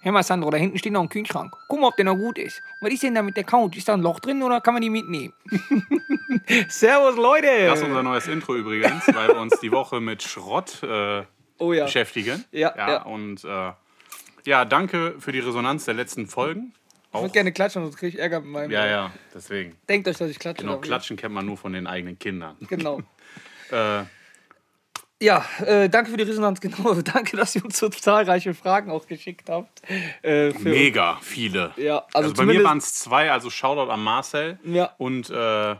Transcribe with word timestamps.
Hör 0.00 0.12
mal, 0.12 0.22
Sandro, 0.22 0.50
da 0.50 0.56
hinten 0.56 0.78
steht 0.78 0.92
noch 0.92 1.02
ein 1.02 1.08
Kühlschrank. 1.08 1.54
Guck 1.66 1.80
mal, 1.80 1.88
ob 1.88 1.96
der 1.96 2.04
noch 2.04 2.16
gut 2.16 2.38
ist. 2.38 2.62
Was 2.80 2.92
ist 2.92 3.02
denn 3.02 3.14
da 3.14 3.22
mit 3.22 3.36
der 3.36 3.44
Couch? 3.44 3.76
Ist 3.76 3.88
da 3.88 3.94
ein 3.94 4.00
Loch 4.00 4.20
drin 4.20 4.42
oder 4.42 4.60
kann 4.60 4.74
man 4.74 4.82
die 4.82 4.90
mitnehmen? 4.90 5.32
Servus, 6.68 7.16
Leute. 7.16 7.66
Das 7.66 7.80
ist 7.80 7.86
unser 7.86 8.02
neues 8.02 8.28
Intro 8.28 8.54
übrigens, 8.54 9.06
weil 9.08 9.28
wir 9.28 9.40
uns 9.40 9.58
die 9.60 9.72
Woche 9.72 10.00
mit 10.00 10.22
Schrott 10.22 10.82
äh, 10.82 11.22
oh 11.58 11.72
ja. 11.72 11.84
beschäftigen. 11.84 12.44
Ja, 12.52 12.74
ja. 12.76 13.02
Und 13.02 13.44
äh, 13.44 13.72
ja, 14.44 14.64
danke 14.64 15.16
für 15.18 15.32
die 15.32 15.40
Resonanz 15.40 15.84
der 15.84 15.94
letzten 15.94 16.26
Folgen. 16.26 16.72
Ich 17.12 17.20
würde 17.20 17.32
gerne 17.32 17.52
klatschen, 17.52 17.82
sonst 17.82 17.96
kriege 17.96 18.16
ich 18.16 18.22
Ärger 18.22 18.40
mit 18.40 18.50
meinem. 18.50 18.70
Ja, 18.70 18.86
ja, 18.86 19.12
deswegen. 19.34 19.76
Denkt 19.88 20.06
euch, 20.08 20.18
dass 20.18 20.30
ich 20.30 20.38
klatsche. 20.38 20.62
Genau, 20.62 20.74
darf, 20.74 20.84
ja? 20.84 20.88
klatschen 20.88 21.16
kennt 21.16 21.34
man 21.34 21.46
nur 21.46 21.56
von 21.56 21.72
den 21.72 21.86
eigenen 21.86 22.18
Kindern. 22.18 22.56
Genau. 22.68 23.00
Äh, 23.70 24.04
Ja, 25.20 25.44
äh, 25.64 25.88
danke 25.88 26.10
für 26.12 26.16
die 26.16 26.24
Resonanz, 26.24 26.60
genau. 26.62 26.94
Danke, 26.94 27.36
dass 27.36 27.56
ihr 27.56 27.64
uns 27.64 27.78
so 27.78 27.88
zahlreiche 27.88 28.54
Fragen 28.54 28.90
auch 28.90 29.06
geschickt 29.06 29.48
habt. 29.50 29.82
Äh, 30.22 30.50
mega 30.60 31.18
viele. 31.22 31.72
Ja, 31.76 32.04
also, 32.12 32.30
Also, 32.30 32.34
bei 32.34 32.44
mir 32.44 32.62
waren 32.62 32.78
es 32.78 32.94
zwei, 32.94 33.30
also 33.30 33.50
Shoutout 33.50 33.90
an 33.90 34.02
Marcel. 34.02 34.58
Ja. 34.64 34.94
Und 34.98 35.28
äh, 35.30 35.70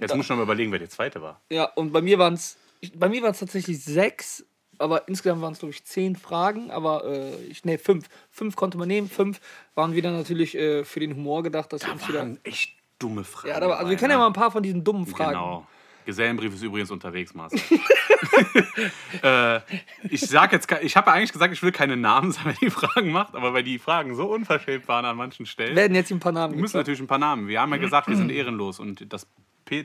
jetzt 0.00 0.14
muss 0.14 0.26
ich 0.26 0.28
noch 0.28 0.36
mal 0.36 0.42
überlegen, 0.42 0.72
wer 0.72 0.78
der 0.78 0.90
zweite 0.90 1.22
war. 1.22 1.40
Ja, 1.50 1.64
und 1.64 1.92
bei 1.92 2.02
mir 2.02 2.18
waren 2.18 2.34
es 2.34 2.58
bei 2.94 3.08
mir 3.08 3.22
waren 3.22 3.30
es 3.30 3.38
tatsächlich 3.38 3.82
sechs, 3.82 4.44
aber 4.78 5.06
insgesamt 5.08 5.40
waren 5.40 5.52
es, 5.52 5.60
glaube 5.60 5.72
ich, 5.72 5.84
zehn 5.84 6.16
Fragen, 6.16 6.70
aber 6.70 7.04
äh, 7.04 7.36
ich, 7.44 7.64
nee, 7.64 7.78
fünf. 7.78 8.08
Fünf 8.30 8.56
konnte 8.56 8.76
man 8.78 8.88
nehmen, 8.88 9.08
fünf 9.08 9.40
waren 9.74 9.94
wieder 9.94 10.10
natürlich 10.10 10.56
äh, 10.56 10.84
für 10.84 11.00
den 11.00 11.14
Humor 11.14 11.42
gedacht, 11.42 11.72
dass 11.72 11.84
wir 11.84 11.92
uns 11.92 12.02
Da 12.02 12.08
wieder. 12.08 12.18
waren 12.20 12.40
echt 12.42 12.72
dumme 12.98 13.24
Fragen. 13.24 13.48
Ja, 13.48 13.56
aber, 13.56 13.78
also 13.78 13.90
wir 13.90 13.96
können 13.96 14.10
ja 14.10 14.16
ne? 14.16 14.22
mal 14.22 14.26
ein 14.28 14.32
paar 14.32 14.50
von 14.50 14.62
diesen 14.62 14.82
dummen 14.82 15.06
Fragen. 15.06 15.32
Genau. 15.32 15.66
Gesellenbrief 16.04 16.54
ist 16.54 16.62
übrigens 16.62 16.90
unterwegs, 16.90 17.34
Marcel. 17.34 17.60
äh, 19.22 19.60
ich 20.08 20.20
sag 20.20 20.52
jetzt, 20.52 20.70
ich 20.82 20.96
habe 20.96 21.10
ja 21.10 21.16
eigentlich 21.16 21.32
gesagt, 21.32 21.52
ich 21.52 21.62
will 21.62 21.72
keine 21.72 21.96
Namen 21.96 22.32
sagen, 22.32 22.50
wenn 22.50 22.68
die 22.68 22.70
Fragen 22.70 23.10
macht, 23.12 23.34
aber 23.34 23.54
weil 23.54 23.62
die 23.62 23.78
Fragen 23.78 24.14
so 24.14 24.26
unverschämt 24.26 24.88
waren 24.88 25.04
an 25.04 25.16
manchen 25.16 25.46
Stellen, 25.46 25.76
Werden 25.76 25.94
jetzt 25.94 26.10
ein 26.10 26.20
paar 26.20 26.32
Namen 26.32 26.54
wir 26.54 26.60
müssen 26.60 26.76
natürlich 26.76 27.00
ein 27.00 27.06
paar 27.06 27.18
Namen. 27.18 27.48
Wir 27.48 27.60
haben 27.60 27.70
ja 27.72 27.78
gesagt, 27.78 28.08
wir 28.08 28.16
sind 28.16 28.30
ehrenlos 28.30 28.78
und 28.80 29.12
das 29.12 29.26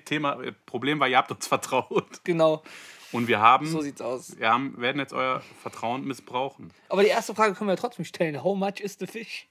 Thema, 0.06 0.42
äh, 0.44 0.52
Problem 0.66 1.00
war, 1.00 1.08
ihr 1.08 1.18
habt 1.18 1.32
uns 1.32 1.48
vertraut 1.48 2.22
Genau, 2.24 2.64
und 3.12 3.28
wir 3.28 3.40
haben, 3.40 3.68
so 3.68 3.82
sieht's 3.82 4.02
aus. 4.02 4.38
wir 4.38 4.50
haben, 4.50 4.80
werden 4.82 5.00
jetzt 5.00 5.14
euer 5.14 5.42
Vertrauen 5.62 6.06
missbrauchen. 6.06 6.72
Aber 6.90 7.04
die 7.04 7.10
erste 7.10 7.34
Frage 7.34 7.54
können 7.54 7.70
wir 7.70 7.74
ja 7.76 7.80
trotzdem 7.80 8.06
stellen. 8.06 8.44
How 8.44 8.58
much 8.58 8.80
is 8.82 8.98
the 9.00 9.08
fish? 9.08 9.48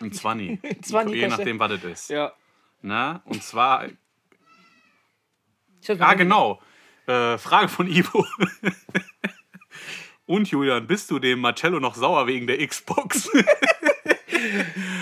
Ein 0.00 0.12
Zwanni. 0.12 0.58
Zwanni 0.82 1.14
Je 1.14 1.22
kostet- 1.22 1.38
nachdem, 1.38 1.58
was 1.58 1.72
es 1.72 1.84
ist. 1.84 2.10
Ja. 2.10 2.32
Na? 2.82 3.22
Und 3.24 3.42
zwar 3.42 3.86
Ah, 5.98 6.14
genau. 6.14 6.60
Äh, 7.06 7.38
Frage 7.38 7.68
von 7.68 7.86
Ivo. 7.86 8.26
Und 10.26 10.50
Julian, 10.50 10.86
bist 10.86 11.10
du 11.10 11.18
dem 11.18 11.40
Marcello 11.40 11.80
noch 11.80 11.94
sauer 11.94 12.26
wegen 12.26 12.46
der 12.46 12.66
Xbox? 12.66 13.28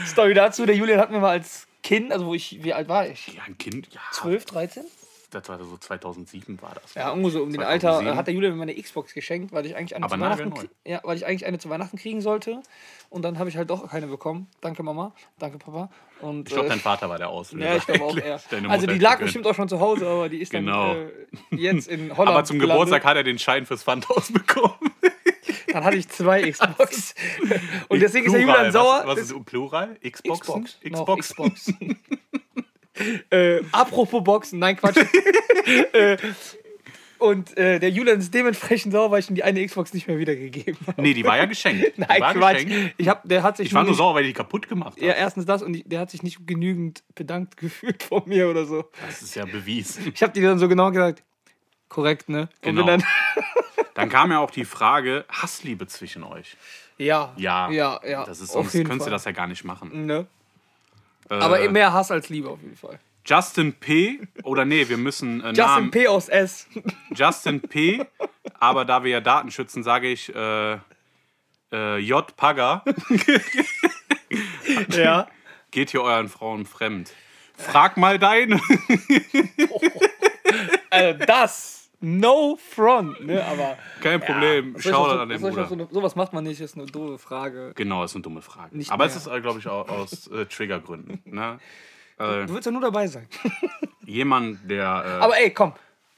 Story 0.07 0.35
dazu, 0.35 0.67
der 0.67 0.75
Julian 0.75 0.99
hat 0.99 1.11
mir 1.11 1.21
mal 1.21 1.31
als 1.31 1.69
Kind, 1.83 2.13
also 2.13 2.27
wo 2.27 2.35
ich, 2.35 2.63
wie 2.63 2.73
alt 2.73 2.89
war 2.89 3.07
ich? 3.07 3.29
ja, 3.29 3.43
ein 3.47 3.57
Kind, 3.57 3.89
ja. 3.93 4.01
12, 4.13 4.45
13? 4.47 4.85
Das 5.33 5.49
war 5.49 5.59
so 5.59 5.77
2007 5.77 6.61
war 6.63 6.73
das. 6.81 6.95
Ja, 6.95 7.09
irgendwo 7.09 7.31
so 7.31 7.43
um 7.43 7.49
den 7.51 7.61
2007. 7.61 8.07
Alter 8.07 8.17
hat 8.17 8.27
der 8.27 8.35
Julian 8.35 8.53
mir 8.53 8.59
meine 8.67 8.75
Xbox 8.81 9.15
geschenkt, 9.15 9.53
weil 9.53 9.65
ich 9.67 9.75
eigentlich 9.75 9.97
eine 9.97 10.05
Aber 10.05 10.15
zu 10.15 10.21
Weihnachten, 10.21 10.69
ja, 10.87 11.01
weil 11.03 11.17
ich 11.17 11.27
eigentlich 11.27 11.47
eine 11.47 11.59
zu 11.59 11.71
Weihnachten 11.71 11.97
kriegen 11.97 12.21
sollte. 12.21 12.63
Und 13.11 13.23
dann 13.23 13.39
habe 13.39 13.49
ich 13.49 13.57
halt 13.57 13.71
doch 13.71 13.89
keine 13.91 14.07
bekommen. 14.07 14.47
Danke 14.61 14.83
Mama, 14.83 15.15
danke 15.39 15.59
Papa. 15.59 15.91
Und, 16.21 16.49
Ich 16.49 16.55
glaube, 16.55 16.67
äh, 16.67 16.71
dein 16.71 16.79
Vater 16.81 17.09
war 17.09 17.19
der 17.19 17.31
Auslöser. 17.31 17.67
ja, 17.67 17.77
ich 17.77 17.87
glaube 17.87 18.05
auch. 18.05 18.17
Deine 18.51 18.71
Also 18.71 18.87
die 18.87 18.99
lag 18.99 19.19
bestimmt 19.19 19.47
auch 19.47 19.55
schon 19.55 19.69
zu 19.69 19.81
Hause, 19.81 20.07
aber 20.07 20.29
die 20.29 20.39
ist 20.39 20.51
Genau. 20.53 20.95
dann 20.95 21.09
äh, 21.51 21.57
jetzt 21.57 21.89
in 21.89 22.11
Holland. 22.17 22.29
Aber 22.37 22.45
zum 22.45 22.59
gelandet. 22.59 22.77
Geburtstag 22.77 23.05
hat 23.05 23.17
er 23.17 23.25
den 23.25 23.39
Schein 23.39 23.67
fürs 23.67 23.83
Pfandhaus 23.83 24.33
bekommen. 24.33 24.77
Dann 25.73 25.85
hatte 25.85 25.97
ich 25.97 26.09
zwei 26.11 26.51
Xbox. 26.51 27.15
Und 27.89 28.01
deswegen 28.03 28.27
ist 28.27 28.33
der 28.35 28.41
Plural. 28.41 28.57
Julian 28.67 28.73
sauer. 28.73 29.03
Was, 29.07 29.17
was 29.17 29.31
ist 29.31 29.45
Plural? 29.47 29.97
Xboxen? 30.07 30.65
Xbox. 30.65 30.79
Xbox? 30.85 31.29
Xbox. 31.29 31.75
Äh, 33.31 33.61
apropos 33.73 34.23
Boxen, 34.23 34.59
nein, 34.59 34.77
Quatsch. 34.77 34.97
äh, 35.93 36.17
und 37.19 37.57
äh, 37.57 37.79
der 37.79 37.91
Julian 37.91 38.19
ist 38.19 38.35
dementsprechend 38.35 38.93
sauer, 38.93 39.13
weil 39.13 39.21
ich 39.21 39.29
ihm 39.31 39.37
die 39.37 39.45
eine 39.45 39.65
Xbox 39.65 39.95
nicht 39.95 40.09
mehr 40.09 40.19
wiedergegeben 40.19 40.77
habe. 40.89 41.01
Nee, 41.01 41.15
die 41.15 41.25
war 41.25 41.37
ja 41.37 41.45
geschenkt. 41.45 41.97
Nein, 41.97 42.21
war 42.21 42.35
Quatsch. 42.35 42.65
geschenkt. 42.65 42.95
Ich, 42.99 43.09
hab, 43.09 43.23
der 43.29 43.45
hat 43.45 43.57
sich 43.59 43.69
Ich 43.69 43.75
war 43.75 43.85
nur 43.85 43.95
sauer, 43.95 44.17
weil 44.17 44.25
die 44.25 44.33
kaputt 44.33 44.69
gemacht 44.69 44.97
hat. 44.97 45.03
Ja, 45.03 45.13
erstens 45.13 45.47
das 45.47 45.63
und 45.63 45.75
ich, 45.75 45.85
der 45.87 46.01
hat 46.01 46.11
sich 46.11 46.25
nicht 46.25 46.45
genügend 46.49 47.05
bedankt 47.15 47.57
gefühlt 47.59 48.03
von 48.03 48.23
mir 48.27 48.49
oder 48.51 48.65
so. 48.65 48.85
Das 49.07 49.23
ist 49.23 49.37
ja 49.37 49.45
bewiesen. 49.45 50.11
Ich 50.13 50.23
habe 50.23 50.33
dir 50.33 50.43
dann 50.49 50.59
so 50.59 50.69
genau 50.69 50.91
gesagt, 50.91 51.23
korrekt, 51.89 52.29
ne? 52.29 52.49
Und 52.65 52.75
Genau. 52.75 52.87
dann, 52.87 53.05
Dann 53.95 54.09
kam 54.09 54.33
ja 54.33 54.39
auch 54.41 54.51
die 54.51 54.65
Frage, 54.65 55.25
Hassliebe 55.29 55.87
zwischen 55.87 56.25
euch. 56.25 56.57
ja, 56.99 57.33
Ja, 57.37 57.71
ja, 57.71 58.01
ja. 58.05 58.25
Das 58.25 58.41
ist, 58.41 58.51
sonst 58.53 58.73
könntest 58.73 59.01
du 59.01 59.05
Fall. 59.05 59.11
das 59.11 59.25
ja 59.27 59.33
gar 59.33 59.47
nicht 59.47 59.63
machen. 59.65 60.07
Ne? 60.07 60.27
Äh, 61.31 61.35
Aber 61.35 61.71
mehr 61.71 61.93
Hass 61.93 62.11
als 62.11 62.29
Liebe 62.29 62.49
auf 62.49 62.61
jeden 62.63 62.77
Fall. 62.77 62.99
Justin 63.25 63.73
P. 63.75 64.21
Oder 64.43 64.65
nee, 64.65 64.89
wir 64.89 64.97
müssen 64.97 65.41
äh, 65.41 65.49
Justin 65.49 65.65
Namen. 65.65 65.91
P. 65.91 66.09
aus 66.09 66.29
S. 66.29 66.67
Justin 67.15 67.61
P. 67.61 68.05
Aber 68.59 68.85
da 68.85 69.05
wir 69.05 69.11
ja 69.11 69.21
Daten 69.21 69.51
schützen, 69.51 69.83
sage 69.83 70.09
ich 70.09 70.35
äh, 70.35 70.79
äh, 71.73 71.99
J. 71.99 72.37
Pagger. 72.37 72.85
ja. 74.89 75.29
Geht 75.71 75.91
hier 75.91 76.03
euren 76.03 76.29
Frauen 76.29 76.67
fremd. 76.67 77.13
Frag 77.57 77.97
mal 77.97 78.19
deine. 78.19 78.61
Also 80.91 81.19
das, 81.27 81.82
no 82.03 82.57
front, 82.57 83.25
ne? 83.27 83.45
Aber. 83.45 83.79
Kein 84.01 84.21
Problem. 84.21 84.75
Ich 84.77 84.83
Schau 84.85 85.09
so- 85.09 85.19
an 85.19 85.29
den 85.29 85.41
Bruder. 85.41 85.67
so, 85.67 85.89
sowas 85.91 86.15
macht 86.17 86.33
man 86.33 86.45
nicht, 86.45 86.61
ist 86.61 86.77
eine 86.77 86.87
doofe 86.87 87.19
Frage. 87.19 87.73
Genau, 87.75 88.05
ist 88.05 88.15
eine 88.15 88.23
dumme 88.23 88.43
Frage. 88.43 88.77
Nicht 88.77 88.91
Aber 88.91 89.07
mehr. 89.07 89.15
es 89.17 89.27
ist, 89.27 89.43
glaube 89.43 89.59
ich, 89.59 89.67
auch 89.69 89.89
aus 89.89 90.27
äh, 90.29 90.45
Triggergründen. 90.47 91.21
Ne? 91.25 91.59
Äh, 92.19 92.47
Du 92.47 92.55
willst 92.55 92.67
ja 92.67 92.73
nur 92.73 92.83
dabei 92.83 93.07
sein. 93.07 93.27
jemand, 94.07 94.69
der. 94.71 94.83
Äh, 94.85 95.23
Aber 95.23 95.39
ey, 95.39 95.51
komm. 95.51 95.73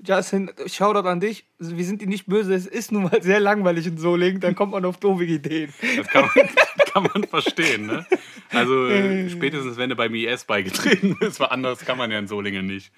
Justin, 0.07 0.51
Shoutout 0.67 1.09
an 1.09 1.21
dich. 1.21 1.47
Wir 1.59 1.85
sind 1.85 2.03
dir 2.03 2.09
nicht 2.09 2.27
böse. 2.27 2.53
Es 2.55 2.67
ist 2.67 2.93
nun 2.93 3.05
mal 3.05 3.23
sehr 3.23 3.41
langweilig 3.41 3.87
in 3.87 3.97
Solingen. 3.97 4.41
Dann 4.41 4.55
kommt 4.55 4.73
man 4.73 4.85
auf 4.85 4.99
doofe 4.99 5.25
Ideen. 5.25 5.73
Das 5.97 6.09
kann 6.09 6.29
man, 6.35 6.49
kann 6.93 7.03
man 7.15 7.25
verstehen, 7.25 7.87
ne? 7.87 8.05
Also 8.51 8.87
äh, 8.89 9.31
spätestens, 9.31 9.77
wenn 9.79 9.89
du 9.91 9.97
beim 9.97 10.15
IS 10.15 10.45
beigetreten 10.45 11.17
bist, 11.19 11.41
weil 11.41 11.49
anders 11.49 11.79
kann 11.87 11.97
man 11.97 12.11
ja 12.11 12.19
in 12.19 12.27
Solingen 12.27 12.67
nicht. 12.67 12.93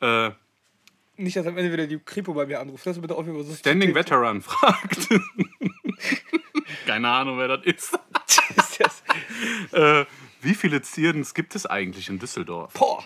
Äh, 0.00 0.30
Nicht, 1.22 1.36
dass 1.36 1.46
am 1.46 1.56
Ende 1.58 1.72
wieder 1.72 1.86
die 1.86 1.98
Kripo 1.98 2.32
bei 2.34 2.46
mir 2.46 2.60
anruft. 2.60 2.86
Das 2.86 2.98
bitte 3.00 3.14
aufhören, 3.14 3.44
so 3.44 3.54
Standing 3.54 3.94
Veteran 3.94 4.40
fragt. 4.42 5.08
Keine 6.86 7.08
Ahnung, 7.08 7.38
wer 7.38 7.48
das 7.48 7.64
ist. 7.66 7.98
Das- 8.78 9.02
Äh, 9.72 10.06
wie 10.40 10.54
viele 10.54 10.80
Zierdens 10.82 11.34
gibt 11.34 11.54
es 11.54 11.66
eigentlich 11.66 12.08
in 12.08 12.18
Düsseldorf? 12.18 12.72
Boah. 12.74 13.04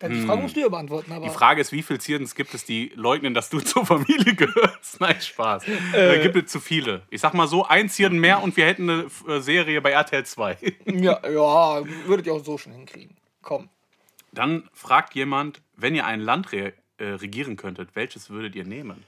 Die 0.00 0.20
Frage 0.22 0.42
musst 0.42 0.54
du 0.54 0.60
ja 0.60 0.68
beantworten, 0.68 1.10
aber. 1.10 1.26
Die 1.26 1.32
Frage 1.32 1.60
ist, 1.60 1.72
wie 1.72 1.82
viele 1.82 1.98
Zierdens 1.98 2.36
gibt 2.36 2.54
es, 2.54 2.64
die 2.64 2.92
leugnen, 2.94 3.34
dass 3.34 3.50
du 3.50 3.58
zur 3.72 3.84
Familie 3.84 4.34
gehörst? 4.36 5.00
Nein, 5.00 5.20
Spaß. 5.20 5.64
Äh, 5.92 6.20
gibt 6.22 6.36
es 6.36 6.52
zu 6.52 6.60
viele. 6.60 7.02
Ich 7.10 7.20
sag 7.20 7.34
mal 7.34 7.48
so, 7.48 7.66
ein 7.66 7.88
Zierden 7.88 8.20
mehr 8.20 8.40
und 8.44 8.56
wir 8.56 8.66
hätten 8.66 8.88
eine 8.88 9.06
äh, 9.26 9.40
Serie 9.40 9.80
bei 9.80 9.90
RTL 9.90 10.24
2. 10.24 10.56
Ja, 10.86 11.20
ja, 11.28 11.82
würdet 12.06 12.26
ihr 12.26 12.32
auch 12.34 12.44
so 12.44 12.56
schon 12.58 12.72
hinkriegen. 12.72 13.16
Komm. 13.42 13.68
Dann 14.30 14.68
fragt 14.72 15.14
jemand, 15.16 15.60
wenn 15.74 15.96
ihr 15.96 16.06
ein 16.06 16.20
Land 16.20 16.52
re 16.52 16.74
äh, 16.98 17.04
regieren 17.04 17.56
könntet, 17.56 17.94
welches 17.94 18.30
würdet 18.30 18.54
ihr 18.54 18.64
nehmen? 18.64 19.04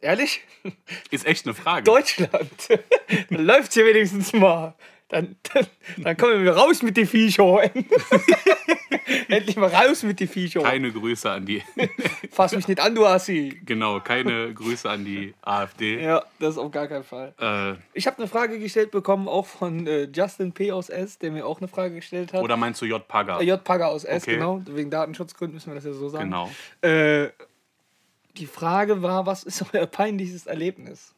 Ehrlich? 0.00 0.42
Ist 1.10 1.26
echt 1.26 1.46
eine 1.46 1.54
Frage. 1.54 1.84
Deutschland. 1.84 2.50
dann 3.30 3.46
läuft's 3.46 3.74
hier 3.74 3.86
wenigstens 3.86 4.32
mal. 4.32 4.74
Dann, 5.12 5.36
dann, 5.52 5.66
dann 5.98 6.16
kommen 6.16 6.42
wir 6.42 6.52
raus 6.56 6.82
mit 6.82 6.96
den 6.96 7.06
Viecher. 7.06 7.62
Endlich 9.28 9.56
mal 9.56 9.68
raus 9.68 10.02
mit 10.02 10.20
den 10.20 10.28
Viecher. 10.28 10.62
Keine 10.62 10.90
Grüße 10.90 11.30
an 11.30 11.44
die, 11.44 11.62
Fass 12.30 12.54
mich 12.54 12.66
nicht 12.66 12.80
an, 12.80 12.94
du 12.94 13.04
Assi. 13.04 13.60
genau, 13.64 14.00
keine 14.00 14.52
Grüße 14.54 14.88
an 14.88 15.04
die 15.04 15.34
AfD. 15.42 16.02
Ja, 16.02 16.22
das 16.38 16.56
auf 16.58 16.70
gar 16.70 16.86
keinen 16.88 17.04
Fall. 17.04 17.34
Äh, 17.38 17.74
Ich 17.92 18.06
habe 18.06 18.18
eine 18.18 18.26
Frage 18.26 18.58
gestellt 18.58 18.90
bekommen, 18.90 19.28
auch 19.28 19.46
von 19.46 19.86
äh, 19.86 20.04
Justin 20.14 20.52
P. 20.52 20.72
aus 20.72 20.88
S., 20.88 21.18
der 21.18 21.30
mir 21.30 21.46
auch 21.46 21.58
eine 21.60 21.68
Frage 21.68 21.96
gestellt 21.96 22.32
hat. 22.32 22.42
oder 22.42 22.56
meinst 22.56 22.80
du 22.80 22.86
J. 22.86 23.06
Paga? 23.06 23.40
Äh, 23.40 23.44
J. 23.44 23.62
Pagger 23.62 23.88
aus 23.88 24.04
S, 24.04 24.22
Okay. 24.22 24.34
genau. 24.34 24.62
Wegen 24.66 24.90
Datenschutzgründen 24.90 25.54
müssen 25.54 25.70
wir 25.70 25.74
das 25.74 25.84
ja 25.84 25.92
so 25.92 26.08
sagen. 26.08 26.30
Genau. 26.30 26.50
Äh, 26.80 27.28
die 28.38 28.46
Frage 28.46 29.02
war, 29.02 29.26
was 29.26 29.42
ist 29.44 29.62
euer 29.74 29.86
peinlichstes 29.86 30.46
Erlebnis? 30.46 31.14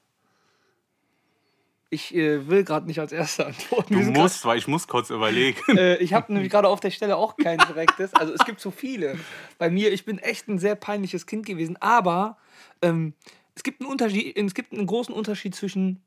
Ich 1.95 2.15
äh, 2.15 2.49
will 2.49 2.65
gerade 2.65 2.87
nicht 2.87 2.99
als 2.99 3.13
Erster 3.13 3.47
antworten. 3.47 3.95
Du 3.95 4.01
musst, 4.01 4.45
weil 4.45 4.59
ich 4.59 4.67
muss 4.67 4.89
kurz 4.89 5.11
überlegen. 5.11 5.57
grad- 5.65 5.77
äh, 5.79 5.97
ich 5.99 6.13
habe 6.13 6.33
nämlich 6.33 6.51
gerade 6.51 6.69
auf 6.69 6.81
der 6.81 6.91
Stelle 6.91 7.17
auch 7.17 7.37
kein 7.37 7.59
direktes. 7.59 8.13
Also 8.15 8.33
es 8.33 8.45
gibt 8.45 8.61
so 8.61 8.71
viele. 8.73 9.17
Bei 9.59 9.71
mir, 9.71 9.93
ich 9.93 10.05
bin 10.05 10.19
echt 10.19 10.49
ein 10.49 10.59
sehr 10.59 10.75
peinliches 10.75 11.27
Kind 11.27 11.47
gewesen. 11.47 11.77
Aber 11.81 12.37
ähm, 12.83 13.15
es, 13.55 13.63
gibt 13.63 13.81
einen 13.81 13.89
Unterschied, 13.91 14.37
es 14.37 14.55
gibt 14.55 14.73
einen 14.73 14.87
großen 14.87 15.15
Unterschied 15.15 15.55
zwischen 15.55 16.03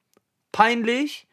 peinlich, 0.51 1.27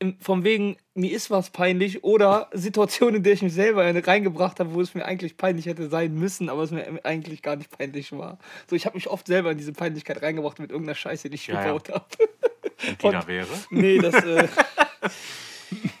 im, 0.00 0.18
von 0.20 0.44
wegen, 0.44 0.76
mir 0.94 1.10
ist 1.12 1.30
was 1.30 1.50
peinlich, 1.50 2.04
oder 2.04 2.48
Situationen, 2.52 3.16
in 3.16 3.22
der 3.24 3.32
ich 3.32 3.42
mich 3.42 3.52
selber 3.54 3.84
reingebracht 4.06 4.60
habe, 4.60 4.72
wo 4.74 4.80
es 4.80 4.94
mir 4.94 5.04
eigentlich 5.04 5.36
peinlich 5.36 5.66
hätte 5.66 5.88
sein 5.88 6.14
müssen, 6.14 6.48
aber 6.48 6.62
es 6.62 6.70
mir 6.70 7.04
eigentlich 7.04 7.42
gar 7.42 7.56
nicht 7.56 7.70
peinlich 7.76 8.12
war. 8.12 8.38
So, 8.68 8.76
ich 8.76 8.86
habe 8.86 8.96
mich 8.96 9.08
oft 9.08 9.26
selber 9.26 9.50
in 9.50 9.58
diese 9.58 9.72
Peinlichkeit 9.72 10.22
reingebracht 10.22 10.58
mit 10.60 10.70
irgendeiner 10.70 10.94
Scheiße, 10.94 11.30
die 11.30 11.34
ich 11.34 11.46
Ja, 11.48 11.54
ja. 11.54 11.62
gebaut 11.64 11.88
habe. 11.90 12.04
Da 13.00 13.26
wäre. 13.26 13.48
Nee, 13.70 13.98
das, 13.98 14.14
äh, 14.14 14.48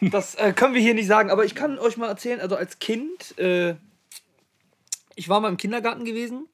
das 0.00 0.34
äh, 0.36 0.52
können 0.52 0.74
wir 0.74 0.80
hier 0.80 0.94
nicht 0.94 1.06
sagen. 1.06 1.30
Aber 1.30 1.44
ich 1.44 1.54
kann 1.54 1.78
euch 1.78 1.96
mal 1.96 2.08
erzählen, 2.08 2.40
also 2.40 2.56
als 2.56 2.78
Kind, 2.78 3.38
äh, 3.38 3.74
ich 5.14 5.28
war 5.28 5.40
mal 5.40 5.48
im 5.48 5.56
Kindergarten 5.56 6.04
gewesen 6.04 6.46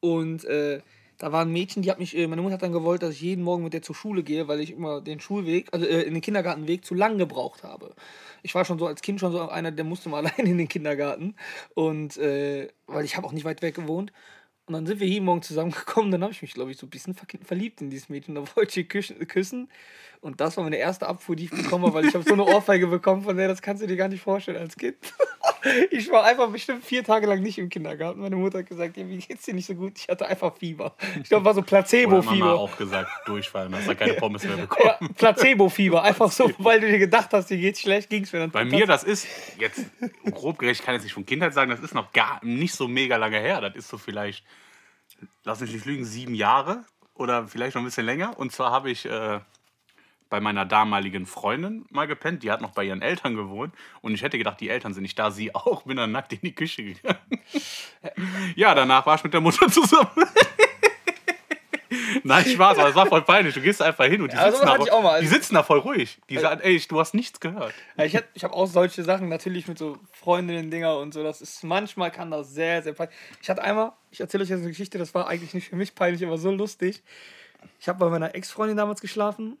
und 0.00 0.44
äh, 0.44 0.80
da 1.18 1.32
war 1.32 1.42
ein 1.42 1.52
Mädchen, 1.52 1.82
die 1.82 1.90
hat 1.90 1.98
mich, 1.98 2.16
äh, 2.16 2.26
meine 2.26 2.42
Mutter 2.42 2.54
hat 2.54 2.62
dann 2.62 2.72
gewollt, 2.72 3.02
dass 3.02 3.14
ich 3.14 3.20
jeden 3.22 3.42
Morgen 3.42 3.64
mit 3.64 3.72
der 3.72 3.82
zur 3.82 3.94
Schule 3.94 4.22
gehe, 4.22 4.48
weil 4.48 4.60
ich 4.60 4.72
immer 4.72 5.00
den 5.00 5.20
Schulweg, 5.20 5.68
also 5.72 5.86
äh, 5.86 6.02
in 6.02 6.14
den 6.14 6.20
Kindergartenweg 6.20 6.84
zu 6.84 6.94
lang 6.94 7.18
gebraucht 7.18 7.62
habe. 7.62 7.94
Ich 8.42 8.54
war 8.54 8.64
schon 8.64 8.78
so 8.78 8.86
als 8.86 9.00
Kind 9.00 9.20
schon 9.20 9.32
so 9.32 9.48
einer, 9.48 9.70
der 9.72 9.84
musste 9.84 10.08
mal 10.08 10.18
allein 10.26 10.46
in 10.46 10.58
den 10.58 10.68
Kindergarten 10.68 11.34
und 11.74 12.16
äh, 12.18 12.68
weil 12.86 13.04
ich 13.04 13.16
habe 13.16 13.26
auch 13.26 13.32
nicht 13.32 13.44
weit 13.44 13.62
weg 13.62 13.74
gewohnt. 13.74 14.12
Und 14.66 14.74
dann 14.74 14.86
sind 14.86 14.98
wir 14.98 15.06
hier 15.06 15.22
morgen 15.22 15.42
zusammengekommen, 15.42 16.10
dann 16.10 16.22
habe 16.22 16.32
ich 16.32 16.42
mich, 16.42 16.52
glaube 16.54 16.72
ich, 16.72 16.76
so 16.76 16.86
ein 16.86 16.90
bisschen 16.90 17.14
verliebt 17.14 17.80
in 17.80 17.90
dieses 17.90 18.08
Mädchen. 18.08 18.34
Da 18.34 18.44
wollte 18.56 18.80
ich 18.80 18.88
küssen. 18.88 19.68
Und 20.20 20.40
das 20.40 20.56
war 20.56 20.64
meine 20.64 20.76
erste 20.76 21.06
Abfuhr, 21.06 21.36
die 21.36 21.44
ich 21.44 21.50
bekommen 21.50 21.84
habe, 21.84 21.94
weil 21.94 22.06
ich 22.06 22.14
habe 22.14 22.24
so 22.24 22.32
eine 22.32 22.44
Ohrfeige 22.44 22.86
bekommen 22.86 23.22
von 23.22 23.36
der, 23.36 23.48
das 23.48 23.62
kannst 23.62 23.82
du 23.82 23.86
dir 23.86 23.96
gar 23.96 24.08
nicht 24.08 24.22
vorstellen 24.22 24.58
als 24.58 24.76
Kind. 24.76 24.96
Ich 25.90 26.10
war 26.10 26.24
einfach 26.24 26.48
bestimmt 26.48 26.84
vier 26.84 27.02
Tage 27.02 27.26
lang 27.26 27.42
nicht 27.42 27.58
im 27.58 27.68
Kindergarten. 27.68 28.20
Meine 28.20 28.36
Mutter 28.36 28.58
hat 28.58 28.66
gesagt, 28.66 28.96
ja, 28.96 29.08
wie 29.08 29.18
geht's 29.18 29.44
dir 29.44 29.54
nicht 29.54 29.66
so 29.66 29.74
gut? 29.74 29.98
Ich 29.98 30.08
hatte 30.08 30.26
einfach 30.26 30.56
Fieber. 30.56 30.94
Ich 31.20 31.28
glaube, 31.28 31.44
war 31.44 31.54
so 31.54 31.62
Placebo-Fieber. 31.62 32.46
Mama 32.46 32.52
auch 32.52 32.76
gesagt, 32.76 33.10
durchfallen, 33.26 33.74
hast 33.74 33.88
da 33.88 33.94
keine 33.96 34.14
Pommes 34.14 34.44
mehr 34.44 34.56
bekommen. 34.56 34.96
Ja, 35.00 35.08
Placebo-Fieber, 35.16 36.02
einfach 36.02 36.30
so, 36.30 36.52
weil 36.58 36.80
du 36.80 36.88
dir 36.88 37.00
gedacht 37.00 37.30
hast, 37.32 37.50
dir 37.50 37.56
geht's 37.56 37.80
schlecht, 37.80 38.10
ging's 38.10 38.32
mir 38.32 38.40
dann. 38.40 38.50
Bei 38.52 38.64
mir, 38.64 38.86
das 38.86 39.02
ist 39.02 39.26
jetzt 39.58 39.86
grob 40.30 40.58
gerecht, 40.58 40.80
ich 40.80 40.86
kann 40.86 40.94
jetzt 40.94 41.04
nicht 41.04 41.14
von 41.14 41.26
Kindheit 41.26 41.52
sagen, 41.52 41.70
das 41.70 41.80
ist 41.80 41.94
noch 41.94 42.12
gar 42.12 42.38
nicht 42.44 42.74
so 42.74 42.86
mega 42.86 43.16
lange 43.16 43.38
her. 43.38 43.60
Das 43.60 43.74
ist 43.74 43.88
so 43.88 43.98
vielleicht, 43.98 44.44
lass 45.44 45.60
mich 45.60 45.72
nicht 45.72 45.84
lügen, 45.84 46.04
sieben 46.04 46.34
Jahre 46.34 46.84
oder 47.14 47.48
vielleicht 47.48 47.74
noch 47.74 47.82
ein 47.82 47.86
bisschen 47.86 48.06
länger. 48.06 48.38
Und 48.38 48.52
zwar 48.52 48.70
habe 48.70 48.90
ich 48.90 49.06
äh, 49.06 49.40
bei 50.28 50.40
meiner 50.40 50.64
damaligen 50.64 51.26
Freundin 51.26 51.86
mal 51.90 52.06
gepennt. 52.06 52.42
Die 52.42 52.50
hat 52.50 52.60
noch 52.60 52.72
bei 52.72 52.84
ihren 52.84 53.02
Eltern 53.02 53.36
gewohnt. 53.36 53.74
Und 54.02 54.14
ich 54.14 54.22
hätte 54.22 54.38
gedacht, 54.38 54.60
die 54.60 54.68
Eltern 54.68 54.92
sind 54.94 55.02
nicht 55.02 55.18
da. 55.18 55.30
Sie 55.30 55.54
auch. 55.54 55.82
Bin 55.82 55.96
dann 55.96 56.12
nackt 56.12 56.32
in 56.32 56.40
die 56.42 56.54
Küche 56.54 56.82
gegangen. 56.82 57.18
ja, 58.56 58.74
danach 58.74 59.06
war 59.06 59.14
ich 59.16 59.24
mit 59.24 59.32
der 59.34 59.40
Mutter 59.40 59.70
zusammen. 59.70 60.10
Nein, 62.24 62.44
Spaß, 62.44 62.78
aber 62.78 62.88
es 62.88 62.94
war 62.96 63.06
voll 63.06 63.22
peinlich. 63.22 63.54
Du 63.54 63.60
gehst 63.60 63.80
einfach 63.80 64.06
hin 64.06 64.20
und 64.20 64.32
die, 64.32 64.36
Ja, 64.36 64.50
sitzen, 64.50 64.66
da. 64.66 64.72
Also- 64.72 65.20
die 65.20 65.26
sitzen 65.28 65.54
da 65.54 65.62
voll 65.62 65.78
ruhig. 65.78 66.18
Die 66.28 66.38
sagen, 66.38 66.60
ey, 66.60 66.80
du 66.88 66.98
hast 66.98 67.14
nichts 67.14 67.38
gehört. 67.38 67.72
Ja, 67.96 68.04
ich 68.04 68.16
hab- 68.16 68.24
habe 68.42 68.54
auch 68.54 68.66
solche 68.66 69.04
Sachen 69.04 69.28
natürlich 69.28 69.68
mit 69.68 69.78
so 69.78 69.96
Freundinnen-Dinger 70.12 70.98
und 70.98 71.14
so. 71.14 71.22
Das 71.22 71.40
ist 71.40 71.62
manchmal 71.62 72.10
kann 72.10 72.32
das 72.32 72.50
sehr, 72.52 72.82
sehr 72.82 72.94
peinlich. 72.94 73.14
Ich 73.40 73.48
hatte 73.48 73.62
einmal, 73.62 73.92
ich 74.10 74.18
erzähle 74.20 74.42
euch 74.42 74.50
jetzt 74.50 74.60
eine 74.60 74.68
Geschichte, 74.70 74.98
das 74.98 75.14
war 75.14 75.28
eigentlich 75.28 75.54
nicht 75.54 75.68
für 75.68 75.76
mich 75.76 75.94
peinlich, 75.94 76.24
aber 76.26 76.38
so 76.38 76.50
lustig. 76.50 77.04
Ich 77.80 77.88
habe 77.88 78.00
bei 78.00 78.08
meiner 78.10 78.34
Ex-Freundin 78.34 78.76
damals 78.76 79.00
geschlafen 79.00 79.56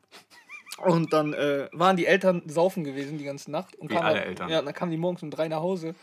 und 0.78 1.12
dann 1.12 1.32
äh, 1.32 1.68
waren 1.72 1.96
die 1.96 2.06
Eltern 2.06 2.42
saufen 2.46 2.84
gewesen 2.84 3.18
die 3.18 3.24
ganze 3.24 3.50
Nacht. 3.50 3.76
Und 3.76 3.90
Wie 3.90 3.96
alle 3.96 4.18
dann- 4.20 4.28
Eltern. 4.28 4.48
Ja, 4.50 4.62
dann 4.62 4.74
kamen 4.74 4.90
die 4.90 4.96
morgens 4.98 5.22
um 5.22 5.30
drei 5.30 5.48
nach 5.48 5.60
Hause. 5.60 5.94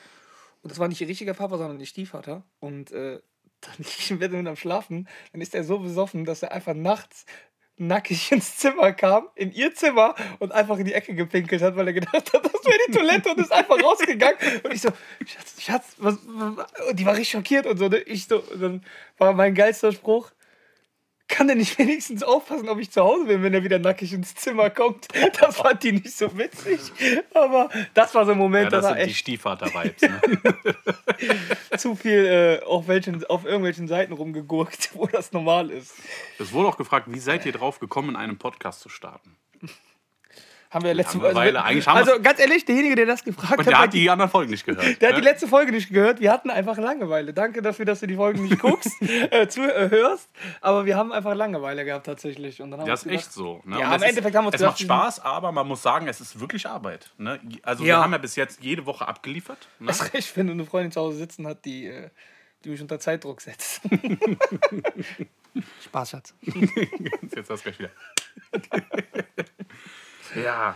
Und 0.61 0.71
das 0.71 0.79
war 0.79 0.87
nicht 0.87 1.01
ihr 1.01 1.07
richtiger 1.07 1.33
Papa, 1.33 1.57
sondern 1.57 1.79
ihr 1.79 1.85
Stiefvater. 1.85 2.43
Und 2.59 2.91
äh, 2.91 3.19
dann 3.61 3.73
lieg 3.77 3.87
ich 3.99 4.11
im 4.11 4.19
Bett 4.19 4.31
mit 4.31 4.47
am 4.47 4.55
Schlafen. 4.55 5.07
Dann 5.31 5.41
ist 5.41 5.53
er 5.55 5.63
so 5.63 5.79
besoffen, 5.79 6.25
dass 6.25 6.41
er 6.43 6.51
einfach 6.51 6.73
nachts 6.73 7.25
nackig 7.77 8.31
ins 8.31 8.57
Zimmer 8.57 8.93
kam, 8.93 9.27
in 9.35 9.51
ihr 9.51 9.73
Zimmer 9.73 10.13
und 10.39 10.51
einfach 10.51 10.77
in 10.77 10.85
die 10.85 10.93
Ecke 10.93 11.15
gepinkelt 11.15 11.61
hat, 11.63 11.75
weil 11.75 11.87
er 11.87 11.93
gedacht 11.93 12.13
hat, 12.31 12.45
das 12.45 12.53
wäre 12.65 12.77
die 12.87 12.91
Toilette 12.93 13.31
und 13.31 13.39
ist 13.39 13.51
einfach 13.51 13.81
rausgegangen. 13.83 14.37
Und 14.63 14.73
ich 14.73 14.81
so, 14.81 14.89
Schatz, 15.25 15.59
Schatz, 15.61 15.95
was, 15.97 16.17
was? 16.27 16.67
Und 16.89 16.99
die 16.99 17.05
war 17.05 17.13
richtig 17.13 17.31
schockiert 17.31 17.65
und 17.65 17.77
so. 17.77 17.87
Ne? 17.87 17.97
Ich 17.97 18.27
so, 18.27 18.41
und 18.41 18.61
dann 18.61 18.85
war 19.17 19.33
mein 19.33 19.55
geilster 19.55 19.91
Spruch, 19.91 20.31
kann 21.33 21.47
der 21.47 21.55
nicht 21.55 21.77
wenigstens 21.79 22.21
aufpassen, 22.21 22.69
ob 22.69 22.77
ich 22.79 22.91
zu 22.91 23.01
Hause 23.01 23.25
bin, 23.25 23.41
wenn 23.41 23.53
er 23.53 23.63
wieder 23.63 23.79
nackig 23.79 24.13
ins 24.13 24.35
Zimmer 24.35 24.69
kommt? 24.69 25.07
Das 25.39 25.57
fand 25.57 25.81
die 25.83 25.93
nicht 25.93 26.15
so 26.15 26.37
witzig. 26.37 26.79
Aber 27.33 27.69
das 27.93 28.13
war 28.13 28.25
so 28.25 28.33
ein 28.33 28.37
Moment, 28.37 28.65
Ja, 28.65 28.69
das 28.69 28.83
war 28.83 28.91
sind 28.91 28.99
die 28.99 29.09
echt 29.09 29.19
Stiefvater-Vibes. 29.19 30.01
Ne? 30.01 31.77
zu 31.77 31.95
viel 31.95 32.59
äh, 32.61 32.65
auf, 32.65 32.87
welchen, 32.87 33.25
auf 33.25 33.45
irgendwelchen 33.45 33.87
Seiten 33.87 34.13
rumgegurkt, 34.13 34.91
wo 34.93 35.07
das 35.07 35.31
normal 35.31 35.71
ist. 35.71 35.95
Es 36.37 36.53
wurde 36.53 36.69
auch 36.69 36.77
gefragt, 36.77 37.07
wie 37.09 37.19
seid 37.19 37.45
ihr 37.45 37.51
drauf 37.51 37.79
gekommen, 37.79 38.15
einen 38.15 38.37
Podcast 38.37 38.81
zu 38.81 38.89
starten? 38.89 39.35
Haben 40.73 40.85
wir 40.85 40.93
letzte 40.95 41.19
Langeweile. 41.19 41.63
Eigentlich 41.63 41.87
haben 41.87 41.97
Also 41.97 42.19
ganz 42.19 42.39
ehrlich, 42.39 42.65
derjenige, 42.65 42.95
der 42.95 43.05
das 43.05 43.23
gefragt 43.23 43.59
Und 43.59 43.59
hat, 43.59 43.67
der 43.67 43.77
hat 43.77 43.93
die 43.93 44.09
anderen 44.09 44.31
Folgen 44.31 44.49
nicht 44.49 44.65
gehört. 44.65 44.99
der 45.01 45.09
hat 45.09 45.17
die 45.17 45.21
ne? 45.21 45.27
letzte 45.29 45.47
Folge 45.47 45.71
nicht 45.71 45.89
gehört. 45.89 46.19
Wir 46.19 46.31
hatten 46.31 46.49
einfach 46.49 46.77
Langeweile. 46.77 47.31
Danke 47.31 47.61
dafür, 47.61 47.85
dass 47.85 47.99
du 47.99 48.07
die 48.07 48.15
Folgen 48.15 48.43
nicht 48.43 48.59
guckst, 48.59 48.89
äh, 49.01 49.47
zu, 49.47 49.61
äh, 49.61 49.89
hörst. 49.91 50.29
Aber 50.61 50.85
wir 50.85 50.97
haben 50.97 51.11
einfach 51.11 51.35
Langeweile 51.35 51.85
gehabt 51.85 52.07
tatsächlich. 52.07 52.59
Und 52.59 52.71
dann 52.71 52.79
haben 52.79 52.87
wir 52.87 52.91
Das 52.93 53.03
ist 53.03 53.11
echt 53.11 53.31
so. 53.31 53.61
Ne? 53.65 53.79
Ja, 53.79 53.87
Und 53.89 53.93
im 53.97 54.01
es 54.01 54.09
Endeffekt 54.09 54.35
haben 54.35 54.45
wir 54.45 54.47
uns 54.47 54.55
Es 54.55 54.61
gedacht, 54.61 54.73
macht 54.73 54.81
Spaß, 54.81 55.19
aber 55.19 55.51
man 55.51 55.67
muss 55.67 55.83
sagen, 55.83 56.07
es 56.07 56.19
ist 56.19 56.39
wirklich 56.39 56.65
Arbeit. 56.67 57.11
Ne? 57.19 57.39
Also 57.61 57.83
wir 57.83 57.89
Ja. 57.89 58.03
haben 58.03 58.11
ja 58.11 58.17
bis 58.17 58.35
jetzt 58.35 58.63
jede 58.63 58.87
Woche 58.87 59.07
abgeliefert. 59.07 59.67
Ne? 59.77 59.87
Das 59.87 60.01
ist 60.01 60.13
recht, 60.15 60.35
wenn 60.37 60.47
du 60.47 60.53
eine 60.53 60.65
Freundin 60.65 60.91
zu 60.91 61.01
Hause 61.01 61.17
sitzen 61.17 61.45
hat, 61.45 61.65
die, 61.65 61.85
äh, 61.85 62.09
die 62.63 62.69
mich 62.69 62.81
unter 62.81 62.99
Zeitdruck 62.99 63.41
setzt. 63.41 63.81
Spaß, 65.85 66.09
Schatz. 66.09 66.33
Jetzt 67.35 67.49
hast 67.51 67.63
du 67.63 67.71
gleich 67.71 67.77
wieder. 67.77 67.91
ja. 70.35 70.75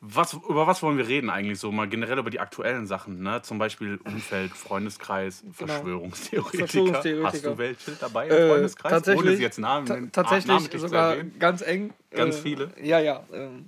Was, 0.00 0.32
über 0.34 0.68
was 0.68 0.80
wollen 0.84 0.96
wir 0.96 1.08
reden 1.08 1.28
eigentlich 1.28 1.58
so? 1.58 1.72
Mal 1.72 1.88
generell 1.88 2.18
über 2.18 2.30
die 2.30 2.38
aktuellen 2.38 2.86
Sachen, 2.86 3.20
ne? 3.20 3.42
Zum 3.42 3.58
Beispiel 3.58 3.98
Umfeld, 4.04 4.52
Freundeskreis, 4.52 5.42
Verschwörungstheoretiker. 5.52 6.66
Genau. 6.68 6.92
Verschwörungstheoretiker. 6.92 7.26
Hast 7.32 7.44
du 7.44 7.58
welche 7.58 7.90
dabei 7.98 8.28
im 8.28 8.32
Äh, 8.32 8.48
Freundeskreis? 8.48 8.92
tatsächlich- 8.92 9.26
Ohne 9.26 9.36
sie 9.36 9.42
jetzt 9.42 9.58
Namen, 9.58 10.12
tatsächlich 10.12 10.80
sogar 10.80 11.16
ganz 11.40 11.62
eng. 11.62 11.92
Ganz 12.10 12.36
äh, 12.36 12.42
viele? 12.42 12.70
Ja, 12.80 13.00
ja. 13.00 13.24
Ähm, 13.32 13.66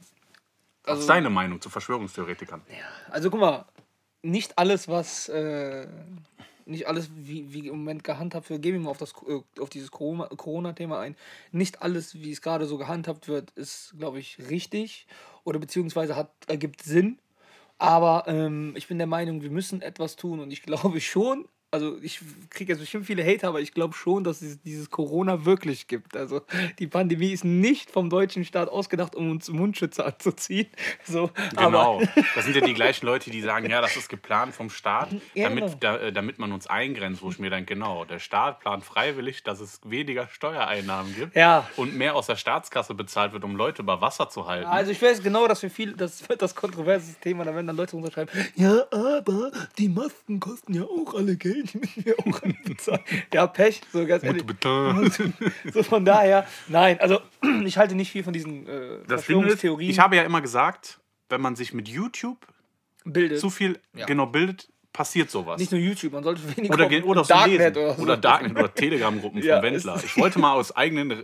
Was 0.84 1.00
ist 1.00 1.08
deine 1.08 1.30
Meinung 1.30 1.60
zu 1.60 1.68
Verschwörungstheoretikern? 1.68 2.60
Also 3.10 3.28
guck 3.28 3.40
mal, 3.40 3.64
nicht 4.22 4.56
alles, 4.56 4.86
was 4.86 5.28
äh, 5.30 5.88
nicht 6.64 6.86
alles, 6.86 7.10
wie, 7.16 7.52
wie 7.52 7.66
im 7.66 7.78
Moment 7.78 8.04
gehandhabt 8.04 8.48
wird, 8.50 8.62
gehen 8.62 8.74
wir 8.74 8.80
mal 8.80 8.90
auf, 8.90 8.98
das, 8.98 9.14
äh, 9.26 9.40
auf 9.60 9.68
dieses 9.70 9.90
Corona- 9.90 10.28
Corona-Thema 10.28 11.00
ein. 11.00 11.16
Nicht 11.50 11.82
alles, 11.82 12.14
wie 12.14 12.30
es 12.30 12.40
gerade 12.40 12.66
so 12.66 12.78
gehandhabt 12.78 13.26
wird, 13.26 13.50
ist, 13.52 13.94
glaube 13.98 14.20
ich, 14.20 14.38
richtig 14.48 15.08
oder 15.44 15.58
beziehungsweise 15.58 16.16
hat, 16.16 16.30
ergibt 16.48 16.82
Sinn. 16.82 17.18
Aber 17.78 18.24
ähm, 18.26 18.74
ich 18.76 18.88
bin 18.88 18.98
der 18.98 19.06
Meinung, 19.06 19.42
wir 19.42 19.50
müssen 19.50 19.80
etwas 19.82 20.16
tun 20.16 20.40
und 20.40 20.50
ich 20.50 20.62
glaube 20.64 21.00
schon, 21.00 21.48
also 21.72 21.98
ich 22.02 22.20
kriege 22.50 22.72
jetzt 22.72 22.80
bestimmt 22.80 23.06
viele 23.06 23.24
Hater, 23.24 23.48
aber 23.48 23.60
ich 23.60 23.72
glaube 23.72 23.94
schon, 23.94 24.24
dass 24.24 24.42
es 24.42 24.60
dieses 24.62 24.90
Corona 24.90 25.44
wirklich 25.44 25.86
gibt. 25.86 26.16
Also 26.16 26.42
die 26.78 26.86
Pandemie 26.88 27.30
ist 27.32 27.44
nicht 27.44 27.90
vom 27.90 28.10
deutschen 28.10 28.44
Staat 28.44 28.68
ausgedacht, 28.68 29.14
um 29.14 29.30
uns 29.30 29.48
Mundschütze 29.48 30.04
anzuziehen. 30.04 30.66
So, 31.04 31.30
Genau. 31.56 31.98
Aber, 32.00 32.08
Das 32.34 32.44
sind 32.44 32.54
ja 32.56 32.60
die 32.60 32.74
gleichen 32.74 33.06
Leute, 33.06 33.30
die 33.30 33.40
sagen, 33.40 33.68
ja, 33.70 33.80
das 33.80 33.96
ist 33.96 34.08
geplant 34.08 34.54
vom 34.54 34.70
Staat, 34.70 35.12
Ja, 35.34 35.48
damit, 35.48 35.64
genau. 35.64 35.76
da, 35.80 35.96
äh, 35.98 36.12
damit 36.12 36.38
man 36.38 36.52
uns 36.52 36.66
eingrenzt, 36.66 37.22
wo 37.22 37.30
ich 37.30 37.38
mir 37.38 37.50
denke, 37.50 37.74
genau, 37.74 38.04
der 38.04 38.18
Staat 38.18 38.60
plant 38.60 38.84
freiwillig, 38.84 39.42
dass 39.42 39.60
es 39.60 39.80
weniger 39.84 40.28
Steuereinnahmen 40.28 41.14
gibt 41.14 41.36
Ja. 41.36 41.68
und 41.76 41.96
mehr 41.96 42.14
aus 42.16 42.26
der 42.26 42.36
Staatskasse 42.36 42.94
bezahlt 42.94 43.32
wird, 43.32 43.44
um 43.44 43.56
Leute 43.56 43.82
über 43.82 44.00
Wasser 44.00 44.28
zu 44.28 44.46
halten. 44.46 44.66
Also 44.66 44.90
ich 44.92 45.00
weiß 45.00 45.22
genau, 45.22 45.46
dass 45.48 45.62
wir 45.62 45.70
viel, 45.70 45.92
das 45.94 46.28
wird 46.28 46.42
das 46.42 46.54
kontroverse 46.54 47.14
Thema, 47.20 47.44
da 47.44 47.54
werden 47.54 47.66
dann 47.66 47.76
Leute 47.76 47.96
unterschreiben, 47.96 48.30
ja, 48.56 48.84
aber 48.90 49.50
die 49.78 49.88
Masken 49.88 50.40
kosten 50.40 50.74
ja 50.74 50.82
auch 50.82 51.14
alle 51.14 51.36
Geld, 51.36 51.59
Ja, 53.32 53.46
Pech, 53.46 53.80
so 53.92 54.06
ganz 54.06 54.22
ehrlich. 54.24 54.44
So 55.72 55.82
von 55.82 56.04
daher, 56.04 56.46
nein, 56.68 56.98
also 57.00 57.20
ich 57.64 57.78
halte 57.78 57.94
nicht 57.94 58.10
viel 58.10 58.24
von 58.24 58.32
diesen 58.32 58.66
äh, 58.66 58.68
Das 58.68 58.78
Ding 58.80 59.00
ist, 59.00 59.06
Verschwörungstheorien. 59.24 59.90
ich 59.90 59.98
habe 59.98 60.16
ja 60.16 60.22
immer 60.22 60.40
gesagt, 60.40 61.00
wenn 61.28 61.40
man 61.40 61.56
sich 61.56 61.72
mit 61.72 61.88
YouTube 61.88 62.46
Bildet. 63.04 63.38
zu 63.40 63.50
viel 63.50 63.78
Ja. 63.94 64.06
genau 64.06 64.26
bildet, 64.26 64.68
passiert 64.92 65.30
sowas. 65.30 65.58
Nicht 65.60 65.70
nur 65.72 65.80
YouTube, 65.80 66.12
man 66.12 66.24
sollte 66.24 66.40
weniger 66.56 66.74
Oder, 66.74 66.84
auf 66.84 66.90
ge- 66.90 67.02
oder 67.02 67.22
Darknet 67.22 67.58
lesen. 67.58 67.76
oder 67.76 67.94
so. 67.94 68.02
Oder 68.02 68.16
Darknet 68.16 68.52
oder 68.58 68.74
Telegram-Gruppen 68.74 69.42
Ja, 69.42 69.60
von 69.60 69.64
Wendler. 69.72 70.00
Ich 70.04 70.16
wollte 70.16 70.38
mal 70.40 70.52
aus 70.54 70.74
eigenen 70.76 71.10
äh, 71.12 71.14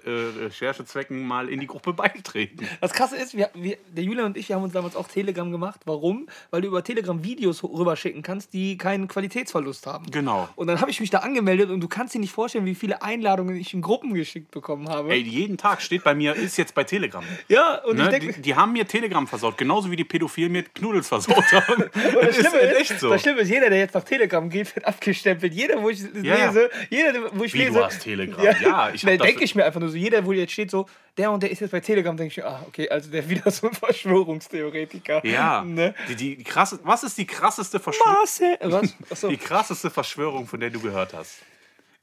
Recherchezwecken 0.51 1.27
mal 1.27 1.49
in 1.49 1.61
die 1.61 1.67
Gruppe 1.67 1.93
beitreten. 1.93 2.67
Das 2.81 2.93
Krasse 2.93 3.17
ist, 3.17 3.37
wir, 3.37 3.51
wir, 3.55 3.77
der 3.95 4.05
Julian 4.05 4.27
und 4.27 4.37
ich, 4.37 4.49
wir 4.49 4.57
haben 4.57 4.63
uns 4.63 4.73
damals 4.73 4.97
auch 4.97 5.09
Telegram 5.09 5.51
gemacht. 5.51 5.81
Warum? 5.85 6.29
Weil 6.51 6.63
du 6.63 6.69
über 6.69 6.83
Telegram 6.85 7.23
Videos 7.25 7.63
rüberschicken 7.65 8.23
kannst, 8.23 8.53
die 8.53 8.77
keinen 8.79 9.09
Qualitätsverlust 9.09 9.87
haben. 9.87 10.07
Genau. 10.11 10.49
Und 10.57 10.69
dann 10.69 10.81
habe 10.81 10.91
ich 10.91 11.01
mich 11.01 11.11
da 11.11 11.19
angemeldet 11.19 11.71
und 11.71 11.81
du 11.81 11.89
kannst 11.89 12.15
dir 12.15 12.21
nicht 12.21 12.33
vorstellen, 12.33 12.65
wie 12.67 12.75
viele 12.75 13.03
Einladungen 13.03 13.57
ich 13.57 13.75
in 13.75 13.83
Gruppen 13.83 14.15
geschickt 14.15 14.51
bekommen 14.53 14.89
habe. 14.89 15.11
Ey, 15.11 15.21
jeden 15.21 15.57
Tag 15.57 15.83
steht 15.83 16.05
bei 16.05 16.15
mir, 16.15 16.35
ist 16.35 16.57
jetzt 16.57 16.75
bei 16.75 16.85
Telegram. 16.85 17.25
ja, 17.49 17.83
und 17.85 17.99
ich 17.99 18.05
Ne? 18.05 18.11
denke, 18.11 18.33
Die, 18.35 18.43
die 18.43 18.55
haben 18.55 18.73
mir 18.73 18.87
Telegram 18.87 19.27
versaut, 19.27 19.59
genauso 19.59 19.91
wie 19.91 19.97
die 19.97 20.05
Pädophilen 20.05 20.53
mir 20.53 20.63
Knuddels 20.63 21.09
versaut 21.09 21.37
haben. 21.53 21.85
das 21.93 22.03
das 22.15 22.39
ist 22.39 22.55
ist, 22.55 22.77
echt 22.93 23.01
so. 23.01 23.11
das 23.11 23.23
Schlimme 23.23 23.41
ist, 23.41 23.49
jeder, 23.57 23.71
der 23.71 23.79
jetzt 23.79 23.95
nach 23.95 24.05
Telegram 24.05 24.49
geht, 24.49 24.75
wird 24.77 24.85
abgestempelt. 24.87 25.53
Jeder, 25.53 25.83
wo 25.83 25.89
ich 25.91 26.01
Ja, 26.01 26.37
ja. 26.37 26.47
lese, 26.47 26.71
jeder, 26.91 27.31
wo 27.39 27.45
ich 27.45 27.55
Wie, 27.55 27.59
du 27.59 27.65
lese. 27.65 27.85
hast 27.85 28.01
Telegram? 28.03 28.45
Ja, 28.45 28.91
ich 28.91 29.03
hab 29.05 29.11
ne, 29.13 29.19
denke 29.19 29.45
ich 29.45 29.55
mir 29.55 29.65
einfach 29.65 29.81
nur 29.81 29.89
so. 29.89 29.97
Jeder, 29.97 30.25
wo 30.25 30.33
jetzt 30.33 30.53
steht 30.53 30.71
so, 30.71 30.87
der 31.17 31.31
und 31.31 31.43
der 31.43 31.51
ist 31.51 31.61
jetzt 31.61 31.71
bei 31.71 31.81
Telegram, 31.81 32.17
denke 32.17 32.31
ich 32.33 32.37
mir, 32.37 32.47
ah, 32.47 32.65
okay, 32.69 32.89
also 32.89 33.11
der 33.11 33.29
wieder 33.29 33.51
so 33.51 33.69
ein 33.69 33.75
Verschwörungstheoretiker. 33.75 35.25
Ja. 35.27 35.63
Ne? 35.65 35.95
Die, 36.09 36.15
die 36.37 36.45
krasse, 36.45 36.79
was 36.83 37.03
ist 37.05 37.17
die 37.19 37.27
krasseste 37.27 37.81
Verschwörung? 37.81 38.17
Achso. 39.11 39.29
Die 39.29 39.37
krasseste 39.37 39.91
Verschwörung, 39.91 40.47
von 40.47 40.61
der 40.61 40.71
du 40.71 40.81
gehört 40.81 41.15
hast? 41.15 41.39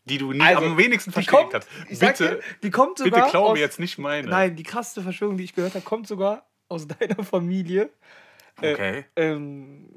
die 0.06 0.18
du 0.18 0.34
nie, 0.34 0.42
Also, 0.42 0.66
am 0.66 0.78
wenigsten 0.78 1.12
die 1.12 1.14
versteckt 1.14 1.38
kommt, 1.52 1.54
hast. 1.54 1.68
ich 1.90 1.98
Bitte, 1.98 2.28
dir, 2.28 2.40
die 2.62 2.72
kommt 2.72 2.98
sogar 2.98 3.22
bitte 3.22 3.32
klau 3.32 3.46
aus, 3.46 3.54
mir 3.54 3.62
jetzt 3.62 3.80
nicht 3.80 3.98
meine. 3.98 4.28
Nein, 4.28 4.54
die 4.58 4.64
krasseste 4.64 5.02
Verschwörung, 5.02 5.38
die 5.38 5.46
ich 5.46 5.56
gehört 5.56 5.76
habe, 5.76 5.86
kommt 5.86 6.08
sogar 6.08 6.46
aus 6.68 6.88
deiner 7.00 7.24
Familie. 7.24 7.90
Äh, 8.62 8.74
Okay. 8.74 9.06
Ähm, 9.16 9.88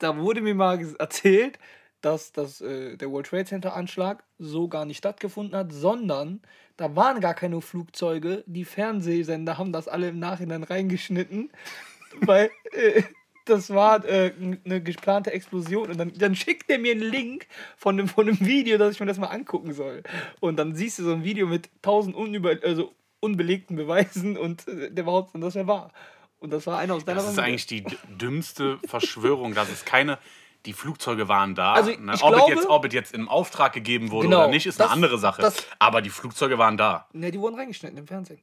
da 0.00 0.16
wurde 0.16 0.40
mir 0.40 0.54
mal 0.54 0.84
erzählt, 0.98 1.58
dass 2.00 2.32
das, 2.32 2.60
äh, 2.60 2.96
der 2.96 3.10
World 3.10 3.26
Trade 3.26 3.44
Center 3.44 3.76
Anschlag 3.76 4.24
so 4.38 4.68
gar 4.68 4.84
nicht 4.84 4.98
stattgefunden 4.98 5.56
hat, 5.56 5.72
sondern 5.72 6.40
da 6.76 6.96
waren 6.96 7.20
gar 7.20 7.34
keine 7.34 7.60
Flugzeuge. 7.60 8.42
Die 8.46 8.64
Fernsehsender 8.64 9.58
haben 9.58 9.72
das 9.72 9.86
alle 9.86 10.08
im 10.08 10.18
Nachhinein 10.18 10.62
reingeschnitten, 10.62 11.50
weil 12.22 12.50
äh, 12.72 13.02
das 13.44 13.70
war 13.70 14.04
äh, 14.06 14.32
eine 14.64 14.82
geplante 14.82 15.32
Explosion. 15.32 15.90
Und 15.90 15.98
dann, 15.98 16.12
dann 16.16 16.34
schickt 16.34 16.70
er 16.70 16.78
mir 16.78 16.92
einen 16.92 17.02
Link 17.02 17.46
von 17.76 17.98
einem, 17.98 18.08
von 18.08 18.40
Video, 18.40 18.78
dass 18.78 18.94
ich 18.94 19.00
mir 19.00 19.06
das 19.06 19.18
mal 19.18 19.26
angucken 19.26 19.72
soll. 19.72 20.02
Und 20.40 20.56
dann 20.56 20.74
siehst 20.74 20.98
du 20.98 21.04
so 21.04 21.12
ein 21.12 21.24
Video 21.24 21.46
mit 21.46 21.68
tausend 21.82 22.16
unüber, 22.16 22.56
also 22.62 22.94
unbelegten 23.20 23.76
Beweisen 23.76 24.38
und 24.38 24.66
äh, 24.68 24.90
der 24.90 25.02
behauptet 25.02 25.34
dann, 25.34 25.42
das 25.42 25.54
wäre 25.54 25.66
wahr. 25.66 25.92
Und 26.40 26.50
das 26.52 26.66
war 26.66 26.78
einer 26.78 26.94
aus 26.94 27.04
deiner 27.04 27.16
Das 27.20 27.28
ist 27.30 27.36
Familie. 27.36 27.52
eigentlich 27.54 27.66
die 27.66 27.84
dümmste 28.16 28.78
Verschwörung. 28.86 29.54
Das 29.54 29.70
ist 29.70 29.86
keine. 29.86 30.18
Die 30.66 30.72
Flugzeuge 30.74 31.26
waren 31.28 31.54
da. 31.54 31.72
Also, 31.72 31.90
ne? 31.92 32.12
ich 32.14 32.22
ob, 32.22 32.34
glaube- 32.34 32.52
es 32.52 32.58
jetzt, 32.58 32.68
ob 32.68 32.84
es 32.86 32.92
jetzt 32.92 33.14
im 33.14 33.28
Auftrag 33.30 33.72
gegeben 33.72 34.10
wurde 34.10 34.28
Genau, 34.28 34.40
oder 34.40 34.48
nicht, 34.48 34.66
ist 34.66 34.78
das- 34.78 34.88
eine 34.88 34.92
andere 34.94 35.18
Sache. 35.18 35.40
das- 35.40 35.64
Aber 35.78 36.02
die 36.02 36.10
Flugzeuge 36.10 36.58
waren 36.58 36.76
da. 36.76 37.06
Ne, 37.14 37.30
die 37.30 37.38
wurden 37.40 37.54
reingeschnitten 37.54 37.96
im 37.96 38.06
Fernsehen. 38.06 38.40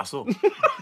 Ach 0.00 0.06
so. 0.06 0.26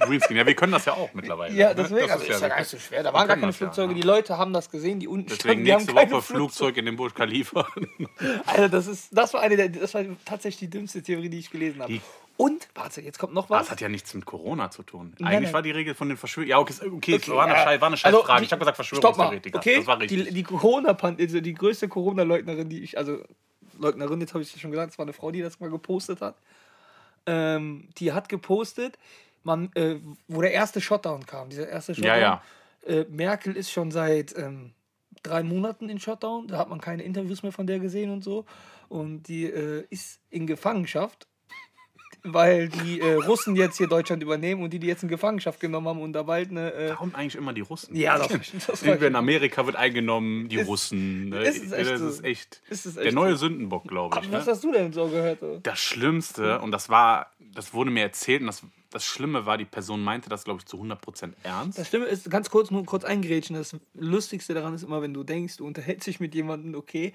Greenscreen. 0.00 0.36
Ja, 0.36 0.46
wir 0.46 0.54
können 0.54 0.72
das 0.72 0.84
ja 0.84 0.92
auch 0.92 1.12
mittlerweile. 1.14 1.54
Ja, 1.54 1.68
ne? 1.70 1.74
deswegen. 1.76 2.00
Das 2.02 2.10
also 2.20 2.24
ist 2.32 2.40
ja 2.40 2.48
gar 2.48 2.58
nicht 2.58 2.68
so 2.68 2.78
schwer. 2.78 3.02
Da 3.02 3.12
waren 3.12 3.26
gar 3.26 3.36
keine 3.36 3.46
das 3.48 3.56
ja, 3.58 3.66
Flugzeuge. 3.66 3.92
ja. 3.94 4.00
Die 4.00 4.06
Leute 4.06 4.36
haben 4.38 4.52
das 4.52 4.70
gesehen, 4.70 5.00
die 5.00 5.08
unten 5.08 5.28
Deswegen 5.28 5.64
die 5.64 5.72
haben 5.72 5.78
nächste 5.84 5.94
Woche 5.94 6.06
Flugzeuge. 6.22 6.36
Flugzeug 6.36 6.76
in 6.76 6.84
den 6.86 6.96
Burj 6.96 7.12
Khalifa. 7.14 7.66
Alter, 8.46 8.68
das 8.68 8.86
ist, 8.86 9.08
das 9.16 9.32
war 9.34 9.40
eine 9.40 9.56
der, 9.56 9.68
das 9.70 9.94
war 9.94 10.04
tatsächlich 10.24 10.60
die 10.60 10.70
dümmste 10.70 11.02
Theorie, 11.02 11.28
die 11.30 11.38
ich 11.38 11.50
gelesen 11.50 11.82
habe. 11.82 11.92
Die- 11.92 12.00
Und, 12.36 12.68
warte, 12.74 13.00
jetzt 13.00 13.18
kommt 13.18 13.32
noch 13.32 13.48
Das 13.48 13.62
was. 13.62 13.70
hat 13.70 13.80
ja 13.80 13.88
nichts 13.88 14.12
mit 14.12 14.26
Corona 14.26 14.70
zu 14.70 14.82
tun. 14.82 15.14
Nein, 15.18 15.28
Eigentlich 15.32 15.44
nein. 15.44 15.54
war 15.54 15.62
die 15.62 15.70
Regel 15.70 15.94
von 15.94 16.08
den 16.08 16.18
Verschwörungen. 16.18 16.50
Ja, 16.50 16.58
okay, 16.58 16.74
okay, 16.92 17.14
Okay, 17.14 17.30
war, 17.32 17.44
eine 17.46 17.54
ja. 17.54 17.58
Schei- 17.64 17.80
war 17.80 17.88
eine 17.88 17.94
Also, 17.94 17.96
Scheißfrage. 18.18 18.40
die- 18.40 18.44
ich 18.46 18.52
habe 18.52 18.60
gesagt 18.60 18.76
Verschwörungstheoretiker. 18.76 19.58
okay? 19.58 19.76
Das 19.78 19.86
war 19.86 19.98
richtig. 20.00 20.24
Die, 20.28 20.34
die 20.34 20.42
corona 20.42 20.90
also 21.00 21.40
die 21.40 21.54
größte 21.54 21.88
Corona-Leugnerin, 21.88 22.68
die 22.68 22.82
ich, 22.82 22.98
also 22.98 23.20
Leugnerin, 23.78 24.20
jetzt 24.20 24.34
habe 24.34 24.42
ich 24.42 24.54
es 24.54 24.60
schon 24.60 24.70
gesagt, 24.70 24.92
es 24.92 24.98
war 24.98 25.04
eine 25.06 25.12
Frau, 25.14 25.30
die 25.30 25.40
das 25.40 25.58
mal 25.60 25.70
gepostet 25.70 26.20
hat. 26.20 26.36
Ähm, 27.26 27.88
die 27.98 28.12
hat 28.12 28.28
gepostet, 28.28 28.98
man, 29.42 29.70
äh, 29.74 29.96
wo 30.28 30.40
der 30.40 30.52
erste 30.52 30.80
Shutdown 30.80 31.26
kam, 31.26 31.50
dieser 31.50 31.68
erste 31.68 31.94
Shutdown. 31.94 32.08
Ja, 32.08 32.18
ja. 32.18 32.42
Äh, 32.86 33.04
Merkel 33.08 33.56
ist 33.56 33.70
schon 33.70 33.90
seit 33.90 34.36
ähm, 34.36 34.72
drei 35.22 35.42
Monaten 35.42 35.88
in 35.88 35.98
Shutdown, 35.98 36.48
da 36.48 36.58
hat 36.58 36.68
man 36.68 36.80
keine 36.80 37.02
Interviews 37.02 37.42
mehr 37.42 37.52
von 37.52 37.66
der 37.66 37.78
gesehen 37.78 38.10
und 38.10 38.22
so. 38.22 38.44
Und 38.88 39.24
die 39.24 39.44
äh, 39.44 39.84
ist 39.90 40.20
in 40.30 40.46
Gefangenschaft, 40.46 41.26
weil 42.32 42.68
die 42.68 43.00
äh, 43.00 43.14
Russen 43.14 43.56
jetzt 43.56 43.76
hier 43.78 43.86
Deutschland 43.86 44.22
übernehmen 44.22 44.62
und 44.62 44.72
die, 44.72 44.78
die 44.78 44.86
jetzt 44.86 45.02
in 45.02 45.08
Gefangenschaft 45.08 45.60
genommen 45.60 45.88
haben 45.88 46.00
und 46.00 46.12
da 46.12 46.22
bald 46.22 46.50
eine. 46.50 46.72
Äh, 46.72 46.90
Warum 46.90 47.14
eigentlich 47.14 47.36
immer 47.36 47.52
die 47.52 47.60
Russen? 47.62 47.94
ja, 47.96 48.18
doch. 48.18 48.28
Das 48.66 48.82
Irgendwer 48.82 49.08
in 49.08 49.16
Amerika 49.16 49.64
wird 49.66 49.76
eingenommen, 49.76 50.48
die 50.48 50.56
Ist- 50.56 50.68
Russen. 50.68 51.28
Ne? 51.30 51.42
ist 51.42 51.62
es 51.64 51.72
echt 51.72 51.90
das 51.90 52.00
ist 52.00 52.24
echt, 52.24 52.62
Ist 52.68 52.86
es 52.86 52.94
der 52.94 53.06
echt 53.06 53.14
neue 53.14 53.32
so? 53.32 53.46
Sündenbock, 53.46 53.86
glaube 53.88 54.16
ich. 54.20 54.24
Aber 54.28 54.32
was 54.38 54.46
Ne? 54.46 54.52
hast 54.52 54.64
du 54.64 54.72
denn 54.72 54.92
so 54.92 55.06
gehört? 55.08 55.40
So? 55.40 55.58
Das 55.62 55.78
Schlimmste, 55.80 56.60
und 56.60 56.70
das 56.72 56.88
war, 56.88 57.30
das 57.54 57.72
wurde 57.74 57.90
mir 57.90 58.02
erzählt, 58.02 58.40
und 58.42 58.46
das, 58.48 58.62
das 58.90 59.04
Schlimme 59.04 59.44
war, 59.46 59.58
die 59.58 59.64
Person 59.64 60.02
meinte 60.02 60.28
das, 60.28 60.44
glaube 60.44 60.60
ich, 60.60 60.66
zu 60.66 60.76
100% 60.80 61.32
ernst. 61.42 61.78
Das 61.78 61.88
Schlimme 61.88 62.06
ist, 62.06 62.30
ganz 62.30 62.50
kurz, 62.50 62.70
nur 62.70 62.84
kurz 62.84 63.04
eingrätschen, 63.04 63.56
das 63.56 63.76
Lustigste 63.94 64.54
daran 64.54 64.74
ist 64.74 64.82
immer, 64.84 65.02
wenn 65.02 65.12
du 65.14 65.22
denkst, 65.24 65.56
du 65.58 65.66
unterhältst 65.66 66.06
dich 66.06 66.20
mit 66.20 66.34
jemandem, 66.34 66.74
okay, 66.74 67.12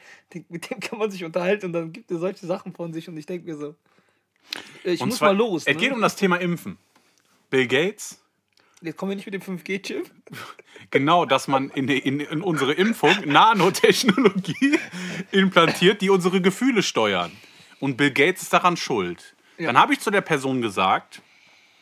mit 0.50 0.70
dem 0.70 0.80
kann 0.80 1.00
man 1.00 1.10
sich 1.12 1.24
unterhalten 1.24 1.68
und 1.68 1.74
dann 1.74 1.92
gibt 1.92 2.12
er 2.12 2.18
solche 2.20 2.46
Sachen 2.46 2.74
von 2.74 2.94
sich 2.94 3.08
und 3.10 3.18
ich 3.18 3.26
denke 3.26 3.46
mir 3.50 3.58
so, 3.58 3.76
ich 4.84 5.02
und 5.02 5.10
muss 5.10 5.18
zwar, 5.18 5.34
mal 5.34 5.38
los. 5.38 5.64
Es 5.66 5.76
ne? 5.76 5.82
geht 5.82 5.92
um 5.92 6.02
das 6.02 6.16
Thema 6.16 6.38
Impfen. 6.38 6.78
Bill 7.50 7.68
Gates, 7.68 8.22
Jetzt 8.84 8.98
kommen 8.98 9.12
wir 9.12 9.16
nicht 9.16 9.28
mit 9.28 9.36
dem 9.36 9.42
5G-Chip. 9.42 10.10
genau, 10.92 11.26
dass 11.26 11.48
man 11.48 11.70
in, 11.70 11.88
in, 11.88 12.20
in 12.20 12.42
unsere 12.42 12.74
Impfung 12.74 13.16
Nanotechnologie 13.26 14.80
implantiert, 15.32 16.02
die 16.02 16.10
unsere 16.10 16.42
Gefühle 16.42 16.82
steuern. 16.82 17.32
Und 17.80 17.98
Bill 17.98 18.10
Gates 18.10 18.42
ist 18.42 18.54
daran 18.54 18.78
schuld. 18.78 19.36
Ja. 19.60 19.68
Dann 19.68 19.78
habe 19.78 19.94
ich 19.94 20.00
zu 20.00 20.10
der 20.10 20.22
Person 20.22 20.64
gesagt, 20.64 21.22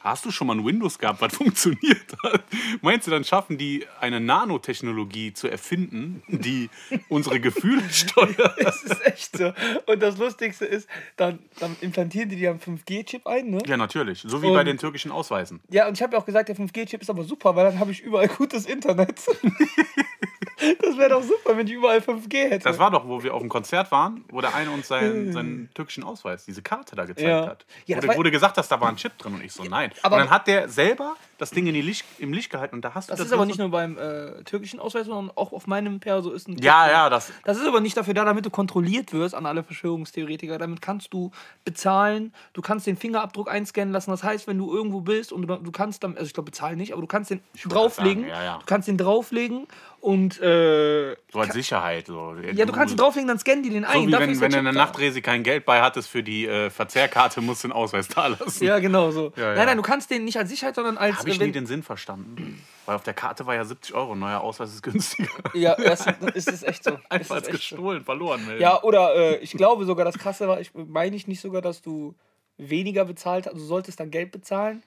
hast 0.01 0.25
du 0.25 0.31
schon 0.31 0.47
mal 0.47 0.55
ein 0.55 0.65
Windows 0.65 0.97
gehabt, 0.97 1.21
was 1.21 1.33
funktioniert 1.37 2.15
hat? 2.23 2.43
Meinst 2.81 3.07
du, 3.07 3.11
dann 3.11 3.23
schaffen 3.23 3.57
die 3.57 3.85
eine 3.99 4.19
Nanotechnologie 4.19 5.33
zu 5.33 5.47
erfinden, 5.49 6.23
die 6.27 6.69
unsere 7.09 7.39
Gefühle 7.39 7.83
steuert? 7.91 8.55
Das 8.61 8.83
ist 8.83 9.05
echt 9.05 9.37
so. 9.37 9.51
Und 9.85 10.01
das 10.01 10.17
Lustigste 10.17 10.65
ist, 10.65 10.87
dann, 11.17 11.39
dann 11.59 11.75
implantieren 11.81 12.29
die 12.29 12.35
dir 12.37 12.51
einen 12.51 12.59
5G-Chip 12.59 13.25
ein, 13.27 13.49
ne? 13.49 13.59
Ja, 13.65 13.77
natürlich. 13.77 14.23
So 14.25 14.41
wie 14.41 14.47
Und- 14.47 14.53
bei 14.53 14.63
den 14.63 14.77
türkischen 14.77 15.11
Ausweisen. 15.11 15.59
Ja, 15.69 15.87
und 15.87 15.93
ich 15.97 16.01
habe 16.01 16.13
ja 16.13 16.19
auch 16.21 16.25
gesagt, 16.25 16.49
der 16.49 16.55
5G-Chip 16.55 17.01
ist 17.01 17.09
aber 17.09 17.23
super, 17.23 17.55
weil 17.55 17.65
dann 17.65 17.79
habe 17.79 17.91
ich 17.91 18.01
überall 18.01 18.27
gutes 18.27 18.65
Internet. 18.65 19.19
das 20.81 20.97
wäre 20.97 21.09
doch 21.09 21.23
super, 21.23 21.55
wenn 21.57 21.67
ich 21.67 21.73
überall 21.73 21.99
5G 21.99 22.49
hätte. 22.49 22.63
Das 22.65 22.77
war 22.79 22.91
doch, 22.91 23.07
wo 23.07 23.23
wir 23.23 23.33
auf 23.33 23.39
dem 23.41 23.49
Konzert 23.49 23.91
waren, 23.91 24.25
wo 24.29 24.41
der 24.41 24.53
eine 24.53 24.71
uns 24.71 24.87
seinen, 24.87 25.31
seinen 25.31 25.69
türkischen 25.73 26.03
Ausweis, 26.03 26.45
diese 26.45 26.61
Karte 26.61 26.95
da 26.95 27.05
gezeigt 27.05 27.27
Ja. 27.27 27.47
hat. 27.47 27.65
Ja, 27.85 27.97
wurde, 28.03 28.17
wurde 28.17 28.31
gesagt, 28.31 28.57
dass 28.57 28.67
da 28.67 28.79
war 28.81 28.89
ein 28.89 28.97
Chip 28.97 29.17
drin 29.17 29.35
und 29.35 29.43
ich 29.43 29.53
so, 29.53 29.63
nein. 29.63 29.88
Aber- 30.01 30.15
und 30.17 30.21
dann 30.23 30.29
hat 30.29 30.47
der 30.47 30.69
selber 30.69 31.15
das 31.37 31.51
Ding 31.51 31.67
in 31.67 31.73
die 31.73 31.81
Licht, 31.81 32.03
im 32.17 32.33
Licht 32.33 32.49
gehalten 32.49 32.75
und 32.75 32.81
da 32.83 32.93
hast 32.93 33.09
du 33.09 33.13
das 33.13 33.21
ist 33.25 33.31
aber 33.31 33.45
nicht 33.45 33.59
nur 33.59 33.69
beim 33.69 33.97
äh, 33.97 34.43
türkischen 34.43 34.77
Ausweis, 34.79 35.05
sondern 35.05 35.31
auch 35.37 35.53
auf 35.53 35.67
meinem 35.67 36.01
Perso 36.01 36.31
ist 36.31 36.49
ein 36.49 36.57
Ja, 36.57 36.83
drin. 36.83 36.91
ja, 36.93 37.09
das. 37.09 37.31
Das 37.45 37.57
ist 37.57 37.65
aber 37.65 37.79
nicht 37.79 37.95
dafür 37.95 38.13
da, 38.13 38.25
damit 38.25 38.45
du 38.45 38.49
kontrolliert 38.49 39.13
wirst 39.13 39.33
an 39.35 39.45
alle 39.45 39.63
Verschwörungstheoretiker. 39.63 40.57
Damit 40.57 40.81
kannst 40.81 41.13
du 41.13 41.31
bezahlen, 41.63 42.33
du 42.53 42.61
kannst 42.61 42.87
den 42.87 42.97
Fingerabdruck 42.97 43.49
einscannen 43.49 43.93
lassen. 43.93 44.11
Das 44.11 44.21
heißt, 44.23 44.47
wenn 44.47 44.57
du 44.57 44.73
irgendwo 44.73 44.99
bist 45.01 45.31
und 45.31 45.43
du, 45.47 45.55
du 45.55 45.71
kannst 45.71 46.03
dann, 46.03 46.13
also 46.15 46.25
ich 46.25 46.33
glaube, 46.33 46.51
bezahlen 46.51 46.77
nicht, 46.77 46.91
aber 46.91 47.01
du 47.01 47.07
kannst 47.07 47.29
den 47.29 47.39
wollte 47.53 47.69
drauflegen. 47.69 48.23
sagen, 48.23 48.33
ja, 48.35 48.43
ja. 48.43 48.57
Du 48.57 48.65
kannst 48.65 48.87
den 48.89 48.97
drauflegen 48.97 49.67
und 50.01 50.39
äh, 50.41 51.15
So 51.31 51.39
als 51.39 51.53
Sicherheit. 51.53 52.07
So. 52.07 52.35
ja, 52.53 52.65
du 52.65 52.71
kannst 52.71 52.93
ihn 52.93 52.97
drauflegen, 52.97 53.27
dann 53.27 53.39
scannen 53.39 53.63
die 53.63 53.69
den 53.69 53.85
ein. 53.85 54.01
So 54.01 54.07
wie 54.07 54.11
Dafür 54.11 54.27
wenn, 54.27 54.33
ist 54.33 54.41
wenn 54.41 54.51
du 54.51 54.57
in 54.59 54.63
der. 54.65 54.73
Nachtrese 54.73 55.21
kein 55.21 55.43
Geld 55.43 55.65
bei 55.65 55.81
hattest 55.81 56.09
für 56.09 56.23
die 56.23 56.45
äh, 56.47 56.69
Verzehrkarte, 56.69 57.41
musst 57.41 57.63
du 57.63 57.67
den 57.67 57.73
Ausweis 57.73 58.07
da 58.07 58.27
lassen. 58.27 58.63
Ja, 58.63 58.79
genau 58.79 59.11
so. 59.11 59.31
Ja, 59.35 59.49
ja. 59.49 59.55
Nein, 59.55 59.65
nein, 59.67 59.77
du 59.77 59.83
kannst 59.83 60.09
den 60.11 60.25
nicht 60.25 60.37
als 60.37 60.49
Sicherheit, 60.49 60.75
sondern 60.75 60.97
als. 60.97 61.17
Habe 61.17 61.29
ich 61.29 61.35
äh, 61.35 61.39
wenn- 61.39 61.47
nie 61.47 61.53
den 61.53 61.65
Sinn 61.65 61.83
verstanden. 61.83 62.61
Weil 62.85 62.95
auf 62.95 63.03
der 63.03 63.13
Karte 63.13 63.45
war 63.45 63.53
ja 63.53 63.63
70 63.65 63.93
Euro, 63.93 64.15
neuer 64.15 64.39
Ausweis 64.41 64.73
ist 64.73 64.81
günstiger. 64.81 65.29
ja, 65.53 65.75
das, 65.75 66.05
ist 66.33 66.51
es 66.51 66.63
echt 66.63 66.83
so. 66.83 66.97
Einfach 67.09 67.35
als 67.35 67.47
ist 67.47 67.53
echt 67.53 67.69
so. 67.69 67.75
gestohlen, 67.75 68.03
verloren 68.03 68.45
melden. 68.47 68.61
Ja, 68.61 68.81
oder 68.81 69.15
äh, 69.15 69.37
ich 69.37 69.51
glaube 69.51 69.85
sogar, 69.85 70.05
das 70.05 70.17
Krasse 70.17 70.47
war, 70.47 70.59
ich 70.59 70.71
meine 70.73 71.15
ich 71.15 71.27
nicht 71.27 71.39
sogar, 71.41 71.61
dass 71.61 71.81
du 71.83 72.15
weniger 72.57 73.05
bezahlt 73.05 73.45
hast, 73.45 73.53
also 73.53 73.63
du 73.63 73.67
solltest 73.67 73.99
dann 73.99 74.09
Geld 74.11 74.31
bezahlen, 74.31 74.81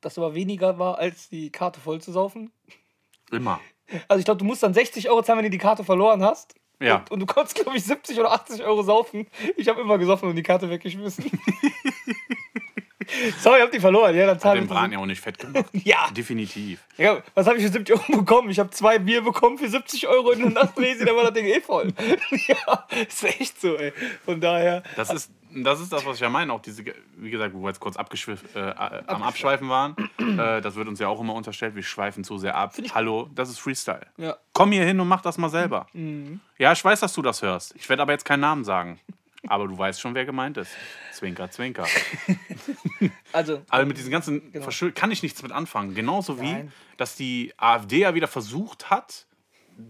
das 0.00 0.16
aber 0.16 0.34
weniger 0.34 0.78
war, 0.78 0.98
als 0.98 1.28
die 1.28 1.50
Karte 1.50 1.78
voll 1.78 2.00
zu 2.00 2.10
saufen. 2.10 2.50
Immer. 3.30 3.60
Also 4.08 4.18
ich 4.18 4.24
glaube, 4.24 4.38
du 4.38 4.44
musst 4.44 4.62
dann 4.62 4.74
60 4.74 5.08
Euro 5.10 5.22
zahlen, 5.22 5.38
wenn 5.38 5.44
du 5.44 5.50
die 5.50 5.58
Karte 5.58 5.84
verloren 5.84 6.22
hast. 6.22 6.54
Ja. 6.80 6.96
Und, 6.96 7.10
und 7.10 7.20
du 7.20 7.26
konntest, 7.26 7.56
glaube 7.56 7.76
ich, 7.76 7.84
70 7.84 8.18
oder 8.18 8.32
80 8.32 8.64
Euro 8.64 8.82
saufen. 8.82 9.26
Ich 9.56 9.68
habe 9.68 9.80
immer 9.80 9.98
gesoffen 9.98 10.28
und 10.30 10.36
die 10.36 10.42
Karte 10.42 10.70
weggeschmissen. 10.70 11.24
Sorry, 13.40 13.56
ich 13.56 13.62
habe 13.62 13.72
die 13.72 13.80
verloren. 13.80 14.14
Ja, 14.14 14.26
dann 14.26 14.36
Hat 14.36 14.42
zahle 14.42 14.60
den. 14.60 14.68
Braten 14.68 14.92
ja 14.92 14.98
auch 14.98 15.06
nicht 15.06 15.20
fett 15.20 15.38
gemacht. 15.38 15.66
Ja. 15.72 16.08
Definitiv. 16.16 16.80
ja. 16.96 17.22
Was 17.34 17.46
habe 17.46 17.58
ich 17.58 17.64
für 17.64 17.72
70 17.72 17.96
Euro 17.96 18.20
bekommen? 18.20 18.50
Ich 18.50 18.58
habe 18.58 18.70
zwei 18.70 18.98
Bier 18.98 19.22
bekommen 19.22 19.58
für 19.58 19.68
70 19.68 20.06
Euro 20.08 20.30
in 20.30 20.40
der 20.40 20.50
Nachtlese, 20.50 21.04
da 21.04 21.14
war 21.14 21.24
das 21.24 21.32
Ding 21.32 21.46
eh 21.46 21.60
voll. 21.60 21.92
ja, 22.48 22.86
ist 23.08 23.24
echt 23.24 23.60
so, 23.60 23.76
ey. 23.76 23.92
Von 24.24 24.40
daher. 24.40 24.82
Das 24.96 25.12
ist, 25.12 25.30
das 25.54 25.80
ist 25.80 25.92
das, 25.92 26.04
was 26.06 26.16
ich 26.16 26.20
ja 26.20 26.28
meine. 26.28 26.52
Auch 26.52 26.60
diese, 26.60 26.84
wie 27.16 27.30
gesagt, 27.30 27.54
wo 27.54 27.60
wir 27.62 27.68
jetzt 27.68 27.80
kurz 27.80 27.96
abgeschwiff, 27.96 28.54
äh, 28.54 28.72
am 29.06 29.22
Abschweifen 29.22 29.68
waren. 29.68 29.96
Äh, 30.18 30.60
das 30.60 30.74
wird 30.74 30.88
uns 30.88 30.98
ja 31.00 31.08
auch 31.08 31.20
immer 31.20 31.34
unterstellt. 31.34 31.74
Wir 31.74 31.82
schweifen 31.82 32.24
zu 32.24 32.38
sehr 32.38 32.54
ab. 32.54 32.74
Hallo, 32.94 33.28
das 33.34 33.50
ist 33.50 33.58
Freestyle. 33.58 34.06
Ja. 34.16 34.36
Komm 34.52 34.72
hier 34.72 34.84
hin 34.84 35.00
und 35.00 35.08
mach 35.08 35.20
das 35.22 35.38
mal 35.38 35.48
selber. 35.48 35.86
Mhm. 35.92 36.40
Ja, 36.58 36.72
ich 36.72 36.84
weiß, 36.84 37.00
dass 37.00 37.12
du 37.12 37.22
das 37.22 37.42
hörst. 37.42 37.74
Ich 37.76 37.88
werde 37.88 38.02
aber 38.02 38.12
jetzt 38.12 38.24
keinen 38.24 38.40
Namen 38.40 38.64
sagen. 38.64 39.00
Aber 39.46 39.66
du 39.66 39.76
weißt 39.76 40.00
schon, 40.00 40.14
wer 40.14 40.26
gemeint 40.26 40.58
ist. 40.58 40.70
Zwinker, 41.12 41.50
zwinker. 41.50 41.86
Also, 43.32 43.62
Also 43.68 43.86
mit 43.86 43.96
diesen 43.96 44.10
ganzen 44.10 44.52
Verschwör 44.52 44.90
kann 44.90 45.10
ich 45.12 45.22
nichts 45.22 45.42
mit 45.42 45.52
anfangen. 45.52 45.94
Genauso 45.94 46.40
wie, 46.40 46.52
Nein. 46.52 46.72
dass 46.96 47.14
die 47.14 47.52
AfD 47.56 48.00
ja 48.00 48.14
wieder 48.14 48.26
versucht 48.26 48.90
hat, 48.90 49.26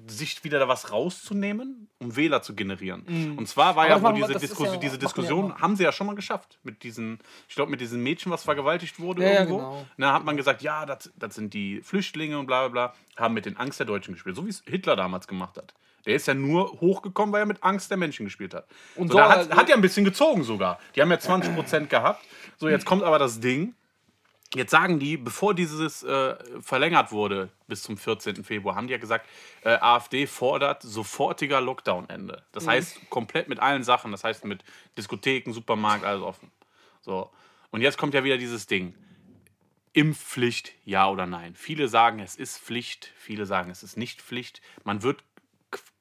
sich 0.07 0.43
wieder 0.45 0.59
da 0.59 0.69
was 0.69 0.91
rauszunehmen, 0.93 1.89
um 1.99 2.17
Wähler 2.17 2.43
zu 2.43 2.55
generieren. 2.55 3.35
Und 3.37 3.47
zwar 3.49 3.77
war 3.77 3.85
Mhm. 3.85 3.89
Ja, 3.91 3.95
das 3.97 4.03
wo 4.03 4.09
machen 4.09 4.21
wir- 4.21 4.27
diese, 4.29 4.39
Diskus 4.41 4.67
ja- 4.69 4.77
diese 4.77 4.99
Diskussion 4.99 5.55
haben 5.61 5.77
sie 5.77 5.85
ja 5.85 5.93
schon 5.93 6.07
mal 6.07 6.15
geschafft. 6.17 6.59
Mit 6.63 6.83
diesen, 6.83 7.19
ich 7.49 7.55
glaube, 7.55 7.71
mit 7.71 7.81
diesem 7.81 8.03
Mädchen, 8.03 8.31
was 8.33 8.45
vergewaltigt 8.45 8.99
wurde 9.01 9.23
ja, 9.25 9.33
irgendwo. 9.41 9.57
genau. 9.59 9.87
Da 9.99 10.13
hat 10.13 10.25
man 10.25 10.37
gesagt, 10.37 10.63
ja, 10.63 10.87
das, 10.87 11.11
das 11.17 11.35
sind 11.35 11.55
die 11.55 11.81
Flüchtlinge 11.83 12.39
und 12.39 12.47
bla 12.47 12.69
bla 12.69 12.89
bla, 12.89 12.95
haben 13.23 13.35
mit 13.35 13.47
den 13.47 13.57
Angst 13.57 13.79
der 13.79 13.87
Deutschen 13.87 14.15
gespielt. 14.15 14.37
So 14.37 14.45
wie 14.47 14.51
es 14.51 14.63
Hitler 14.67 14.97
damals 14.97 15.27
gemacht 15.29 15.57
hat. 15.57 15.75
Der 16.07 16.15
ist 16.15 16.27
ja 16.27 16.33
nur 16.33 16.81
hochgekommen, 16.81 17.33
weil 17.33 17.41
er 17.43 17.47
mit 17.47 17.63
Angst 17.63 17.91
der 17.91 17.99
Menschen 17.99 18.25
gespielt 18.25 18.55
hat. 18.55 18.67
Und 18.97 19.09
so, 19.09 19.13
so- 19.13 19.19
da 19.19 19.29
hat, 19.29 19.37
also- 19.39 19.51
hat 19.53 19.69
ja 19.69 19.75
ein 19.75 19.83
bisschen 19.83 20.05
gezogen 20.05 20.45
sogar. 20.45 20.79
Die 20.97 21.03
haben 21.03 21.11
ja 21.11 21.19
20% 21.19 21.91
gehabt. 21.91 22.25
So, 22.57 22.69
jetzt 22.69 22.87
kommt 22.87 23.03
aber 23.03 23.19
das 23.19 23.41
Ding. 23.41 23.75
Jetzt 24.54 24.73
sagen 24.73 24.99
die, 24.99 25.16
bevor 25.16 25.54
dieses 25.54 26.02
äh, 26.02 26.35
verlängert 26.61 27.12
wurde 27.12 27.50
bis 27.69 27.83
zum 27.83 27.97
14. 27.97 28.42
Februar, 28.42 28.75
haben 28.75 28.88
die 28.88 28.92
ja 28.92 28.99
gesagt, 28.99 29.26
äh, 29.62 29.76
AfD 29.80 30.26
fordert 30.26 30.83
sofortiger 30.83 31.61
Lockdown-Ende. 31.61 32.42
Das 32.50 32.66
heißt 32.66 33.11
komplett 33.11 33.49
mit 33.49 33.61
allen 33.61 33.85
Sachen, 33.85 34.11
das 34.11 34.25
heißt 34.25 34.45
mit 34.45 34.64
Diskotheken, 34.99 35.52
Supermarkt, 35.52 36.04
alles 36.04 36.23
offen. 36.23 36.50
So. 37.00 37.30
Und 37.71 37.80
jetzt 37.83 37.97
kommt 37.97 38.12
ja 38.12 38.25
wieder 38.25 38.38
dieses 38.38 38.66
Ding. 38.66 38.95
Impfpflicht, 39.92 40.73
ja 40.85 41.09
oder 41.09 41.26
nein? 41.26 41.54
Viele 41.54 41.88
sagen, 41.88 42.19
es 42.19 42.35
ist 42.37 42.59
Pflicht, 42.59 43.12
viele 43.16 43.47
sagen, 43.47 43.71
es 43.71 43.83
ist 43.85 43.97
nicht 43.97 44.21
Pflicht. 44.23 44.61
Man 44.85 45.02
wird 45.02 45.23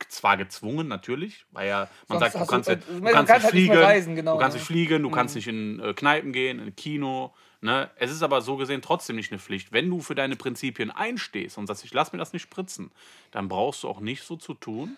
zwar 0.09 0.37
gezwungen, 0.37 0.87
natürlich, 0.87 1.45
weil 1.51 1.67
ja, 1.67 1.89
man 2.07 2.19
Sonst 2.19 2.33
sagt, 2.33 2.35
du 2.43 2.51
kannst, 2.51 2.69
du- 2.69 2.77
du 2.77 3.33
nicht 3.33 3.45
fliegen, 3.49 3.77
reisen, 3.77 4.15
genau, 4.15 4.33
du 4.33 4.39
kannst 4.39 4.55
ja. 4.55 4.59
nicht 4.59 4.67
fliegen, 4.67 5.03
du 5.03 5.11
kannst 5.11 5.35
nicht 5.35 5.47
in 5.47 5.79
äh, 5.79 5.93
Kneipen 5.93 6.33
gehen, 6.33 6.59
in 6.59 6.75
Kino. 6.75 7.33
Ne? 7.61 7.89
Es 7.97 8.09
ist 8.11 8.23
aber 8.23 8.41
so 8.41 8.55
gesehen 8.55 8.81
trotzdem 8.81 9.17
nicht 9.17 9.31
eine 9.31 9.39
Pflicht. 9.39 9.73
Wenn 9.73 9.89
du 9.89 9.99
für 9.99 10.15
deine 10.15 10.35
Prinzipien 10.37 10.91
einstehst 10.91 11.57
und 11.57 11.67
sagst, 11.67 11.83
ich 11.83 11.93
lass 11.93 12.13
mir 12.13 12.19
das 12.19 12.31
nicht 12.31 12.43
spritzen, 12.43 12.91
dann 13.31 13.49
brauchst 13.49 13.83
du 13.83 13.89
auch 13.89 13.99
nicht 13.99 14.23
so 14.23 14.37
zu 14.37 14.53
tun. 14.53 14.97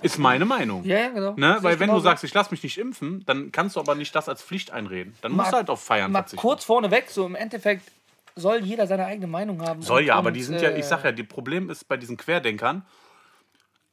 Ist 0.00 0.18
meine 0.18 0.44
Meinung. 0.44 0.84
Ja, 0.84 0.98
ja, 0.98 1.08
genau. 1.10 1.34
Ne? 1.36 1.58
Weil 1.60 1.74
wenn 1.78 1.88
du 1.88 1.94
genauso. 1.94 2.00
sagst, 2.04 2.24
ich 2.24 2.34
lass 2.34 2.50
mich 2.50 2.62
nicht 2.62 2.78
impfen, 2.78 3.24
dann 3.26 3.52
kannst 3.52 3.76
du 3.76 3.80
aber 3.80 3.94
nicht 3.94 4.14
das 4.14 4.28
als 4.28 4.42
Pflicht 4.42 4.70
einreden. 4.72 5.14
Dann 5.22 5.32
musst 5.32 5.46
Mal- 5.46 5.50
du 5.50 5.56
halt 5.58 5.70
auf 5.70 5.82
Feiern 5.82 6.10
Mal 6.12 6.20
verzichten. 6.20 6.40
kurz 6.40 6.64
vorneweg, 6.64 7.08
so 7.10 7.26
im 7.26 7.34
Endeffekt 7.36 7.88
soll 8.34 8.58
jeder 8.64 8.86
seine 8.86 9.04
eigene 9.06 9.26
Meinung 9.26 9.60
haben. 9.62 9.82
Soll 9.82 10.00
und- 10.00 10.06
ja, 10.06 10.14
aber 10.16 10.30
die 10.32 10.42
sind 10.42 10.60
ja, 10.60 10.70
äh, 10.70 10.78
ich 10.80 10.86
sag 10.86 11.04
ja, 11.04 11.12
die 11.12 11.22
Problem 11.24 11.68
ist 11.70 11.86
bei 11.88 11.96
diesen 11.96 12.16
Querdenkern, 12.16 12.84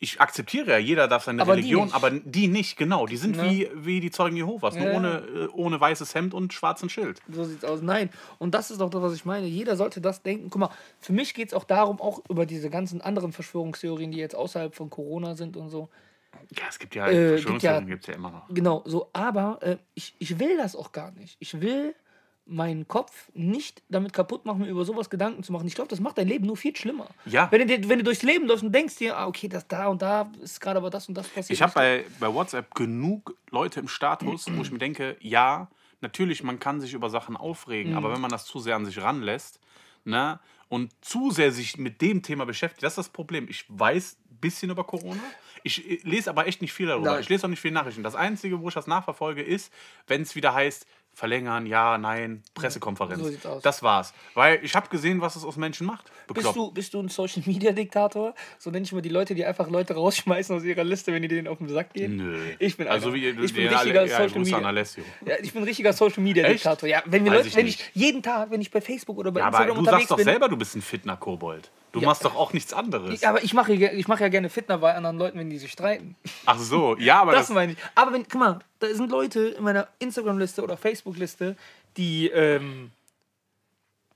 ich 0.02 0.22
akzeptiere 0.22 0.72
ja, 0.72 0.78
jeder 0.78 1.08
darf 1.10 1.26
seine 1.26 1.42
Aber 1.42 1.56
die 1.56 1.62
Religion, 1.62 1.86
nicht. 1.86 1.96
aber 1.96 2.10
die 2.12 2.48
nicht, 2.48 2.78
genau. 2.78 3.06
Die 3.06 3.18
sind 3.18 3.36
Ne? 3.36 3.44
wie, 3.50 3.70
wie 3.76 4.00
die 4.00 4.12
Zeugen 4.12 4.36
Jehovas, 4.38 4.76
nur 4.76 4.86
Ja, 4.86 4.92
ja. 4.94 4.98
ohne, 4.98 5.10
äh, 5.18 5.48
ohne 5.54 5.80
weißes 5.80 6.16
Hemd 6.16 6.34
und 6.34 6.54
schwarzen 6.54 6.90
Schild. 6.90 7.20
So 7.30 7.44
sieht's 7.44 7.66
aus. 7.66 7.82
Nein. 7.82 8.10
Und 8.38 8.56
das 8.56 8.72
ist 8.72 8.80
doch 8.80 8.90
das, 8.90 9.02
was 9.02 9.14
ich 9.14 9.26
meine. 9.26 9.46
Jeder 9.46 9.76
sollte 9.76 10.00
das 10.02 10.22
denken. 10.24 10.50
Guck 10.50 10.60
mal, 10.62 10.70
für 11.00 11.12
mich 11.14 11.34
geht 11.34 11.50
es 11.50 11.54
auch 11.54 11.66
darum, 11.66 12.00
auch 12.00 12.22
über 12.30 12.46
diese 12.46 12.70
ganzen 12.70 13.02
anderen 13.02 13.34
Verschwörungstheorien, 13.34 14.12
die 14.12 14.20
jetzt 14.20 14.36
außerhalb 14.36 14.74
von 14.74 14.90
Corona 14.90 15.36
sind 15.36 15.58
und 15.58 15.70
so. 15.70 15.90
Ja, 16.52 16.64
es 16.70 16.80
gibt 16.80 16.96
ja, 16.96 17.08
Äh, 17.08 17.30
Verschwörungstheorien 17.32 17.84
ja- 17.84 17.90
gibt 17.90 18.04
es 18.04 18.08
ja 18.08 18.14
immer 18.14 18.32
noch. 18.32 18.48
Genau, 18.50 18.84
so. 18.86 19.10
Aber 19.14 19.60
äh, 19.62 19.78
ich, 19.96 20.16
ich 20.20 20.40
will 20.40 20.56
das 20.58 20.76
auch 20.76 20.92
gar 20.94 21.12
nicht. 21.12 21.36
Ich 21.40 21.60
will 21.60 21.94
meinen 22.50 22.88
Kopf 22.88 23.30
nicht 23.34 23.82
damit 23.90 24.12
kaputt 24.14 24.46
machen, 24.46 24.62
mir 24.62 24.68
über 24.68 24.84
sowas 24.86 25.10
Gedanken 25.10 25.44
zu 25.44 25.54
machen. 25.54 25.68
Ich 25.68 25.76
glaube, 25.76 25.90
das 25.90 26.00
macht 26.00 26.18
dein 26.18 26.28
Leben 26.28 26.46
nur 26.46 26.58
viel 26.58 26.76
schlimmer. 26.76 27.08
Ja. 27.26 27.48
Wenn 27.52 27.68
du, 27.68 27.90
wenn 27.90 28.00
du 28.00 28.04
durchs 28.04 28.24
Leben 28.24 28.48
läufst 28.48 28.64
und 28.64 28.74
denkst 28.74 28.98
dir, 28.98 29.18
ah, 29.18 29.28
okay, 29.28 29.48
das 29.48 29.68
da 29.68 29.88
und 29.88 30.02
da 30.02 30.32
ist 30.42 30.60
gerade 30.60 30.78
aber 30.78 30.90
das 30.90 31.08
und 31.08 31.16
das 31.16 31.28
passiert. 31.28 31.52
Ich 31.52 31.62
habe 31.62 31.74
bei, 31.74 32.06
bei 32.20 32.34
WhatsApp 32.34 32.74
genug 32.76 33.36
Leute 33.52 33.80
im 33.80 33.88
Status, 33.88 34.48
wo 34.52 34.62
ich 34.62 34.72
mir 34.72 34.80
denke, 34.80 35.16
ja, 35.20 35.70
natürlich, 36.02 36.44
man 36.44 36.60
kann 36.60 36.82
sich 36.82 36.94
über 36.94 37.10
Sachen 37.10 37.38
aufregen, 37.38 37.92
Mhm. 37.92 37.98
aber 37.98 38.12
wenn 38.14 38.22
man 38.22 38.32
das 38.32 38.46
zu 38.46 38.60
sehr 38.60 38.76
an 38.76 38.86
sich 38.86 39.00
ranlässt 39.02 39.60
ne, 40.06 40.40
und 40.70 40.92
zu 41.02 41.32
sehr 41.32 41.52
sich 41.52 41.78
mit 41.78 42.02
dem 42.02 42.24
Thema 42.24 42.46
beschäftigt, 42.46 42.84
das 42.84 42.94
ist 42.94 42.98
das 42.98 43.10
Problem. 43.10 43.48
Ich 43.50 43.66
weiß 43.68 44.18
ein 44.32 44.38
bisschen 44.38 44.72
über 44.72 44.84
Corona, 44.86 45.22
ich 45.64 46.00
lese 46.04 46.30
aber 46.30 46.48
echt 46.48 46.62
nicht 46.62 46.72
viel 46.72 46.88
darüber. 46.88 47.12
Nein. 47.12 47.20
Ich 47.20 47.28
lese 47.28 47.46
auch 47.46 47.50
nicht 47.50 47.60
viel 47.60 47.72
Nachrichten. 47.72 48.02
Das 48.02 48.16
Einzige, 48.16 48.62
wo 48.62 48.70
ich 48.70 48.74
das 48.74 48.88
nachverfolge, 48.88 49.44
ist, 49.44 49.74
wenn 50.08 50.22
es 50.22 50.34
wieder 50.36 50.54
heißt, 50.54 50.88
verlängern, 51.14 51.66
ja, 51.66 51.98
nein, 51.98 52.44
Pressekonferenz. 52.54 53.22
so 53.22 53.30
sieht's 53.30 53.46
aus. 53.46 53.62
Das 53.62 53.84
war's. 53.84 54.14
Weil 54.34 54.64
ich 54.64 54.74
habe 54.76 54.88
gesehen, 54.90 55.22
was 55.22 55.36
es 55.36 55.44
aus 55.44 55.58
Menschen 55.58 55.86
macht. 55.86 56.10
Bist 56.34 56.56
du, 56.56 56.72
bist 56.72 56.94
du 56.94 57.02
ein 57.02 57.10
Social 57.10 57.44
Media 57.46 57.72
Diktator? 57.72 58.34
So 58.58 58.70
nenne 58.70 58.86
ich 58.86 58.92
mal 58.94 59.02
die 59.02 59.10
Leute, 59.10 59.36
die 59.36 59.46
einfach 59.46 59.70
Leute 59.70 59.96
rausschmeißen 59.96 60.56
aus 60.56 60.64
ihrer 60.64 60.84
Liste, 60.84 61.12
wenn 61.12 61.22
die 61.22 61.28
denen 61.28 61.48
auf 61.48 61.58
den 61.58 61.68
Sack 61.68 61.94
gehen. 61.94 62.16
Nö. 62.16 62.40
Ich 62.60 62.78
bin 62.78 62.88
also 62.88 63.14
wie 63.14 63.28
ich 63.28 63.54
bin 63.54 63.66
ja, 63.66 63.72
richtiger 63.72 64.06
ja, 64.06 64.18
Social 64.18 64.38
an 64.38 64.74
Media. 64.76 65.04
Ja, 65.26 65.36
ich 65.42 65.52
bin 65.52 65.62
ein 65.62 65.68
richtiger 65.68 65.94
Social 65.94 66.24
Media 66.24 66.44
Echt? 66.46 66.56
Diktator. 66.56 66.88
Ja, 66.88 67.04
wenn 67.06 67.26
wir 67.26 67.32
Weiß 67.32 67.38
Leute, 67.40 67.48
ich 67.50 67.56
wenn 67.56 67.68
ich 67.68 67.92
jeden 67.94 68.24
Tag, 68.24 68.52
wenn 68.52 68.62
ich 68.62 68.72
bei 68.72 68.82
Facebook 68.82 69.18
oder 69.18 69.32
bei 69.32 69.42
Ja, 69.42 69.48
aber 69.48 69.58
Instagram 69.58 69.76
du 69.76 69.80
unterwegs 69.80 70.02
sagst 70.02 70.12
doch 70.12 70.18
bin, 70.18 70.26
selber, 70.26 70.48
du 70.48 70.58
bist 70.58 70.76
ein 70.76 70.82
Fitner-Kobold. 70.82 71.70
Du 71.92 72.02
machst 72.02 72.24
doch 72.24 72.36
auch 72.36 72.54
nichts 72.54 72.72
anderes. 72.74 73.22
Ja, 73.22 73.30
aber 73.30 73.44
ich 73.44 73.54
mache, 73.54 73.74
ja- 73.74 73.92
ich 73.92 74.08
mache 74.08 74.22
ja 74.24 74.30
gerne 74.30 74.50
Fitner 74.50 74.78
bei 74.78 74.94
anderen 74.94 75.18
Leuten, 75.18 75.40
wenn 75.40 75.50
die 75.50 75.58
sich 75.58 75.72
streiten. 75.72 76.16
Ach 76.46 76.58
so, 76.60 76.96
ja, 76.98 77.22
aber 77.22 77.32
Das, 77.32 77.48
das, 77.48 77.56
meine 77.56 77.72
ich. 77.74 77.78
Aber 77.96 78.14
wenn, 78.14 78.28
guck 78.28 78.40
mal, 78.40 78.60
da 78.80 78.88
sind 78.94 79.10
Leute 79.10 79.50
in 79.50 79.64
meiner 79.64 79.88
Instagram-Liste 80.00 80.62
oder 80.64 80.78
Facebook-Liste, 80.78 81.56
die, 81.98 82.28
ähm, 82.30 82.92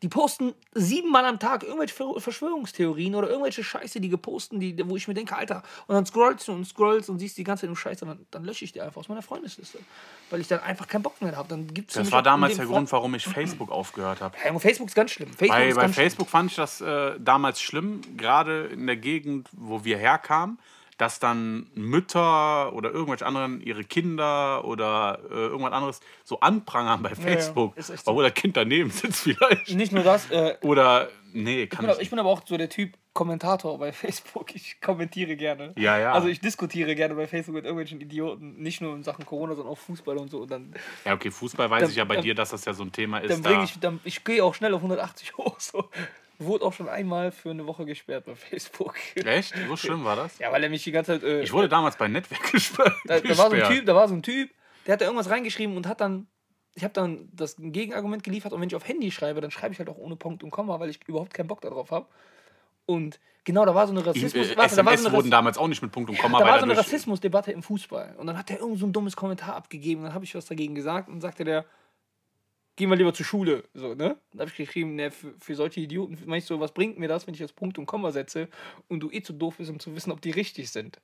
die 0.04 0.10
posten 0.10 0.54
siebenmal 0.74 1.26
am 1.26 1.40
Tag 1.40 1.64
irgendwelche 1.64 1.96
Ver- 1.96 2.20
Verschwörungstheorien 2.20 3.16
oder 3.16 3.30
irgendwelche 3.30 3.64
Scheiße, 3.64 4.00
die 4.02 4.10
geposten, 4.10 4.60
die, 4.60 4.78
wo 4.88 4.98
ich 4.98 5.08
mir 5.08 5.14
denke, 5.14 5.36
Alter, 5.36 5.64
und 5.88 5.96
dann 5.96 6.06
scrollst 6.06 6.48
du 6.48 6.52
und 6.52 6.66
scrollst 6.66 7.10
und 7.10 7.20
siehst 7.20 7.38
die 7.38 7.44
ganze 7.46 7.62
Zeit 7.62 7.70
nur 7.70 7.78
Scheiße, 7.78 8.06
dann, 8.06 8.26
dann 8.30 8.44
lösche 8.44 8.66
ich 8.66 8.74
die 8.74 8.82
einfach 8.82 8.98
aus 8.98 9.08
meiner 9.08 9.22
Freundesliste. 9.22 9.80
Weil 10.30 10.42
ich 10.42 10.48
dann 10.48 10.60
einfach 10.60 10.88
keinen 10.88 11.04
Bock 11.04 11.22
mehr 11.22 11.36
habe. 11.36 11.48
Dann 11.48 11.74
gibt's 11.74 11.94
das 11.94 12.12
war 12.12 12.22
damals 12.22 12.56
der 12.58 12.66
Fall- 12.66 12.74
Grund, 12.76 12.92
warum 12.92 13.16
ich 13.16 13.24
Facebook 13.26 13.72
aufgehört 13.72 14.20
habe. 14.22 14.36
Ja, 14.44 14.60
Facebook 14.60 14.90
ist 14.90 14.96
ganz 14.96 15.12
schlimm. 15.12 15.30
Facebook 15.30 15.50
Bei, 15.50 15.74
bei 15.74 15.88
Facebook 15.88 16.30
fand 16.30 16.52
ich 16.52 16.58
das 16.58 16.82
äh, 16.82 17.14
damals 17.20 17.62
schlimm, 17.62 18.02
gerade 18.18 18.66
in 18.66 18.86
der 18.86 18.98
Gegend, 18.98 19.48
wo 19.54 19.84
wir 19.86 19.98
herkamen, 19.98 20.60
dass 21.04 21.20
dann 21.20 21.68
Mütter 21.76 22.72
oder 22.72 22.92
irgendwelche 22.92 23.26
anderen 23.26 23.60
ihre 23.60 23.84
Kinder 23.84 24.64
oder 24.64 25.20
äh, 25.30 25.34
irgendwas 25.34 25.74
anderes 25.74 26.00
so 26.24 26.40
anprangern 26.40 27.04
bei 27.04 27.14
Facebook, 27.14 27.78
echt 27.78 27.88
so. 27.88 27.94
obwohl 28.12 28.24
das 28.24 28.34
Kind 28.34 28.56
daneben 28.56 28.90
sitzt 28.90 29.20
vielleicht. 29.24 29.70
Nicht 29.76 29.92
nur 29.92 30.04
das, 30.06 30.32
äh, 30.32 30.56
Oder, 30.62 31.10
nee, 31.34 31.68
kann 31.68 31.80
Ich 31.80 31.80
bin, 31.82 31.90
aber, 31.90 31.96
ich 31.98 32.04
ich 32.04 32.10
bin 32.10 32.20
aber 32.20 32.30
auch 32.30 32.42
so 32.46 32.56
der 32.56 32.70
Typ 32.70 32.94
Kommentator 33.12 33.78
bei 33.78 33.92
Facebook. 34.04 34.56
Ich 34.56 34.80
kommentiere 34.80 35.36
gerne. 35.36 35.74
Ja, 35.78 36.00
ja. 36.00 36.14
Also 36.14 36.30
ich 36.30 36.40
diskutiere 36.40 36.96
gerne 36.96 37.16
bei 37.16 37.28
Facebook 37.28 37.56
mit 37.56 37.66
irgendwelchen 37.66 38.00
Idioten. 38.00 38.56
Nicht 38.64 38.80
nur 38.80 38.96
in 38.96 39.04
Sachen 39.04 39.26
Corona, 39.26 39.56
sondern 39.56 39.74
auch 39.74 39.78
Fußball 39.78 40.18
und 40.18 40.32
so. 40.32 40.40
Und 40.44 40.52
dann, 40.52 40.74
Ja, 41.04 41.14
okay, 41.16 41.30
Fußball 41.32 41.70
weiß 41.70 41.82
Dann- 41.82 41.90
ich 41.92 41.98
ja 41.98 42.06
bei 42.06 42.16
dann- 42.16 42.24
dir, 42.24 42.34
dass 42.34 42.52
das 42.52 42.64
ja 42.64 42.74
so 42.74 42.84
ein 42.84 42.94
Thema 42.94 43.18
ist. 43.20 43.30
dann 43.30 43.44
da- 43.44 43.50
bringe 43.50 43.66
ich, 43.66 43.78
dann, 43.80 44.00
ich 44.06 44.24
gehe 44.24 44.42
auch 44.44 44.56
schnell 44.56 44.74
auf 44.74 44.80
180 44.82 45.36
hoch. 45.38 45.60
So. 45.60 45.84
Wurde 46.40 46.66
auch 46.66 46.74
schon 46.74 46.90
einmal 46.90 47.32
für 47.32 47.52
eine 47.52 47.66
Woche 47.68 47.86
gesperrt 47.86 48.26
bei 48.26 48.36
Facebook. 48.36 48.96
Echt? 49.16 49.54
So 49.68 49.76
schlimm 49.76 50.04
war 50.04 50.16
das? 50.16 50.40
Ja, 50.40 50.52
weil 50.52 50.64
er 50.64 50.70
mich 50.70 50.84
die 50.84 50.92
ganze 50.92 51.14
Zeit. 51.20 51.24
Äh, 51.24 51.44
Ich 51.44 51.54
wurde 51.54 51.70
damals 51.70 51.96
bei 51.96 52.08
Netzwerk 52.08 52.44
gesperrt. 52.52 52.94
da, 53.06 53.20
da, 53.20 53.38
war 53.38 53.50
so 53.50 53.56
ein 53.56 53.70
typ, 53.70 53.86
da 53.86 53.96
war 53.96 54.08
so 54.08 54.16
ein 54.16 54.24
Typ, 54.24 54.50
der 54.86 54.94
hat 54.94 55.02
da 55.02 55.06
irgendwas 55.06 55.30
reingeschrieben 55.30 55.78
und 55.78 55.88
hat 55.88 56.02
dann. 56.02 56.28
Ich 56.76 56.84
habe 56.84 56.94
dann 56.94 57.30
das 57.32 57.56
Gegenargument 57.60 58.24
geliefert 58.24 58.52
und 58.52 58.60
wenn 58.60 58.68
ich 58.68 58.76
auf 58.76 58.88
Handy 58.88 59.12
schreibe, 59.12 59.42
dann 59.42 59.52
schreibe 59.52 59.74
ich 59.74 59.80
halt 59.80 59.90
auch 59.90 59.98
ohne 59.98 60.16
Punkt 60.16 60.44
und 60.44 60.50
Komma, 60.50 60.80
weil 60.80 60.90
ich 60.90 61.00
überhaupt 61.08 61.32
keinen 61.32 61.46
Bock 61.46 61.62
darauf 61.62 61.92
habe. 61.92 62.08
Und 62.88 63.20
genau, 63.44 63.64
da 63.64 63.76
war 63.76 63.86
so 63.86 63.94
eine 63.94 64.04
Rassismus. 64.04 64.50
Äh, 64.50 64.58
warte, 64.58 64.76
da 64.76 64.84
war 64.84 64.98
so 64.98 65.08
eine 65.08 65.16
wurden 65.16 65.30
damals 65.30 65.60
auch 65.60 65.68
nicht 65.68 65.84
mit 65.84 65.92
Punkt 65.92 66.10
und 66.10 66.18
Komma, 66.18 66.40
da 66.40 66.46
war 66.46 66.58
so 66.58 66.66
eine 66.66 66.76
Rassismusdebatte 66.76 67.52
im 67.52 67.62
Fußball. 67.62 68.16
Und 68.18 68.26
dann 68.26 68.38
hat 68.40 68.50
er 68.50 68.60
irgend 68.60 68.80
so 68.80 68.88
ein 68.88 68.92
dummes 68.92 69.16
Kommentar 69.16 69.56
abgegeben. 69.56 70.02
Dann 70.02 70.16
habe 70.16 70.26
ich 70.26 70.34
was 70.34 70.46
dagegen 70.48 70.74
gesagt 70.74 71.10
und 71.10 71.22
sagte 71.22 71.44
der, 71.44 71.66
gehen 72.76 72.90
wir 72.90 72.96
lieber 72.96 73.14
zur 73.14 73.26
Schule. 73.26 73.64
So, 73.74 73.90
ne? 73.96 74.18
Dann 74.32 74.40
habe 74.42 74.50
ich 74.50 74.56
geschrieben, 74.56 74.96
ne, 74.96 75.12
für, 75.12 75.34
für 75.40 75.56
solche 75.56 75.80
Idioten, 75.80 76.18
meinst 76.26 76.50
du, 76.50 76.60
was 76.60 76.72
bringt 76.72 76.98
mir 77.00 77.08
das, 77.08 77.28
wenn 77.28 77.34
ich 77.34 77.40
jetzt 77.40 77.56
Punkt 77.56 77.78
und 77.78 77.86
Komma 77.86 78.12
setze 78.12 78.48
und 78.88 79.00
du 79.00 79.12
eh 79.12 79.22
zu 79.22 79.34
doof 79.34 79.56
bist, 79.58 79.70
um 79.70 79.80
zu 79.80 79.96
wissen, 79.96 80.12
ob 80.12 80.22
die 80.22 80.32
richtig 80.32 80.72
sind. 80.72 81.00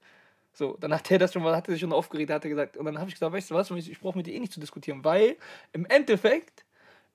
So, 0.53 0.77
dann 0.79 0.93
hat 0.93 1.09
er 1.11 1.19
das 1.19 1.33
schon 1.33 1.43
mal, 1.43 1.55
hat 1.55 1.67
er 1.67 1.73
sich 1.73 1.81
schon 1.81 1.93
aufgeregt, 1.93 2.31
hat 2.31 2.43
er 2.43 2.49
gesagt, 2.49 2.75
und 2.75 2.85
dann 2.85 2.97
habe 2.99 3.09
ich 3.09 3.15
gesagt, 3.15 3.31
weißt 3.31 3.51
du 3.51 3.55
was, 3.55 3.69
ich 3.71 3.99
brauche 3.99 4.17
mit 4.17 4.25
dir 4.27 4.33
eh 4.33 4.39
nicht 4.39 4.51
zu 4.51 4.59
diskutieren, 4.59 5.03
weil 5.03 5.37
im 5.73 5.85
Endeffekt 5.85 6.65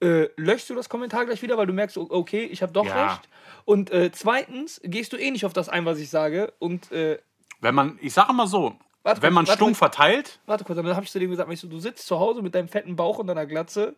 äh, 0.00 0.28
löschst 0.36 0.70
du 0.70 0.74
das 0.74 0.88
Kommentar 0.88 1.26
gleich 1.26 1.42
wieder, 1.42 1.56
weil 1.56 1.66
du 1.66 1.72
merkst, 1.72 1.96
okay, 1.98 2.44
ich 2.44 2.62
habe 2.62 2.72
doch 2.72 2.86
Ja. 2.86 3.04
recht. 3.04 3.28
Und 3.64 3.90
äh, 3.90 4.10
zweitens 4.12 4.80
gehst 4.84 5.12
du 5.12 5.16
eh 5.16 5.30
nicht 5.30 5.44
auf 5.44 5.52
das 5.52 5.68
ein, 5.68 5.84
was 5.84 5.98
ich 5.98 6.10
sage. 6.10 6.52
Und 6.58 6.90
äh, 6.92 7.18
Wenn 7.60 7.74
man, 7.74 7.98
ich 8.00 8.12
sage 8.12 8.32
mal 8.32 8.46
so, 8.46 8.74
Warte 9.02 9.20
wenn 9.22 9.32
man 9.34 9.46
warte 9.46 9.58
stumpf 9.58 9.78
kurz. 9.78 9.90
verteilt, 9.96 10.40
Warte 10.46 10.64
kurz, 10.64 10.76
dann 10.76 10.86
habe 10.94 11.04
ich 11.04 11.10
zu 11.10 11.18
dem 11.18 11.30
gesagt, 11.30 11.48
weißt 11.50 11.64
du, 11.64 11.68
du 11.68 11.78
sitzt 11.78 12.06
zu 12.06 12.18
Hause 12.18 12.40
mit 12.40 12.54
deinem 12.54 12.68
fetten 12.68 12.96
Bauch 12.96 13.18
und 13.18 13.26
deiner 13.26 13.46
Glatze 13.46 13.94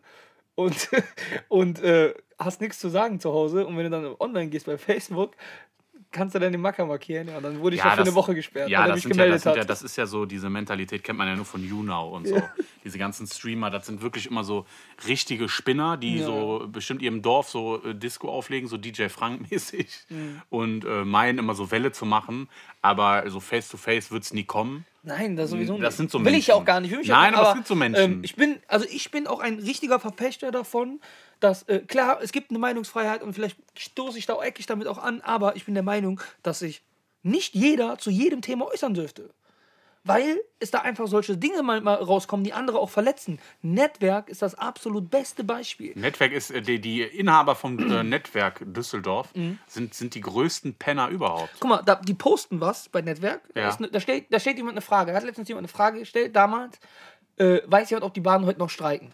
und, 0.57 0.89
und 1.49 1.81
äh, 1.83 2.13
hast 2.39 2.59
nichts 2.61 2.79
zu 2.79 2.89
sagen 2.89 3.19
zu 3.19 3.31
Hause. 3.31 3.65
Und 3.65 3.77
wenn 3.77 3.83
du 3.85 3.89
dann 3.91 4.15
online 4.19 4.49
gehst 4.49 4.65
bei 4.65 4.77
Facebook, 4.77 5.31
kannst 6.11 6.33
du 6.35 6.39
dann 6.39 6.51
den 6.51 6.61
Macker 6.61 6.85
markieren. 6.85 7.27
Ja, 7.27 7.37
und 7.37 7.43
dann 7.43 7.59
wurde 7.59 7.75
ich 7.75 7.83
ja, 7.83 7.91
für 7.91 7.97
das- 7.97 8.07
eine 8.07 8.15
Woche 8.15 8.33
gesperrt, 8.33 8.69
Ja, 8.69 8.79
weil 8.79 8.85
er 8.85 8.87
das, 8.87 8.95
mich 8.95 9.03
sind 9.03 9.11
ja, 9.17 9.23
gemeldet 9.25 9.45
das, 9.45 9.55
ja, 9.55 9.61
hat. 9.61 9.69
das 9.69 9.83
ist 9.83 9.95
ja 9.97 10.05
so, 10.07 10.25
diese 10.25 10.49
Mentalität 10.49 11.03
kennt 11.03 11.17
man 11.19 11.27
ja 11.27 11.35
nur 11.35 11.45
von 11.45 11.63
YouNow 11.63 12.13
und 12.13 12.27
so. 12.27 12.41
Diese 12.83 12.97
ganzen 12.97 13.27
Streamer, 13.27 13.69
das 13.69 13.85
sind 13.85 14.01
wirklich 14.01 14.27
immer 14.31 14.45
so 14.45 14.65
richtige 15.07 15.49
Spinner, 15.49 15.97
die 15.97 16.19
Ja. 16.19 16.25
so 16.25 16.65
bestimmt 16.71 17.01
ihrem 17.01 17.21
Dorf 17.21 17.49
so 17.49 17.83
äh, 17.83 17.93
Disco 17.93 18.29
auflegen, 18.29 18.69
so 18.69 18.77
DJ 18.77 19.09
Frank-mäßig 19.09 19.87
Mhm. 20.09 20.41
und 20.49 20.85
äh, 20.85 21.03
meinen 21.03 21.37
immer 21.39 21.53
so 21.53 21.69
Welle 21.71 21.91
zu 21.91 22.05
machen, 22.05 22.47
aber 22.81 23.29
so 23.29 23.39
face-to-face 23.41 24.09
wird 24.11 24.23
es 24.23 24.33
nie 24.33 24.45
kommen. 24.45 24.85
Nein, 25.07 25.37
das 25.37 25.51
sowieso 25.51 25.73
nicht. 25.73 25.83
Das 25.83 25.95
sind 25.95 26.11
so 26.11 26.23
Will 26.23 26.35
ich 26.35 26.47
ja 26.47 26.55
auch 26.55 26.59
Menschen. 26.59 26.65
gar 26.65 26.81
nicht. 26.81 27.07
Nein, 27.07 27.33
auch, 27.33 27.39
aber 27.39 27.47
es 27.49 27.53
sind 27.55 27.67
so 27.67 27.75
Menschen. 27.75 28.03
Ähm, 28.03 28.19
ich 28.23 28.35
bin, 28.35 28.59
also 28.67 28.85
ich 28.89 29.09
bin 29.09 29.25
auch 29.25 29.39
ein 29.39 29.59
richtiger 29.59 29.99
Verfechter 29.99 30.51
davon, 30.51 30.99
dass, 31.39 31.63
äh, 31.63 31.79
klar, 31.79 32.19
es 32.21 32.33
gibt 32.33 32.49
eine 32.49 32.59
Meinungsfreiheit 32.59 33.23
und 33.23 33.33
vielleicht 33.33 33.57
stoße 33.77 34.17
ich 34.17 34.25
da 34.25 34.33
auch 34.33 34.43
eckig 34.43 34.65
damit 34.65 34.87
auch 34.87 34.97
an, 34.97 35.21
aber 35.21 35.55
ich 35.55 35.63
bin 35.63 35.75
der 35.75 35.83
Meinung, 35.83 36.19
dass 36.43 36.59
sich 36.59 36.83
nicht 37.23 37.55
jeder 37.55 37.97
zu 37.97 38.09
jedem 38.09 38.41
Thema 38.41 38.65
äußern 38.67 38.93
dürfte. 38.93 39.29
Weil 40.07 40.41
es 40.59 40.71
da 40.71 40.79
einfach 40.79 41.07
solche 41.07 41.37
Dinge 41.37 41.61
mal, 41.63 41.79
rauskommen, 41.85 42.43
die 42.43 42.53
andere 42.53 42.79
auch 42.79 42.89
verletzen. 42.89 43.39
Netzwerk 43.61 44.29
ist 44.29 44.41
das 44.41 44.55
absolut 44.55 45.09
beste 45.09 45.43
Beispiel. 45.43 45.91
Netzwerk 45.95 46.31
ist, 46.31 46.49
äh, 46.51 46.61
die, 46.61 46.79
die 46.79 47.01
Inhaber 47.01 47.55
vom 47.55 47.77
äh, 47.91 48.03
Netzwerk 48.03 48.63
Düsseldorf 48.65 49.33
Mhm. 49.35 49.59
sind, 49.67 49.93
sind 49.93 50.15
die 50.15 50.21
größten 50.21 50.75
Penner 50.75 51.09
überhaupt. 51.09 51.51
Guck 51.59 51.69
mal, 51.69 51.81
da, 51.83 51.95
die 51.95 52.13
posten 52.13 52.61
was 52.61 52.89
bei 52.89 53.01
Netzwerk. 53.01 53.41
Da, 53.53 53.61
Ja. 53.61 53.69
ist 53.69 53.79
ne, 53.79 53.89
da, 53.89 53.99
steht, 53.99 54.33
da 54.33 54.39
steht 54.39 54.57
jemand 54.57 54.73
eine 54.73 54.81
Frage. 54.81 55.11
Da 55.11 55.17
hat 55.17 55.23
letztens 55.25 55.47
jemand 55.49 55.65
eine 55.65 55.73
Frage 55.73 55.99
gestellt, 55.99 56.35
damals. 56.35 56.79
Äh, 57.37 57.59
weiß 57.65 57.89
jemand, 57.89 58.05
ob 58.05 58.13
die 58.13 58.21
Bahnen 58.21 58.45
heute 58.45 58.59
noch 58.59 58.69
streiken? 58.69 59.13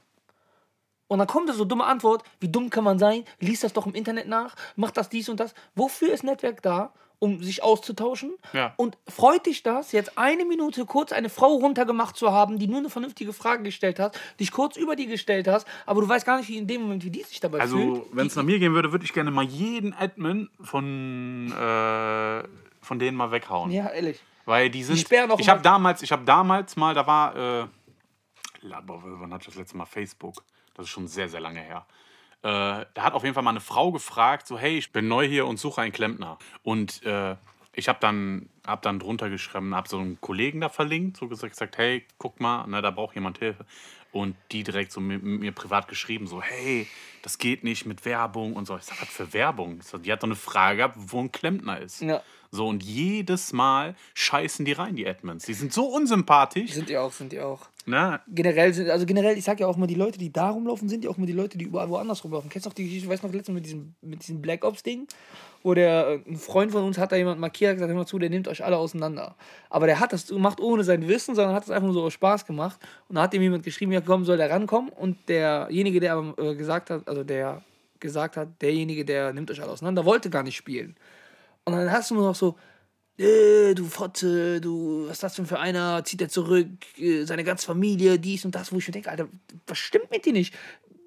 Und 1.07 1.19
dann 1.19 1.27
kommt 1.27 1.53
so 1.53 1.65
dumme 1.65 1.83
Antwort, 1.83 2.23
wie 2.39 2.49
dumm 2.49 2.69
kann 2.69 2.83
man 2.83 2.97
sein? 2.97 3.23
Lies 3.39 3.59
das 3.59 3.73
doch 3.73 3.85
im 3.85 3.93
Internet 3.93 4.27
nach, 4.27 4.55
mach 4.75 4.91
das 4.91 5.09
dies 5.09 5.29
und 5.29 5.39
das. 5.39 5.53
Wofür 5.75 6.13
ist 6.13 6.23
Netzwerk 6.23 6.61
da? 6.61 6.93
Um 7.19 7.41
sich 7.41 7.63
auszutauschen. 7.63 8.33
Ja. 8.51 8.73
Und 8.75 8.97
freut 9.07 9.45
dich 9.45 9.63
das, 9.63 9.91
jetzt 9.93 10.17
eine 10.17 10.43
Minute 10.45 10.85
kurz 10.85 11.11
eine 11.13 11.29
Frau 11.29 11.53
runtergemacht 11.53 12.17
zu 12.17 12.31
haben, 12.31 12.59
die 12.59 12.67
nur 12.67 12.79
eine 12.79 12.89
vernünftige 12.89 13.31
Frage 13.31 13.63
gestellt 13.63 13.99
hat, 13.99 14.19
dich 14.39 14.51
kurz 14.51 14.75
über 14.75 14.95
die 14.95 15.05
gestellt 15.05 15.47
hast, 15.47 15.67
aber 15.85 16.01
du 16.01 16.09
weißt 16.09 16.25
gar 16.25 16.37
nicht, 16.37 16.49
wie 16.49 16.57
in 16.57 16.67
dem 16.67 16.81
Moment, 16.81 17.03
wie 17.05 17.09
die 17.09 17.23
sich 17.23 17.39
dabei 17.39 17.65
fühlt. 17.65 17.73
Also, 17.73 18.07
wenn 18.11 18.27
es 18.27 18.35
nach 18.35 18.43
mir 18.43 18.59
gehen 18.59 18.73
würde, 18.73 18.91
würde 18.91 19.05
ich 19.05 19.13
gerne 19.13 19.31
mal 19.31 19.45
jeden 19.45 19.93
Admin 19.93 20.49
von, 20.61 21.51
äh, 21.51 22.43
von 22.81 22.99
denen 22.99 23.15
mal 23.15 23.31
weghauen. 23.31 23.71
Ja, 23.71 23.89
ehrlich. 23.89 24.19
Weil 24.45 24.69
die 24.69 24.83
sind. 24.83 25.31
auch 25.31 25.39
ich 25.39 25.49
habe 25.49 25.61
damals, 25.61 26.01
ich 26.01 26.11
habe 26.11 26.25
damals 26.25 26.75
mal, 26.75 26.93
da 26.93 27.07
war, 27.07 27.35
äh, 27.35 27.67
wann 28.61 29.33
hatte 29.33 29.43
ich 29.43 29.47
das 29.47 29.55
letzte 29.55 29.77
Mal 29.77 29.85
Facebook? 29.85 30.43
Das 30.73 30.85
ist 30.85 30.89
schon 30.89 31.07
sehr, 31.07 31.29
sehr 31.29 31.39
lange 31.39 31.61
her. 31.61 31.85
Äh, 32.43 32.85
da 32.93 33.03
hat 33.03 33.13
auf 33.13 33.23
jeden 33.23 33.33
Fall 33.33 33.43
mal 33.43 33.51
eine 33.51 33.61
Frau 33.61 33.91
gefragt, 33.91 34.47
so, 34.47 34.57
hey, 34.57 34.77
ich 34.77 34.91
bin 34.91 35.07
neu 35.07 35.25
hier 35.25 35.47
und 35.47 35.57
suche 35.57 35.81
einen 35.81 35.93
Klempner. 35.93 36.37
Und 36.61 37.01
äh, 37.05 37.35
ich 37.73 37.87
habe 37.87 37.99
dann, 38.01 38.49
hab 38.67 38.81
dann 38.81 38.99
drunter 38.99 39.29
geschrieben, 39.29 39.73
habe 39.73 39.87
so 39.87 39.97
einen 39.97 40.19
Kollegen 40.19 40.59
da 40.59 40.69
verlinkt, 40.69 41.17
so 41.17 41.27
gesagt, 41.27 41.77
hey, 41.77 42.05
guck 42.17 42.41
mal, 42.41 42.67
ne, 42.67 42.81
da 42.81 42.91
braucht 42.91 43.15
jemand 43.15 43.39
Hilfe. 43.39 43.65
Und 44.11 44.35
die 44.51 44.63
direkt 44.63 44.91
so 44.91 44.99
mit, 44.99 45.23
mir 45.23 45.53
privat 45.53 45.87
geschrieben, 45.87 46.27
so, 46.27 46.41
hey, 46.41 46.87
das 47.23 47.37
geht 47.37 47.63
nicht 47.63 47.85
mit 47.85 48.05
Werbung 48.05 48.53
und 48.53 48.67
so. 48.67 48.75
Ich 48.75 48.83
sag, 48.83 49.01
was 49.01 49.09
für 49.09 49.33
Werbung? 49.33 49.81
Sag, 49.81 50.03
die 50.03 50.11
hat 50.11 50.21
doch 50.21 50.27
eine 50.27 50.35
Frage 50.35 50.77
gehabt, 50.77 50.97
wo 50.97 51.21
ein 51.21 51.31
Klempner 51.31 51.79
ist. 51.79 52.01
Ja. 52.01 52.21
So, 52.53 52.67
und 52.67 52.83
jedes 52.83 53.51
Mal 53.51 53.95
scheißen 54.13 54.63
die 54.63 54.73
rein, 54.73 54.95
die 54.95 55.07
Admins. 55.07 55.45
Die 55.45 55.55
sind 55.55 55.73
so 55.73 55.85
unsympathisch. 55.85 56.73
Sind 56.73 56.87
die 56.87 56.95
auch, 56.95 57.11
sind 57.11 57.31
die 57.31 57.39
auch. 57.39 57.61
Ne? 57.87 58.21
Generell 58.27 58.71
sind, 58.71 58.91
also 58.91 59.07
generell, 59.07 59.35
ich 59.35 59.43
sag 59.43 59.59
ja 59.59 59.65
auch 59.65 59.75
mal, 59.75 59.87
die 59.87 59.95
Leute, 59.95 60.19
die 60.19 60.31
da 60.31 60.51
rumlaufen, 60.51 60.87
sind 60.87 61.03
ja 61.03 61.09
auch 61.09 61.17
mal 61.17 61.25
die 61.25 61.33
Leute, 61.33 61.57
die 61.57 61.65
überall 61.65 61.89
woanders 61.89 62.23
rumlaufen. 62.23 62.51
Kennst 62.51 62.67
du 62.67 62.69
noch 62.69 62.75
die 62.75 62.83
Geschichte, 62.83 63.09
weißt 63.09 63.23
du 63.23 63.27
noch 63.27 63.33
letztens 63.33 63.55
mit 63.55 63.65
diesem, 63.65 63.95
mit 64.03 64.21
diesem 64.21 64.39
Black 64.39 64.63
Ops-Ding? 64.65 65.07
Wo 65.63 65.73
der, 65.73 66.21
äh, 66.27 66.29
ein 66.29 66.37
Freund 66.37 66.71
von 66.71 66.83
uns 66.83 66.99
hat 66.99 67.11
da 67.11 67.15
jemand 67.15 67.39
markiert, 67.39 67.71
hat 67.71 67.77
gesagt, 67.77 67.89
hör 67.89 67.97
mal 67.97 68.05
zu, 68.05 68.19
der 68.19 68.29
nimmt 68.29 68.47
euch 68.47 68.63
alle 68.63 68.77
auseinander. 68.77 69.35
Aber 69.71 69.87
der 69.87 69.99
hat 69.99 70.13
das 70.13 70.27
gemacht 70.27 70.61
ohne 70.61 70.83
sein 70.83 71.07
Wissen, 71.07 71.33
sondern 71.33 71.55
hat 71.55 71.63
das 71.63 71.71
einfach 71.71 71.87
nur 71.87 71.95
so 71.95 72.03
aus 72.03 72.13
Spaß 72.13 72.45
gemacht. 72.45 72.79
Und 73.09 73.15
da 73.15 73.23
hat 73.23 73.33
ihm 73.33 73.41
jemand 73.41 73.63
geschrieben, 73.63 73.93
ja 73.93 74.01
komm, 74.01 74.25
soll 74.25 74.37
der 74.37 74.51
rankommen? 74.51 74.91
Und 74.91 75.17
derjenige, 75.27 75.99
der 75.99 76.13
aber 76.13 76.37
äh, 76.37 76.53
gesagt 76.53 76.91
hat, 76.91 77.07
also 77.07 77.23
der 77.23 77.63
gesagt 77.99 78.37
hat, 78.37 78.61
derjenige, 78.61 79.05
der 79.05 79.33
nimmt 79.33 79.49
euch 79.49 79.59
alle 79.59 79.71
auseinander, 79.71 80.05
wollte 80.05 80.29
gar 80.29 80.43
nicht 80.43 80.55
spielen. 80.55 80.95
Und 81.65 81.73
dann 81.73 81.91
hast 81.91 82.11
du 82.11 82.15
nur 82.15 82.27
noch 82.27 82.35
so, 82.35 82.57
äh, 83.17 83.73
du 83.73 83.85
Fotze, 83.85 84.59
du, 84.59 85.05
was 85.05 85.13
ist 85.13 85.23
das 85.23 85.35
denn 85.35 85.45
für 85.45 85.59
einer, 85.59 86.03
zieht 86.03 86.21
er 86.21 86.29
zurück, 86.29 86.67
äh, 86.97 87.23
seine 87.25 87.43
ganze 87.43 87.65
Familie, 87.65 88.19
dies 88.19 88.43
und 88.45 88.55
das, 88.55 88.71
wo 88.71 88.77
ich 88.77 88.87
mir 88.87 88.93
denke, 88.93 89.11
Alter, 89.11 89.27
was 89.67 89.77
stimmt 89.77 90.09
mit 90.11 90.25
dir 90.25 90.33
nicht? 90.33 90.53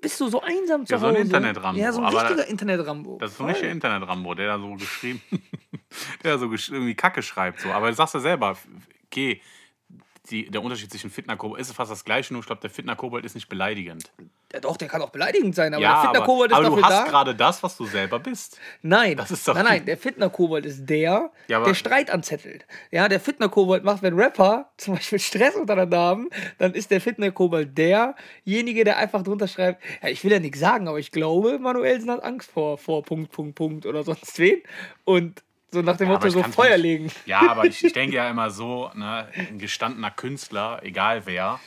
Bist 0.00 0.20
du 0.20 0.28
so 0.28 0.40
einsam 0.40 0.86
zu 0.86 0.92
Ja, 0.92 0.98
so 0.98 1.06
ein 1.06 1.14
Hause? 1.14 1.22
Internet-Rambo, 1.22 1.80
Ja, 1.80 1.92
so 1.92 2.00
ein 2.02 2.14
richtiger 2.14 2.46
Internet-Rambo. 2.46 3.18
Das 3.18 3.32
ist 3.32 3.38
so 3.38 3.44
ein 3.44 3.50
richtiger 3.50 3.72
Internet-Rambo, 3.72 4.34
der 4.34 4.46
da 4.46 4.58
so 4.58 4.74
geschrieben, 4.74 5.20
der 6.22 6.32
da 6.34 6.38
so 6.38 6.46
irgendwie 6.46 6.94
Kacke 6.94 7.22
schreibt. 7.22 7.60
So. 7.60 7.70
Aber 7.70 7.88
du 7.88 7.94
sagst 7.94 8.14
ja 8.14 8.20
selber, 8.20 8.56
okay, 9.06 9.40
die, 10.30 10.50
der 10.50 10.62
Unterschied 10.62 10.90
zwischen 10.90 11.10
Fitner-Kobold 11.10 11.60
ist 11.60 11.72
fast 11.72 11.90
das 11.90 12.04
gleiche, 12.04 12.32
nur 12.32 12.40
ich 12.40 12.46
glaube, 12.46 12.60
der 12.60 12.70
Fitner-Kobold 12.70 13.24
ist 13.24 13.34
nicht 13.34 13.48
beleidigend. 13.48 14.10
Ja, 14.52 14.60
doch, 14.60 14.76
der 14.76 14.88
kann 14.88 15.02
auch 15.02 15.10
beleidigend 15.10 15.54
sein, 15.54 15.74
aber 15.74 15.82
ja, 15.82 16.00
der 16.02 16.10
Fitner-Kobold 16.10 16.50
ist 16.50 16.56
aber 16.56 16.64
du 16.68 16.76
dafür 16.76 16.84
hast 16.84 17.06
da. 17.06 17.10
gerade 17.10 17.34
das, 17.34 17.62
was 17.62 17.76
du 17.76 17.84
selber 17.86 18.18
bist. 18.18 18.58
Nein, 18.82 19.16
Das 19.16 19.30
ist 19.30 19.46
doch- 19.46 19.54
nein, 19.54 19.64
nein, 19.64 19.84
der 19.86 19.96
Fitner-Kobold 19.98 20.66
ist 20.66 20.86
der, 20.86 21.30
Ja, 21.48 21.60
der 21.64 21.74
Streit 21.74 22.10
anzettelt. 22.10 22.66
Ja, 22.90 23.08
der 23.08 23.20
Fitner-Kobold 23.20 23.84
macht, 23.84 24.02
wenn 24.02 24.14
Rapper 24.14 24.70
zum 24.76 24.94
Beispiel 24.94 25.18
Stress 25.18 25.54
untereinander 25.56 25.98
haben, 25.98 26.28
dann 26.58 26.74
ist 26.74 26.90
der 26.90 27.00
Fitner-Kobold 27.00 27.76
derjenige, 27.76 28.84
der 28.84 28.96
einfach 28.98 29.22
drunter 29.22 29.48
schreibt, 29.48 29.82
ja, 30.02 30.08
ich 30.08 30.22
will 30.24 30.32
ja 30.32 30.38
nichts 30.40 30.60
sagen, 30.60 30.88
aber 30.88 30.98
ich 30.98 31.10
glaube, 31.10 31.58
Manuelsen 31.58 32.10
hat 32.10 32.22
Angst 32.22 32.50
vor, 32.50 32.78
vor 32.78 33.02
Punkt, 33.02 33.32
Punkt, 33.32 33.54
Punkt 33.56 33.86
oder 33.86 34.02
sonst 34.02 34.38
wen. 34.38 34.60
Und 35.04 35.42
so 35.76 35.82
nach 35.82 35.96
dem 35.96 36.06
Ja, 36.06 36.14
Motto, 36.14 36.26
aber 36.28 36.38
ich 36.38 36.44
so 36.46 36.52
Feuer 36.52 36.76
legen. 36.78 37.10
Ja, 37.26 37.50
aber 37.50 37.64
ich, 37.66 37.84
ich 37.84 37.92
denke 37.92 38.16
ja 38.16 38.28
immer 38.30 38.50
so, 38.50 38.90
ne, 38.94 39.28
ein 39.34 39.58
gestandener 39.58 40.10
Künstler, 40.10 40.80
egal 40.82 41.22
wer, 41.26 41.60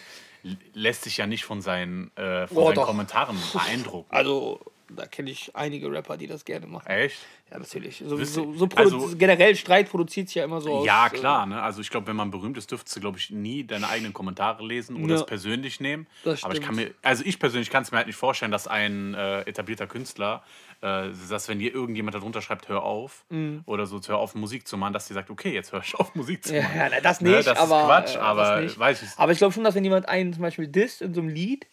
lässt 0.73 1.03
sich 1.03 1.17
ja 1.17 1.27
nicht 1.27 1.43
von 1.45 1.61
seinen, 1.61 2.15
äh, 2.17 2.47
von 2.47 2.57
Oh, 2.57 2.65
seinen 2.65 2.75
doch. 2.75 2.87
Kommentaren 2.87 3.37
beeindrucken. 3.53 4.07
Also, 4.09 4.59
da 4.91 5.05
kenne 5.05 5.29
ich 5.29 5.55
einige 5.55 5.91
Rapper, 5.91 6.17
die 6.17 6.25
das 6.25 6.43
gerne 6.45 6.65
machen. 6.65 6.87
Echt? 6.87 7.17
Ja, 7.51 7.59
natürlich. 7.59 8.01
So, 8.03 8.17
so, 8.23 8.53
so 8.55 8.67
also- 8.75 9.15
generell 9.15 9.55
Streit 9.55 9.89
produziert 9.89 10.27
sich 10.29 10.35
ja 10.35 10.43
immer 10.45 10.61
so 10.61 10.77
aus. 10.77 10.85
Ja, 10.87 11.05
äh, 11.05 11.09
klar. 11.11 11.45
Ne? 11.45 11.61
Also 11.61 11.81
ich 11.81 11.91
glaube, 11.91 12.07
wenn 12.07 12.15
man 12.15 12.31
berühmt 12.31 12.57
ist, 12.57 12.71
dürftest 12.71 12.95
du, 12.95 12.99
glaube 13.01 13.19
ich, 13.19 13.29
nie 13.29 13.63
deine 13.63 13.87
eigenen 13.87 14.13
Kommentare 14.13 14.65
lesen 14.65 14.95
oder 15.03 15.13
Ja. 15.15 15.19
es 15.19 15.25
persönlich 15.27 15.79
nehmen. 15.79 16.07
Das 16.23 16.43
Aber 16.43 16.53
ich 16.55 16.61
kann 16.61 16.73
stimmt. 16.73 16.89
mir, 16.89 16.95
also 17.03 17.23
ich 17.23 17.37
persönlich 17.37 17.69
kann 17.69 17.83
es 17.83 17.91
mir 17.91 17.97
halt 17.97 18.07
nicht 18.07 18.15
vorstellen, 18.15 18.51
dass 18.51 18.67
ein 18.67 19.13
äh, 19.13 19.41
etablierter 19.41 19.85
Künstler, 19.85 20.41
äh, 20.81 21.09
dass 21.29 21.47
wenn 21.49 21.59
dir 21.59 21.73
irgendjemand 21.73 22.15
darunter 22.15 22.41
schreibt, 22.41 22.69
hör 22.69 22.83
auf, 22.83 23.25
oder 23.65 23.85
so, 23.85 23.99
hör 24.07 24.17
auf 24.17 24.35
Musik 24.35 24.67
zu 24.67 24.77
machen, 24.77 24.93
dass 24.93 25.07
die 25.07 25.13
sagt, 25.13 25.29
okay, 25.29 25.53
jetzt 25.53 25.71
hör 25.71 25.81
ich 25.83 25.95
auf 25.95 26.15
Musik 26.15 26.45
zu 26.45 26.53
machen. 26.53 26.71
ja, 26.75 26.89
das 27.01 27.21
Ne, 27.21 27.31
nicht, 27.31 27.47
das 27.47 27.57
aber. 27.57 27.79
ist 27.81 27.85
Quatsch, 27.85 28.15
äh, 28.15 28.19
aber 28.19 28.61
das 28.61 28.79
weiß 28.79 29.01
ich. 29.03 29.09
Aber 29.17 29.31
ich 29.31 29.37
glaube 29.37 29.53
schon, 29.53 29.63
dass 29.63 29.75
wenn 29.75 29.83
jemand 29.83 30.07
einen 30.07 30.33
zum 30.33 30.41
Beispiel 30.41 30.67
disst 30.67 31.01
in 31.01 31.13
so 31.13 31.21
einem 31.21 31.29
Lied 31.29 31.67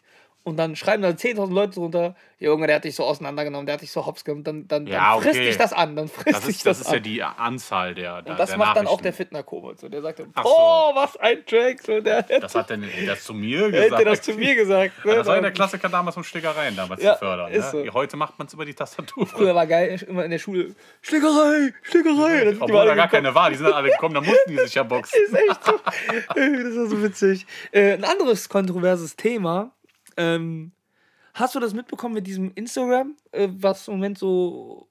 und 0.47 0.57
dann 0.57 0.77
schreiben 0.77 1.03
da 1.03 1.09
10.000 1.09 1.53
Leute 1.53 1.75
drunter, 1.75 2.15
Junge, 2.39 2.67
der 2.67 2.77
hat 2.77 2.85
dich 2.85 2.95
so 2.95 3.03
auseinandergenommen, 3.05 3.67
der 3.67 3.75
hat 3.75 3.81
dich 3.83 3.91
so 3.91 4.07
hops 4.07 4.25
genommen, 4.25 4.45
dann, 4.45 4.69
dann, 4.69 4.87
Ja, 4.87 5.15
dann 5.15 5.23
frisst 5.23 5.37
okay. 5.37 5.47
dich 5.49 5.57
das 5.59 5.73
an, 5.73 5.97
dann 5.97 6.07
frisst 6.09 6.37
Das 6.37 6.47
ist, 6.49 6.65
das 6.65 6.79
das, 6.79 6.87
ist 6.87 6.91
ja 6.93 6.99
an. 6.99 7.03
die 7.03 7.23
Anzahl 7.23 7.95
der, 7.95 8.23
der 8.23 8.33
und 8.33 8.39
das 8.39 8.51
der 8.51 8.59
macht 8.59 8.77
dann 8.77 8.87
auch 8.87 9.01
der 9.01 9.13
Fitner-Kobold 9.13 9.81
so. 9.81 9.89
Der 9.89 10.03
sagt 10.03 10.21
dann, 10.21 10.31
Ach 10.35 10.45
so. 10.45 10.51
oh, 10.57 10.91
was 10.95 11.17
ein 11.17 11.45
Track. 11.47 11.83
So, 11.83 12.01
der 12.01 12.19
hätte, 12.19 12.39
Das 12.41 12.55
hat 12.55 12.71
denn 12.71 12.85
das 13.07 13.25
zu 13.25 13.35
mir 13.35 13.71
gesagt. 13.71 13.93
hätte 13.93 14.05
das 14.05 14.23
zu 14.23 14.35
mir 14.35 14.55
gesagt. 14.55 15.05
Ne? 15.05 15.11
Ja, 15.13 15.17
das 15.19 15.27
war 15.27 15.35
ja 15.37 15.41
der 15.43 15.51
Klassiker 15.53 15.89
damals, 15.89 16.17
um 16.17 16.23
Schlägereien 16.25 16.77
damals 16.77 17.03
Ja, 17.03 17.15
zu 17.15 17.19
fördern. 17.21 17.51
ist 17.51 17.73
Ne? 17.75 17.85
so. 17.87 17.95
Heute 17.95 18.17
macht 18.17 18.39
man 18.39 18.47
es 18.47 18.53
über 18.55 18.65
die 18.65 18.75
Tastatur. 18.75 19.27
Früher 19.27 19.55
war 19.55 19.67
geil, 19.67 20.01
immer 20.07 20.25
in 20.25 20.31
der 20.31 20.39
Schule, 20.39 20.75
Schlägerei, 21.01 21.73
Schlägerei. 21.83 22.55
Obwohl 22.61 22.85
da 22.87 22.95
gar 22.95 23.07
gekommen. 23.09 23.11
keine 23.25 23.35
war. 23.35 23.51
Die 23.51 23.57
sind 23.57 23.73
alle 23.73 23.89
gekommen, 23.91 24.15
da 24.15 24.21
mussten 24.21 24.51
die 24.51 24.59
sich 24.59 24.75
ja 24.75 24.83
boxen. 24.85 25.19
ist 25.25 25.35
echt 25.35 25.65
so. 25.65 25.73
das 26.29 26.77
war 26.77 26.87
so 26.87 27.03
witzig. 27.03 27.47
Äh, 27.73 27.95
ein 27.95 28.05
anderes 28.05 28.49
kontroverses 28.49 29.17
Thema. 29.17 29.73
Ähm, 30.17 30.73
hast 31.35 31.55
du 31.55 31.61
das 31.61 31.75
mitbekommen 31.75 32.15
mit 32.15 32.27
diesem 32.27 32.53
Instagram, 32.55 33.17
äh, 33.33 33.49
was 33.51 33.89
im 33.89 33.95
Moment 33.95 34.19
so 34.19 34.89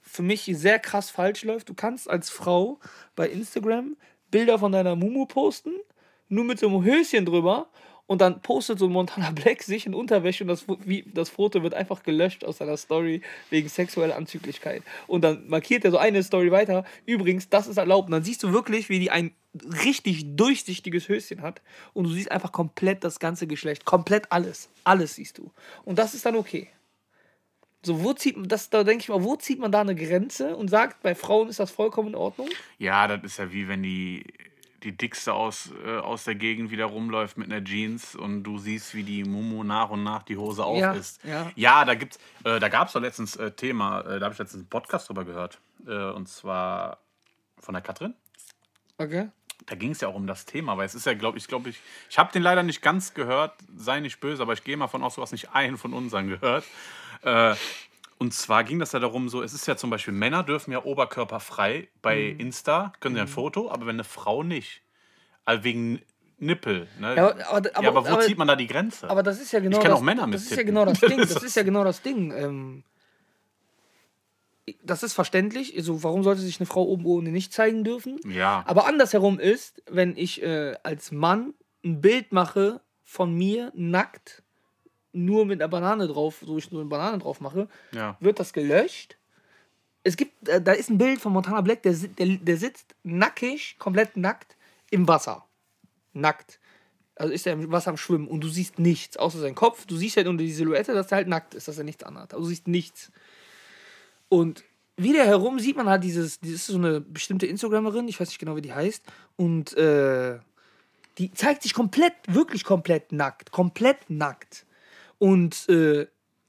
für 0.00 0.22
mich 0.22 0.44
sehr 0.52 0.78
krass 0.78 1.10
falsch 1.10 1.44
läuft? 1.44 1.68
Du 1.68 1.74
kannst 1.74 2.08
als 2.08 2.30
Frau 2.30 2.78
bei 3.16 3.28
Instagram 3.28 3.96
Bilder 4.30 4.58
von 4.58 4.72
deiner 4.72 4.96
Mumu 4.96 5.26
posten, 5.26 5.72
nur 6.28 6.44
mit 6.44 6.58
so 6.58 6.68
einem 6.68 6.84
Höschen 6.84 7.24
drüber. 7.24 7.68
Und 8.06 8.20
dann 8.20 8.42
postet 8.42 8.78
so 8.78 8.88
Montana 8.88 9.30
Black 9.30 9.62
sich 9.62 9.86
in 9.86 9.94
Unterwäsche 9.94 10.44
und 10.44 10.48
das, 10.48 10.66
wie, 10.84 11.04
das 11.14 11.30
Foto 11.30 11.62
wird 11.62 11.74
einfach 11.74 12.02
gelöscht 12.02 12.44
aus 12.44 12.58
seiner 12.58 12.76
Story 12.76 13.22
wegen 13.50 13.68
sexueller 13.68 14.16
Anzüglichkeit. 14.16 14.82
Und 15.06 15.22
dann 15.22 15.48
markiert 15.48 15.84
er 15.84 15.90
so 15.90 15.98
eine 15.98 16.22
Story 16.22 16.50
weiter. 16.50 16.84
Übrigens, 17.06 17.48
das 17.48 17.66
ist 17.66 17.78
erlaubt. 17.78 18.08
Und 18.08 18.12
dann 18.12 18.24
siehst 18.24 18.42
du 18.42 18.52
wirklich, 18.52 18.88
wie 18.88 18.98
die 18.98 19.10
ein 19.10 19.32
richtig 19.84 20.36
durchsichtiges 20.36 21.08
Höschen 21.08 21.40
hat. 21.40 21.62
Und 21.94 22.04
du 22.04 22.10
siehst 22.10 22.30
einfach 22.30 22.52
komplett 22.52 23.04
das 23.04 23.18
ganze 23.18 23.46
Geschlecht. 23.46 23.84
Komplett 23.84 24.30
alles. 24.30 24.68
Alles 24.84 25.14
siehst 25.14 25.38
du. 25.38 25.50
Und 25.84 25.98
das 25.98 26.14
ist 26.14 26.26
dann 26.26 26.36
okay. 26.36 26.68
So, 27.84 28.02
wo 28.02 28.14
zieht 28.14 28.36
man 28.36 28.48
das, 28.48 28.70
da 28.70 28.82
denke 28.82 29.02
ich 29.02 29.08
mal, 29.10 29.22
wo 29.22 29.36
zieht 29.36 29.58
man 29.58 29.70
da 29.70 29.82
eine 29.82 29.94
Grenze 29.94 30.56
und 30.56 30.68
sagt, 30.68 31.02
bei 31.02 31.14
Frauen 31.14 31.48
ist 31.48 31.60
das 31.60 31.70
vollkommen 31.70 32.08
in 32.08 32.14
Ordnung? 32.14 32.48
Ja, 32.78 33.06
das 33.06 33.22
ist 33.24 33.38
ja 33.38 33.52
wie 33.52 33.68
wenn 33.68 33.82
die, 33.82 34.24
die 34.84 34.96
Dickste 34.96 35.32
aus, 35.32 35.70
äh, 35.84 35.96
aus 35.96 36.24
der 36.24 36.34
Gegend 36.34 36.70
wieder 36.70 36.84
rumläuft 36.84 37.36
mit 37.38 37.50
einer 37.50 37.64
Jeans 37.64 38.14
und 38.14 38.44
du 38.44 38.58
siehst, 38.58 38.94
wie 38.94 39.02
die 39.02 39.24
Mumu 39.24 39.64
nach 39.64 39.90
und 39.90 40.04
nach 40.04 40.22
die 40.22 40.36
Hose 40.36 40.64
auf 40.64 40.78
Ja, 40.78 40.92
ist. 40.92 41.24
ja. 41.24 41.50
ja 41.56 41.84
da 41.84 41.94
gibt's, 41.94 42.18
äh, 42.44 42.60
da 42.60 42.68
gab 42.68 42.88
es 42.88 42.92
doch 42.92 43.00
letztens 43.00 43.36
äh, 43.36 43.50
Thema, 43.50 44.00
äh, 44.02 44.18
da 44.18 44.26
habe 44.26 44.32
ich 44.34 44.38
letztens 44.38 44.62
einen 44.62 44.68
Podcast 44.68 45.08
drüber 45.08 45.24
gehört. 45.24 45.58
Äh, 45.86 46.10
und 46.10 46.28
zwar 46.28 46.98
von 47.58 47.74
der 47.74 47.82
Katrin. 47.82 48.14
Okay. 48.98 49.28
Da 49.66 49.74
ging 49.76 49.92
es 49.92 50.00
ja 50.00 50.08
auch 50.08 50.14
um 50.14 50.26
das 50.26 50.44
Thema, 50.44 50.76
weil 50.76 50.84
es 50.86 50.94
ist 50.94 51.06
ja, 51.06 51.14
glaube 51.14 51.38
ich, 51.38 51.48
glaube 51.48 51.70
ich, 51.70 51.80
ich 52.10 52.18
habe 52.18 52.30
den 52.32 52.42
leider 52.42 52.62
nicht 52.62 52.82
ganz 52.82 53.14
gehört, 53.14 53.54
sei 53.74 54.00
nicht 54.00 54.20
böse, 54.20 54.42
aber 54.42 54.52
ich 54.52 54.62
gehe 54.62 54.76
mal 54.76 54.88
von 54.88 55.02
aus, 55.02 55.14
du 55.14 55.22
hast 55.22 55.32
nicht 55.32 55.54
einen 55.54 55.78
von 55.78 55.94
unseren 55.94 56.28
gehört. 56.28 56.64
Und 58.18 58.32
zwar 58.32 58.64
ging 58.64 58.78
das 58.78 58.92
ja 58.92 59.00
darum, 59.00 59.28
so, 59.28 59.42
es 59.42 59.52
ist 59.52 59.66
ja 59.66 59.76
zum 59.76 59.90
Beispiel, 59.90 60.14
Männer 60.14 60.42
dürfen 60.44 60.72
ja 60.72 60.84
oberkörperfrei 60.84 61.88
bei 62.00 62.32
Mhm. 62.34 62.40
Insta, 62.40 62.92
können 63.00 63.14
sie 63.16 63.20
ein 63.20 63.28
Foto, 63.28 63.70
aber 63.70 63.86
wenn 63.86 63.96
eine 63.96 64.04
Frau 64.04 64.42
nicht. 64.42 64.82
Also 65.44 65.64
wegen 65.64 66.00
Nippel. 66.38 66.88
Ne? 66.98 67.16
Ja, 67.16 67.28
aber, 67.28 67.48
aber, 67.48 67.82
ja, 67.82 67.88
aber 67.88 68.08
wo 68.08 68.16
zieht 68.20 68.38
man 68.38 68.48
da 68.48 68.56
die 68.56 68.66
Grenze? 68.66 69.08
Aber 69.10 69.22
das 69.22 69.40
ist 69.40 69.52
ja 69.52 69.60
genau 69.60 69.78
kenn 69.80 69.90
das, 69.90 69.98
auch 69.98 70.02
Männer 70.02 70.26
mit 70.26 70.34
das 70.34 70.44
ist 70.44 70.56
ja 70.56 70.62
genau 70.62 70.84
das 70.84 71.00
Ding. 71.00 71.18
Das 71.18 71.42
ist 71.42 71.56
ja 71.56 71.62
genau 71.62 71.84
das 71.84 72.02
Ding. 72.02 72.32
Ähm, 72.32 72.84
das 74.82 75.02
ist 75.02 75.12
verständlich. 75.12 75.76
Also 75.76 76.02
warum 76.02 76.22
sollte 76.22 76.40
sich 76.40 76.60
eine 76.60 76.66
Frau 76.66 76.84
oben 76.84 77.04
ohne 77.04 77.30
nicht 77.30 77.52
zeigen 77.52 77.84
dürfen? 77.84 78.18
ja, 78.26 78.62
Aber 78.66 78.86
andersherum 78.86 79.38
ist, 79.38 79.82
wenn 79.90 80.16
ich 80.16 80.42
äh, 80.42 80.76
als 80.82 81.12
Mann 81.12 81.54
ein 81.84 82.00
Bild 82.00 82.32
mache 82.32 82.80
von 83.02 83.34
mir 83.34 83.72
nackt, 83.74 84.42
nur 85.14 85.46
mit 85.46 85.60
einer 85.60 85.68
Banane 85.68 86.06
drauf, 86.06 86.42
so 86.44 86.58
ich 86.58 86.70
nur 86.70 86.80
eine 86.80 86.90
Banane 86.90 87.18
drauf 87.18 87.40
mache, 87.40 87.68
ja. 87.92 88.16
wird 88.20 88.40
das 88.40 88.52
gelöscht. 88.52 89.16
Es 90.02 90.16
gibt, 90.16 90.48
äh, 90.48 90.60
da 90.60 90.72
ist 90.72 90.90
ein 90.90 90.98
Bild 90.98 91.20
von 91.20 91.32
Montana 91.32 91.60
Black, 91.60 91.82
der, 91.82 91.94
der, 91.94 92.26
der 92.26 92.56
sitzt 92.56 92.94
nackig, 93.02 93.76
komplett 93.78 94.16
nackt 94.16 94.56
im 94.90 95.08
Wasser. 95.08 95.44
Nackt. 96.12 96.58
Also 97.16 97.32
ist 97.32 97.46
er 97.46 97.52
im 97.52 97.70
Wasser 97.70 97.90
am 97.90 97.96
Schwimmen 97.96 98.28
und 98.28 98.42
du 98.42 98.48
siehst 98.48 98.78
nichts, 98.78 99.16
außer 99.16 99.38
seinen 99.38 99.54
Kopf. 99.54 99.86
Du 99.86 99.96
siehst 99.96 100.16
halt 100.16 100.26
nur 100.26 100.36
die 100.36 100.52
Silhouette, 100.52 100.92
dass 100.94 101.12
er 101.12 101.18
halt 101.18 101.28
nackt 101.28 101.54
ist, 101.54 101.68
dass 101.68 101.78
er 101.78 101.84
nichts 101.84 102.02
anhat. 102.02 102.34
Also 102.34 102.44
du 102.44 102.48
siehst 102.48 102.66
nichts. 102.66 103.12
Und 104.28 104.64
wieder 104.96 105.24
herum 105.24 105.58
sieht 105.58 105.76
man 105.76 105.88
halt 105.88 106.04
dieses, 106.04 106.40
das 106.40 106.50
ist 106.50 106.66
so 106.66 106.76
eine 106.76 107.00
bestimmte 107.00 107.46
Instagramerin, 107.46 108.08
ich 108.08 108.18
weiß 108.18 108.28
nicht 108.28 108.38
genau, 108.38 108.56
wie 108.56 108.62
die 108.62 108.72
heißt. 108.72 109.04
Und 109.36 109.76
äh, 109.76 110.38
die 111.18 111.32
zeigt 111.32 111.62
sich 111.62 111.74
komplett, 111.74 112.14
wirklich 112.26 112.64
komplett 112.64 113.12
nackt. 113.12 113.52
Komplett 113.52 113.98
nackt. 114.08 114.66
Und 115.18 115.68
äh, 115.68 116.06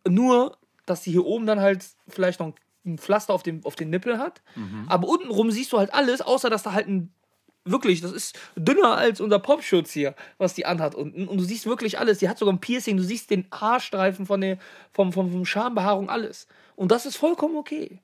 nur, 0.08 0.58
dass 0.86 1.04
sie 1.04 1.12
hier 1.12 1.26
oben 1.26 1.46
dann 1.46 1.60
halt 1.60 1.86
vielleicht 2.08 2.40
noch 2.40 2.54
ein 2.86 2.98
Pflaster 2.98 3.34
auf, 3.34 3.44
dem, 3.44 3.66
auf 3.66 3.76
den 3.76 3.90
Nippel 3.90 4.18
hat. 4.20 4.42
Aber 4.88 5.08
untenrum 5.08 5.50
siehst 5.52 5.74
du 5.74 5.78
halt 5.78 5.94
alles, 5.94 6.22
außer 6.22 6.50
dass 6.50 6.64
da 6.64 6.74
halt 6.74 6.88
ein. 6.88 7.12
Wirklich, 7.68 8.02
das 8.02 8.12
ist 8.12 8.38
dünner 8.56 8.96
als 8.96 9.20
unser 9.20 9.40
Popschutz 9.40 9.92
hier, 9.92 10.14
was 10.38 10.54
die 10.54 10.68
anhat 10.68 10.94
unten. 10.94 11.28
Und 11.28 11.40
du 11.40 11.44
siehst 11.44 11.66
wirklich 11.66 11.98
alles. 11.98 12.20
Die 12.20 12.30
hat 12.30 12.38
sogar 12.38 12.54
ein 12.54 12.60
Piercing, 12.60 12.96
du 12.96 13.02
siehst 13.04 13.32
den 13.32 13.48
Haarstreifen 13.52 14.28
von 14.28 14.40
der, 14.40 14.60
vom, 14.92 15.12
vom, 15.12 15.32
vom 15.32 15.46
Schambehaarung, 15.46 16.08
alles. 16.08 16.48
Und 16.76 16.92
das 16.92 17.08
ist 17.08 17.18
vollkommen 17.18 17.56
okay. 17.56 18.02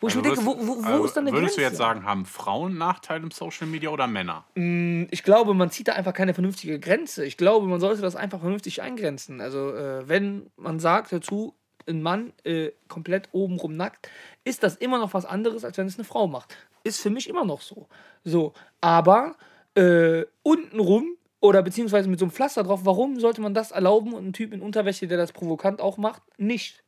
Wo 0.00 0.06
ich 0.06 0.14
mir 0.14 0.22
denke, 0.22 0.46
wo, 0.46 0.56
wo, 0.58 0.84
wo 0.84 0.86
also 0.86 1.04
ist 1.04 1.16
dann 1.16 1.24
der 1.24 1.34
Würdest 1.34 1.56
Grenze? 1.56 1.60
du 1.60 1.68
jetzt 1.68 1.76
sagen, 1.76 2.04
haben 2.04 2.24
Frauen 2.24 2.78
Nachteile 2.78 3.24
im 3.24 3.32
Social 3.32 3.66
Media 3.66 3.90
oder 3.90 4.06
Männer? 4.06 4.44
ich 4.54 5.22
glaube, 5.24 5.54
man 5.54 5.70
zieht 5.70 5.88
da 5.88 5.92
einfach 5.94 6.14
keine 6.14 6.34
vernünftige 6.34 6.78
Grenze. 6.78 7.24
Ich 7.24 7.36
glaube, 7.36 7.66
man 7.66 7.80
sollte 7.80 8.00
das 8.00 8.14
einfach 8.14 8.40
vernünftig 8.40 8.80
eingrenzen. 8.80 9.40
Also, 9.40 9.74
äh, 9.74 10.08
wenn 10.08 10.50
man 10.56 10.78
sagt 10.78 11.12
dazu, 11.12 11.54
ein 11.88 12.02
Mann 12.02 12.32
äh, 12.44 12.70
komplett 12.86 13.28
obenrum 13.32 13.76
nackt, 13.76 14.08
ist 14.44 14.62
das 14.62 14.76
immer 14.76 14.98
noch 14.98 15.14
was 15.14 15.24
anderes, 15.24 15.64
als 15.64 15.78
wenn 15.78 15.86
es 15.86 15.96
eine 15.96 16.04
Frau 16.04 16.28
macht. 16.28 16.56
Ist 16.84 17.00
für 17.00 17.10
mich 17.10 17.28
immer 17.28 17.44
noch 17.44 17.60
so. 17.60 17.88
So, 18.24 18.52
aber 18.80 19.36
äh, 19.74 20.24
untenrum 20.42 21.16
oder 21.40 21.62
beziehungsweise 21.62 22.08
mit 22.08 22.18
so 22.18 22.24
einem 22.24 22.32
Pflaster 22.32 22.62
drauf, 22.62 22.80
warum 22.84 23.18
sollte 23.20 23.40
man 23.40 23.54
das 23.54 23.70
erlauben 23.70 24.12
und 24.12 24.26
ein 24.26 24.32
Typ 24.32 24.52
in 24.52 24.60
Unterwäsche, 24.60 25.06
der 25.06 25.18
das 25.18 25.32
provokant 25.32 25.80
auch 25.80 25.96
macht, 25.96 26.22
nicht? 26.36 26.84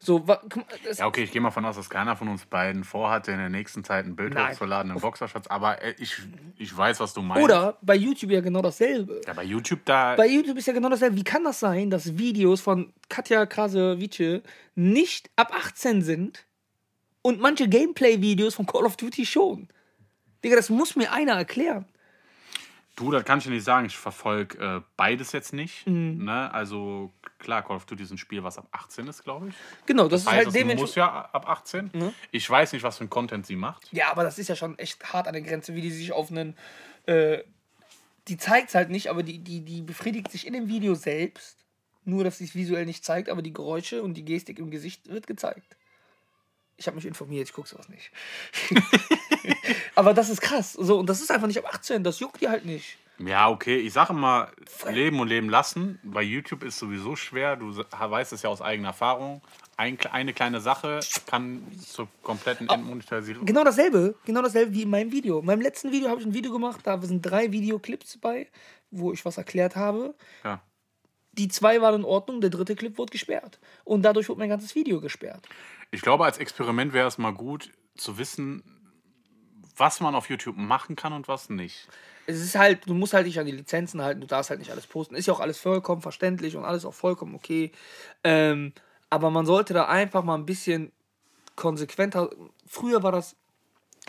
So, 0.00 0.24
Ja, 0.96 1.06
okay, 1.06 1.24
ich 1.24 1.32
gehe 1.32 1.40
mal 1.40 1.50
von 1.50 1.64
aus, 1.64 1.74
dass 1.74 1.90
keiner 1.90 2.14
von 2.14 2.28
uns 2.28 2.46
beiden 2.46 2.84
vorhatte, 2.84 3.32
in 3.32 3.38
der 3.38 3.48
nächsten 3.48 3.82
Zeit 3.82 4.06
ein 4.06 4.14
Bild 4.14 4.32
Nein. 4.32 4.52
hochzuladen 4.52 4.92
im 4.92 5.00
Boxershorts, 5.00 5.48
aber 5.48 5.82
äh, 5.82 5.94
ich, 5.98 6.16
ich 6.56 6.76
weiß, 6.76 7.00
was 7.00 7.14
du 7.14 7.22
meinst. 7.22 7.42
oder 7.42 7.78
bei 7.82 7.96
YouTube 7.96 8.30
ja 8.30 8.40
genau 8.40 8.62
dasselbe. 8.62 9.20
Ja, 9.26 9.32
bei 9.32 9.42
YouTube 9.42 9.84
da. 9.84 10.14
Bei 10.14 10.28
YouTube 10.28 10.56
ist 10.56 10.66
ja 10.66 10.72
genau 10.72 10.88
dasselbe. 10.88 11.16
Wie 11.16 11.24
kann 11.24 11.42
das 11.42 11.58
sein, 11.58 11.90
dass 11.90 12.16
Videos 12.16 12.60
von 12.60 12.92
Katja 13.08 13.44
Krasavice 13.44 14.42
nicht 14.76 15.30
ab 15.34 15.52
18 15.52 16.02
sind 16.02 16.46
und 17.22 17.40
manche 17.40 17.68
Gameplay-Videos 17.68 18.54
von 18.54 18.66
Call 18.66 18.84
of 18.84 18.96
Duty 18.96 19.26
schon? 19.26 19.66
Digga, 20.44 20.54
das 20.54 20.70
muss 20.70 20.94
mir 20.94 21.12
einer 21.12 21.32
erklären. 21.32 21.86
Du, 22.98 23.12
das 23.12 23.24
kann 23.24 23.38
ich 23.38 23.44
dir 23.44 23.50
nicht 23.50 23.62
sagen. 23.64 23.86
Ich 23.86 23.96
verfolge 23.96 24.58
äh, 24.58 24.80
beides 24.96 25.30
jetzt 25.30 25.52
nicht. 25.52 25.86
Mhm. 25.86 26.24
Ne? 26.24 26.52
Also 26.52 27.12
klar, 27.38 27.62
Call 27.62 27.76
of 27.76 27.86
Duty 27.86 28.02
ist 28.02 28.10
ein 28.10 28.18
Spiel, 28.18 28.42
was 28.42 28.58
ab 28.58 28.66
18 28.72 29.06
ist, 29.06 29.22
glaube 29.22 29.50
ich. 29.50 29.54
Genau, 29.86 30.08
das, 30.08 30.24
Das 30.24 30.32
ist 30.32 30.36
heißt, 30.36 30.36
halt 30.36 30.46
es 30.48 30.52
muss 30.52 30.60
dementsprechend. 30.60 30.96
ja 30.96 31.30
ab 31.32 31.48
18. 31.48 31.90
Ich 32.32 32.50
weiß 32.50 32.72
nicht, 32.72 32.82
was 32.82 32.98
für 32.98 33.04
ein 33.04 33.10
Content 33.10 33.46
sie 33.46 33.54
macht. 33.54 33.86
Ja, 33.92 34.10
aber 34.10 34.24
das 34.24 34.38
ist 34.40 34.48
ja 34.48 34.56
schon 34.56 34.76
echt 34.80 35.12
hart 35.12 35.28
an 35.28 35.34
der 35.34 35.42
Grenze, 35.42 35.76
wie 35.76 35.80
die 35.80 35.92
sich 35.92 36.10
auf 36.12 36.30
einen. 36.32 36.56
Äh, 37.06 37.44
die 38.26 38.36
zeigt 38.36 38.70
es 38.70 38.74
halt 38.74 38.90
nicht, 38.90 39.08
aber 39.08 39.22
die, 39.22 39.38
die, 39.38 39.60
die 39.60 39.80
befriedigt 39.80 40.30
sich 40.32 40.46
in 40.46 40.52
dem 40.52 40.68
Video 40.68 40.94
selbst. 40.94 41.56
Nur, 42.04 42.24
dass 42.24 42.38
sie 42.38 42.44
es 42.44 42.54
visuell 42.54 42.84
nicht 42.84 43.04
zeigt, 43.04 43.28
aber 43.28 43.42
die 43.42 43.52
Geräusche 43.52 44.02
und 44.02 44.14
die 44.14 44.24
Gestik 44.24 44.58
im 44.58 44.70
Gesicht 44.70 45.08
wird 45.08 45.26
gezeigt. 45.26 45.76
Ich 46.78 46.86
habe 46.86 46.94
mich 46.94 47.06
informiert, 47.06 47.48
ich 47.48 47.52
gucke 47.52 47.68
sowas 47.68 47.88
nicht. 47.88 48.10
aber 49.94 50.14
das 50.14 50.30
ist 50.30 50.40
krass. 50.40 50.72
So, 50.72 50.98
und 50.98 51.08
das 51.08 51.20
ist 51.20 51.30
einfach 51.30 51.48
nicht 51.48 51.58
ab 51.58 51.74
18, 51.74 52.02
das 52.04 52.20
juckt 52.20 52.40
die 52.40 52.48
halt 52.48 52.64
nicht. 52.64 52.96
Ja, 53.18 53.50
okay. 53.50 53.78
Ich 53.78 53.92
sage 53.92 54.12
immer, 54.12 54.48
leben 54.88 55.18
und 55.18 55.28
leben 55.28 55.50
lassen. 55.50 55.98
Bei 56.04 56.22
YouTube 56.22 56.62
ist 56.62 56.78
sowieso 56.78 57.16
schwer. 57.16 57.56
Du 57.56 57.76
weißt 57.76 58.32
es 58.32 58.42
ja 58.42 58.50
aus 58.50 58.62
eigener 58.62 58.88
Erfahrung. 58.88 59.42
Ein, 59.76 59.98
eine 60.12 60.32
kleine 60.32 60.60
Sache 60.60 61.00
kann 61.26 61.62
zur 61.80 62.08
kompletten 62.22 62.68
Entmonetarisierung. 62.68 63.44
Genau 63.44 63.64
dasselbe, 63.64 64.14
genau 64.24 64.42
dasselbe 64.42 64.72
wie 64.72 64.82
in 64.82 64.90
meinem 64.90 65.10
Video. 65.10 65.40
In 65.40 65.46
meinem 65.46 65.60
letzten 65.60 65.90
Video 65.90 66.08
habe 66.08 66.20
ich 66.20 66.26
ein 66.26 66.34
Video 66.34 66.52
gemacht, 66.52 66.80
da 66.84 67.00
sind 67.00 67.22
drei 67.22 67.50
Videoclips 67.50 68.18
bei, 68.18 68.48
wo 68.90 69.12
ich 69.12 69.24
was 69.24 69.36
erklärt 69.36 69.74
habe. 69.76 70.14
Ja. 70.44 70.60
Die 71.32 71.48
zwei 71.48 71.80
waren 71.80 72.00
in 72.00 72.04
Ordnung, 72.04 72.40
der 72.40 72.50
dritte 72.50 72.74
Clip 72.74 72.98
wurde 72.98 73.12
gesperrt. 73.12 73.60
Und 73.84 74.02
dadurch 74.02 74.28
wurde 74.28 74.40
mein 74.40 74.48
ganzes 74.48 74.74
Video 74.74 75.00
gesperrt. 75.00 75.48
Ich 75.90 76.02
glaube, 76.02 76.24
als 76.24 76.38
Experiment 76.38 76.92
wäre 76.92 77.08
es 77.08 77.18
mal 77.18 77.32
gut 77.32 77.72
zu 77.96 78.18
wissen, 78.18 78.62
was 79.76 80.00
man 80.00 80.14
auf 80.14 80.28
YouTube 80.28 80.56
machen 80.56 80.96
kann 80.96 81.12
und 81.12 81.28
was 81.28 81.50
nicht. 81.50 81.88
Es 82.26 82.40
ist 82.40 82.56
halt, 82.56 82.86
du 82.86 82.94
musst 82.94 83.14
halt 83.14 83.26
dich 83.26 83.38
an 83.38 83.46
die 83.46 83.52
Lizenzen 83.52 84.02
halten, 84.02 84.20
du 84.20 84.26
darfst 84.26 84.50
halt 84.50 84.58
nicht 84.58 84.70
alles 84.70 84.86
posten. 84.86 85.14
Ist 85.14 85.26
ja 85.26 85.32
auch 85.32 85.40
alles 85.40 85.58
vollkommen 85.58 86.02
verständlich 86.02 86.56
und 86.56 86.64
alles 86.64 86.84
auch 86.84 86.94
vollkommen 86.94 87.34
okay. 87.34 87.72
Ähm, 88.22 88.72
aber 89.08 89.30
man 89.30 89.46
sollte 89.46 89.72
da 89.72 89.86
einfach 89.86 90.22
mal 90.22 90.34
ein 90.34 90.44
bisschen 90.44 90.92
konsequenter. 91.56 92.28
Früher 92.66 93.02
war 93.02 93.12
das, 93.12 93.36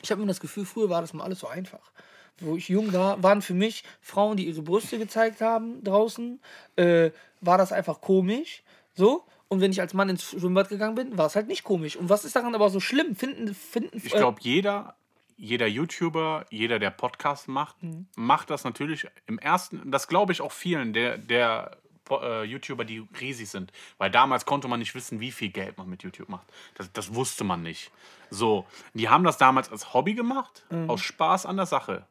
ich 0.01 0.11
habe 0.11 0.21
mir 0.21 0.27
das 0.27 0.41
Gefühl, 0.41 0.65
früher 0.65 0.89
war 0.89 1.01
das 1.01 1.13
mal 1.13 1.23
alles 1.23 1.39
so 1.39 1.47
einfach. 1.47 1.91
Wo 2.39 2.55
ich 2.55 2.69
jung 2.69 2.91
war, 2.93 3.21
waren 3.23 3.41
für 3.41 3.53
mich 3.53 3.83
Frauen, 4.01 4.37
die 4.37 4.47
ihre 4.47 4.61
Brüste 4.61 4.97
gezeigt 4.97 5.41
haben 5.41 5.83
draußen, 5.83 6.41
äh, 6.75 7.11
war 7.41 7.57
das 7.57 7.71
einfach 7.71 8.01
komisch. 8.01 8.63
So. 8.95 9.23
Und 9.49 9.61
wenn 9.61 9.71
ich 9.71 9.81
als 9.81 9.95
Mann 9.95 10.09
ins 10.09 10.29
Schwimmbad 10.29 10.69
gegangen 10.69 10.95
bin, 10.95 11.17
war 11.17 11.25
es 11.25 11.35
halt 11.35 11.47
nicht 11.47 11.63
komisch. 11.63 11.95
Und 11.95 12.07
was 12.07 12.23
ist 12.23 12.35
daran 12.35 12.53
aber 12.53 12.69
so 12.69 12.79
schlimm? 12.79 13.15
Finden, 13.15 13.53
finden 13.55 13.97
Ich 13.97 14.13
glaube, 14.13 14.39
jeder, 14.41 14.95
jeder 15.37 15.65
YouTuber, 15.65 16.45
jeder, 16.51 16.77
der 16.77 16.91
Podcast 16.91 17.47
macht, 17.47 17.75
macht 18.15 18.51
das 18.51 18.63
natürlich 18.63 19.07
im 19.25 19.39
ersten, 19.39 19.89
das 19.89 20.07
glaube 20.07 20.33
ich 20.33 20.41
auch 20.41 20.51
vielen 20.51 20.93
der, 20.93 21.17
der 21.17 21.77
äh, 22.11 22.43
YouTuber, 22.43 22.85
die 22.85 23.07
riesig 23.19 23.49
sind. 23.49 23.71
Weil 23.97 24.11
damals 24.11 24.45
konnte 24.45 24.67
man 24.67 24.79
nicht 24.79 24.93
wissen, 24.93 25.19
wie 25.19 25.31
viel 25.31 25.49
Geld 25.49 25.77
man 25.77 25.89
mit 25.89 26.03
YouTube 26.03 26.29
macht. 26.29 26.47
Das, 26.75 26.91
das 26.93 27.15
wusste 27.15 27.43
man 27.43 27.63
nicht. 27.63 27.91
So, 28.29 28.67
die 28.93 29.09
haben 29.09 29.23
das 29.23 29.39
damals 29.39 29.71
als 29.71 29.95
Hobby 29.95 30.13
gemacht, 30.13 30.63
aus 30.87 31.01
Spaß 31.01 31.47
an 31.47 31.57
der 31.57 31.65
Sache. 31.65 32.05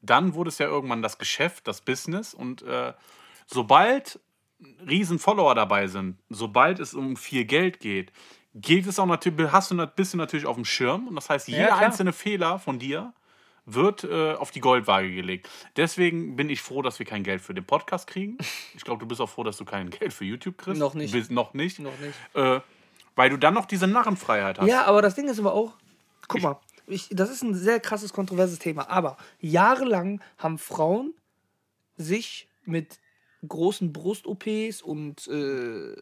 Dann 0.00 0.34
wurde 0.34 0.48
es 0.50 0.58
ja 0.58 0.66
irgendwann 0.66 1.02
das 1.02 1.18
Geschäft, 1.18 1.66
das 1.66 1.80
Business 1.80 2.34
und 2.34 2.62
äh, 2.62 2.92
sobald 3.46 4.20
riesen 4.86 5.18
Follower 5.18 5.54
dabei 5.54 5.86
sind, 5.86 6.16
sobald 6.28 6.80
es 6.80 6.94
um 6.94 7.16
viel 7.16 7.44
Geld 7.44 7.80
geht, 7.80 8.12
geht 8.54 8.86
es 8.86 8.98
auch 8.98 9.06
natürlich, 9.06 9.52
hast 9.52 9.70
du, 9.70 9.86
bist 9.86 10.14
du 10.14 10.16
natürlich 10.16 10.46
auf 10.46 10.56
dem 10.56 10.64
Schirm 10.64 11.08
und 11.08 11.16
das 11.16 11.30
heißt, 11.30 11.48
jeder 11.48 11.66
klar. 11.66 11.78
einzelne 11.78 12.12
Fehler 12.12 12.58
von 12.58 12.78
dir 12.78 13.12
wird 13.66 14.04
äh, 14.04 14.32
auf 14.32 14.50
die 14.50 14.60
Goldwaage 14.60 15.12
gelegt. 15.12 15.48
Deswegen 15.76 16.36
bin 16.36 16.48
ich 16.48 16.62
froh, 16.62 16.80
dass 16.80 16.98
wir 16.98 17.06
kein 17.06 17.22
Geld 17.22 17.42
für 17.42 17.54
den 17.54 17.64
Podcast 17.64 18.06
kriegen. 18.06 18.38
Ich 18.74 18.84
glaube, 18.84 19.00
du 19.00 19.06
bist 19.06 19.20
auch 19.20 19.28
froh, 19.28 19.42
dass 19.42 19.56
du 19.56 19.64
kein 19.64 19.90
Geld 19.90 20.12
für 20.12 20.24
YouTube 20.24 20.56
kriegst. 20.56 20.78
Noch 20.78 20.94
nicht. 20.94 21.12
Bist, 21.12 21.32
noch 21.32 21.52
nicht. 21.52 21.80
Noch 21.80 21.98
nicht. 21.98 22.14
Äh, 22.34 22.60
weil 23.16 23.30
du 23.30 23.36
dann 23.36 23.54
noch 23.54 23.66
diese 23.66 23.88
Narrenfreiheit 23.88 24.60
hast. 24.60 24.68
Ja, 24.68 24.84
aber 24.84 25.02
das 25.02 25.16
Ding 25.16 25.28
ist 25.28 25.40
aber 25.40 25.52
auch, 25.52 25.74
guck 26.28 26.40
mal, 26.40 26.60
ich, 26.86 27.08
das 27.10 27.28
ist 27.28 27.42
ein 27.42 27.54
sehr 27.54 27.80
krasses, 27.80 28.12
kontroverses 28.12 28.60
Thema, 28.60 28.88
aber 28.88 29.16
jahrelang 29.40 30.22
haben 30.38 30.58
Frauen 30.58 31.12
sich 31.96 32.48
mit 32.64 33.00
großen 33.46 33.92
Brust-OPs 33.92 34.82
und 34.82 35.26
äh, 35.28 35.94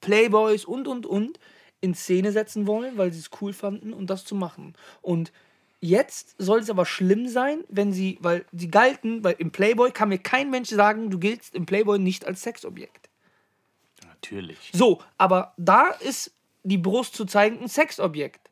Playboys 0.00 0.64
und, 0.64 0.86
und, 0.88 1.06
und 1.06 1.38
in 1.80 1.94
Szene 1.94 2.32
setzen 2.32 2.66
wollen, 2.66 2.98
weil 2.98 3.12
sie 3.12 3.20
es 3.20 3.30
cool 3.40 3.52
fanden 3.52 3.92
und 3.92 4.08
das 4.10 4.24
zu 4.24 4.34
machen. 4.34 4.74
Und 5.02 5.32
jetzt 5.80 6.34
soll 6.38 6.60
es 6.60 6.70
aber 6.70 6.86
schlimm 6.86 7.28
sein, 7.28 7.64
wenn 7.68 7.92
sie, 7.92 8.18
weil 8.20 8.44
sie 8.52 8.70
galten, 8.70 9.22
weil 9.22 9.36
im 9.38 9.50
Playboy 9.50 9.90
kann 9.92 10.08
mir 10.08 10.18
kein 10.18 10.50
Mensch 10.50 10.70
sagen, 10.70 11.10
du 11.10 11.18
giltst 11.18 11.54
im 11.54 11.66
Playboy 11.66 11.98
nicht 11.98 12.26
als 12.26 12.42
Sexobjekt. 12.42 13.10
Natürlich. 14.06 14.70
So, 14.72 15.02
aber 15.18 15.52
da 15.58 15.88
ist 15.88 16.32
die 16.62 16.78
Brust 16.78 17.14
zu 17.14 17.26
zeigen 17.26 17.60
ein 17.60 17.68
Sexobjekt 17.68 18.50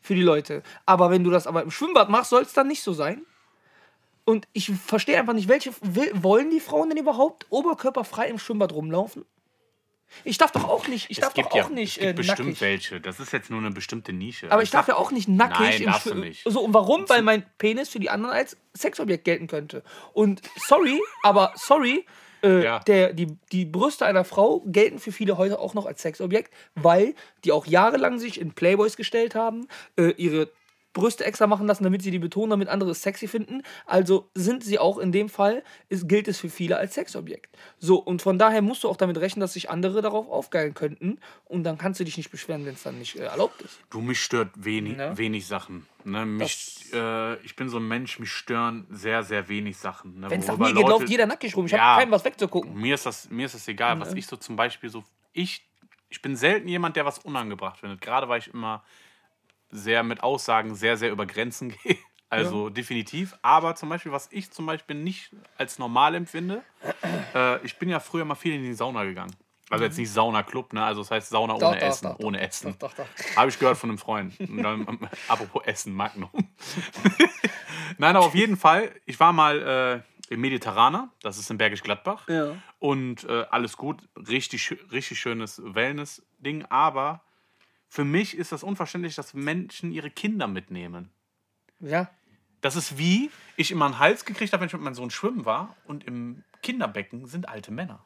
für 0.00 0.16
die 0.16 0.22
Leute. 0.22 0.62
Aber 0.84 1.10
wenn 1.10 1.22
du 1.22 1.30
das 1.30 1.46
aber 1.46 1.62
im 1.62 1.70
Schwimmbad 1.70 2.10
machst, 2.10 2.30
soll 2.30 2.42
es 2.42 2.52
dann 2.52 2.66
nicht 2.66 2.82
so 2.82 2.92
sein. 2.92 3.24
Und 4.24 4.46
ich 4.52 4.70
verstehe 4.70 5.18
einfach 5.18 5.32
nicht, 5.32 5.48
welche 5.48 5.72
will, 5.80 6.10
wollen 6.14 6.50
die 6.50 6.60
Frauen 6.60 6.88
denn 6.90 6.98
überhaupt 6.98 7.46
oberkörperfrei 7.50 8.28
im 8.28 8.38
Schwimmbad 8.38 8.72
rumlaufen? 8.72 9.24
Ich 10.24 10.36
darf 10.38 10.52
doch 10.52 10.64
auch 10.68 10.88
nicht, 10.88 11.10
ich 11.10 11.18
darf 11.20 11.32
doch 11.32 11.50
auch 11.52 11.56
ja, 11.56 11.68
nicht 11.70 11.96
es 11.96 12.02
gibt 12.02 12.10
äh, 12.10 12.12
bestimmt 12.12 12.38
nackig. 12.48 12.60
welche. 12.60 13.00
Das 13.00 13.18
ist 13.18 13.32
jetzt 13.32 13.50
nur 13.50 13.60
eine 13.60 13.70
bestimmte 13.70 14.12
Nische. 14.12 14.52
Aber 14.52 14.62
ich 14.62 14.70
darf 14.70 14.86
ja 14.86 14.96
auch 14.96 15.10
nicht 15.10 15.26
nackig 15.28 15.58
Nein, 15.58 15.80
im 15.80 15.86
darfst 15.86 16.06
du 16.06 16.10
Schwimmen. 16.10 16.28
nicht. 16.28 16.42
So, 16.44 16.60
und 16.60 16.74
warum? 16.74 17.08
Weil 17.08 17.22
mein 17.22 17.46
Penis 17.58 17.88
für 17.88 17.98
die 17.98 18.10
anderen 18.10 18.34
als 18.34 18.56
Sexobjekt 18.74 19.24
gelten 19.24 19.46
könnte. 19.46 19.82
Und 20.12 20.42
sorry, 20.56 21.00
aber 21.22 21.52
sorry, 21.56 22.04
äh, 22.42 22.62
Ja. 22.62 22.80
der, 22.80 23.14
die, 23.14 23.38
die 23.52 23.64
Brüste 23.64 24.04
einer 24.04 24.24
Frau 24.24 24.62
gelten 24.66 24.98
für 24.98 25.12
viele 25.12 25.38
heute 25.38 25.58
auch 25.58 25.72
noch 25.74 25.86
als 25.86 26.02
Sexobjekt, 26.02 26.52
weil 26.74 27.14
die 27.44 27.52
auch 27.52 27.66
jahrelang 27.66 28.18
sich 28.18 28.38
in 28.38 28.52
Playboys 28.52 28.96
gestellt 28.98 29.34
haben, 29.34 29.66
äh, 29.96 30.10
ihre 30.18 30.50
Brüste 30.92 31.24
extra 31.24 31.46
machen 31.46 31.66
lassen, 31.66 31.84
damit 31.84 32.02
sie 32.02 32.10
die 32.10 32.18
betonen, 32.18 32.50
damit 32.50 32.68
andere 32.68 32.90
es 32.90 33.02
sexy 33.02 33.26
finden. 33.26 33.62
Also 33.86 34.28
sind 34.34 34.62
sie 34.62 34.78
auch 34.78 34.98
in 34.98 35.10
dem 35.12 35.28
Fall, 35.28 35.62
ist, 35.88 36.08
gilt 36.08 36.28
es 36.28 36.38
für 36.38 36.50
viele 36.50 36.76
als 36.76 36.94
Sexobjekt. 36.94 37.56
So, 37.78 37.96
und 37.96 38.20
von 38.22 38.38
daher 38.38 38.60
musst 38.62 38.84
du 38.84 38.88
auch 38.88 38.96
damit 38.96 39.16
rechnen, 39.18 39.40
dass 39.40 39.54
sich 39.54 39.70
andere 39.70 40.02
darauf 40.02 40.28
aufgeilen 40.28 40.74
könnten. 40.74 41.18
Und 41.46 41.64
dann 41.64 41.78
kannst 41.78 41.98
du 42.00 42.04
dich 42.04 42.16
nicht 42.16 42.30
beschweren, 42.30 42.66
wenn 42.66 42.74
es 42.74 42.82
dann 42.82 42.98
nicht 42.98 43.16
äh, 43.16 43.24
erlaubt 43.24 43.62
ist. 43.62 43.78
Du, 43.90 44.00
mich 44.00 44.20
stört 44.20 44.50
wenig, 44.56 44.96
Ne? 44.96 45.16
wenig 45.16 45.46
Sachen. 45.46 45.86
Ne? 46.04 46.26
Mich, 46.26 46.86
äh, 46.92 47.36
ich 47.44 47.56
bin 47.56 47.68
so 47.68 47.78
ein 47.78 47.88
Mensch, 47.88 48.18
mich 48.18 48.30
stören 48.30 48.86
sehr, 48.90 49.22
sehr 49.22 49.48
wenig 49.48 49.78
Sachen. 49.78 50.20
Ne? 50.20 50.30
Wenn 50.30 50.40
es 50.40 50.46
nach 50.46 50.58
mir 50.58 50.74
geht, 50.74 50.88
läuft 50.88 51.08
jeder 51.08 51.26
nackig 51.26 51.56
rum. 51.56 51.66
Ich 51.66 51.72
Ja. 51.72 51.78
habe 51.78 52.00
keinem 52.02 52.10
was 52.12 52.24
wegzugucken. 52.24 52.74
Mir 52.74 52.94
ist 52.96 53.06
das, 53.06 53.30
mir 53.30 53.46
ist 53.46 53.54
das 53.54 53.66
egal, 53.68 53.98
was 54.00 54.12
ich 54.14 54.26
so 54.26 54.36
zum 54.36 54.56
Beispiel 54.56 54.90
so. 54.90 55.04
Ich, 55.32 55.66
ich 56.10 56.20
bin 56.20 56.36
selten 56.36 56.68
jemand, 56.68 56.96
der 56.96 57.06
was 57.06 57.18
unangebracht 57.20 57.78
findet. 57.80 58.00
Gerade 58.02 58.28
weil 58.28 58.40
ich 58.40 58.48
immer 58.48 58.84
sehr 59.72 60.02
mit 60.04 60.22
Aussagen 60.22 60.74
sehr, 60.76 60.96
sehr 60.96 61.10
über 61.10 61.26
Grenzen 61.26 61.70
gehe. 61.82 61.98
Also 62.28 62.70
definitiv. 62.70 63.36
Aber 63.42 63.74
zum 63.74 63.88
Beispiel, 63.90 64.12
was 64.12 64.28
ich 64.30 64.50
zum 64.52 64.64
Beispiel 64.64 64.96
nicht 64.96 65.30
als 65.58 65.78
normal 65.78 66.14
empfinde, 66.14 66.62
äh, 67.34 67.62
ich 67.64 67.78
bin 67.78 67.88
ja 67.90 68.00
früher 68.00 68.24
mal 68.24 68.36
viel 68.36 68.54
in 68.54 68.62
die 68.62 68.72
Sauna 68.72 69.04
gegangen. 69.04 69.34
Also 69.68 69.84
jetzt 69.84 69.96
nicht 69.98 70.10
Sauna-Club, 70.10 70.74
ne? 70.74 70.84
Also 70.84 71.00
das 71.00 71.10
heißt 71.10 71.30
Sauna 71.30 71.54
Mhm. 71.54 71.58
Doch, 71.60 71.68
ohne 71.68 71.78
doch, 71.78 71.86
Essen. 71.86 72.04
doch, 72.04 72.18
doch. 72.18 72.24
ohne 72.26 72.40
Essen. 72.40 72.76
Habe 73.36 73.48
ich 73.50 73.58
gehört 73.58 73.78
von 73.78 73.88
einem 73.90 73.98
Freund. 73.98 74.34
Dann, 74.38 74.98
apropos 75.28 75.62
Essen, 75.64 75.94
Magnum. 75.94 76.30
Nein, 77.98 78.16
aber 78.16 78.26
auf 78.26 78.34
jeden 78.34 78.56
Fall, 78.56 78.90
ich 79.06 79.18
war 79.20 79.32
mal 79.32 80.02
äh, 80.30 80.32
im 80.32 80.40
Mediterraner, 80.40 81.10
das 81.22 81.38
ist 81.38 81.50
in 81.50 81.58
Bergisch 81.58 81.82
Gladbach. 81.82 82.28
Ja. 82.28 82.54
Und 82.78 83.24
äh, 83.24 83.44
alles 83.50 83.76
gut, 83.76 84.08
richtig, 84.16 84.74
richtig 84.90 85.18
schönes 85.18 85.60
Wellness-Ding. 85.64 86.64
Aber 86.68 87.22
für 87.92 88.06
mich 88.06 88.38
ist 88.38 88.52
das 88.52 88.62
unverständlich, 88.62 89.16
dass 89.16 89.34
Menschen 89.34 89.92
ihre 89.92 90.08
Kinder 90.08 90.48
mitnehmen. 90.48 91.10
Ja. 91.78 92.08
Das 92.62 92.74
ist 92.74 92.96
wie 92.96 93.30
ich 93.58 93.70
immer 93.70 93.84
einen 93.84 93.98
Hals 93.98 94.24
gekriegt 94.24 94.54
habe, 94.54 94.62
wenn 94.62 94.68
ich 94.68 94.72
mit 94.72 94.80
meinem 94.80 94.94
Sohn 94.94 95.10
schwimmen 95.10 95.44
war 95.44 95.76
und 95.84 96.02
im 96.04 96.42
Kinderbecken 96.62 97.26
sind 97.26 97.50
alte 97.50 97.70
Männer. 97.70 98.02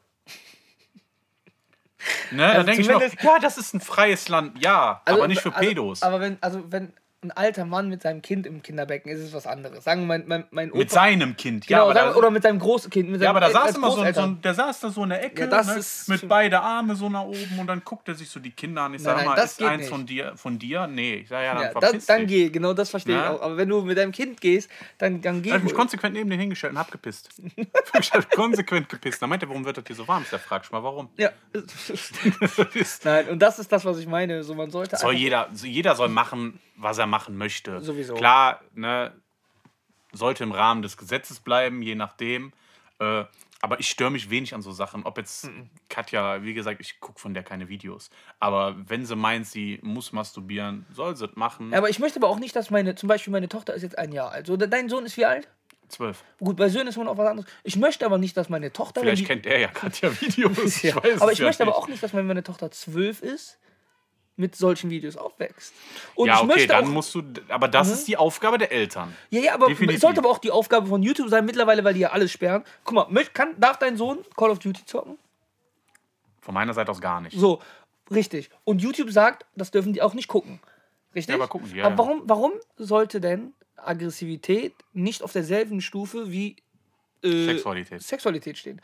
Ne, 2.33 2.39
da 2.39 2.49
Also 2.49 2.67
denke 2.67 2.83
ich 2.83 2.89
noch, 2.89 3.01
ja, 3.01 3.39
das 3.39 3.59
ist 3.59 3.75
ein 3.75 3.81
freies 3.81 4.29
Land, 4.29 4.61
ja, 4.61 5.03
aber 5.05 5.29
nicht 5.29 5.41
für 5.41 5.55
also, 5.55 5.69
Pedos. 5.69 6.03
Aber 6.03 6.19
wenn, 6.19 6.43
also 6.43 6.73
wenn 6.73 6.93
ein 7.23 7.31
alter 7.33 7.65
Mann 7.65 7.89
mit 7.89 8.03
seinem 8.03 8.21
Kind 8.23 8.47
im 8.47 8.63
Kinderbecken 8.63 9.11
ist, 9.11 9.21
es 9.21 9.33
was 9.33 9.47
anderes. 9.47 9.83
Sagen 9.85 10.03
wir, 10.03 10.07
mein, 10.07 10.25
mein, 10.29 10.45
mein 10.51 10.71
Opa. 10.71 10.79
mit 10.79 10.91
seinem 10.91 11.37
Kind, 11.37 11.67
ja, 11.69 11.79
genau, 11.83 11.93
sagen, 11.95 12.11
da, 12.13 12.17
oder 12.17 12.31
mit 12.31 12.43
seinem 12.43 12.59
Großkind. 12.59 13.09
Mit 13.11 13.21
ja, 13.21 13.27
seinem, 13.27 13.37
aber 13.37 13.41
da 13.41 13.51
saß 13.51 13.77
immer 13.77 13.91
so, 13.91 14.05
so 14.13 14.27
der 14.27 14.55
saß 14.55 14.81
da 14.81 14.91
so 14.91 15.03
in 15.03 15.09
der 15.09 15.25
Ecke, 15.25 15.43
Ja, 15.43 15.47
das 15.49 16.07
ne, 16.09 16.15
mit 16.15 16.29
beide 16.29 16.61
Arme 16.61 16.95
so 16.95 17.09
nach 17.09 17.23
oben 17.25 17.59
und 17.59 17.67
dann 17.67 17.83
guckt 17.85 18.07
er 18.09 18.15
sich 18.15 18.29
so 18.29 18.39
die 18.39 18.51
Kinder 18.51 18.83
an. 18.83 18.95
Ich 18.95 19.03
sage 19.03 19.17
Nein, 19.17 19.25
nein, 19.27 19.35
mal, 19.35 19.41
das 19.41 19.53
ist 19.53 19.59
geht 19.59 19.67
eins 19.67 19.81
nicht. 19.81 19.89
von 19.89 20.07
dir, 20.07 20.33
von 20.37 20.59
dir? 20.59 20.87
Nee, 20.87 21.15
ich 21.17 21.29
sage 21.29 21.47
ja, 21.47 21.55
dann 21.55 21.63
Ja, 21.65 21.71
verpiss 21.71 22.07
dann, 22.07 22.19
dann 22.19 22.27
geh, 22.27 22.51
genau 22.51 22.75
das 22.75 22.91
verstehe 22.91 23.17
ich 23.17 23.23
Ja. 23.23 23.33
auch. 23.33 23.41
Aber 23.41 23.57
wenn 23.57 23.69
du 23.69 23.81
mit 23.83 23.97
deinem 23.97 24.13
Kind 24.13 24.41
gehst, 24.41 24.71
dann, 24.99 25.21
dann 25.23 25.43
geh. 25.43 25.49
Da 25.49 25.55
hab 25.55 25.61
ich 25.63 25.65
mich 25.65 25.75
konsequent 25.75 26.15
neben 26.15 26.29
den 26.31 26.39
hingestellt 26.39 26.75
und 26.75 26.79
hab 26.79 26.91
gepisst. 26.93 27.31
ich 27.99 28.13
hab 28.13 28.31
konsequent 28.31 28.89
gepisst. 28.91 29.23
Da 29.23 29.27
meint 29.27 29.43
er, 29.43 29.49
warum 29.49 29.65
wird 29.65 29.79
das 29.79 29.85
hier 29.87 29.97
so 29.97 30.07
warm? 30.07 30.23
Ich 30.23 30.29
sag, 30.29 30.41
frag 30.43 30.65
ich 30.65 30.71
mal, 30.71 30.83
warum. 30.83 31.09
ja. 31.17 31.31
Nein, 33.05 33.29
und 33.31 33.41
das 33.41 33.59
ist 33.59 33.73
das, 33.73 33.85
was 33.85 33.99
ich 33.99 34.07
meine. 34.07 34.45
So, 34.45 34.55
man 34.55 34.71
sollte 34.71 34.97
soll 34.97 35.15
jeder, 35.15 35.49
jeder 35.55 35.95
soll 35.97 36.09
machen, 36.09 36.61
was 36.77 36.99
er 36.99 37.07
machen 37.07 37.37
möchte. 37.37 37.81
Sowieso. 37.81 38.15
Klar, 38.15 38.61
ne, 38.75 39.13
sollte 40.13 40.45
im 40.45 40.53
Rahmen 40.53 40.83
des 40.83 40.97
Gesetzes 40.97 41.41
bleiben, 41.41 41.83
je 41.83 41.95
nachdem. 41.95 42.53
Äh, 42.99 43.25
aber 43.63 43.81
ich 43.81 43.89
störe 43.89 44.11
mich 44.11 44.31
wenig 44.31 44.55
an 44.55 44.63
so 44.63 44.71
Sachen. 44.71 45.05
Ob 45.05 45.17
jetzt 45.19 45.49
Katja, 45.89 46.43
wie 46.43 46.55
gesagt, 46.55 46.81
ich 46.81 47.01
gucke 47.01 47.19
von 47.19 47.35
der 47.35 47.43
keine 47.43 47.69
Videos. 47.69 48.11
Aber 48.39 48.77
wenn 48.87 49.07
sie 49.07 49.17
meint, 49.17 49.47
sie 49.47 49.81
muss 49.83 50.13
masturbieren, 50.13 50.87
soll 50.93 51.17
sie 51.17 51.25
es 51.25 51.37
machen. 51.37 51.73
Ja, 51.73 51.79
aber 51.79 51.89
ich 51.89 51.99
möchte 51.99 52.19
aber 52.19 52.29
auch 52.29 52.39
nicht, 52.39 52.55
dass 52.55 52.71
meine, 52.71 52.95
zum 52.95 53.09
Beispiel 53.09 53.33
meine 53.33 53.49
Tochter 53.49 53.75
ist 53.75 53.83
jetzt 53.83 53.99
ein 53.99 54.13
Jahr 54.13 54.31
alt. 54.31 54.47
So, 54.47 54.57
dein 54.57 54.89
Sohn 54.89 55.07
ist 55.07 55.17
wie 55.17 55.25
alt? 55.25 55.49
Zwölf. 55.89 56.25
Gut, 56.39 56.57
bei 56.57 56.69
Söhnen 56.69 56.89
ist 56.89 56.97
man 56.97 57.09
auch 57.09 57.17
was 57.17 57.29
anderes. 57.29 57.51
Ich 57.63 57.77
möchte 57.77 58.05
aber 58.05 58.19
nicht, 58.19 58.37
dass 58.37 58.49
meine 58.49 58.73
Tochter. 58.73 59.01
Vielleicht 59.01 59.27
kennt 59.27 59.47
er 59.47 59.59
ja 59.59 59.69
Katja 59.69 60.11
Videos. 60.21 60.83
Ja. 60.83 60.91
Ich 60.91 60.97
weiß 60.97 61.21
aber 61.23 61.31
es 61.31 61.33
ich 61.35 61.39
ja 61.39 61.47
möchte 61.47 61.63
aber 61.63 61.73
nicht. 61.73 61.79
auch 61.79 61.89
nicht, 61.89 62.03
dass 62.03 62.13
meine 62.13 62.43
Tochter 62.43 62.71
zwölf 62.71 63.23
ist, 63.23 63.59
mit 64.37 64.55
solchen 64.55 64.91
Videos 64.91 65.17
aufwächst. 65.17 65.73
Und 66.15 66.29
Ja, 66.29 66.35
ich 66.35 66.39
okay, 66.41 66.47
möchte 66.49 66.69
dann 66.69 66.85
auch, 66.85 66.89
Mhm. 66.89 66.95
musst 66.95 67.15
du. 67.15 67.23
Aber 67.49 67.69
das 67.69 67.91
ist 67.91 68.07
die 68.07 68.17
Aufgabe 68.17 68.59
der 68.59 68.71
Eltern. 68.71 69.15
Ja, 69.31 69.41
ja, 69.41 69.55
aber 69.55 69.69
Definitiv. 69.69 69.97
es 69.97 70.01
sollte 70.03 70.21
aber 70.21 70.29
auch 70.31 70.39
die 70.39 70.51
Aufgabe 70.51 70.87
von 70.87 71.03
YouTube 71.03 71.29
sein, 71.31 71.45
mittlerweile, 71.47 71.83
weil 71.85 71.95
die 71.95 72.01
ja 72.01 72.11
alles 72.11 72.31
sperren. 72.33 72.63
Guck 72.85 73.11
mal, 73.11 73.25
kann, 73.33 73.59
darf 73.59 73.79
dein 73.79 73.97
Sohn 73.97 74.19
Call 74.37 74.51
of 74.51 74.59
Duty 74.59 74.85
zocken? 74.85 75.19
Von 76.41 76.55
meiner 76.55 76.75
Seite 76.75 76.91
aus 76.91 77.01
gar 77.01 77.21
nicht. 77.21 77.37
So, 77.37 77.61
richtig. 78.11 78.51
Und 78.65 78.81
YouTube 78.83 79.11
sagt, 79.11 79.47
das 79.57 79.71
dürfen 79.71 79.93
die 79.93 80.03
auch 80.03 80.15
nicht 80.15 80.29
gucken. 80.29 80.61
Richtig? 81.15 81.35
Ja, 81.35 81.41
aber 81.41 81.49
gucken 81.49 81.71
die, 81.73 81.79
ja, 81.79 81.87
aber 81.87 81.97
warum, 81.99 82.23
warum 82.27 82.53
sollte 82.77 83.21
denn 83.21 83.55
Aggressivität 83.77 84.75
nicht 84.93 85.23
auf 85.23 85.33
derselben 85.33 85.81
Stufe 85.81 86.31
wie 86.31 86.57
äh, 87.23 87.47
Sexualität. 87.47 88.03
Sexualität 88.03 88.59
stehen? 88.59 88.81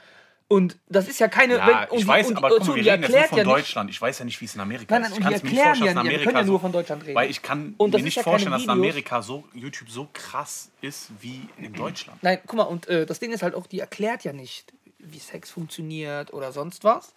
Und 0.52 0.76
das 0.86 1.08
ist 1.08 1.18
ja 1.18 1.28
keine. 1.28 1.56
Ja, 1.56 1.66
wenn, 1.66 1.76
und 1.88 1.98
ich 1.98 2.04
die- 2.04 2.08
weiß, 2.08 2.28
und, 2.28 2.36
aber 2.36 2.54
und 2.54 2.66
wir 2.66 2.74
reden 2.74 3.02
jetzt 3.04 3.10
nur 3.10 3.22
von 3.24 3.38
ja 3.38 3.44
nicht. 3.44 3.56
Deutschland. 3.56 3.88
Ich 3.90 4.02
weiß 4.02 4.18
ja 4.18 4.24
nicht, 4.26 4.38
wie 4.38 4.44
es 4.44 4.54
in 4.54 4.60
Amerika 4.60 4.94
Nein, 4.94 5.00
nein, 5.02 5.10
ist. 5.10 5.18
Ich 5.18 5.24
die 5.24 5.30
kann's 5.30 5.42
mir 5.42 5.50
nicht 5.50 5.62
vorstellen, 5.62 5.86
dass 5.86 5.94
wir 5.94 6.00
Amerika 6.00 6.24
können 6.24 6.36
ja 6.36 6.44
nur 6.44 6.60
von 6.60 6.72
Deutschland 6.72 7.02
reden. 7.04 7.14
Weil 7.14 7.30
ich 7.30 7.40
kann 7.40 7.74
mir 7.78 8.02
nicht 8.02 8.16
ja 8.18 8.22
vorstellen, 8.22 8.52
dass 8.52 8.64
in. 8.64 8.70
Amerika 8.70 9.22
so 9.22 9.44
YouTube 9.54 9.88
so 9.88 10.10
krass 10.12 10.70
ist 10.82 11.10
wie 11.20 11.48
in 11.56 11.72
Deutschland. 11.72 12.22
Nein, 12.22 12.38
guck 12.46 12.58
mal, 12.58 12.64
und 12.64 12.86
äh, 12.86 13.06
das 13.06 13.18
Ding 13.18 13.32
ist 13.32 13.42
halt 13.42 13.54
auch, 13.54 13.66
die 13.66 13.80
erklärt 13.80 14.24
ja 14.24 14.34
nicht, 14.34 14.74
wie 14.98 15.18
Sex 15.18 15.50
funktioniert 15.50 16.34
oder 16.34 16.52
sonst 16.52 16.84
was. 16.84 17.14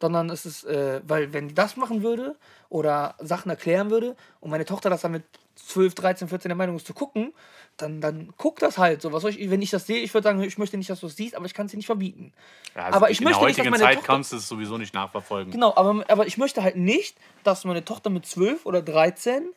Sondern 0.00 0.30
es 0.30 0.46
ist, 0.46 0.64
äh, 0.64 1.00
weil 1.06 1.32
wenn 1.32 1.48
die 1.48 1.54
das 1.54 1.76
machen 1.76 2.02
würde 2.02 2.36
oder 2.68 3.16
Sachen 3.18 3.50
erklären 3.50 3.90
würde 3.90 4.16
und 4.40 4.50
meine 4.50 4.64
Tochter 4.64 4.90
das 4.90 5.02
dann 5.02 5.12
mit 5.12 5.24
12, 5.56 5.94
13, 5.94 6.28
14 6.28 6.48
der 6.48 6.56
Meinung 6.56 6.76
ist 6.76 6.86
zu 6.86 6.94
gucken, 6.94 7.32
dann, 7.76 8.00
dann 8.00 8.32
guck 8.36 8.58
das 8.58 8.78
halt 8.78 9.02
so. 9.02 9.12
Was 9.12 9.22
soll 9.22 9.32
ich, 9.32 9.50
wenn 9.50 9.62
ich 9.62 9.70
das 9.70 9.86
sehe, 9.86 10.00
ich 10.00 10.12
würde 10.14 10.24
sagen, 10.24 10.42
ich 10.42 10.58
möchte 10.58 10.76
nicht, 10.76 10.90
dass 10.90 11.00
du 11.00 11.06
es 11.06 11.16
siehst, 11.16 11.34
aber 11.34 11.46
ich 11.46 11.54
kann 11.54 11.66
es 11.66 11.72
dir 11.72 11.76
nicht 11.78 11.86
verbieten. 11.86 12.32
Ja, 12.74 12.84
also 12.84 12.96
aber 12.96 13.10
ich 13.10 13.20
in 13.20 13.24
möchte 13.24 13.40
der 13.40 13.48
nicht, 13.48 13.58
dass 13.58 13.66
heutigen 13.66 13.70
meine 13.70 13.82
Zeit 13.82 13.94
Tochter, 13.96 14.12
kannst 14.12 14.32
du 14.32 14.36
es 14.36 14.48
sowieso 14.48 14.78
nicht 14.78 14.94
nachverfolgen. 14.94 15.52
Genau, 15.52 15.74
aber, 15.74 16.04
aber 16.08 16.26
ich 16.26 16.38
möchte 16.38 16.62
halt 16.62 16.76
nicht, 16.76 17.16
dass 17.44 17.64
meine 17.64 17.84
Tochter 17.84 18.10
mit 18.10 18.26
12 18.26 18.66
oder 18.66 18.82
13 18.82 19.52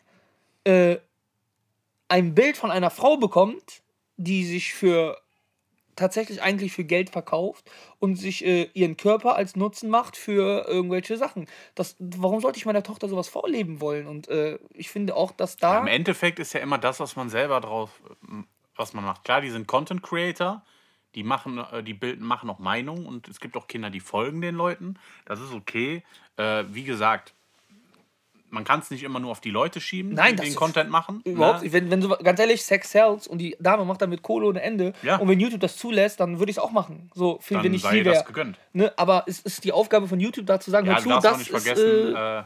äh, 0.63 0.97
ein 2.07 2.35
Bild 2.35 2.57
von 2.57 2.71
einer 2.71 2.89
Frau 2.89 3.17
bekommt, 3.17 3.81
die 4.17 4.45
sich 4.45 4.73
für 4.73 5.17
tatsächlich 5.95 6.41
eigentlich 6.41 6.71
für 6.71 6.83
Geld 6.83 7.09
verkauft 7.09 7.69
und 7.99 8.15
sich 8.15 8.45
äh, 8.45 8.69
ihren 8.73 8.97
Körper 8.97 9.35
als 9.35 9.55
Nutzen 9.55 9.89
macht 9.89 10.17
für 10.17 10.65
irgendwelche 10.67 11.17
Sachen. 11.17 11.47
Das, 11.75 11.95
warum 11.99 12.41
sollte 12.41 12.57
ich 12.57 12.65
meiner 12.65 12.83
Tochter 12.83 13.07
sowas 13.09 13.27
vorleben 13.27 13.81
wollen? 13.81 14.07
Und 14.07 14.27
äh, 14.27 14.59
ich 14.73 14.89
finde 14.89 15.15
auch, 15.15 15.31
dass 15.31 15.57
da. 15.57 15.79
Im 15.79 15.87
Endeffekt 15.87 16.39
ist 16.39 16.53
ja 16.53 16.59
immer 16.59 16.77
das, 16.77 16.99
was 16.99 17.15
man 17.15 17.29
selber 17.29 17.61
drauf, 17.61 18.01
was 18.75 18.93
man 18.93 19.05
macht. 19.05 19.23
Klar, 19.23 19.41
die 19.41 19.49
sind 19.49 19.67
Content 19.67 20.03
Creator, 20.03 20.63
die 21.15 21.23
machen, 21.23 21.59
äh, 21.71 21.83
die 21.83 21.93
bilden, 21.93 22.25
machen 22.25 22.49
auch 22.49 22.59
Meinung 22.59 23.05
und 23.05 23.27
es 23.27 23.39
gibt 23.39 23.57
auch 23.57 23.67
Kinder, 23.67 23.89
die 23.89 23.99
folgen 23.99 24.41
den 24.41 24.55
Leuten. 24.55 24.97
Das 25.25 25.39
ist 25.39 25.53
okay. 25.53 26.03
Äh, 26.37 26.63
wie 26.69 26.83
gesagt, 26.83 27.33
man 28.51 28.63
kann 28.63 28.81
es 28.81 28.91
nicht 28.91 29.03
immer 29.03 29.19
nur 29.19 29.31
auf 29.31 29.41
die 29.41 29.49
Leute 29.49 29.81
schieben, 29.81 30.13
Nein, 30.13 30.35
die 30.35 30.43
den 30.43 30.55
Content 30.55 30.89
machen. 30.89 31.21
Überhaupt, 31.23 31.63
ne? 31.63 31.73
wenn, 31.73 31.89
wenn 31.89 32.01
so, 32.01 32.09
ganz 32.09 32.39
ehrlich, 32.39 32.63
Sex 32.63 32.91
sells 32.91 33.27
und 33.27 33.37
die 33.39 33.55
Dame 33.59 33.85
macht 33.85 34.01
damit 34.01 34.21
Kohle 34.21 34.47
ohne 34.47 34.61
Ende. 34.61 34.93
Ja. 35.01 35.17
Und 35.17 35.27
wenn 35.29 35.39
YouTube 35.39 35.61
das 35.61 35.77
zulässt, 35.77 36.19
dann 36.19 36.39
würde 36.39 36.51
ich 36.51 36.57
es 36.57 36.63
auch 36.63 36.71
machen. 36.71 37.09
So, 37.15 37.39
viel, 37.41 37.57
Dann 37.57 37.65
wenn 37.65 37.73
ich 37.73 37.81
sei 37.81 37.91
sie 37.91 38.03
das 38.03 38.15
wäre. 38.15 38.25
gegönnt. 38.25 38.59
Ne? 38.73 38.93
Aber 38.97 39.23
es 39.27 39.39
ist 39.39 39.63
die 39.63 39.71
Aufgabe 39.71 40.07
von 40.07 40.19
YouTube, 40.19 40.45
da 40.45 40.59
zu 40.59 40.69
sagen, 40.69 40.87
Ja, 40.87 40.93
hör 40.95 41.01
zu, 41.01 41.09
das 41.21 41.37
nicht 41.37 41.49
ist, 41.51 41.63
vergessen, 41.65 42.15
äh, 42.15 42.39
äh, 42.39 42.43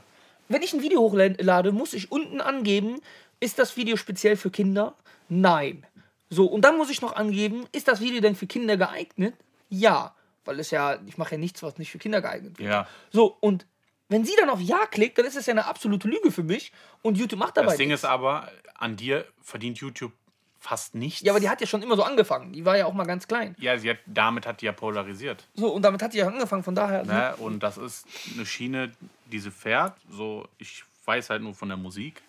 wenn 0.47 0.61
ich 0.61 0.73
ein 0.73 0.81
Video 0.81 0.99
hochlade, 1.01 1.71
muss 1.71 1.93
ich 1.93 2.11
unten 2.11 2.39
angeben, 2.39 3.01
ist 3.39 3.57
das 3.59 3.75
Video 3.75 3.97
speziell 3.97 4.37
für 4.37 4.51
Kinder? 4.51 4.93
Nein. 5.27 5.85
So, 6.29 6.45
und 6.45 6.61
dann 6.61 6.77
muss 6.77 6.89
ich 6.89 7.01
noch 7.01 7.15
angeben, 7.15 7.65
ist 7.71 7.87
das 7.87 7.99
Video 7.99 8.21
denn 8.21 8.35
für 8.35 8.47
Kinder 8.47 8.77
geeignet? 8.77 9.33
Ja. 9.69 10.13
Weil 10.43 10.59
es 10.59 10.69
ja, 10.69 10.97
ich 11.07 11.17
mache 11.17 11.31
ja 11.31 11.37
nichts, 11.39 11.63
was 11.63 11.79
nicht 11.79 11.91
für 11.91 11.97
Kinder 11.97 12.21
geeignet 12.21 12.59
wird. 12.59 12.69
ja. 12.69 12.87
So, 13.11 13.35
und 13.39 13.65
wenn 14.09 14.23
sie 14.25 14.33
dann 14.37 14.49
auf 14.49 14.61
Ja 14.61 14.85
klickt, 14.85 15.17
dann 15.17 15.25
ist 15.25 15.35
das 15.35 15.45
ja 15.45 15.51
eine 15.51 15.65
absolute 15.65 16.07
Lüge 16.07 16.31
für 16.31 16.43
mich 16.43 16.71
und 17.01 17.17
YouTube 17.17 17.39
macht 17.39 17.57
dabei 17.57 17.67
Das 17.69 17.77
Ding 17.77 17.87
nichts. 17.89 18.03
ist 18.03 18.09
aber, 18.09 18.51
an 18.75 18.95
dir 18.95 19.25
verdient 19.41 19.77
YouTube 19.79 20.11
fast 20.59 20.95
nichts. 20.95 21.21
Ja, 21.21 21.31
aber 21.31 21.39
die 21.39 21.49
hat 21.49 21.61
ja 21.61 21.67
schon 21.67 21.83
immer 21.83 21.95
so 21.95 22.03
angefangen. 22.03 22.51
Die 22.53 22.65
war 22.65 22.75
ja 22.77 22.85
auch 22.87 22.93
mal 22.93 23.05
ganz 23.05 23.27
klein. 23.27 23.55
ja, 23.59 23.77
sie 23.77 23.89
hat, 23.89 23.97
damit 24.07 24.47
hat 24.47 24.61
die 24.61 24.65
ja 24.65 24.71
polarisiert. 24.71 25.47
So, 25.53 25.67
und 25.71 25.81
damit 25.83 26.01
hat 26.01 26.13
die 26.13 26.17
ja 26.17 26.27
angefangen, 26.27 26.63
von 26.63 26.73
daher. 26.75 27.03
Ne? 27.05 27.35
Und 27.37 27.61
das 27.61 27.77
ist 27.77 28.05
eine 28.33 28.45
Schiene, 28.45 28.91
die 29.31 29.39
sie 29.39 29.51
fährt. 29.51 29.93
So, 30.09 30.47
ich 30.57 30.83
weiß 31.05 31.29
halt 31.29 31.43
nur 31.43 31.53
von 31.53 31.67
der 31.69 31.77
Musik. 31.77 32.21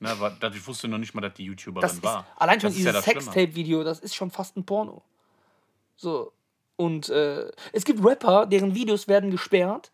Ne? 0.00 0.12
dass 0.40 0.54
Ich 0.56 0.66
wusste 0.66 0.88
noch 0.88 0.98
nicht 0.98 1.14
mal, 1.14 1.20
dass 1.20 1.34
die 1.34 1.44
YouTuberin 1.44 1.82
Das 1.82 1.94
ist, 1.94 2.02
war. 2.02 2.26
allein 2.36 2.60
schon 2.60 2.70
das 2.70 2.78
ja 2.82 2.90
dieses 2.90 3.04
Schlimme. 3.04 3.20
Sextape-Video, 3.22 3.84
das 3.84 4.00
ist 4.00 4.14
schon 4.16 4.30
fast 4.32 4.56
ein 4.56 4.64
Porno. 4.64 5.02
So. 5.96 6.32
Und 6.76 7.08
äh, 7.10 7.48
es 7.72 7.84
gibt 7.84 8.04
Rapper, 8.04 8.46
deren 8.46 8.74
Videos 8.74 9.06
werden 9.06 9.30
gesperrt, 9.30 9.92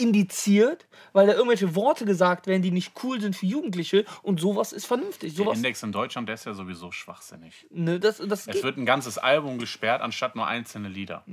indiziert, 0.00 0.86
weil 1.12 1.26
da 1.26 1.34
irgendwelche 1.34 1.74
Worte 1.74 2.04
gesagt 2.04 2.46
werden, 2.46 2.62
die 2.62 2.70
nicht 2.70 2.92
cool 3.02 3.20
sind 3.20 3.36
für 3.36 3.46
Jugendliche. 3.46 4.04
Und 4.22 4.40
sowas 4.40 4.72
ist 4.72 4.86
vernünftig. 4.86 5.34
Der 5.34 5.44
Sowas, 5.44 5.58
Index 5.58 5.82
in 5.82 5.92
Deutschland, 5.92 6.28
der 6.28 6.34
ist 6.34 6.46
ja 6.46 6.54
sowieso 6.54 6.90
schwachsinnig. 6.90 7.66
ne, 7.70 8.00
das, 8.00 8.18
das 8.18 8.46
Es 8.46 8.62
wird 8.62 8.76
ein 8.76 8.86
ganzes 8.86 9.18
Album 9.18 9.58
gesperrt, 9.58 10.02
anstatt 10.02 10.36
nur 10.36 10.46
einzelne 10.46 10.88
Lieder. 10.88 11.24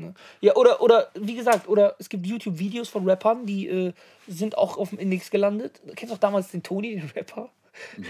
ja, 0.41 0.55
oder, 0.55 0.81
oder, 0.81 1.09
wie 1.15 1.35
gesagt, 1.35 1.67
oder 1.67 1.95
es 1.99 2.09
gibt 2.09 2.25
YouTube-Videos 2.25 2.89
von 2.89 3.07
Rappern, 3.09 3.45
die 3.45 3.67
äh, 3.67 3.93
sind 4.27 4.57
auch 4.57 4.77
auf 4.77 4.89
dem 4.89 4.99
Index 4.99 5.31
gelandet. 5.31 5.81
Du 5.85 5.93
kennst 5.93 6.13
auch 6.13 6.19
damals 6.19 6.51
den 6.51 6.63
Toni, 6.63 6.95
den 6.95 7.09
Rapper? 7.15 7.49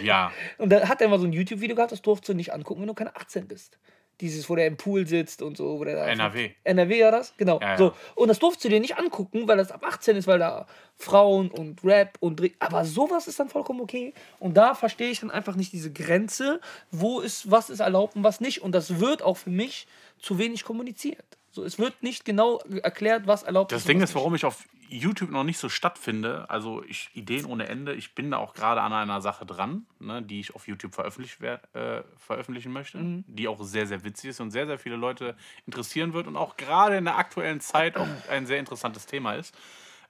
Ja. 0.04 0.32
Und 0.58 0.70
da 0.70 0.88
hat 0.88 1.02
er 1.02 1.10
mal 1.10 1.20
so 1.20 1.26
ein 1.26 1.34
YouTube-Video 1.34 1.76
gehabt, 1.76 1.92
das 1.92 2.02
durfst 2.02 2.28
du 2.28 2.34
nicht 2.34 2.54
angucken, 2.54 2.82
wenn 2.82 2.88
du 2.88 2.94
keine 2.94 3.16
18 3.16 3.48
bist. 3.48 3.78
Dieses, 4.20 4.50
wo 4.50 4.56
der 4.56 4.66
im 4.68 4.78
Pool 4.78 5.06
sitzt 5.06 5.42
und 5.42 5.58
so. 5.58 5.80
Wo 5.80 5.84
der 5.84 5.96
da 5.96 6.08
NRW. 6.08 6.52
NRW 6.64 7.04
war 7.04 7.12
das? 7.12 7.34
Genau. 7.38 7.60
Ja, 7.62 7.72
ja. 7.72 7.78
So. 7.78 7.94
Und 8.16 8.30
das 8.30 8.40
durfst 8.40 8.64
du 8.64 8.70
dir 8.70 8.80
nicht 8.80 8.98
angucken, 8.98 9.48
weil 9.48 9.58
das 9.58 9.72
ab 9.72 9.84
18 9.86 10.16
ist, 10.18 10.28
weil 10.28 10.40
da 10.40 10.66
Frauen 10.96 11.50
und 11.52 11.84
Rap 11.84 12.18
und. 12.20 12.42
Aber 12.60 12.84
sowas 12.86 13.28
ist 13.28 13.40
dann 13.40 13.50
vollkommen 13.50 13.82
okay. 13.82 14.14
Und 14.40 14.58
da 14.58 14.74
verstehe 14.74 15.10
ich 15.10 15.20
dann 15.20 15.30
einfach 15.32 15.56
nicht 15.56 15.72
diese 15.72 15.92
Grenze, 15.92 16.60
wo 16.92 17.20
ist, 17.20 17.52
was 17.52 17.70
ist 17.70 17.80
erlaubt 17.80 18.16
und 18.16 18.24
was 18.24 18.42
nicht. 18.42 18.62
Und 18.64 18.72
das 18.74 19.00
wird 19.00 19.22
auch 19.22 19.38
für 19.38 19.52
mich 19.52 19.88
zu 20.20 20.40
wenig 20.40 20.64
kommuniziert. 20.64 21.26
So, 21.52 21.64
es 21.64 21.80
wird 21.80 22.04
nicht 22.04 22.26
genau 22.26 22.60
erklärt, 22.84 23.26
was 23.26 23.44
erlaubt 23.44 23.72
Das 23.72 23.80
ist. 23.82 23.86
und 23.86 23.90
Ding 23.94 24.02
ist, 24.02 24.14
warum 24.16 24.36
ich 24.36 24.46
auf 24.46 24.66
YouTube 24.90 25.32
noch 25.32 25.44
nicht 25.44 25.58
so 25.58 25.70
stattfinde, 25.70 26.50
also 26.50 26.84
ich 26.84 27.10
Ideen 27.14 27.46
ohne 27.46 27.68
Ende, 27.68 27.94
ich 27.94 28.16
bin 28.16 28.32
da 28.32 28.38
auch 28.38 28.54
gerade 28.54 28.82
an 28.82 28.94
einer 28.94 29.22
Sache 29.22 29.46
dran, 29.46 29.86
ne, 30.00 30.22
die 30.22 30.40
ich 30.40 30.56
auf 30.56 30.68
YouTube 30.68 30.94
veröffentlich, 30.94 31.40
äh, 31.42 32.04
veröffentlichen 32.18 32.72
möchte, 32.72 33.24
die 33.28 33.48
auch 33.48 33.62
sehr, 33.64 33.88
sehr 33.88 34.04
witzig 34.04 34.32
ist 34.32 34.40
und 34.40 34.52
sehr, 34.52 34.68
sehr 34.68 34.80
viele 34.80 34.96
Leute 34.96 35.36
interessieren 35.66 36.14
wird 36.14 36.28
und 36.28 36.38
auch 36.38 36.58
gerade 36.58 36.98
in 36.98 37.06
der 37.06 37.18
aktuellen 37.18 37.60
Zeit 37.60 37.98
auch 37.98 38.08
ein 38.30 38.46
sehr 38.46 38.60
interessantes 38.60 39.06
Thema 39.06 39.34
ist. 39.34 39.56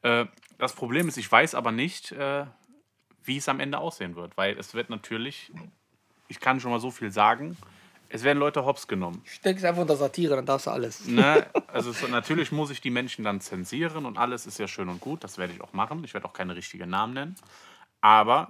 Äh, 0.02 0.26
das 0.58 0.74
Problem 0.74 1.08
ist, 1.08 1.18
ich 1.18 1.32
weiß 1.32 1.56
aber 1.56 1.72
nicht, 1.72 2.12
äh, 2.12 2.46
wie 3.24 3.38
es 3.38 3.50
am 3.50 3.60
Ende 3.60 3.78
aussehen 3.78 4.16
wird, 4.16 4.38
weil 4.38 4.58
es 4.58 4.74
wird 4.74 4.90
natürlich, 4.90 5.52
ich 6.28 6.40
kann 6.40 6.60
schon 6.60 6.72
mal 6.72 6.80
so 6.80 6.92
viel 6.92 7.12
sagen, 7.12 7.58
es 8.10 8.24
werden 8.24 8.38
Leute 8.40 8.66
hops 8.66 8.88
genommen. 8.88 9.22
nicht. 9.24 9.36
Steck 9.36 9.58
es 9.58 9.64
einfach 9.64 9.82
unter 9.82 9.96
Satire, 9.96 10.36
dann 10.36 10.46
darfst 10.46 10.68
du 10.68 10.72
alles. 10.72 11.06
Ne? 11.08 11.46
Also 11.68 11.92
es, 11.92 12.08
natürlich 12.08 12.52
muss 12.52 12.70
ich 12.70 12.82
die 12.82 12.90
Menschen 12.90 13.24
dann 13.24 13.42
zensieren 13.42 14.06
und 14.06 14.18
alles 14.18 14.46
ist 14.46 14.58
ja 14.58 14.68
schön 14.68 14.90
und 14.90 15.02
gut. 15.02 15.24
Das 15.24 15.38
werde 15.38 15.54
ich 15.54 15.62
auch 15.62 15.74
machen. 15.74 16.04
Ich 16.04 16.14
werde 16.14 16.28
auch 16.28 16.34
keine 16.34 16.56
richtigen 16.56 16.90
Namen 16.90 17.14
nennen. 17.14 17.36
Aber 18.02 18.50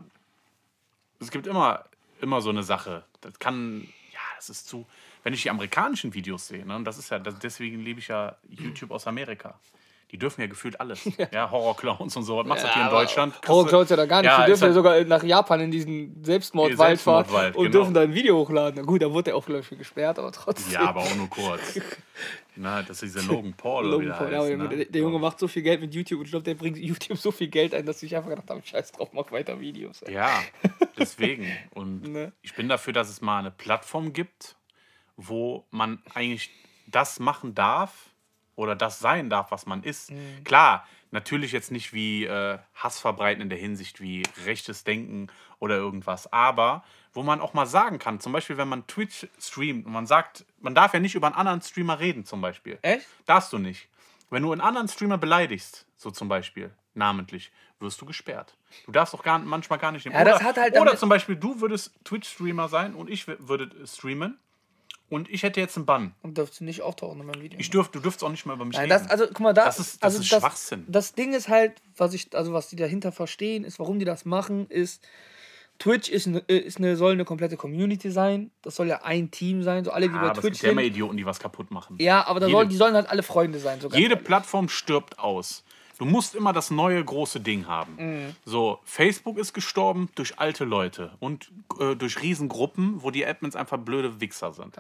es 1.20 1.32
gibt 1.32 1.48
immer, 1.48 1.86
immer 2.22 2.42
so 2.42 2.50
eine 2.50 2.64
Sache. 2.64 3.04
Das 3.22 3.40
kann, 3.40 3.82
ja, 4.14 4.20
das 4.36 4.50
ist 4.50 4.68
zu. 4.68 4.86
Wenn 5.24 5.34
ich 5.34 5.42
die 5.42 5.50
amerikanischen 5.50 6.14
Videos 6.14 6.48
sehe, 6.48 6.66
ne, 6.66 6.76
und 6.76 6.86
das 6.86 6.98
ist 6.98 7.10
ja, 7.10 7.20
das, 7.20 7.40
deswegen 7.40 7.82
liebe 7.82 8.00
ich 8.00 8.08
ja 8.08 8.38
YouTube 8.48 8.92
aus 8.92 9.08
Amerika. 9.08 9.60
Die 10.12 10.18
dürfen 10.18 10.40
ja 10.40 10.48
gefühlt 10.48 10.80
alles. 10.80 11.04
Ja, 11.34 11.52
Horrorclowns 11.52 12.16
und 12.16 12.24
so. 12.24 12.38
Was 12.38 12.46
machst 12.48 12.64
du 12.64 12.74
hier 12.74 12.84
in 12.84 12.90
Deutschland? 12.90 13.34
Horrorclowns 13.46 13.90
ja 13.90 13.96
da 13.98 14.06
gar 14.06 14.22
nicht. 14.22 14.32
Ja, 14.32 14.40
die 14.42 14.46
dürfen 14.48 14.62
ja 14.62 14.66
halt- 14.68 14.74
sogar 14.76 15.04
nach 15.04 15.24
Japan 15.24 15.60
in 15.60 15.72
diesen 15.72 16.24
Selbstmordwald 16.24 17.00
fahren 17.02 17.26
Selbstmordwald, 17.26 17.56
und 17.58 17.64
genau. 17.66 17.78
dürfen 17.80 17.94
da 17.94 18.02
ein 18.02 18.14
Video 18.14 18.38
hochladen. 18.38 18.76
Na 18.78 18.84
gut, 18.84 19.02
da 19.02 19.12
wurde 19.12 19.32
er 19.32 19.38
auch, 19.38 19.46
glaube 19.46 19.64
ich, 19.70 19.78
gesperrt, 19.78 20.18
aber 20.18 20.32
trotzdem. 20.32 20.72
Ja, 20.74 20.88
aber 20.90 21.02
auch 21.02 21.16
nur 21.16 21.30
kurz. 21.30 21.80
Na, 22.56 22.82
das 22.82 23.04
ist 23.04 23.16
dieser 23.16 23.28
Logan 23.32 23.54
Paul 23.54 23.86
Logan 23.86 24.08
der 24.08 24.14
Paul, 24.16 24.32
ja, 24.32 24.40
heißt, 24.42 24.52
aber 24.54 24.76
ne? 24.76 24.86
der 24.86 25.02
Junge 25.02 25.20
macht 25.20 25.38
so 25.40 25.48
viel 25.48 25.62
Geld 25.62 25.80
mit 25.82 25.94
YouTube 25.94 26.20
und 26.20 26.26
ich 26.26 26.32
glaube, 26.32 26.44
der 26.44 26.56
bringt 26.56 26.78
YouTube 26.78 27.18
so 27.18 27.32
viel 27.32 27.50
Geld 27.50 27.76
ein, 27.76 27.86
dass 27.86 28.02
ich 28.02 28.16
einfach 28.16 28.30
gedacht 28.30 28.50
habe, 28.50 28.62
scheiß 28.66 28.94
drauf, 28.94 29.10
mach 29.14 29.32
weiter 29.32 29.60
Videos. 29.60 30.02
ey. 30.02 30.14
Ja, 30.16 30.32
deswegen. 30.98 31.46
Und 31.76 32.08
Ne? 32.08 32.32
ich 32.42 32.56
bin 32.56 32.68
dafür, 32.70 32.94
dass 32.94 33.10
es 33.10 33.22
mal 33.22 33.38
eine 33.40 33.52
Plattform 33.52 34.12
gibt, 34.14 34.56
wo 35.18 35.66
man 35.70 36.02
eigentlich 36.16 36.50
das 36.88 37.20
machen 37.20 37.54
darf 37.54 38.10
oder 38.58 38.76
das 38.76 39.00
sein 39.00 39.30
darf, 39.30 39.52
was 39.52 39.66
man 39.66 39.84
ist. 39.84 40.12
Mhm. 40.12 40.44
Klar, 40.44 40.86
natürlich 41.12 41.54
jetzt 41.54 41.72
nicht 41.72 41.94
wie 41.94 42.26
äh, 42.26 42.58
Hass 42.76 43.00
verbreiten 43.00 43.42
in 43.42 43.50
der 43.50 43.58
Hinsicht 43.58 44.02
wie 44.02 44.24
rechtes 44.46 44.84
Denken 44.84 45.28
oder 45.60 45.78
irgendwas, 45.78 46.32
aber 46.34 46.84
wo 47.14 47.24
man 47.24 47.40
auch 47.40 47.54
mal 47.54 47.66
sagen 47.66 48.00
kann, 48.00 48.20
zum 48.20 48.34
Beispiel, 48.34 48.58
wenn 48.58 48.68
man 48.68 48.86
Twitch 48.88 49.28
streamt 49.40 49.86
und 49.86 49.94
man 49.94 50.06
sagt, 50.06 50.46
man 50.60 50.76
darf 50.76 50.94
ja 50.94 51.00
nicht 51.00 51.16
über 51.16 51.28
einen 51.28 51.36
anderen 51.36 51.62
Streamer 51.62 52.00
reden, 52.00 52.26
zum 52.26 52.42
Beispiel. 52.42 52.78
Echt? 52.82 53.06
Darfst 53.26 53.54
du 53.54 53.58
nicht. 53.58 53.88
Wenn 54.30 54.44
du 54.44 54.52
einen 54.52 54.62
anderen 54.62 54.88
Streamer 54.90 55.18
beleidigst, 55.18 55.86
so 55.96 56.12
zum 56.12 56.28
Beispiel, 56.28 56.72
namentlich, 56.94 57.52
wirst 57.80 58.02
du 58.02 58.06
gesperrt. 58.06 58.58
Du 58.86 58.92
darfst 58.92 59.14
doch 59.14 59.24
gar, 59.24 59.40
manchmal 59.40 59.80
gar 59.80 59.92
nicht 59.92 60.06
nehmen. 60.06 60.28
Ja, 60.28 60.42
hat 60.42 60.58
halt 60.58 60.78
oder 60.80 60.98
zum 60.98 61.10
Beispiel, 61.10 61.36
du 61.36 61.62
würdest 61.62 61.94
Twitch-Streamer 62.04 62.68
sein 62.68 62.96
und 62.96 63.10
ich 63.10 63.28
würde 63.28 63.70
streamen 63.86 64.40
und 65.10 65.30
ich 65.30 65.44
hätte 65.44 65.60
jetzt 65.60 65.78
einen 65.78 65.86
Bann. 65.86 66.14
Und 66.22 66.38
dürfst 66.38 66.60
du 66.60 66.64
nicht 66.64 66.82
auftauchen 66.82 67.20
in 67.22 67.28
meinem 67.28 67.42
Video. 67.42 67.60
Ich 67.60 67.70
dürf, 67.70 67.90
du 67.90 68.00
dürftest 68.00 68.24
auch 68.24 68.30
nicht 68.30 68.46
mehr 68.46 68.56
über 68.56 68.66
mich 68.66 68.76
Nein, 68.78 68.92
reden. 68.92 69.04
das, 69.04 69.10
also, 69.10 69.28
guck 69.28 69.40
mal, 69.40 69.54
da, 69.54 69.66
Das 69.66 69.80
ist- 69.80 70.04
das 70.04 70.16
also 70.16 70.20
ist 70.20 70.28
Schwachsinn. 70.28 70.86
Das 70.88 71.14
Ding 71.14 71.34
ist 71.34 71.48
halt, 71.48 71.74
was 71.96 72.14
ich, 72.14 72.36
also 72.36 72.54
was 72.54 72.68
die 72.70 72.76
dahinter 72.76 73.12
verstehen, 73.12 73.64
ist, 73.64 73.80
warum 73.80 74.00
die 74.00 74.06
das 74.06 74.26
machen, 74.26 74.68
ist, 74.70 75.04
Twitch 75.80 76.10
ist 76.10 76.26
eine, 76.26 76.40
ist 76.40 76.78
eine, 76.78 76.96
soll 76.96 77.12
eine 77.12 77.24
komplette 77.24 77.56
Community 77.56 78.10
sein. 78.10 78.50
Das 78.64 78.76
soll 78.76 78.88
ja 78.88 79.04
ein 79.04 79.30
Team 79.30 79.62
sein. 79.62 79.84
So 79.86 79.92
alle, 79.92 80.10
die 80.10 80.16
ah, 80.16 80.20
bei 80.20 80.26
aber 80.30 80.32
es 80.34 80.40
Twitch 80.42 80.54
gibt 80.54 80.64
ja 80.64 80.72
immer 80.72 80.82
sind. 80.82 80.90
Idioten, 80.92 81.18
die 81.18 81.26
was 81.26 81.38
kaputt 81.40 81.70
machen. 81.70 81.98
Ja, 82.00 82.26
aber 82.26 82.40
da 82.40 82.50
soll, 82.50 82.68
die 82.68 82.76
sollen 82.76 82.96
halt 82.96 83.08
alle 83.10 83.22
Freunde 83.22 83.60
sein. 83.60 83.80
Sogar. 83.80 84.00
Jede 84.00 84.18
Plattform 84.18 84.70
stirbt 84.70 85.20
aus. 85.20 85.64
Du 85.98 86.06
musst 86.06 86.36
immer 86.36 86.54
das 86.54 86.70
neue 86.70 87.04
große 87.04 87.40
Ding 87.40 87.68
haben. 87.68 87.96
Mhm. 87.98 88.36
So, 88.46 88.80
Facebook 88.84 89.38
ist 89.38 89.54
gestorben 89.54 90.10
durch 90.16 90.40
alte 90.40 90.64
Leute 90.64 91.12
und 91.20 91.52
äh, 91.80 91.96
durch 91.96 92.22
Riesengruppen, 92.22 93.02
wo 93.02 93.12
die 93.12 93.26
Admins 93.26 93.56
einfach 93.56 93.78
blöde 93.78 94.22
Wichser 94.22 94.54
sind. 94.54 94.76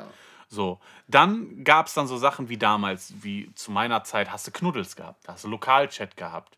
So, 0.49 0.79
dann 1.07 1.63
gab 1.63 1.87
es 1.87 1.93
dann 1.93 2.07
so 2.07 2.17
Sachen 2.17 2.49
wie 2.49 2.57
damals, 2.57 3.13
wie 3.21 3.51
zu 3.55 3.71
meiner 3.71 4.03
Zeit, 4.03 4.31
hast 4.31 4.47
du 4.47 4.51
Knuddels 4.51 4.95
gehabt, 4.95 5.27
hast 5.27 5.43
du 5.43 5.49
Lokalchat 5.49 6.15
gehabt. 6.15 6.57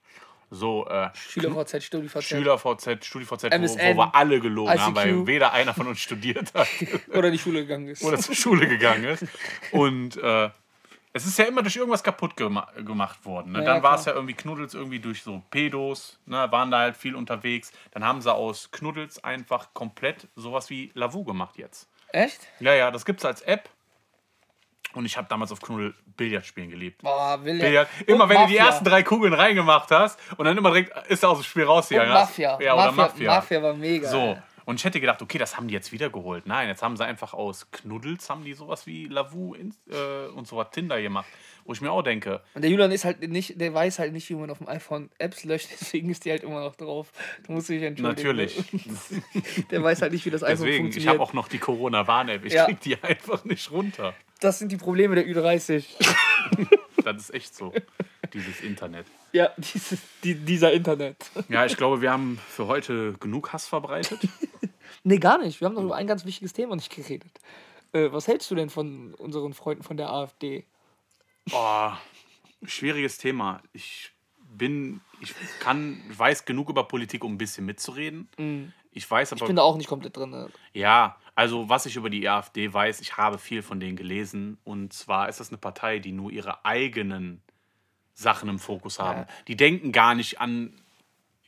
So, 0.52 0.88
äh, 0.88 1.10
SchülerVZ, 1.14 1.84
StudiVZ. 1.84 2.24
SchülerVZ, 2.24 3.06
StudiVZ, 3.06 3.44
wo, 3.44 3.56
MSN, 3.56 3.96
wo 3.96 4.00
wir 4.00 4.16
alle 4.16 4.40
gelogen 4.40 4.80
haben, 4.80 4.96
ICQ. 4.96 5.06
weil 5.06 5.28
weder 5.28 5.54
einer 5.54 5.76
von 5.76 5.88
uns 5.88 6.00
studiert 6.00 6.54
hat 6.56 6.68
Oder 7.14 7.28
in 7.28 7.34
die 7.34 7.40
Schule 7.40 7.62
gegangen 7.62 7.88
ist. 7.88 8.04
oder 8.04 8.18
zur 8.18 8.34
Schule 8.34 8.68
gegangen 8.68 9.04
ist. 9.04 9.26
Und 9.72 10.18
äh, 10.18 10.50
es 11.14 11.26
ist 11.26 11.38
ja 11.40 11.46
immer 11.46 11.62
durch 11.64 11.76
irgendwas 11.76 12.04
kaputt 12.04 12.36
gema 12.38 12.68
gemacht 12.78 13.26
worden. 13.26 13.52
Ne? 13.54 13.60
Ja, 13.60 13.66
Dann 13.66 13.84
war 13.84 13.96
es 13.96 14.06
ja 14.06 14.14
irgendwie 14.14 14.34
Knuddels 14.36 14.74
irgendwie 14.74 15.00
durch 15.00 15.24
so 15.24 15.42
Pedos, 15.50 16.20
ne? 16.26 16.48
waren 16.52 16.70
da 16.72 16.80
halt 16.80 16.98
viel 16.98 17.16
unterwegs. 17.16 17.72
Dann 17.92 18.04
haben 18.06 18.22
sie 18.22 18.34
aus 18.34 18.70
Knuddels 18.72 19.24
einfach 19.24 19.74
komplett 19.74 20.28
sowas 20.36 20.70
wie 20.70 20.92
Lavu 20.94 21.24
gemacht 21.24 21.58
jetzt. 21.58 21.88
Echt? 22.12 22.40
Ja, 22.60 22.74
ja, 22.74 22.92
das 22.92 23.06
gibt 23.06 23.20
es 23.20 23.26
als 23.26 23.42
App. 23.42 23.70
Und 24.94 25.06
ich 25.06 25.18
habe 25.18 25.28
damals 25.30 25.52
auf 25.52 25.62
Knuddel 25.62 25.94
Billard 26.18 26.46
spielen 26.48 26.70
geliebt. 26.72 27.04
Boah, 27.04 27.38
Billard. 27.38 27.88
Und 28.00 28.08
Immer 28.10 28.28
wenn 28.28 28.38
du 28.42 28.48
die 28.48 28.54
Mafia. 28.56 28.66
ersten 28.66 28.86
drei 28.86 29.04
Kugeln 29.04 29.34
reingemacht 29.36 29.92
hast 29.92 30.20
und 30.38 30.46
dann 30.46 30.58
immer 30.58 30.72
direkt 30.72 31.08
ist 31.10 31.22
er 31.22 31.30
aus 31.30 31.38
dem 31.40 31.44
Spiel 31.44 31.64
Und 31.64 31.70
rausgegangen. 31.70 32.12
hast. 32.12 32.30
Mafia. 32.30 32.60
Ja, 32.60 32.74
oder 32.74 32.92
Mafia, 32.92 33.04
Mafia. 33.04 33.36
Mafia 33.36 33.64
war 33.64 33.74
mega. 33.76 34.10
So. 34.10 34.38
Und 34.70 34.76
ich 34.76 34.86
hätte 34.86 35.00
gedacht, 35.00 35.20
okay, 35.24 35.40
das 35.40 35.58
haben 35.58 35.68
die 35.68 35.74
jetzt 35.74 35.92
wiedergeholt. 35.92 36.46
Nein, 36.46 36.68
jetzt 36.68 36.84
haben 36.84 36.96
sie 36.96 37.04
einfach 37.04 37.34
aus 37.34 37.72
Knuddels, 37.72 38.30
haben 38.30 38.44
die 38.46 38.54
sowas 38.54 38.86
wie 38.86 39.08
Lavu 39.08 39.56
äh, 39.56 40.28
und 40.36 40.48
sowas 40.48 40.68
Tinder 40.72 41.02
gemacht. 41.02 41.26
Wo 41.66 41.74
ich 41.74 41.82
mir 41.82 41.92
auch 41.92 42.04
denke, 42.04 42.42
Und 42.54 42.62
der 42.62 42.70
Julian 42.70 42.92
ist 42.92 43.04
halt 43.04 43.28
nicht, 43.28 43.60
der 43.60 43.74
weiß 43.74 43.98
halt 43.98 44.14
nicht, 44.14 44.30
wie 44.30 44.36
man 44.36 44.52
auf 44.52 44.60
dem 44.60 44.68
iPhone 44.68 45.10
Apps 45.18 45.44
löscht, 45.44 45.70
deswegen 45.82 46.12
ist 46.12 46.24
die 46.24 46.30
halt 46.30 46.44
immer 46.44 46.60
noch 46.60 46.76
drauf. 46.76 47.12
Du 47.48 47.54
musst 47.54 47.70
dich 47.70 47.82
entschuldigen. 47.82 48.28
natürlich. 48.28 48.64
Der 49.72 49.82
weiß 49.82 50.04
halt 50.04 50.12
nicht, 50.12 50.26
wie 50.26 50.30
das 50.30 50.44
iPhone 50.44 50.58
Deswegen, 50.58 50.74
ich 50.76 50.80
funktioniert. 50.82 51.10
habe 51.14 51.24
auch 51.24 51.34
noch 51.34 51.48
die 51.48 51.58
Corona-Warn-App. 51.58 52.46
Ich 52.46 52.54
Ja. 52.54 52.66
krieg 52.66 52.80
die 52.82 53.02
einfach 53.02 53.46
nicht 53.46 53.72
runter. 53.72 54.14
das 54.40 54.60
sind 54.60 54.72
die 54.72 54.78
Probleme 54.78 55.16
der 55.16 55.26
Ü30. 55.26 55.84
Das 57.04 57.16
ist 57.16 57.34
echt 57.34 57.56
so, 57.56 57.74
dieses 58.34 58.60
Internet. 58.62 59.06
ja, 59.32 59.50
dieses, 59.58 60.00
die, 60.24 60.36
dieser 60.36 60.74
Internet. 60.74 61.16
Ja, 61.48 61.66
ich 61.66 61.78
glaube, 61.78 62.02
wir 62.02 62.12
haben 62.12 62.40
für 62.50 62.68
heute 62.68 63.14
genug 63.22 63.54
Hass 63.54 63.68
verbreitet. 63.68 64.20
Nee, 65.10 65.18
gar 65.18 65.40
nicht. 65.40 65.60
Wir 65.60 65.66
haben 65.66 65.74
noch 65.74 65.82
über 65.82 65.96
ein 65.96 66.06
ganz 66.06 66.24
wichtiges 66.24 66.54
Thema 66.54 66.76
nicht 66.76 66.96
geredet. 66.96 67.40
Äh, 67.94 68.12
was 68.12 68.28
hältst 68.28 68.52
du 68.52 68.54
denn 68.54 68.70
von 68.70 69.16
unseren 69.16 69.56
Freunden 69.56 69.82
von 69.82 69.98
der 69.98 70.12
AfD? 70.12 70.68
Oh, 71.52 71.90
schwieriges 72.64 73.18
Thema. 73.18 73.60
Ich 73.74 74.12
bin, 74.38 75.02
ich 75.20 75.34
kann, 75.62 76.00
weiß 76.16 76.46
genug 76.46 76.70
über 76.70 76.84
Politik, 76.88 77.24
um 77.24 77.34
ein 77.34 77.38
bisschen 77.40 77.66
mitzureden. 77.66 78.30
Ich 78.92 79.10
weiß 79.10 79.32
aber, 79.32 79.42
Ich 79.42 79.48
bin 79.48 79.56
da 79.56 79.64
auch 79.64 79.78
nicht 79.78 79.90
komplett 79.90 80.16
drin. 80.16 80.30
Ne? 80.30 80.48
ja, 80.74 81.18
also 81.34 81.68
was 81.70 81.88
ich 81.88 81.96
über 81.96 82.12
die 82.12 82.30
AfD 82.30 82.72
weiß, 82.72 83.02
ich 83.02 83.18
habe 83.18 83.40
viel 83.40 83.64
von 83.64 83.80
denen 83.80 83.96
gelesen. 83.96 84.60
Und 84.64 84.94
zwar 84.94 85.28
ist 85.28 85.40
das 85.40 85.50
eine 85.50 85.58
Partei, 85.58 85.98
die 85.98 86.12
nur 86.12 86.32
ihre 86.32 86.66
eigenen 86.66 87.42
Sachen 88.14 88.48
im 88.48 88.60
Fokus 88.60 89.00
haben. 89.00 89.22
Ja. 89.22 89.28
Die 89.48 89.58
denken 89.58 89.92
gar 89.92 90.14
nicht 90.14 90.40
an, 90.40 90.80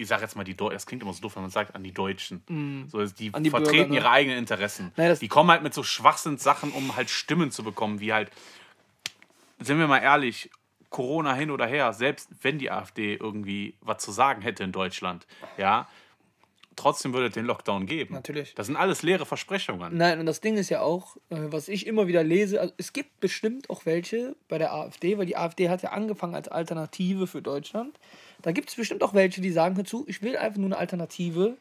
ich 0.02 0.08
sage 0.08 0.22
jetzt 0.24 0.36
mal 0.36 0.44
die 0.44 0.56
Deutschen, 0.56 0.74
das 0.74 0.86
klingt 0.86 1.04
immer 1.04 1.14
so 1.14 1.22
doof, 1.22 1.36
wenn 1.36 1.44
man 1.44 1.52
sagt, 1.52 1.76
an 1.76 1.84
die 1.84 1.94
Deutschen. 1.94 2.88
So, 2.90 3.06
die, 3.06 3.32
die 3.32 3.50
vertreten 3.50 3.62
Bürger, 3.62 3.88
ne? 3.90 3.96
ihre 3.96 4.10
eigenen 4.10 4.38
Interessen. 4.38 4.92
Das- 4.96 5.20
die 5.20 5.28
kommen 5.28 5.50
halt 5.52 5.64
mit 5.64 5.74
so 5.74 5.84
Schwachsinnssachen, 5.84 6.72
um 6.72 6.96
halt 6.96 7.10
Stimmen 7.10 7.52
zu 7.52 7.64
bekommen, 7.64 8.00
wie 8.00 8.14
halt 8.14 8.32
sind 9.60 9.78
wir 9.78 9.88
mal 9.88 10.00
ehrlich, 10.00 10.50
Corona 10.90 11.34
hin 11.36 11.52
oder 11.52 11.66
her, 11.68 11.94
selbst 11.94 12.30
wenn 12.42 12.58
die 12.60 12.72
AfD 12.72 13.16
irgendwie 13.16 13.76
was 13.82 14.04
zu 14.04 14.12
sagen 14.12 14.42
hätte 14.42 14.64
in 14.64 14.72
Deutschland, 14.72 15.26
ja, 15.58 15.88
trotzdem 16.76 17.14
würde 17.14 17.28
es 17.28 17.34
den 17.34 17.46
Lockdown 17.46 17.86
geben. 17.86 18.14
Natürlich. 18.16 18.56
Das 18.56 18.68
sind 18.68 18.76
alles 18.76 19.04
leere 19.04 19.26
Versprechungen. 19.26 19.96
Nein, 19.96 20.20
und 20.20 20.26
das 20.26 20.42
Ding 20.42 20.58
ist 20.58 20.70
ja 20.70 20.82
auch, 20.82 21.16
äh, 21.30 21.36
was 21.52 21.68
ich 21.68 21.86
immer 21.86 22.08
wieder 22.08 22.24
lese, 22.24 22.60
also 22.60 22.74
es 22.78 22.92
gibt 22.92 23.20
bestimmt 23.20 23.70
auch 23.70 23.86
welche 23.86 24.36
bei 24.50 24.58
der 24.58 24.74
AfD, 24.74 25.18
weil 25.18 25.26
die 25.28 25.38
AfD 25.38 25.70
hat 25.70 25.84
ja 25.84 25.92
angefangen 25.92 26.34
als 26.36 26.48
Alternative 26.48 27.28
für 27.28 27.42
Deutschland. 27.42 27.98
Da 28.42 28.52
gibt 28.52 28.70
es 28.70 28.76
bestimmt 28.76 29.04
auch 29.04 29.14
welche, 29.14 29.42
die 29.42 29.52
sagen 29.52 29.76
dazu, 29.76 30.06
ich 30.08 30.22
will 30.22 30.38
einfach 30.38 30.58
nur 30.58 30.68
eine 30.68 30.78
Alternative 30.78 31.58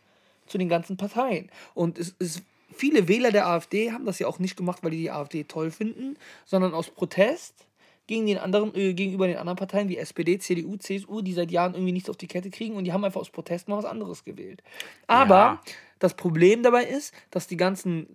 zu 0.47 0.59
den 0.59 0.69
ganzen 0.69 0.97
Parteien. 0.97 1.51
Und 1.75 1.99
es 1.99 2.15
ist, 2.19 2.43
viele 2.75 3.09
Wähler 3.09 3.31
der 3.31 3.47
AfD 3.47 3.93
haben 3.93 4.07
das 4.07 4.19
ja 4.19 4.27
auch 4.27 4.39
nicht 4.39 4.57
gemacht, 4.57 4.83
weil 4.83 4.91
die 4.91 4.99
die 4.99 5.11
AfD 5.11 5.45
toll 5.45 5.71
finden, 5.71 6.17
sondern 6.45 6.75
aus 6.75 6.91
Protest 6.91 7.55
gegen 8.07 8.27
den 8.27 8.39
anderen, 8.39 8.75
äh, 8.75 8.93
gegenüber 8.93 9.29
den 9.29 9.37
anderen 9.37 9.57
Parteien 9.57 9.89
wie 9.89 9.97
SPD, 9.97 10.39
CDU, 10.39 10.77
CSU, 10.77 11.21
die 11.21 11.33
seit 11.33 11.53
Jahren 11.53 11.75
irgendwie 11.75 11.93
nichts 11.93 12.11
auf 12.11 12.17
die 12.17 12.27
Kette 12.27 12.51
kriegen 12.51 12.75
und 12.75 12.85
die 12.85 12.93
haben 12.93 13.05
einfach 13.05 13.21
aus 13.21 13.31
Protest 13.31 13.69
mal 13.69 13.77
was 13.77 13.85
anderes 13.85 14.25
gewählt. 14.25 14.63
Aber 15.07 15.35
Ja. 15.35 15.63
Das 16.01 16.15
Problem 16.15 16.63
dabei 16.63 16.85
ist, 16.85 17.15
dass 17.31 17.47
die 17.47 17.59
ganzen 17.59 18.09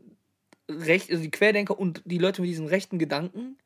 Recht, 0.68 1.12
also 1.12 1.22
die 1.22 1.32
Querdenker 1.32 1.80
und 1.80 2.02
die 2.04 2.18
Leute 2.18 2.42
mit 2.42 2.50
diesen 2.50 2.66
rechten 2.66 3.00
Gedanken 3.00 3.58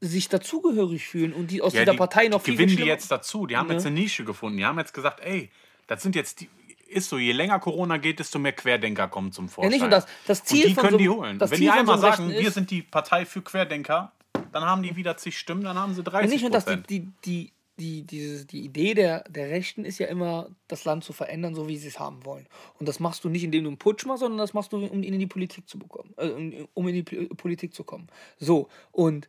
sich 0.00 0.28
dazugehörig 0.28 1.06
fühlen 1.06 1.32
und 1.32 1.50
die 1.50 1.60
aus 1.62 1.72
Ja, 1.72 1.80
dieser 1.80 1.92
die, 1.92 1.98
Partei 1.98 2.28
noch 2.28 2.40
die 2.42 2.52
viel, 2.52 2.54
gewinnen 2.56 2.76
die 2.76 2.84
jetzt 2.84 3.10
dazu. 3.10 3.46
Die 3.46 3.56
haben 3.56 3.66
Ne? 3.68 3.74
jetzt 3.74 3.86
eine 3.86 3.98
Nische 3.98 4.24
gefunden. 4.24 4.58
Die 4.58 4.64
haben 4.64 4.78
jetzt 4.78 4.94
gesagt, 4.94 5.20
ey, 5.20 5.50
das 5.86 6.02
sind 6.02 6.14
jetzt 6.14 6.40
die. 6.40 6.48
Ist 6.90 7.10
so, 7.10 7.18
je 7.18 7.32
länger 7.32 7.58
Corona 7.58 7.98
geht, 7.98 8.18
desto 8.18 8.38
mehr 8.38 8.52
Querdenker 8.52 9.08
kommen 9.08 9.30
zum 9.30 9.46
Ja, 9.46 9.50
Vorschein. 9.52 9.70
nicht 9.72 9.80
nur 9.82 9.90
das. 9.90 10.06
Das 10.26 10.42
Ziel 10.44 10.62
und 10.64 10.70
die 10.70 10.74
können 10.74 10.90
so, 10.92 10.96
die 10.98 11.08
holen. 11.10 11.38
Wenn 11.38 11.48
Ziel 11.48 11.58
die 11.58 11.70
einmal 11.70 11.96
so 11.96 12.02
sagen, 12.02 12.30
wir 12.30 12.50
sind 12.50 12.70
die 12.70 12.80
Partei 12.80 13.26
für 13.26 13.42
Querdenker, 13.42 14.12
dann 14.52 14.64
haben 14.64 14.82
die 14.82 14.96
wieder 14.96 15.16
zig 15.18 15.38
Stimmen, 15.38 15.64
dann 15.64 15.76
haben 15.76 15.92
sie 15.92 16.00
Ja, 16.00 16.04
30 16.10 16.30
nicht 16.30 16.40
nur 16.42 16.50
das, 16.50 16.64
die, 16.64 17.00
die, 17.22 17.52
die, 17.78 18.02
die, 18.04 18.46
die 18.46 18.64
Idee 18.64 18.94
der, 18.94 19.24
der 19.28 19.50
Rechten 19.50 19.84
ist 19.84 19.98
ja 19.98 20.06
immer, 20.06 20.48
das 20.66 20.86
Land 20.86 21.04
zu 21.04 21.12
verändern, 21.12 21.54
so 21.54 21.68
wie 21.68 21.76
sie 21.76 21.88
es 21.88 21.98
haben 21.98 22.24
wollen. 22.24 22.46
Und 22.80 22.88
das 22.88 23.00
machst 23.00 23.22
du 23.24 23.28
nicht, 23.28 23.44
indem 23.44 23.64
du 23.64 23.68
einen 23.70 23.78
Putsch 23.78 24.06
machst, 24.06 24.20
sondern 24.20 24.38
das 24.38 24.54
machst 24.54 24.72
du, 24.72 24.78
um 24.78 25.02
in 25.02 25.18
die 25.18 25.26
Politik 25.26 25.68
zu 25.68 25.78
bekommen, 25.78 26.14
äh, 26.16 26.30
um- 26.72 26.88
in 26.88 26.94
die 26.94 27.02
Politik 27.02 27.74
zu 27.74 27.84
kommen. 27.84 28.06
So, 28.38 28.68
und 28.92 29.28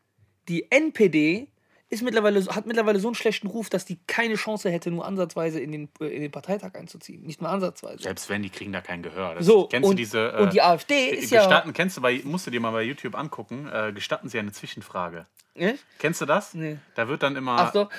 die 0.49 0.69
NPD 0.71 1.47
ist 1.91 2.03
mittlerweile, 2.03 2.45
hat 2.47 2.67
mittlerweile 2.67 2.99
so 2.99 3.07
einen 3.07 3.15
schlechten 3.15 3.47
Ruf, 3.47 3.69
dass 3.69 3.83
die 3.83 3.97
keine 4.05 4.35
Chance 4.35 4.69
hätte, 4.69 4.91
nur 4.91 5.05
ansatzweise 5.05 5.59
in 5.59 5.71
den, 5.71 5.89
äh, 5.99 6.05
in 6.07 6.21
den 6.21 6.31
Parteitag 6.31 6.75
einzuziehen. 6.75 7.23
Nicht 7.23 7.41
mal 7.41 7.49
ansatzweise. 7.49 8.03
Selbst 8.03 8.29
wenn, 8.29 8.43
die 8.43 8.49
kriegen 8.51 8.71
da 8.71 8.81
kein 8.81 9.01
Gehör. 9.01 9.35
Das, 9.35 9.45
So, 9.45 9.65
kennst 9.67 9.89
und, 9.89 9.95
du 9.95 10.01
diese. 10.01 10.33
äh, 10.33 10.41
und 10.43 10.53
die 10.53 10.61
AfD 10.61 11.09
ist 11.09 11.31
ja. 11.31 11.63
kennst 11.73 11.97
du 11.97 12.01
bei, 12.01 12.21
musst 12.25 12.45
du 12.45 12.51
dir 12.51 12.59
mal 12.59 12.71
bei 12.71 12.83
YouTube 12.83 13.15
angucken, 13.15 13.67
äh, 13.73 13.91
gestatten 13.91 14.29
sie 14.29 14.37
eine 14.37 14.51
Zwischenfrage. 14.51 15.25
Echt? 15.55 15.83
Kennst 15.97 16.21
du 16.21 16.25
das? 16.25 16.53
Nee. 16.53 16.77
Da 16.93 17.07
wird 17.07 17.23
dann 17.23 17.35
immer, 17.35 17.57
Ach 17.57 17.73
so, 17.73 17.89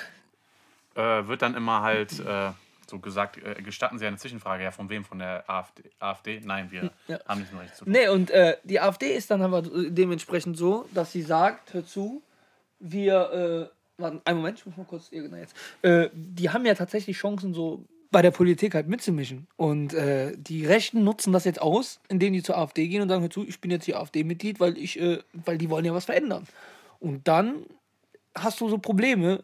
äh, 0.95 1.27
wird 1.27 1.41
dann 1.41 1.55
immer 1.55 1.81
halt 1.81 2.17
äh, 2.19 2.51
so 2.87 2.99
gesagt, 2.99 3.37
äh, 3.43 3.61
gestatten 3.61 3.99
sie 3.99 4.05
eine 4.07 4.17
Zwischenfrage. 4.17 4.63
Ja, 4.63 4.71
von 4.71 4.89
wem? 4.89 5.03
Von 5.03 5.19
der 5.19 5.49
AfD? 5.49 5.83
AfD? 5.99 6.39
Nein, 6.43 6.71
wir 6.71 6.91
Ja. 7.07 7.19
haben 7.27 7.41
nicht 7.41 7.51
mehr 7.53 7.63
recht 7.63 7.75
zu 7.75 7.83
tun. 7.85 7.91
Nee, 7.93 8.07
und 8.07 8.29
äh, 8.31 8.55
die 8.63 8.79
AfD 8.79 9.15
ist 9.15 9.31
dann 9.31 9.41
aber 9.41 9.61
dementsprechend 9.63 10.57
so, 10.57 10.87
dass 10.93 11.11
sie 11.11 11.21
sagt, 11.21 11.73
hör 11.73 11.85
zu, 11.85 12.21
wir, 12.81 13.69
äh, 13.71 14.01
warte, 14.01 14.21
einen 14.25 14.37
Moment, 14.37 14.59
ich 14.59 14.65
muss 14.65 14.77
mal 14.77 14.85
kurz, 14.85 15.09
na 15.11 15.37
jetzt, 15.37 15.55
äh, 15.81 16.09
die 16.13 16.49
haben 16.49 16.65
ja 16.65 16.73
tatsächlich 16.73 17.17
Chancen, 17.17 17.53
so 17.53 17.85
bei 18.11 18.21
der 18.21 18.31
Politik 18.31 18.75
halt 18.75 18.87
mitzumischen. 18.87 19.47
Und 19.55 19.93
äh, 19.93 20.33
die 20.37 20.65
Rechten 20.65 21.03
nutzen 21.03 21.31
das 21.31 21.45
jetzt 21.45 21.61
aus, 21.61 22.01
indem 22.09 22.33
die 22.33 22.43
zur 22.43 22.57
AfD 22.57 22.87
gehen 22.87 23.01
und 23.01 23.09
sagen, 23.09 23.21
hör 23.21 23.29
zu, 23.29 23.47
ich 23.47 23.61
bin 23.61 23.71
jetzt 23.71 23.85
hier 23.85 23.99
AfD-Mitglied, 23.99 24.59
weil 24.59 24.77
ich, 24.77 24.99
äh, 24.99 25.19
weil 25.33 25.57
die 25.57 25.69
wollen 25.69 25.85
ja 25.85 25.93
was 25.93 26.05
verändern. 26.05 26.45
Und 26.99 27.27
dann 27.27 27.65
hast 28.35 28.59
du 28.59 28.67
so 28.69 28.77
Probleme, 28.77 29.43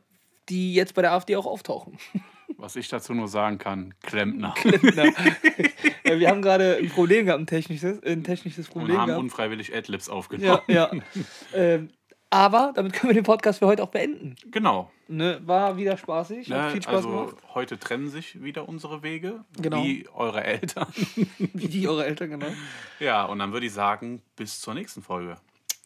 die 0.49 0.73
jetzt 0.73 0.93
bei 0.93 1.01
der 1.01 1.13
AfD 1.13 1.35
auch 1.35 1.45
auftauchen. 1.45 1.97
Was 2.55 2.77
ich 2.77 2.87
dazu 2.87 3.13
nur 3.13 3.27
sagen 3.27 3.57
kann, 3.57 3.93
Klempner. 4.01 4.55
ja, 4.63 6.17
wir 6.17 6.29
haben 6.29 6.41
gerade 6.41 6.77
ein 6.77 6.89
Problem 6.89 7.25
gehabt, 7.25 7.41
ein 7.41 7.45
technisches, 7.45 8.01
ein 8.03 8.23
technisches 8.23 8.67
Und 8.69 8.73
Problem 8.73 8.97
haben 8.97 9.07
gehabt. 9.07 9.21
unfreiwillig 9.21 9.75
Adlibs 9.75 10.07
aufgenommen. 10.07 10.61
Ja, 10.67 10.89
ja. 10.93 11.01
ähm, 11.53 11.89
aber 12.29 12.71
damit 12.75 12.93
können 12.93 13.09
wir 13.11 13.15
den 13.15 13.23
Podcast 13.25 13.59
für 13.59 13.67
heute 13.67 13.83
auch 13.83 13.89
beenden. 13.89 14.35
Genau. 14.51 14.91
Ne? 15.07 15.39
War 15.45 15.77
wieder 15.77 15.95
spaßig, 15.97 16.49
Ne, 16.49 16.69
viel 16.71 16.81
Spaß 16.81 16.95
also 16.95 17.09
gemacht. 17.09 17.35
heute 17.53 17.79
trennen 17.79 18.09
sich 18.09 18.43
wieder 18.43 18.67
unsere 18.67 19.03
Wege, 19.03 19.45
Genau. 19.61 19.83
wie 19.83 20.05
eure 20.13 20.43
Eltern. 20.43 20.87
Wie 21.37 21.67
die 21.69 21.87
eure 21.87 22.05
Eltern, 22.05 22.31
genau. 22.31 22.47
ja, 22.99 23.23
und 23.25 23.39
dann 23.39 23.53
würde 23.53 23.65
ich 23.67 23.71
sagen, 23.73 24.21
bis 24.35 24.59
zur 24.59 24.73
nächsten 24.73 25.01
Folge. 25.01 25.37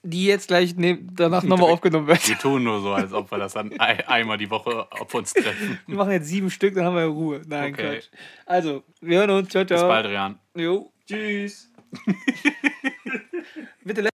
Die 0.04 0.26
jetzt 0.26 0.48
gleich 0.48 0.76
ne 0.76 0.98
danach 1.14 1.44
nochmal 1.44 1.70
aufgenommen 1.70 2.08
wird. 2.08 2.28
Wir 2.28 2.36
tun 2.40 2.64
nur 2.64 2.82
so, 2.82 2.92
als 2.94 3.14
ob 3.14 3.30
wir 3.32 3.38
das 3.38 3.54
dann 3.54 3.72
ein, 3.80 4.02
einmal 4.08 4.40
die 4.40 4.50
Woche 4.50 4.88
auf 4.92 5.14
uns 5.14 5.32
treffen. 5.34 5.78
Wir 5.86 5.96
machen 5.96 6.12
jetzt 6.14 6.26
sieben 6.28 6.50
Stück, 6.50 6.74
dann 6.74 6.86
haben 6.86 6.96
wir 6.96 7.04
Ruhe. 7.06 7.42
Nein, 7.48 7.74
Okay. 7.74 7.98
Quatsch. 8.00 8.10
Also, 8.48 8.84
wir 9.02 9.20
hören 9.20 9.30
uns. 9.30 9.50
Ciao, 9.50 9.64
ciao. 9.64 9.78
Bis 9.78 9.88
bald, 9.88 10.08
Rian. 10.08 10.40
Jo. 10.56 10.92
Tschüss. 11.06 11.72
Bitte. 13.84 14.02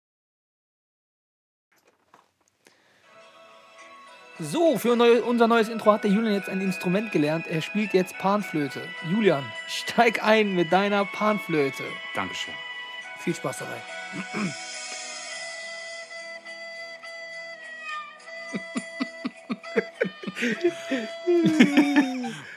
So, 4.43 4.77
für 4.77 4.93
unser 5.23 5.47
neues 5.47 5.69
Intro 5.69 5.93
hat 5.93 6.03
der 6.03 6.11
Julian 6.11 6.33
jetzt 6.33 6.49
ein 6.49 6.59
Instrument 6.59 7.13
gelernt. 7.13 7.47
Er 7.47 7.61
spielt 7.61 7.93
jetzt 7.93 8.17
Panflöte. 8.17 8.81
Julian, 9.09 9.45
steig 9.67 10.21
ein 10.21 10.53
mit 10.53 10.73
deiner 10.73 11.05
Panflöte. 11.05 11.83
Dankeschön. 12.13 12.53
Viel 13.19 13.33
Spaß 13.33 13.59
dabei. 13.59 13.77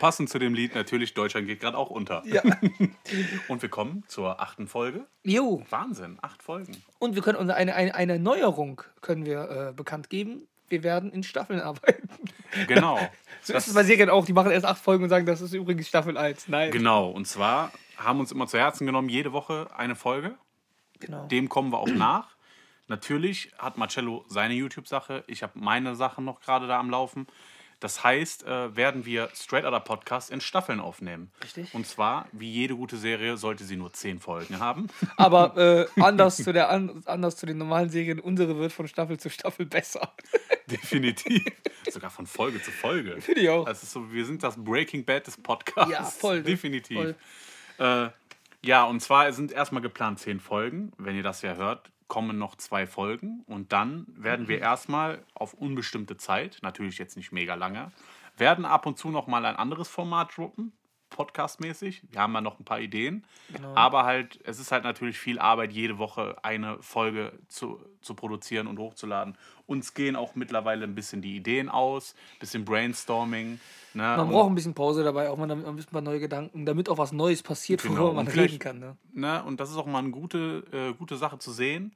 Passend 0.01 0.29
zu 0.29 0.41
dem 0.41 0.55
Lied 0.55 0.75
natürlich, 0.75 1.15
Deutschland 1.15 1.47
geht 1.47 1.61
gerade 1.61 1.79
auch 1.79 1.91
unter. 1.91 2.25
Ja. 2.27 2.43
Und 3.49 3.63
wir 3.63 3.69
kommen 3.69 4.03
zur 4.09 4.41
achten 4.41 4.67
Folge. 4.67 5.07
Jo. 5.23 5.63
Wahnsinn, 5.71 6.19
acht 6.21 6.43
Folgen. 6.43 6.77
Und 6.99 7.15
wir 7.15 7.23
können 7.23 7.49
eine, 7.49 7.75
eine, 7.75 7.95
eine 7.95 8.19
Neuerung 8.19 8.83
können 9.03 9.25
wir 9.25 9.69
äh, 9.69 9.73
bekannt 9.73 10.11
geben. 10.11 10.49
Wir 10.69 10.83
werden 10.83 11.13
in 11.13 11.23
Staffeln 11.23 11.61
arbeiten. 11.63 12.09
Genau. 12.67 12.99
So 13.43 13.53
Das- 13.53 13.65
ist 13.65 13.69
es 13.69 13.75
bei 13.75 13.85
Serien 13.85 14.11
auch. 14.11 14.25
Die 14.25 14.33
machen 14.33 14.51
erst 14.51 14.67
acht 14.67 14.83
Folgen 14.83 15.05
und 15.05 15.11
sagen, 15.11 15.25
das 15.25 15.41
ist 15.41 15.53
übrigens 15.53 15.87
Staffel 15.87 16.17
1. 16.17 16.49
Nein. 16.49 16.73
Genau, 16.73 17.11
und 17.11 17.27
zwar 17.29 17.71
haben 17.97 18.19
uns 18.19 18.33
immer 18.33 18.49
zu 18.49 18.59
Herzen 18.59 18.87
genommen, 18.87 19.09
jede 19.09 19.33
Woche 19.33 19.69
eine 19.77 19.95
Folge. 19.95 20.35
Genau. 20.99 21.27
Dem 21.29 21.49
kommen 21.49 21.71
wir 21.71 21.79
auch 21.79 21.87
nach. 21.95 22.35
Natürlich 22.89 23.53
hat 23.59 23.79
Marcello 23.79 24.25
seine 24.29 24.55
YouTube-Sache, 24.55 25.23
ich 25.29 25.45
habe 25.45 25.53
meine 25.57 25.95
Sachen 25.95 26.25
noch 26.25 26.41
gerade 26.41 26.67
da 26.67 26.81
am 26.81 26.91
Laufen. 26.91 27.29
Das 27.81 28.03
heißt, 28.03 28.45
äh, 28.45 28.75
werden 28.75 29.05
wir 29.05 29.29
Straight 29.35 29.67
Outta 29.67 29.81
Podcast 29.81 30.31
in 30.31 30.41
Staffeln 30.41 30.81
aufnehmen. 30.81 31.31
Richtig. 31.43 31.75
Und 31.75 31.87
zwar, 31.87 32.27
wie 32.33 32.51
jede 32.51 32.75
gute 32.75 32.97
Serie, 32.97 33.37
sollte 33.37 33.65
sie 33.65 33.77
nur 33.77 33.93
zehn 33.93 34.19
Folgen 34.19 34.61
haben. 34.61 34.87
Aber 35.19 35.57
äh, 35.59 36.01
anders, 36.01 36.37
zu 36.37 36.55
der, 36.55 36.71
an, 36.71 37.03
anders 37.05 37.37
zu 37.37 37.45
den 37.45 37.59
normalen 37.59 37.91
Serien, 37.91 38.19
unsere 38.19 38.59
wird 38.59 38.73
von 38.73 38.89
Staffel 38.89 39.19
zu 39.19 39.29
Staffel 39.29 39.67
besser. 39.67 40.15
Definitiv. 40.71 41.45
Sogar 41.91 42.11
von 42.11 42.27
Folge 42.27 42.63
zu 42.63 42.71
Folge. 42.71 43.21
Finde 43.21 43.43
ich 43.43 43.49
auch. 43.51 43.69
Ist 43.69 43.91
so, 43.91 44.11
wir 44.11 44.25
sind 44.25 44.43
das 44.43 44.57
Breaking 44.57 45.05
Bad 45.05 45.27
des 45.27 45.37
Podcasts. 45.37 45.93
Ja, 45.93 46.03
voll, 46.03 46.39
ne? 46.39 46.45
Definitiv. 46.45 46.97
Voll. 46.97 47.15
Äh, 47.79 48.09
ja, 48.67 48.85
und 48.85 49.01
zwar 49.01 49.31
sind 49.33 49.53
erstmal 49.53 49.83
geplant 49.83 50.19
zehn 50.19 50.41
Folgen. 50.41 50.93
Wenn 50.97 51.15
ihr 51.15 51.23
das 51.23 51.43
ja 51.43 51.55
hört, 51.55 51.91
kommen 52.09 52.39
noch 52.39 52.57
zwei 52.57 52.87
Folgen. 52.87 53.43
Und 53.47 53.73
dann 53.73 54.07
werden 54.09 54.45
Mhm. 54.47 54.49
wir 54.49 54.61
erstmal 54.61 55.25
auf 55.35 55.55
unbestimmte 55.55 56.17
Zeit, 56.17 56.59
natürlich 56.63 56.99
jetzt 56.99 57.17
nicht 57.17 57.33
mega 57.33 57.55
lange, 57.55 57.91
werden 58.37 58.65
ab 58.65 58.87
und 58.87 58.99
zu 58.99 59.11
noch 59.11 59.27
mal 59.27 59.45
ein 59.45 59.57
anderes 59.57 59.89
Format 59.89 60.37
droppen. 60.37 60.73
Podcastmäßig. 61.11 62.03
Wir 62.11 62.21
haben 62.21 62.33
ja 62.35 62.41
noch 62.41 62.59
ein 62.59 62.65
paar 62.65 62.81
Ideen. 62.81 63.25
Genau. 63.53 63.75
Aber 63.75 64.05
halt, 64.05 64.39
es 64.45 64.59
ist 64.59 64.73
halt 64.73 64.85
natürlich 64.85 65.19
viel 65.19 65.39
Arbeit, 65.39 65.73
jede 65.73 65.99
Woche 65.99 66.37
eine 66.43 66.83
Folge 66.83 67.33
zu, 67.49 67.81
zu 68.01 68.15
produzieren 68.15 68.67
und 68.67 68.79
hochzuladen. 68.79 69.37
Uns 69.67 69.95
gehen 69.95 70.17
auch 70.17 70.35
mittlerweile 70.35 70.85
ein 70.85 70.95
bisschen 70.95 71.23
die 71.23 71.37
Ideen 71.37 71.69
aus, 71.69 72.15
ein 72.35 72.39
bisschen 72.41 72.65
Brainstorming. 72.65 73.59
Ne? 73.95 74.03
Man 74.03 74.21
Und- 74.21 74.31
braucht 74.31 74.51
ein 74.51 74.55
bisschen 74.55 74.75
Pause 74.75 75.05
dabei, 75.05 75.31
auch 75.31 75.37
mal 75.37 75.51
ein 75.51 75.77
bisschen 75.77 76.05
neue 76.05 76.21
Gedanken, 76.21 76.67
damit 76.67 76.89
auch 76.89 76.99
was 76.99 77.13
Neues 77.13 77.43
passiert, 77.43 77.83
Genau, 77.83 77.97
worüber 77.97 78.13
man 78.15 78.29
reden 78.29 78.59
kann. 78.59 78.79
Ne? 78.79 78.97
Ne? 79.13 79.43
Und 79.45 79.59
das 79.61 79.71
ist 79.71 79.77
auch 79.77 79.87
mal 79.87 79.99
eine 80.01 80.11
gute, 80.11 80.65
äh, 80.73 80.93
gute 80.95 81.17
Sache 81.17 81.39
zu 81.39 81.51
sehen, 81.53 81.93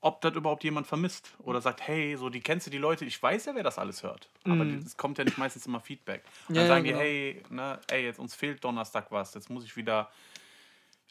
ob 0.00 0.20
das 0.20 0.34
überhaupt 0.34 0.62
jemand 0.64 0.86
vermisst. 0.86 1.32
Oder 1.38 1.60
sagt, 1.60 1.80
hey, 1.86 2.16
so 2.16 2.28
die 2.30 2.40
kennst 2.40 2.66
du 2.66 2.70
die 2.70 2.78
Leute, 2.78 3.04
ich 3.04 3.20
weiß 3.22 3.46
ja, 3.46 3.54
wer 3.54 3.62
das 3.64 3.78
alles 3.78 4.02
hört. 4.02 4.28
Aber 4.44 4.64
es 4.64 4.96
kommt 4.96 5.18
ja 5.18 5.24
nicht 5.24 5.38
meistens 5.38 5.66
immer 5.66 5.80
Feedback. 5.80 6.22
Und 6.48 6.54
Mhm. 6.54 6.56
Ja, 6.56 6.60
dann 6.62 6.68
ja, 6.68 6.74
sagen 6.74 6.84
genau. 6.84 6.98
die, 6.98 7.04
hey, 7.04 7.42
ne, 7.50 7.80
ey, 7.88 8.04
jetzt 8.04 8.18
uns 8.18 8.34
fehlt 8.34 8.62
Donnerstag 8.62 9.10
was, 9.10 9.34
jetzt 9.34 9.50
muss 9.50 9.64
ich 9.64 9.76
wieder 9.76 10.10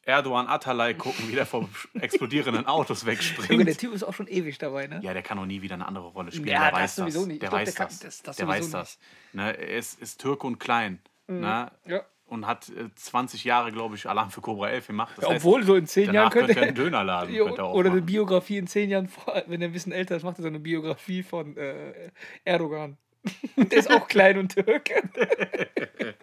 Erdogan 0.05 0.47
Atalay 0.47 0.93
gucken, 0.93 1.27
wie 1.27 1.35
der 1.35 1.45
vom 1.45 1.67
explodierenden 1.99 2.65
Autos 2.65 3.01
Junge, 3.01 3.11
der 3.17 3.19
wegspringt. 3.19 3.77
Typ 3.77 3.93
ist 3.93 4.03
auch 4.03 4.13
schon 4.13 4.27
ewig 4.27 4.57
dabei, 4.57 4.87
ne? 4.87 5.01
Ja, 5.03 5.13
der 5.13 5.21
kann 5.21 5.37
auch 5.37 5.45
nie 5.45 5.61
wieder 5.61 5.73
eine 5.75 5.85
andere 5.85 6.07
Rolle 6.07 6.31
spielen. 6.31 6.47
Ja, 6.47 6.61
der 6.61 6.71
das 6.71 6.79
weiß 6.79 6.95
sowieso 6.95 7.19
das. 7.19 7.27
nicht. 7.27 7.33
Ich 7.35 7.39
Der 7.41 7.49
glaub, 7.49 7.59
weiß 7.61 7.73
der 7.75 7.85
kann- 7.85 7.97
das. 8.01 8.21
das- 8.23 8.35
der 8.37 8.47
weiß 8.47 8.69
das. 8.71 8.99
Ne? 9.33 9.57
Er 9.57 9.77
ist, 9.77 9.99
ist 10.01 10.21
Türke 10.21 10.47
und 10.47 10.59
klein. 10.59 11.01
Ne? 11.27 11.69
Ja. 11.85 12.05
Und 12.27 12.45
hat 12.45 12.67
äh, 12.69 12.93
20 12.93 13.45
Jahre, 13.45 13.71
glaube 13.71 13.95
ich, 13.95 14.07
Alarm 14.09 14.31
für 14.31 14.41
Cobra 14.41 14.69
11 14.69 14.87
gemacht. 14.87 15.13
Das 15.15 15.23
Ja, 15.25 15.31
heißt, 15.31 15.45
Obwohl, 15.45 15.63
so 15.63 15.75
in 15.75 15.87
zehn 15.87 16.05
Jahren 16.05 16.15
Danach 16.15 16.31
könnte 16.31 16.47
könnte 16.47 16.59
er 16.61 16.67
einen 16.67 16.75
Dönerladen 16.75 17.33
Jo, 17.33 17.45
könnte 17.45 17.61
er 17.61 17.73
oder 17.73 17.89
eine. 17.91 18.01
Biografie 18.01 18.57
in 18.57 18.67
zehn 18.67 18.89
Jahren, 18.89 19.07
vor, 19.07 19.41
wenn 19.47 19.61
er 19.61 19.69
ein 19.69 19.71
bisschen 19.71 19.93
älter 19.93 20.17
ist, 20.17 20.23
macht 20.23 20.37
er 20.39 20.41
so 20.41 20.47
eine 20.49 20.59
Biografie 20.59 21.23
von 21.23 21.55
äh, 21.55 22.11
Erdogan. 22.43 22.97
Der 23.55 23.77
ist 23.77 23.89
auch 23.89 24.07
klein 24.07 24.37
und 24.37 24.53
Türke. 24.53 25.09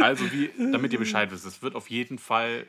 Also, 0.00 0.30
wie, 0.32 0.50
damit 0.72 0.92
ihr 0.92 0.98
Bescheid 0.98 1.30
wisst, 1.32 1.44
es 1.44 1.60
wird 1.60 1.74
auf 1.74 1.90
jeden 1.90 2.18
Fall 2.18 2.66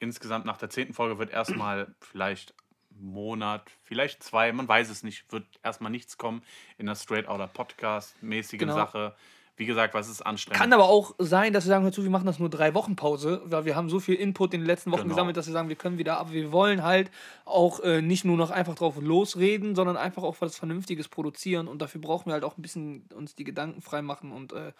insgesamt 0.00 0.46
nach 0.46 0.58
der 0.58 0.68
zehnten 0.68 0.94
Folge 0.94 1.16
wird 1.18 1.30
erstmal 1.30 1.94
vielleicht 2.00 2.54
einen 2.98 3.12
Monat, 3.12 3.70
vielleicht 3.84 4.22
zwei, 4.22 4.52
man 4.52 4.66
weiß 4.66 4.90
es 4.90 5.04
nicht, 5.04 5.30
wird 5.32 5.46
erstmal 5.62 5.92
nichts 5.92 6.18
kommen 6.18 6.42
in 6.78 6.86
der 6.86 6.96
Straight 6.96 7.28
Outer 7.28 7.46
Podcast-mäßigen 7.46 8.58
Genau. 8.66 8.74
Sache. 8.74 9.14
Wie 9.56 9.66
gesagt, 9.66 9.92
was 9.92 10.08
ist 10.08 10.22
anstrengend? 10.24 10.58
Kann 10.60 10.72
aber 10.72 10.84
auch 10.84 11.14
sein, 11.18 11.52
dass 11.52 11.64
wir 11.66 11.68
sagen, 11.68 11.84
hör 11.84 11.92
zu, 11.92 12.02
wir 12.02 12.10
machen 12.10 12.24
das 12.26 12.38
nur 12.38 12.48
drei 12.48 12.72
Wochen 12.74 12.96
Pause, 12.96 13.42
weil 13.44 13.64
wir 13.66 13.76
haben 13.76 13.90
so 13.90 14.00
viel 14.00 14.14
Input 14.14 14.54
in 14.54 14.60
den 14.62 14.66
letzten 14.66 14.90
Wochen 14.92 15.02
Genau. 15.02 15.14
gesammelt, 15.14 15.36
dass 15.36 15.46
wir 15.46 15.52
sagen, 15.52 15.68
wir 15.68 15.76
können 15.76 15.98
wieder, 15.98 16.18
aber 16.18 16.32
wir 16.32 16.52
wollen 16.52 16.82
halt 16.82 17.10
auch 17.44 17.80
äh, 17.80 18.00
nicht 18.00 18.24
nur 18.24 18.36
noch 18.38 18.50
einfach 18.50 18.74
drauf 18.74 18.94
losreden, 18.98 19.74
sondern 19.74 19.96
einfach 19.98 20.22
auch 20.22 20.36
was 20.40 20.56
Vernünftiges 20.56 21.08
produzieren 21.08 21.68
und 21.68 21.82
dafür 21.82 22.00
brauchen 22.00 22.26
wir 22.26 22.32
halt 22.32 22.44
auch 22.44 22.56
ein 22.56 22.62
bisschen 22.62 23.04
uns 23.14 23.34
die 23.34 23.44
Gedanken 23.44 23.82
freimachen 23.82 24.32
und 24.32 24.54
äh, 24.54 24.72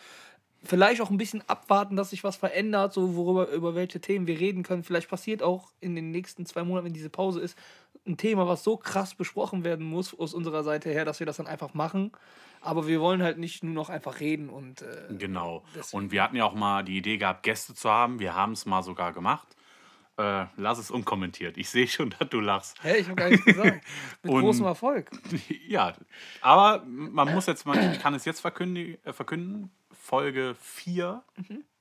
vielleicht 0.65 1.01
auch 1.03 1.11
ein 1.11 1.19
bisschen 1.19 1.43
abwarten, 1.49 1.97
dass 1.97 2.11
sich 2.11 2.25
was 2.25 2.37
verändert, 2.37 2.93
so 2.95 3.15
worüber 3.15 3.51
über 3.51 3.75
welche 3.75 4.01
Themen 4.01 4.27
wir 4.27 4.39
reden 4.41 4.63
können. 4.63 4.85
Vielleicht 4.85 5.09
passiert 5.11 5.43
auch 5.43 5.73
in 5.81 5.95
den 5.95 6.11
nächsten 6.13 6.47
zwei 6.47 6.63
Monaten, 6.65 6.87
wenn 6.87 6.93
diese 6.95 7.11
Pause 7.11 7.41
ist, 7.41 7.59
ein 8.07 8.17
Thema, 8.17 8.47
was 8.49 8.65
so 8.65 8.77
krass 8.77 9.15
besprochen 9.15 9.65
werden 9.65 9.87
muss 9.87 10.19
aus 10.19 10.35
unserer 10.35 10.65
Seite 10.65 10.91
her, 10.91 11.05
dass 11.05 11.21
wir 11.21 11.27
das 11.27 11.37
dann 11.37 11.47
einfach 11.47 11.75
machen. 11.75 12.13
Aber 12.61 12.87
wir 12.87 13.01
wollen 13.01 13.23
halt 13.23 13.39
nicht 13.39 13.63
nur 13.65 13.75
noch 13.75 13.89
einfach 13.91 14.21
reden 14.21 14.49
und 14.49 14.83
äh, 14.83 15.15
Genau. 15.19 15.65
Deswegen. 15.75 16.05
Und 16.05 16.13
wir 16.13 16.23
hatten 16.23 16.37
ja 16.37 16.45
auch 16.45 16.55
mal 16.55 16.83
die 16.85 16.97
Idee 16.97 17.17
gehabt, 17.19 17.43
Gäste 17.43 17.75
zu 17.75 17.91
haben. 17.91 18.19
Wir 18.21 18.35
haben 18.35 18.53
es 18.53 18.67
mal 18.67 18.83
sogar 18.83 19.13
gemacht. 19.13 19.49
Äh, 20.19 20.45
lass 20.57 20.79
es 20.79 20.91
unkommentiert. 20.91 21.57
Ich 21.57 21.71
sehe 21.71 21.89
schon, 21.89 22.11
dass 22.19 22.29
du 22.29 22.41
lachst. 22.41 22.83
hä, 22.85 22.97
ich 22.99 23.07
habe 23.07 23.17
gar 23.17 23.31
nichts 23.31 23.45
gesagt. 23.45 23.85
Mit 24.23 24.33
Und- 24.33 24.41
großem 24.43 24.65
Erfolg. 24.67 25.11
ja, 25.69 25.95
aber 26.41 26.85
man 26.87 27.33
muss 27.33 27.47
jetzt 27.47 27.67
mal, 27.67 27.93
ich 27.93 28.01
kann 28.01 28.15
es 28.15 28.25
jetzt 28.25 28.41
verkünden, 28.41 28.99
äh, 29.05 29.13
verkünden 29.13 29.71
Folge 29.91 30.55
4. 30.61 31.23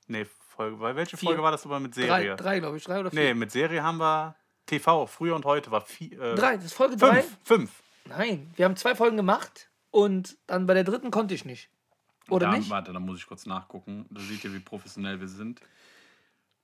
Nee, 0.08 0.26
Folge, 0.48 0.80
weil 0.80 0.96
welche 0.96 1.16
Mhm. 1.16 1.20
Vier. 1.20 1.28
Folge 1.28 1.42
war 1.42 1.50
das 1.52 1.64
aber 1.66 1.78
mit 1.80 1.96
Drei, 1.96 2.02
Serie? 2.06 2.36
drei 2.36 2.58
glaube 2.60 2.76
ich, 2.76 2.84
drei 2.84 3.00
oder 3.00 3.10
vier. 3.10 3.20
Nee, 3.20 3.34
mit 3.34 3.50
Serie 3.50 3.82
haben 3.82 3.98
wir 3.98 4.34
TV, 4.66 5.06
früher 5.06 5.34
und 5.34 5.44
heute 5.44 5.70
war 5.70 5.80
vier. 5.80 6.20
Äh, 6.20 6.34
Drei, 6.34 6.56
das 6.56 6.66
ist 6.66 6.74
Folge 6.74 6.96
drei. 6.96 7.22
Fünf. 7.22 7.38
Fünf. 7.44 7.82
Nein, 8.08 8.50
wir 8.56 8.64
haben 8.64 8.76
zwei 8.76 8.94
Folgen 8.94 9.16
gemacht 9.16 9.68
und 9.90 10.36
dann 10.46 10.66
bei 10.66 10.74
der 10.74 10.84
dritten 10.84 11.10
konnte 11.10 11.34
ich 11.34 11.44
nicht. 11.44 11.68
Oder 12.28 12.46
da, 12.46 12.56
nicht? 12.56 12.70
Warte, 12.70 12.92
da 12.92 13.00
muss 13.00 13.18
ich 13.18 13.26
kurz 13.26 13.46
nachgucken. 13.46 14.06
Da 14.10 14.20
seht 14.20 14.44
ihr, 14.44 14.52
wie 14.54 14.60
professionell 14.60 15.20
wir 15.20 15.28
sind. 15.28 15.60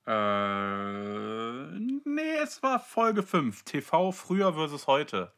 Äh, 0.05 1.79
nee, 2.05 2.37
es 2.41 2.63
war 2.63 2.79
Folge 2.79 3.21
5. 3.21 3.63
TV 3.63 4.11
früher 4.11 4.53
versus 4.53 4.87
heute. 4.87 5.31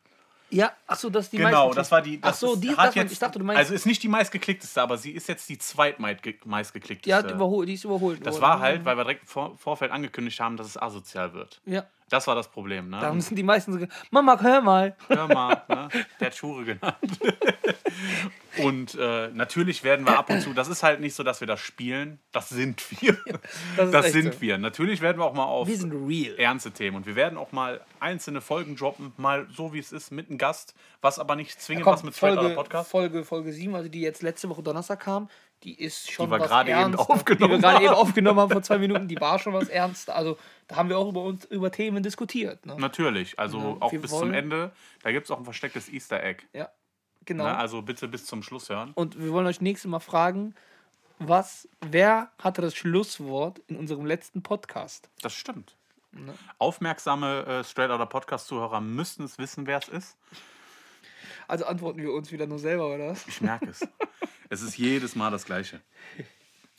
Ja, 0.52 0.72
achso, 0.86 1.10
das 1.10 1.26
ist 1.26 1.34
die 1.34 1.38
genau, 1.38 1.74
das 1.74 1.91
war 1.91 2.02
die. 2.02 2.20
Das 2.20 2.34
Achso, 2.43 2.56
die 2.56 2.76
hat 2.76 2.93
jetzt, 2.95 3.12
ich 3.14 3.20
dachte, 3.20 3.39
du 3.39 3.45
meinst. 3.45 3.60
Also 3.60 3.74
ist 3.74 3.86
nicht 3.86 4.04
die 4.04 4.10
meistgeklickteste, 4.10 4.82
aber 4.82 4.97
sie 4.97 5.12
ist 5.12 5.28
jetzt 5.30 5.47
die 5.49 5.58
zweitmeistgeklickteste. 5.58 6.99
die, 7.04 7.14
hat 7.14 7.32
überhol, 7.32 7.66
die 7.66 7.74
ist 7.76 7.86
überholt 7.86 8.26
das 8.26 8.36
worden. 8.36 8.43
war 8.43 8.60
halt, 8.60 8.86
weil 8.86 8.97
wir 8.97 9.04
direkt 9.04 9.22
im 9.24 9.28
Vor 9.28 9.58
Vorfeld 9.58 9.91
angekündigt 9.91 10.39
haben, 10.39 10.58
dass 10.58 10.68
es 10.68 10.78
asozial 10.82 11.34
wird. 11.34 11.62
Ja, 11.66 11.86
Das 12.10 12.28
war 12.28 12.36
das 12.36 12.49
Problem, 12.49 12.89
ne? 12.89 12.99
da 12.99 13.18
sind 13.20 13.38
die 13.38 13.43
meisten 13.43 13.80
so. 13.80 13.86
Mama, 14.10 14.38
hör 14.41 14.62
mal. 14.62 14.95
Hör 15.08 15.28
mal, 15.28 15.64
ne? 15.70 15.88
der 16.20 16.28
hat 16.28 16.36
Schure 16.36 16.66
genannt. 16.66 17.20
und 18.58 18.95
äh, 18.95 19.30
natürlich 19.30 19.84
werden 19.84 20.06
wir 20.06 20.18
ab 20.20 20.30
und 20.30 20.41
zu, 20.41 20.54
das 20.54 20.68
ist 20.68 20.84
halt 20.84 20.99
nicht 20.99 21.16
so, 21.16 21.24
dass 21.24 21.39
wir 21.39 21.47
das 21.47 21.60
spielen, 21.60 22.20
das 22.32 22.49
sind 22.49 22.84
wir. 23.02 23.18
Das 23.78 23.91
Das 23.91 24.12
sind 24.12 24.34
so. 24.36 24.41
wir. 24.41 24.58
Natürlich 24.58 25.02
werden 25.02 25.18
wir 25.20 25.26
auch 25.26 25.34
mal 25.34 25.45
auf 25.45 25.68
Wir 25.68 25.78
sind 25.78 25.93
real. 25.93 26.36
ernste 26.38 26.72
Themen 26.72 26.97
und 26.97 27.06
wir 27.06 27.16
werden 27.16 27.38
auch 27.38 27.52
mal 27.52 27.82
einzelne 27.99 28.41
Folgen 28.41 28.76
droppen, 28.76 29.14
mal 29.18 29.47
so 29.56 29.74
wie 29.74 29.80
es 29.80 29.91
ist, 29.91 30.12
mit 30.12 30.30
einem 30.30 30.38
Gast, 30.38 30.74
was 31.02 31.20
aber 31.20 31.36
nicht 31.36 31.62
zwingend 31.62 31.84
Komm, 31.86 31.93
was 31.93 32.04
mit 32.04 32.14
Folge, 32.16 32.49
Podcast. 32.56 32.91
Folge, 32.91 33.24
Folge 33.24 33.54
7, 33.54 33.74
also 33.76 33.89
die 33.89 34.02
jetzt 34.02 34.22
letzte 34.22 34.49
Woche 34.49 34.62
Donnerstag 34.64 34.99
kam, 34.99 35.30
die 35.64 35.80
ist 35.80 36.12
schon 36.12 36.26
Die 36.28 36.32
wir 36.32 36.39
was 36.39 36.47
gerade 36.49 36.72
eben 36.72 36.95
aufgenommen 36.95 37.54
Die 37.58 37.62
wir 37.62 37.70
gerade 37.70 37.86
eben 37.86 37.93
aufgenommen 37.93 38.39
haben 38.39 38.52
vor 38.52 38.64
zwei 38.64 38.78
Minuten, 38.80 39.08
die 39.08 39.20
war 39.22 39.38
schon 39.39 39.54
was 39.54 39.70
Ernster. 39.70 40.16
Also 40.16 40.38
da 40.68 40.76
haben 40.76 40.89
wir 40.89 40.97
auch 40.97 41.08
über 41.10 41.22
uns 41.22 41.45
über 41.45 41.72
Themen 41.72 42.02
diskutiert. 42.02 42.66
Ne? 42.66 42.76
Natürlich, 42.80 43.38
also 43.38 43.60
Ja, 43.60 43.78
auch 43.80 43.91
bis 43.91 44.10
wollen- 44.12 44.22
zum 44.30 44.34
Ende. 44.34 44.72
Da 45.04 45.12
gibt 45.12 45.26
es 45.26 45.32
auch 45.32 45.38
ein 45.38 45.43
verstecktes 45.45 45.88
Easter 45.88 46.22
Egg. 46.24 46.43
Ja, 46.54 46.70
genau. 47.26 47.45
Ne? 47.45 47.57
Also 47.57 47.82
bitte 47.82 48.07
bis 48.07 48.26
zum 48.26 48.43
Schluss 48.43 48.69
hören. 48.69 48.91
Und 48.95 49.19
wir 49.19 49.32
wollen 49.32 49.47
euch 49.47 49.61
nächstes 49.61 49.89
Mal 49.89 49.99
fragen, 49.99 50.55
was, 51.19 51.67
wer 51.82 52.32
hatte 52.39 52.61
das 52.61 52.76
Schlusswort 52.76 53.59
in 53.67 53.76
unserem 53.76 54.05
letzten 54.05 54.41
Podcast? 54.41 55.09
Das 55.22 55.34
stimmt. 55.34 55.76
Ne? 56.11 56.34
Aufmerksame 56.57 57.45
äh, 57.45 57.63
Straight 57.63 57.91
Outta 57.91 58.05
Podcast-Zuhörer 58.05 58.82
müssen 58.82 59.24
es 59.24 59.38
wissen, 59.38 59.67
wer 59.67 59.78
es 59.78 59.88
ist. 59.88 60.17
Also 61.47 61.65
antworten 61.65 62.01
wir 62.01 62.11
uns 62.11 62.32
wieder 62.32 62.47
nur 62.47 62.59
selber, 62.59 62.88
oder 62.93 63.09
was? 63.09 63.28
Ich 63.28 63.41
merke 63.41 63.69
es. 63.69 63.88
es 64.49 64.61
ist 64.61 64.78
jedes 64.78 65.15
Mal 65.15 65.32
das 65.32 65.45
Gleiche. 65.45 65.82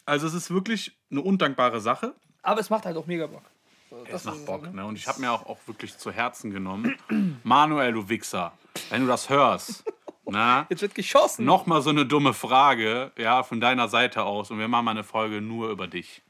Also 0.05 0.26
es 0.26 0.34
ist 0.34 0.51
wirklich 0.51 0.97
eine 1.11 1.20
undankbare 1.20 1.80
Sache. 1.80 2.14
Aber 2.43 2.61
es 2.61 2.68
macht 2.68 2.84
halt 2.84 2.97
auch 2.97 3.07
mega 3.07 3.26
Bock. 3.26 3.45
So, 3.90 4.05
Es 4.11 4.24
macht 4.24 4.47
Bock, 4.47 4.62
ne? 4.62 4.72
ne? 4.72 4.86
Und 4.86 4.97
ich 4.97 5.07
habe 5.07 5.20
mir 5.20 5.30
auch, 5.30 5.47
auch 5.47 5.59
wirklich 5.66 5.97
zu 5.99 6.11
Herzen 6.11 6.51
genommen. 6.51 6.97
Manuel, 7.45 7.93
du 7.93 8.09
Wichser, 8.09 8.53
wenn 8.90 9.03
du 9.03 9.07
das 9.07 9.28
hörst, 9.28 9.84
na, 10.33 10.66
Jetzt 10.68 10.83
wird 10.83 10.95
geschossen. 10.95 11.45
nochmal 11.45 11.83
so 11.83 11.91
eine 11.91 12.05
dumme 12.07 12.35
Frage, 12.35 13.12
ja, 13.16 13.43
von 13.43 13.61
deiner 13.61 13.89
Seite 13.89 14.24
aus. 14.24 14.51
Und 14.51 14.59
wir 14.59 14.68
machen 14.68 14.85
mal 14.85 14.91
eine 14.93 15.05
Folge 15.05 15.41
nur 15.41 15.70
über 15.70 15.87
dich. 15.87 16.22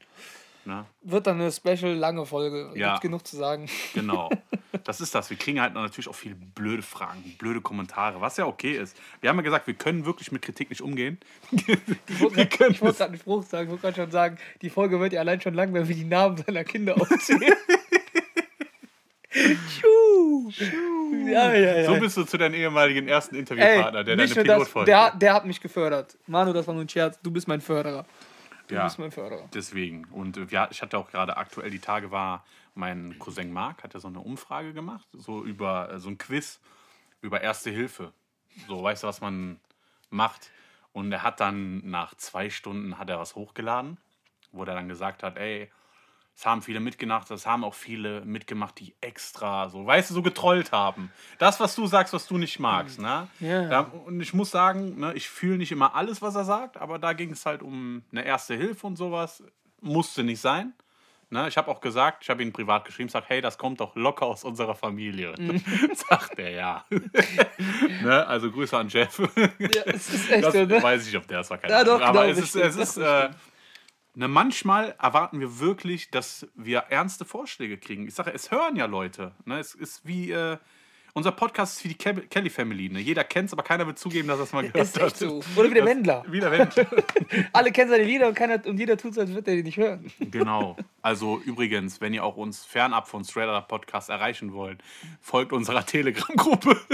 Ne? 0.65 0.85
Wird 1.01 1.27
dann 1.27 1.41
eine 1.41 1.51
special 1.51 1.93
lange 1.93 2.25
Folge. 2.25 2.71
Ja. 2.75 2.91
Gibt 2.93 3.01
genug 3.01 3.27
zu 3.27 3.35
sagen. 3.35 3.69
Genau. 3.93 4.29
Das 4.85 4.99
ist 4.99 5.13
das. 5.15 5.29
Wir 5.29 5.37
kriegen 5.37 5.61
halt 5.61 5.75
natürlich 5.75 6.09
auch 6.09 6.15
viele 6.15 6.35
blöde 6.35 6.81
Fragen, 6.81 7.35
blöde 7.37 7.61
Kommentare, 7.61 8.19
was 8.19 8.35
ja 8.35 8.45
okay 8.45 8.75
ist. 8.75 8.97
Wir 9.21 9.29
haben 9.29 9.37
ja 9.37 9.43
gesagt, 9.43 9.67
wir 9.67 9.75
können 9.75 10.03
wirklich 10.05 10.31
mit 10.31 10.41
Kritik 10.41 10.69
nicht 10.71 10.81
umgehen. 10.81 11.19
Ich 11.51 12.19
wollte 12.19 12.45
gerade 12.47 12.65
einen 12.65 12.75
Spruch 12.75 12.93
sagen, 12.93 13.13
ich 13.13 13.25
wollte 13.69 13.81
gerade 13.81 13.95
schon 13.95 14.11
sagen, 14.11 14.37
die 14.61 14.69
Folge 14.69 14.99
wird 14.99 15.13
ja 15.13 15.21
allein 15.21 15.39
schon 15.39 15.53
lang, 15.53 15.73
wenn 15.73 15.87
wir 15.87 15.95
die 15.95 16.03
Namen 16.03 16.37
seiner 16.37 16.63
Kinder 16.65 16.95
aufzählen. 16.99 17.53
Schuh. 19.31 20.02
Ja, 20.59 21.53
ja, 21.53 21.77
ja. 21.79 21.85
So 21.85 21.99
bist 21.99 22.17
du 22.17 22.23
zu 22.23 22.37
deinem 22.37 22.53
ehemaligen 22.55 23.07
ersten 23.07 23.35
Ey, 23.35 23.39
Interviewpartner, 23.41 24.03
der 24.03 24.15
deine 24.15 24.27
das, 24.27 24.43
Pilotfolge. 24.43 24.85
der, 24.91 25.11
der 25.15 25.33
hat 25.33 25.45
mich 25.45 25.61
gefördert. 25.61 26.17
Manu, 26.27 26.53
das 26.53 26.67
war 26.67 26.73
nur 26.73 26.83
ein 26.83 26.89
Scherz. 26.89 27.19
Du 27.21 27.31
bist 27.31 27.47
mein 27.47 27.61
Förderer. 27.61 28.05
Du 28.67 28.75
Ja. 28.75 28.85
bist 28.85 28.99
mein 28.99 29.11
Förderer. 29.11 29.49
Deswegen. 29.53 30.05
Und 30.11 30.37
äh, 30.37 30.45
ja, 30.49 30.67
ich 30.71 30.81
hatte 30.81 30.97
auch 30.97 31.09
gerade 31.11 31.37
aktuell 31.37 31.69
die 31.69 31.79
Tage 31.79 32.11
war, 32.11 32.45
mein 32.75 33.17
Cousin 33.19 33.51
Marc 33.51 33.83
hat 33.83 33.93
ja 33.93 33.99
so 33.99 34.07
eine 34.07 34.19
Umfrage 34.19 34.73
gemacht, 34.73 35.07
so 35.13 35.43
über 35.43 35.91
äh, 35.91 35.99
so 35.99 36.09
ein 36.09 36.17
Quiz 36.17 36.59
über 37.21 37.41
Erste 37.41 37.69
Hilfe. 37.69 38.11
So, 38.67 38.81
weißt 38.83 39.03
du, 39.03 39.07
was 39.07 39.21
man 39.21 39.59
macht? 40.09 40.51
Und 40.91 41.11
er 41.11 41.23
hat 41.23 41.39
dann 41.39 41.87
nach 41.89 42.15
zwei 42.15 42.49
Stunden 42.49 42.97
hat 42.99 43.09
er 43.09 43.19
was 43.19 43.35
hochgeladen, 43.35 43.97
wo 44.51 44.63
er 44.63 44.73
dann 44.75 44.87
gesagt 44.89 45.23
hat, 45.23 45.37
ey, 45.37 45.71
es 46.35 46.45
haben 46.45 46.61
viele 46.63 46.79
mitgemacht, 46.79 47.29
es 47.31 47.45
haben 47.45 47.63
auch 47.63 47.75
viele 47.75 48.21
mitgemacht, 48.25 48.79
die 48.79 48.95
extra 49.01 49.69
so, 49.69 49.85
weißt 49.85 50.09
du, 50.09 50.15
so 50.15 50.21
getrollt 50.23 50.71
haben. 50.71 51.11
Das, 51.37 51.59
was 51.59 51.75
du 51.75 51.85
sagst, 51.87 52.13
was 52.13 52.25
du 52.27 52.37
nicht 52.37 52.59
magst, 52.59 52.99
ne? 52.99 53.27
Ja. 53.39 53.67
Da, 53.69 53.79
und 53.81 54.19
ich 54.19 54.33
muss 54.33 54.49
sagen, 54.51 54.99
ne, 54.99 55.13
ich 55.13 55.29
fühle 55.29 55.57
nicht 55.57 55.71
immer 55.71 55.93
alles, 55.95 56.21
was 56.21 56.35
er 56.35 56.43
sagt, 56.45 56.77
aber 56.77 56.97
da 56.99 57.13
ging 57.13 57.31
es 57.31 57.45
halt 57.45 57.61
um 57.61 58.03
eine 58.11 58.25
erste 58.25 58.55
Hilfe 58.55 58.87
und 58.87 58.95
sowas. 58.95 59.43
Musste 59.81 60.23
nicht 60.23 60.41
sein. 60.41 60.73
Ne, 61.29 61.47
ich 61.47 61.57
habe 61.57 61.69
auch 61.71 61.81
gesagt, 61.81 62.23
ich 62.23 62.29
habe 62.29 62.43
ihn 62.43 62.51
privat 62.53 62.85
geschrieben, 62.85 63.09
sag, 63.09 63.23
hey, 63.27 63.41
das 63.41 63.57
kommt 63.57 63.79
doch 63.79 63.95
locker 63.95 64.25
aus 64.27 64.43
unserer 64.43 64.75
Familie. 64.75 65.33
Sagt 66.09 66.37
er 66.39 66.49
ja. 66.51 66.85
ne, 68.01 68.25
also 68.27 68.51
Grüße 68.51 68.77
an 68.77 68.87
Jeff. 68.89 69.19
Ja, 69.59 69.81
es 69.85 70.09
ist 70.13 70.29
echt 70.31 70.43
Das 70.45 70.53
so, 70.53 70.65
ne? 70.65 70.81
weiß 70.81 71.07
ich, 71.07 71.17
ob 71.17 71.27
der 71.27 71.39
es 71.41 71.49
war. 71.49 71.57
Keine 71.57 71.73
Ja, 71.73 71.79
Ahnung. 71.81 71.99
doch, 71.99 72.05
Aber 72.05 72.21
genau, 72.27 72.31
es 72.31 72.37
ist, 72.39 72.55
es 72.55 72.75
ist 72.75 72.97
das 72.97 73.29
äh, 73.31 73.33
ne, 74.15 74.27
manchmal 74.27 74.95
erwarten 75.01 75.39
wir 75.39 75.59
wirklich, 75.59 76.09
dass 76.11 76.47
wir 76.55 76.79
ernste 76.89 77.25
Vorschläge 77.25 77.77
kriegen. 77.77 78.07
Ich 78.07 78.13
sage, 78.15 78.31
es 78.33 78.51
hören 78.51 78.75
ja 78.75 78.85
Leute. 78.85 79.31
Ne? 79.45 79.59
Es 79.59 79.73
ist 79.75 80.05
wie 80.05 80.31
äh, 80.31 80.57
unser 81.15 81.31
Podcast 81.31 81.77
ist 81.77 81.83
wie 81.83 81.89
die 81.89 81.97
Ke- 81.97 82.25
Kelly 82.27 82.49
Family. 82.49 82.89
Ne? 82.89 82.99
Jeder 82.99 83.23
kennt 83.23 83.47
es, 83.47 83.53
aber 83.53 83.61
keiner 83.63 83.85
will 83.85 83.93
zugeben, 83.95 84.27
dass 84.27 84.39
er 84.39 84.43
es 84.45 84.53
mal 84.53 84.61
gehört 84.63 84.77
Ist 84.87 84.97
echt 84.97 85.05
hat. 85.05 85.17
so. 85.17 85.41
Oder 85.55 85.69
wie 85.69 85.73
der 85.75 85.85
Wendler. 85.85 86.25
Wie 86.27 86.39
der 86.39 86.51
Wendler. 86.51 86.87
Alle 87.53 87.71
kennen 87.71 87.91
seine 87.91 88.03
Lieder 88.03 88.27
und, 88.27 88.33
keiner, 88.33 88.65
und 88.65 88.79
jeder 88.79 88.97
tut 88.97 89.13
so, 89.13 89.21
als 89.21 89.31
würde 89.31 89.51
er 89.51 89.57
die 89.57 89.63
nicht 89.63 89.77
hören. 89.77 90.11
Genau. 90.19 90.75
Also 91.03 91.39
übrigens, 91.45 92.01
wenn 92.01 92.13
ihr 92.15 92.23
auch 92.23 92.35
uns 92.37 92.65
fernab 92.65 93.07
von 93.07 93.23
Straight 93.23 93.47
Outta 93.49 93.61
Podcast 93.61 94.09
erreichen 94.09 94.53
wollt, 94.53 94.81
folgt 95.21 95.53
unserer 95.53 95.85
Telegram-Gruppe. 95.85 96.79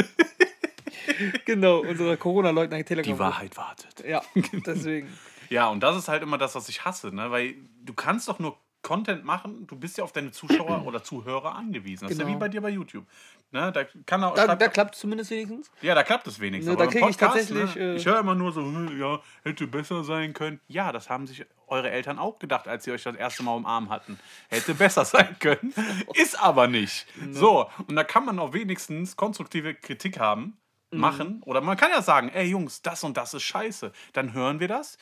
Genau, 1.46 1.80
unsere 1.80 2.18
Corona-Leugner 2.18 2.84
Telegram. 2.86 3.14
Die 3.14 3.20
Wahrheit 3.20 3.58
wartet. 3.58 4.04
Ja, 4.08 4.22
deswegen. 4.66 5.08
Ja, 5.50 5.68
und 5.70 5.82
das 5.82 5.98
ist 5.98 6.08
halt 6.08 6.24
immer 6.24 6.38
das, 6.38 6.56
was 6.56 6.70
ich 6.70 6.86
hasse, 6.86 7.14
ne? 7.14 7.32
Weil 7.32 7.56
du 7.84 7.94
kannst 7.94 8.28
doch 8.28 8.40
nur 8.40 8.58
Content 8.82 9.26
machen, 9.26 9.68
du 9.68 9.76
bist 9.76 9.98
ja 9.98 10.06
auf 10.06 10.14
deine 10.14 10.32
Zuschauer 10.32 10.86
oder 10.88 11.04
Zuhörer 11.04 11.54
angewiesen. 11.56 12.04
Das 12.06 12.12
ist 12.14 12.20
ja 12.20 12.24
Genau. 12.26 12.38
wie 12.38 12.40
bei 12.40 12.48
dir 12.50 12.62
bei 12.62 12.70
YouTube. 12.70 13.06
Ne? 13.52 13.72
Da 13.74 13.84
kann 14.06 14.24
auch, 14.24 14.36
Da, 14.36 14.46
schreibt- 14.46 14.62
da 14.62 14.68
klappt 14.70 14.94
es 14.96 15.02
zumindest 15.02 15.32
wenigstens. 15.32 15.70
ja, 15.82 15.96
da 15.96 16.04
klappt 16.04 16.28
es 16.28 16.40
wenigstens. 16.40 16.68
Ne, 16.68 16.74
aber 16.82 16.86
da 16.86 16.92
krieg 16.92 17.02
ich 17.10 17.18
Podcast, 17.18 17.50
tatsächlich, 17.50 17.76
Ne? 17.76 17.82
äh, 17.82 17.96
Ich 17.98 18.06
höre 18.06 18.20
immer 18.20 18.36
nur 18.36 18.52
so, 18.54 18.62
hm, 18.62 18.98
ja, 18.98 19.20
hätte 19.44 19.68
besser 19.68 20.04
sein 20.06 20.34
können. 20.34 20.62
Ja, 20.68 20.92
das 20.94 21.10
haben 21.10 21.28
sich 21.28 21.46
eure 21.68 21.90
Eltern 21.90 22.20
auch 22.20 22.40
gedacht, 22.40 22.68
als 22.70 22.86
sie 22.86 22.92
euch 22.92 23.04
das 23.04 23.16
erste 23.16 23.44
Mal 23.44 23.56
umarmt 23.56 23.90
hatten. 23.90 24.18
Hätte 24.50 24.76
besser 24.76 25.04
sein 25.06 25.36
können. 25.40 25.74
Ist 26.14 26.40
aber 26.42 26.68
nicht. 26.68 27.06
So, 27.32 27.68
und 27.88 27.96
da 27.96 28.04
kann 28.06 28.24
man 28.26 28.40
auch 28.40 28.54
wenigstens 28.54 29.16
konstruktive 29.18 29.74
Kritik 29.74 30.20
haben, 30.20 30.58
Mhm. 30.92 31.00
machen. 31.00 31.42
Oder 31.46 31.62
man 31.62 31.76
kann 31.78 31.92
ja 31.92 32.02
sagen, 32.02 32.30
ey 32.30 32.46
Jungs, 32.48 32.82
das 32.82 33.04
und 33.04 33.16
das 33.18 33.34
ist 33.36 33.44
scheiße. 33.44 33.92
Dann 34.14 34.34
hören 34.34 34.60
wir 34.60 34.68
das, 34.68 34.98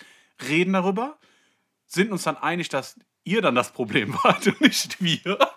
reden 0.48 0.74
darüber, 0.74 1.18
sind 1.86 2.12
uns 2.12 2.24
dann 2.24 2.38
einig, 2.38 2.70
dass 2.70 3.00
ihr 3.24 3.42
dann 3.42 3.56
das 3.56 3.72
Problem 3.72 4.14
wart 4.24 4.48
und 4.48 4.62
nicht 4.62 5.02
wir. 5.02 5.38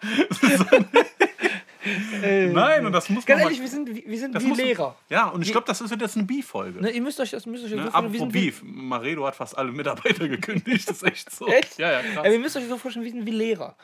Nein, 2.52 2.84
und 2.84 2.92
das 2.92 3.08
muss 3.08 3.26
man 3.26 3.26
Ganz 3.26 3.38
mal- 3.40 3.44
ehrlich, 3.48 3.60
wir 3.60 3.68
sind, 3.68 3.88
wie- 3.94 4.04
wir 4.06 4.18
sind 4.18 4.38
wie 4.38 4.50
Lehrer. 4.52 4.96
Ja, 5.08 5.28
und 5.28 5.40
ich 5.42 5.50
glaube, 5.50 5.66
das 5.66 5.80
wird 5.88 6.00
jetzt 6.00 6.16
eine 6.16 6.26
B-Folge. 6.26 6.80
Ne, 6.82 6.90
ihr 6.90 7.00
müsst 7.00 7.18
euch 7.20 7.30
das 7.30 7.46
müsst 7.46 7.64
euch 7.64 7.70
Ne? 7.70 7.84
so 7.84 7.90
vorstellen, 7.90 8.12
wir 8.12 8.20
Apropos 8.20 8.32
Beef, 8.32 8.62
Maredo 8.62 9.26
hat 9.26 9.34
fast 9.36 9.56
alle 9.56 9.72
Mitarbeiter 9.72 10.28
gekündigt, 10.28 10.88
das 10.90 10.98
ist 10.98 11.02
echt 11.04 11.30
so. 11.34 11.46
Echt? 11.48 11.78
Ja, 11.78 11.90
ja, 11.90 12.02
krass. 12.02 12.26
Ja, 12.26 12.32
ihr 12.32 12.38
müsst 12.38 12.56
euch 12.56 12.68
so 12.68 12.76
vorstellen, 12.76 13.04
wir 13.06 13.12
sind 13.12 13.24
wie 13.24 13.30
Lehrer. 13.30 13.76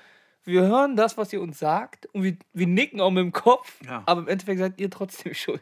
Wir 0.47 0.63
hören 0.63 0.97
das, 0.97 1.19
was 1.19 1.33
ihr 1.33 1.41
uns 1.43 1.59
sagt 1.59 2.07
und 2.15 2.23
wir, 2.23 2.37
wir 2.55 2.67
nicken 2.67 3.01
auch 3.01 3.11
mit 3.11 3.23
dem 3.23 3.33
Kopf, 3.33 3.75
Ja. 3.85 4.03
aber 4.07 4.21
im 4.23 4.29
Endeffekt 4.29 4.59
seid 4.61 4.81
ihr 4.81 4.89
trotzdem 4.91 5.35
schuld. 5.35 5.61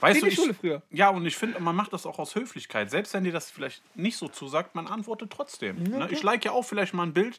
Weißt 0.00 0.20
du, 0.20 0.26
die 0.26 0.32
ich, 0.32 0.36
Schule 0.38 0.54
früher. 0.54 0.82
Ja, 0.90 1.08
und 1.08 1.26
ich 1.26 1.36
finde, 1.36 1.58
man 1.60 1.74
macht 1.74 1.92
das 1.92 2.06
auch 2.06 2.18
aus 2.18 2.34
Höflichkeit. 2.34 2.90
Selbst 2.90 3.14
wenn 3.14 3.24
dir 3.24 3.32
das 3.32 3.50
vielleicht 3.50 3.82
nicht 3.96 4.16
so 4.16 4.28
zusagt, 4.28 4.74
man 4.74 4.86
antwortet 4.86 5.30
trotzdem. 5.30 5.82
Ne? 5.82 6.08
Ich 6.10 6.22
like 6.22 6.44
ja 6.44 6.52
auch 6.52 6.62
vielleicht 6.64 6.94
mal 6.94 7.02
ein 7.04 7.12
Bild 7.14 7.38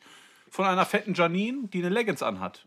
von 0.50 0.66
einer 0.66 0.86
fetten 0.86 1.14
Janine, 1.14 1.68
die 1.68 1.80
eine 1.80 1.90
Leggings 1.90 2.24
anhat. 2.24 2.66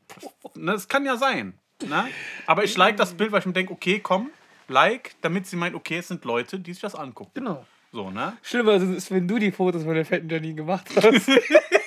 Ne, 0.54 0.72
Das 0.72 0.88
kann 0.88 1.04
ja 1.04 1.16
sein. 1.16 1.54
Ne? 1.86 2.08
Aber 2.46 2.62
ich 2.64 2.76
like 2.76 2.96
das 2.96 3.14
Bild, 3.14 3.32
weil 3.32 3.40
ich 3.40 3.46
mir 3.46 3.52
denke, 3.54 3.72
okay, 3.72 4.00
komm, 4.00 4.30
like, 4.68 5.14
damit 5.22 5.46
sie 5.46 5.56
meint, 5.56 5.74
okay, 5.74 5.98
es 5.98 6.08
sind 6.08 6.24
Leute, 6.24 6.60
die 6.60 6.72
sich 6.72 6.82
das 6.82 6.94
angucken. 6.94 7.32
Genau. 7.34 7.66
So, 7.92 8.10
ne? 8.10 8.36
Schlimmer 8.42 8.74
ist 8.74 8.82
es, 8.84 9.10
wenn 9.10 9.26
du 9.26 9.38
die 9.40 9.50
Fotos 9.50 9.82
von 9.82 9.94
der 9.94 10.04
fetten 10.04 10.28
Janine 10.28 10.54
gemacht 10.54 10.86
hast. 10.94 11.28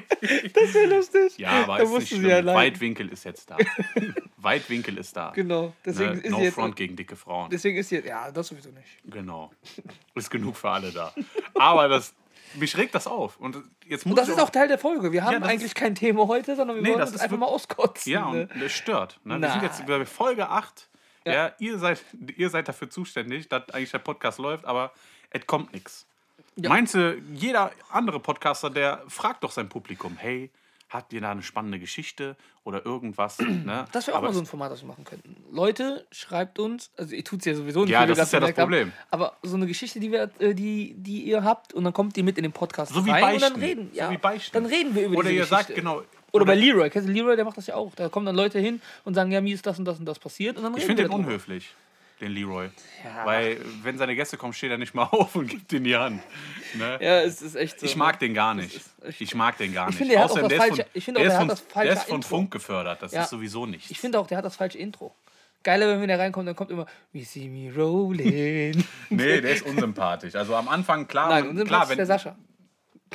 das 0.20 0.74
wäre 0.74 0.86
lustig. 0.96 1.38
Ja, 1.38 1.50
aber 1.64 1.78
da 1.78 1.82
ist 1.84 1.90
nicht 1.92 2.08
schlimm. 2.08 2.26
ja. 2.28 2.44
Weitwinkel 2.46 3.08
ist 3.08 3.24
jetzt 3.24 3.50
da. 3.50 3.56
Weitwinkel 4.36 4.98
ist 4.98 5.16
da. 5.16 5.30
Genau. 5.30 5.72
Deswegen 5.84 6.14
Ne? 6.14 6.20
ist 6.20 6.30
No 6.30 6.40
jetzt. 6.40 6.54
front 6.54 6.76
gegen 6.76 6.96
dicke 6.96 7.16
Frauen. 7.16 7.50
Deswegen 7.50 7.76
ist 7.78 7.88
sie 7.88 7.96
jetzt. 7.96 8.06
Ja, 8.08 8.30
das 8.30 8.48
sowieso 8.48 8.70
nicht. 8.70 8.98
Genau. 9.04 9.52
Ist 10.14 10.30
genug 10.30 10.56
für 10.56 10.70
alle 10.70 10.90
da. 10.90 11.12
Aber 11.54 11.88
das, 11.88 12.14
mich 12.54 12.76
regt 12.76 12.94
das 12.94 13.06
auf. 13.06 13.38
Und 13.38 13.56
jetzt 13.86 14.04
muss 14.06 14.12
Und 14.12 14.18
das 14.18 14.28
ist 14.28 14.40
auch 14.40 14.50
Teil 14.50 14.68
der 14.68 14.78
Folge. 14.78 15.12
Wir 15.12 15.24
haben 15.24 15.42
Ja, 15.42 15.48
eigentlich 15.48 15.74
kein 15.74 15.94
Thema 15.94 16.26
heute, 16.26 16.56
sondern 16.56 16.76
wir 16.76 16.82
Nee, 16.82 16.90
wollen 16.90 16.98
das 17.00 17.12
ist 17.12 17.20
einfach 17.20 17.38
mal 17.38 17.46
auskotzen. 17.46 18.12
Ja, 18.12 18.30
ne? 18.30 18.48
und 18.52 18.62
das 18.62 18.72
stört. 18.72 19.20
Ne? 19.24 19.40
Wir 19.40 19.50
sind 19.50 19.62
jetzt 19.62 19.86
bei 19.86 20.04
Folge 20.06 20.48
8. 20.48 20.88
Ja. 21.24 21.32
Ja. 21.32 21.52
ihr, 21.60 21.78
seid, 21.78 22.04
ihr 22.36 22.50
seid 22.50 22.66
dafür 22.66 22.90
zuständig, 22.90 23.48
dass 23.48 23.68
eigentlich 23.70 23.92
der 23.92 24.00
Podcast 24.00 24.38
läuft, 24.40 24.64
aber 24.64 24.92
es 25.30 25.46
kommt 25.46 25.72
nichts. 25.72 26.04
Ja. 26.56 26.68
Meinst 26.68 26.94
du, 26.94 27.18
jeder 27.32 27.70
andere 27.90 28.20
Podcaster, 28.20 28.68
der 28.70 29.02
fragt 29.08 29.42
doch 29.44 29.50
sein 29.52 29.68
Publikum, 29.68 30.16
hey, 30.18 30.50
habt 30.90 31.12
ihr 31.14 31.20
da 31.22 31.30
eine 31.30 31.42
spannende 31.42 31.78
Geschichte 31.78 32.36
oder 32.64 32.84
irgendwas? 32.84 33.38
ne? 33.38 33.86
Das 33.92 34.06
wäre 34.06 34.14
auch 34.16 34.18
Aber 34.18 34.28
mal 34.28 34.34
so 34.34 34.40
ein 34.40 34.46
Format, 34.46 34.70
das 34.70 34.82
wir 34.82 34.88
machen 34.88 35.04
könnten. 35.04 35.34
Leute, 35.50 36.06
schreibt 36.12 36.58
uns, 36.58 36.90
also 36.98 37.14
ihr 37.14 37.24
tut 37.24 37.38
es 37.40 37.46
ja 37.46 37.54
sowieso 37.54 37.80
nicht, 37.80 37.90
Ja, 37.90 38.04
das 38.04 38.18
ist 38.18 38.32
ja 38.34 38.40
das 38.40 38.52
Problem. 38.52 38.92
aber 39.10 39.38
so 39.42 39.56
eine 39.56 39.66
Geschichte, 39.66 39.98
die, 40.00 40.12
wir, 40.12 40.30
äh, 40.40 40.54
die, 40.54 40.94
die 40.98 41.22
ihr 41.22 41.42
habt 41.42 41.72
und 41.72 41.84
dann 41.84 41.94
kommt 41.94 42.16
ihr 42.18 42.24
mit 42.24 42.36
in 42.36 42.42
den 42.42 42.52
Podcast 42.52 42.92
So 42.92 43.06
wie 43.06 43.10
rein 43.10 43.34
und 43.36 43.42
dann 43.42 43.52
Beichten. 43.54 43.60
reden, 43.64 43.90
So 43.92 43.98
ja, 43.98 44.10
wie 44.10 44.18
Beichten. 44.18 44.52
dann 44.52 44.66
reden 44.66 44.94
wir 44.94 45.06
über 45.06 45.16
Oder 45.16 45.30
diese 45.30 45.34
ihr 45.34 45.46
Geschichte. 45.46 45.64
sagt, 45.72 45.74
genau. 45.74 46.02
Oder 46.32 46.44
bei 46.46 46.54
Leroy, 46.54 46.88
kennst 46.90 47.08
du 47.08 47.12
Leroy, 47.12 47.36
der 47.36 47.44
macht 47.46 47.56
das 47.58 47.66
ja 47.66 47.74
auch. 47.74 47.94
Da 47.94 48.08
kommen 48.10 48.24
dann 48.26 48.36
Leute 48.36 48.58
hin 48.58 48.80
und 49.04 49.14
sagen, 49.14 49.30
ja, 49.32 49.40
mir 49.40 49.54
ist 49.54 49.66
das 49.66 49.78
und 49.78 49.84
das 49.86 49.98
und 49.98 50.04
das 50.06 50.18
passiert 50.18 50.56
und 50.58 50.62
dann 50.62 50.74
Ich 50.76 50.84
finde 50.84 51.02
den 51.04 51.12
unhöflich, 51.12 51.74
den 52.22 52.32
Leroy. 52.32 52.70
Ja. 53.04 53.26
Weil, 53.26 53.60
wenn 53.82 53.98
seine 53.98 54.14
Gäste 54.16 54.36
kommen, 54.36 54.52
steht 54.52 54.70
er 54.70 54.78
nicht 54.78 54.94
mal 54.94 55.02
auf 55.10 55.34
und 55.36 55.48
gibt 55.48 55.70
den 55.72 55.84
die 55.84 55.96
Hand. 55.96 56.22
Ne? 56.74 56.98
Ja, 57.00 57.20
es 57.20 57.42
ist 57.42 57.54
echt 57.56 57.78
so. 57.80 57.86
Ich 57.86 57.96
mag 57.96 58.18
den 58.18 58.32
gar 58.32 58.54
nicht. 58.54 58.80
Ich 59.18 59.34
mag 59.34 59.58
den 59.58 59.74
gar 59.74 59.86
nicht. 59.88 59.98
finde, 59.98 60.14
er 60.14 60.24
hat 60.24 60.30
das 60.36 60.48
der 60.48 60.58
falsche- 60.58 60.86
ich 60.94 61.04
finde 61.04 61.20
auch, 61.20 61.22
der 61.24 61.28
ist 61.32 61.34
hat 61.34 61.40
von- 61.40 61.48
das 61.48 61.60
falsche 61.60 61.86
Der 61.92 61.96
ist 61.96 62.08
von 62.08 62.14
Intro. 62.16 62.28
Funk 62.28 62.50
gefördert. 62.50 63.02
Das 63.02 63.12
Ja. 63.12 63.22
ist 63.24 63.30
sowieso 63.30 63.66
nichts. 63.66 63.90
Ich 63.90 64.00
finde 64.00 64.18
auch, 64.18 64.26
der 64.26 64.38
hat 64.38 64.44
das 64.44 64.56
falsche 64.56 64.78
Intro. 64.78 65.14
Geiler, 65.64 66.00
wenn 66.00 66.08
der 66.08 66.18
reinkommt, 66.18 66.48
dann 66.48 66.56
kommt 66.56 66.70
immer 66.70 66.86
We 67.12 67.24
see 67.24 67.48
me 67.48 67.72
rolling. 67.74 68.82
Nee, 69.10 69.40
der 69.40 69.50
ist 69.54 69.64
unsympathisch. 69.66 70.34
Also 70.34 70.56
am 70.56 70.68
Anfang, 70.68 71.06
klar, 71.06 71.28
Nein, 71.28 71.54
klar 71.54 71.64
Platz 71.66 71.82
ist 71.84 71.88
wenn, 71.90 71.96
der 71.98 72.06
Sascha. 72.06 72.36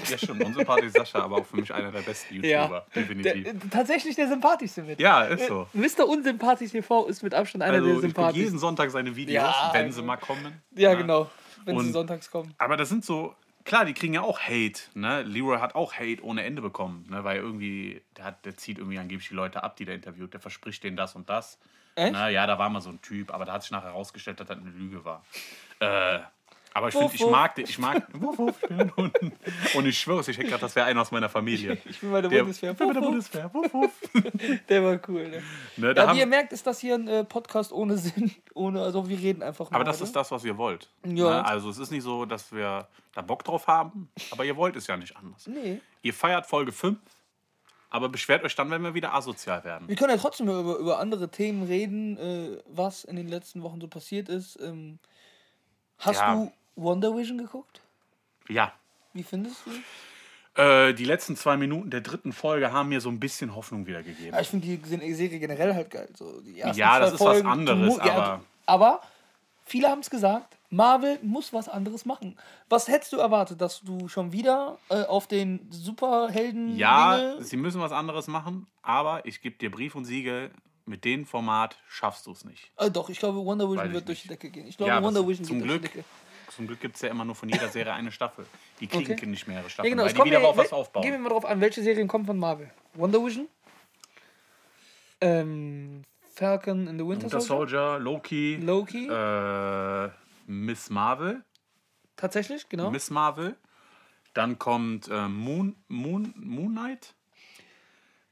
Ja, 0.10 0.18
stimmt, 0.18 0.44
unsympathisch 0.44 0.86
ist 0.88 0.96
Sascha, 0.98 1.20
aber 1.24 1.38
auch 1.38 1.46
für 1.46 1.58
mich 1.58 1.74
einer 1.74 1.92
der 1.92 2.02
besten 2.02 2.36
YouTuber. 2.36 2.48
Ja. 2.50 2.86
Definitiv. 2.96 3.44
Der, 3.44 3.54
äh, 3.54 3.58
tatsächlich 3.70 4.16
der 4.16 4.28
sympathischste 4.28 4.84
mit. 4.84 5.00
ja, 5.00 5.24
ist 5.24 5.48
so. 5.48 5.68
Mr. 5.74 6.08
Unsympathisch 6.08 6.72
TV 6.72 7.06
ist 7.08 7.24
mit 7.24 7.34
Abstand 7.34 7.64
einer 7.64 7.74
Also 7.74 7.88
der 7.94 8.00
sympathischsten. 8.02 8.44
jeden 8.46 8.60
Sonntag 8.60 8.92
seine 8.92 9.16
Videos, 9.16 9.44
Ja, 9.44 9.70
wenn 9.74 9.86
also- 9.86 10.02
sie 10.02 10.06
mal 10.06 10.18
kommen. 10.18 10.62
Ja, 10.76 10.92
Ne? 10.92 10.98
genau. 10.98 11.30
Wenn 11.66 11.80
sie 11.80 11.86
Und- 11.88 11.94
sonntags 11.94 12.30
kommen. 12.32 12.54
Aber 12.58 12.78
das 12.78 12.90
sind 12.90 13.04
so, 13.04 13.36
klar, 13.66 13.84
die 13.86 13.94
kriegen 13.94 14.14
ja 14.14 14.22
auch 14.22 14.40
Hate. 14.40 14.80
Ne? 14.94 15.24
Leroy 15.24 15.58
hat 15.60 15.76
auch 15.76 15.94
Hate 15.94 16.24
ohne 16.24 16.44
Ende 16.44 16.62
bekommen, 16.62 17.06
ne? 17.10 17.24
weil 17.24 17.38
irgendwie, 17.38 18.02
der, 18.16 18.26
hat, 18.26 18.46
der 18.46 18.56
zieht 18.56 18.78
irgendwie 18.78 19.00
angeblich 19.00 19.28
die 19.30 19.36
Leute 19.36 19.64
ab, 19.64 19.76
die 19.76 19.86
der 19.86 19.96
interviewt. 19.96 20.34
Der 20.34 20.40
verspricht 20.40 20.84
denen 20.84 20.96
das 20.96 21.16
und 21.16 21.30
das. 21.30 21.58
Echt? 21.96 22.14
Na, 22.14 22.30
ja, 22.30 22.46
da 22.46 22.60
war 22.60 22.70
mal 22.70 22.80
so 22.80 22.92
ein 22.92 23.02
Typ, 23.02 23.34
aber 23.34 23.44
da 23.46 23.54
hat 23.54 23.64
sich 23.64 23.72
nachher 23.72 23.88
herausgestellt, 23.90 24.40
dass 24.40 24.48
das 24.48 24.58
eine 24.60 24.70
Lüge 24.70 25.04
war. 25.04 25.26
Äh, 25.80 26.20
aber 26.78 26.90
ich 26.90 26.94
finde, 26.94 27.16
ich 27.16 27.26
mag 27.26 27.56
den, 27.56 27.66
ich 27.66 27.80
mag, 27.80 28.08
wuff, 28.14 28.38
wuff, 28.38 28.56
ich 28.62 28.68
bin 28.70 28.80
ein 28.82 28.96
Hund. 28.96 29.18
Und 29.74 29.86
ich 29.88 30.00
schwöre 30.00 30.20
es, 30.20 30.28
ich 30.28 30.38
hätte 30.38 30.48
gerade, 30.50 30.62
das 30.62 30.76
wäre 30.76 30.86
einer 30.86 31.02
aus 31.02 31.10
meiner 31.12 31.28
Familie. 31.28 31.78
Ich 31.86 32.00
bin 32.00 32.12
bei 32.12 32.22
der 32.22 32.30
Der, 32.30 32.40
Bundeswehr. 32.44 32.72
Ich 32.74 32.78
bin 32.78 32.88
bei 32.88 32.94
der 32.94 33.02
Bundeswehr. 33.02 33.54
Wuff, 33.54 33.74
wuff. 33.74 33.92
Der 34.70 34.84
war 34.84 35.00
cool. 35.08 35.28
Ne? 35.28 35.42
Ne, 35.78 35.94
Ja, 35.96 36.14
wie 36.14 36.20
ihr 36.20 36.28
merkt, 36.28 36.54
ist 36.54 36.68
das 36.68 36.80
hier 36.80 36.94
ein 36.96 37.08
äh, 37.08 37.24
Podcast 37.24 37.72
ohne 37.74 37.98
Sinn. 37.98 38.32
Ohne, 38.54 38.82
also 38.82 39.08
wir 39.10 39.18
reden 39.20 39.42
einfach 39.44 39.68
aber 39.68 39.78
nur, 39.80 39.84
das 39.86 39.98
oder? 39.98 40.06
ist 40.06 40.16
das, 40.16 40.32
was 40.32 40.44
ihr 40.44 40.58
wollt. 40.58 40.90
Ja. 41.04 41.12
Ne? 41.42 41.46
Also 41.46 41.70
es 41.70 41.78
ist 41.80 41.92
nicht 41.92 42.04
so, 42.04 42.26
dass 42.26 42.52
wir 42.52 42.88
da 43.14 43.22
Bock 43.22 43.44
drauf 43.44 43.68
haben, 43.68 44.10
aber 44.32 44.46
ihr 44.46 44.56
wollt 44.56 44.76
es 44.76 44.86
ja 44.88 44.98
nicht 44.98 45.16
anders. 45.18 45.48
Nee. 45.48 45.80
Ihr 46.04 46.14
feiert 46.14 46.46
Folge 46.46 46.72
5, 46.72 46.98
aber 47.90 48.10
beschwert 48.10 48.44
euch 48.44 48.56
dann, 48.56 48.70
wenn 48.72 48.84
wir 48.84 48.94
wieder 48.94 49.14
asozial 49.14 49.64
werden. 49.64 49.88
Wir 49.88 49.96
können 49.96 50.12
ja 50.12 50.18
trotzdem 50.18 50.48
über, 50.48 50.78
über 50.78 51.00
andere 51.00 51.30
Themen 51.30 51.64
reden, 51.64 52.18
äh, 52.18 52.58
was 52.68 53.04
in 53.04 53.16
den 53.16 53.28
letzten 53.28 53.64
Wochen 53.64 53.80
so 53.82 53.88
passiert 53.88 54.28
ist. 54.30 54.60
Ähm, 54.62 55.00
hast 56.00 56.20
Ja. 56.20 56.36
du 56.36 56.52
Wonder 56.78 57.16
Vision 57.16 57.38
geguckt? 57.38 57.82
Ja. 58.48 58.72
Wie 59.14 59.24
findest 59.24 59.58
du? 59.66 60.62
Äh, 60.62 60.94
die 60.94 61.06
letzten 61.06 61.36
zwei 61.36 61.58
Minuten 61.58 61.90
der 61.90 62.02
dritten 62.02 62.32
Folge 62.34 62.72
haben 62.72 62.90
mir 62.90 63.02
so 63.02 63.10
ein 63.10 63.20
bisschen 63.20 63.56
Hoffnung 63.56 63.86
wieder 63.86 64.02
gegeben. 64.04 64.34
Ja, 64.34 64.40
ich 64.42 64.48
finde 64.48 64.66
die 64.78 65.14
Serie 65.14 65.40
generell 65.40 65.74
halt 65.76 65.92
geil. 65.92 66.08
So, 66.16 66.40
die 66.42 66.60
ersten 66.60 66.80
Ja, 66.80 67.00
das 67.00 67.14
ist 67.14 67.20
was 67.20 67.28
Folgen, 67.28 67.48
anderes, 67.48 67.80
du 67.80 68.02
mu- 68.02 68.08
ja, 68.08 68.14
aber- 68.16 68.42
aber 68.66 69.02
viele 69.66 69.90
haben 69.90 70.00
es 70.00 70.10
gesagt, 70.10 70.58
Marvel 70.70 71.20
muss 71.22 71.54
was 71.54 71.70
anderes 71.70 72.06
machen. 72.06 72.38
Was 72.70 72.88
hättest 72.88 73.14
du 73.14 73.18
erwartet, 73.18 73.62
dass 73.62 73.82
du 73.82 74.08
schon 74.08 74.32
wieder 74.32 74.78
äh, 74.90 75.04
auf 75.04 75.28
den 75.28 75.68
Superhelden 75.72 76.76
Ja, 76.78 77.18
Dinge- 77.18 77.44
sie 77.44 77.58
müssen 77.58 77.80
was 77.82 77.92
anderes 77.92 78.28
machen, 78.28 78.68
aber 78.82 79.26
ich 79.26 79.42
gebe 79.42 79.58
dir 79.58 79.70
Brief 79.72 79.96
und 79.96 80.06
Siegel, 80.06 80.52
mit 80.86 81.04
dem 81.06 81.26
Format 81.26 81.78
schaffst 81.88 82.26
du 82.28 82.32
es 82.32 82.46
nicht. 82.46 82.72
Äh, 82.78 82.90
doch, 82.90 83.10
ich 83.10 83.20
glaube, 83.20 83.44
Wonder 83.46 83.66
Vision 83.70 83.86
Weiß 83.88 83.94
wird 83.94 84.08
durch 84.08 84.22
die 84.24 84.28
Decke 84.30 84.50
gehen. 84.50 84.68
Ich 84.68 84.78
glaube, 84.78 84.92
Ja, 84.92 85.04
Wonder 85.04 85.20
was- 85.22 85.28
Vision 85.30 85.46
zum 85.48 85.58
geht 85.60 85.70
durch 85.70 85.82
Glück. 85.82 85.92
die 85.92 85.98
Decke. 86.00 86.08
Zum 86.58 86.66
Glück 86.68 86.82
gibt 86.82 86.96
es 86.96 87.02
ja 87.04 87.10
immer 87.10 87.24
nur 87.24 87.36
von 87.36 87.48
jeder 87.50 87.70
Serie 87.70 87.94
eine 87.94 88.12
Staffel. 88.12 88.46
Die 88.80 88.88
kriegen 88.88 89.14
Okay. 89.14 89.26
nicht 89.28 89.48
mehrere 89.48 89.64
Ja, 89.66 89.70
Staffeln, 89.70 89.92
genau. 89.94 90.04
weil 90.06 90.14
die 90.14 90.24
wieder 90.26 90.40
mir, 90.40 90.48
auf 90.48 90.58
was 90.58 90.64
Gehen 90.66 90.72
wir 90.72 90.78
aufbauen. 90.80 91.22
mal 91.22 91.30
drauf 91.30 91.46
an, 91.46 91.62
welche 91.62 91.82
Serien 91.84 92.08
kommen 92.08 92.26
von 92.26 92.38
Marvel? 92.40 92.72
Wonder 92.96 93.24
Vision? 93.24 93.48
Ähm, 95.22 96.04
Falcon 96.34 96.88
in 96.88 96.98
the 97.00 97.06
Winter, 97.06 97.24
Winter 97.26 97.42
Soldier? 97.42 97.98
Soldier, 97.98 98.00
Loki, 98.00 98.56
Loki? 98.58 99.08
äh, 99.08 100.10
Miss 100.48 100.90
Marvel, 100.90 101.44
Tatsächlich, 102.16 102.68
genau. 102.70 102.90
Miss 102.90 103.12
Marvel. 103.12 103.56
Dann 104.34 104.58
kommt 104.58 105.08
äh, 105.08 105.28
Moon, 105.28 105.76
Moon, 105.88 106.34
Moon 106.36 106.72
Knight. 106.72 107.14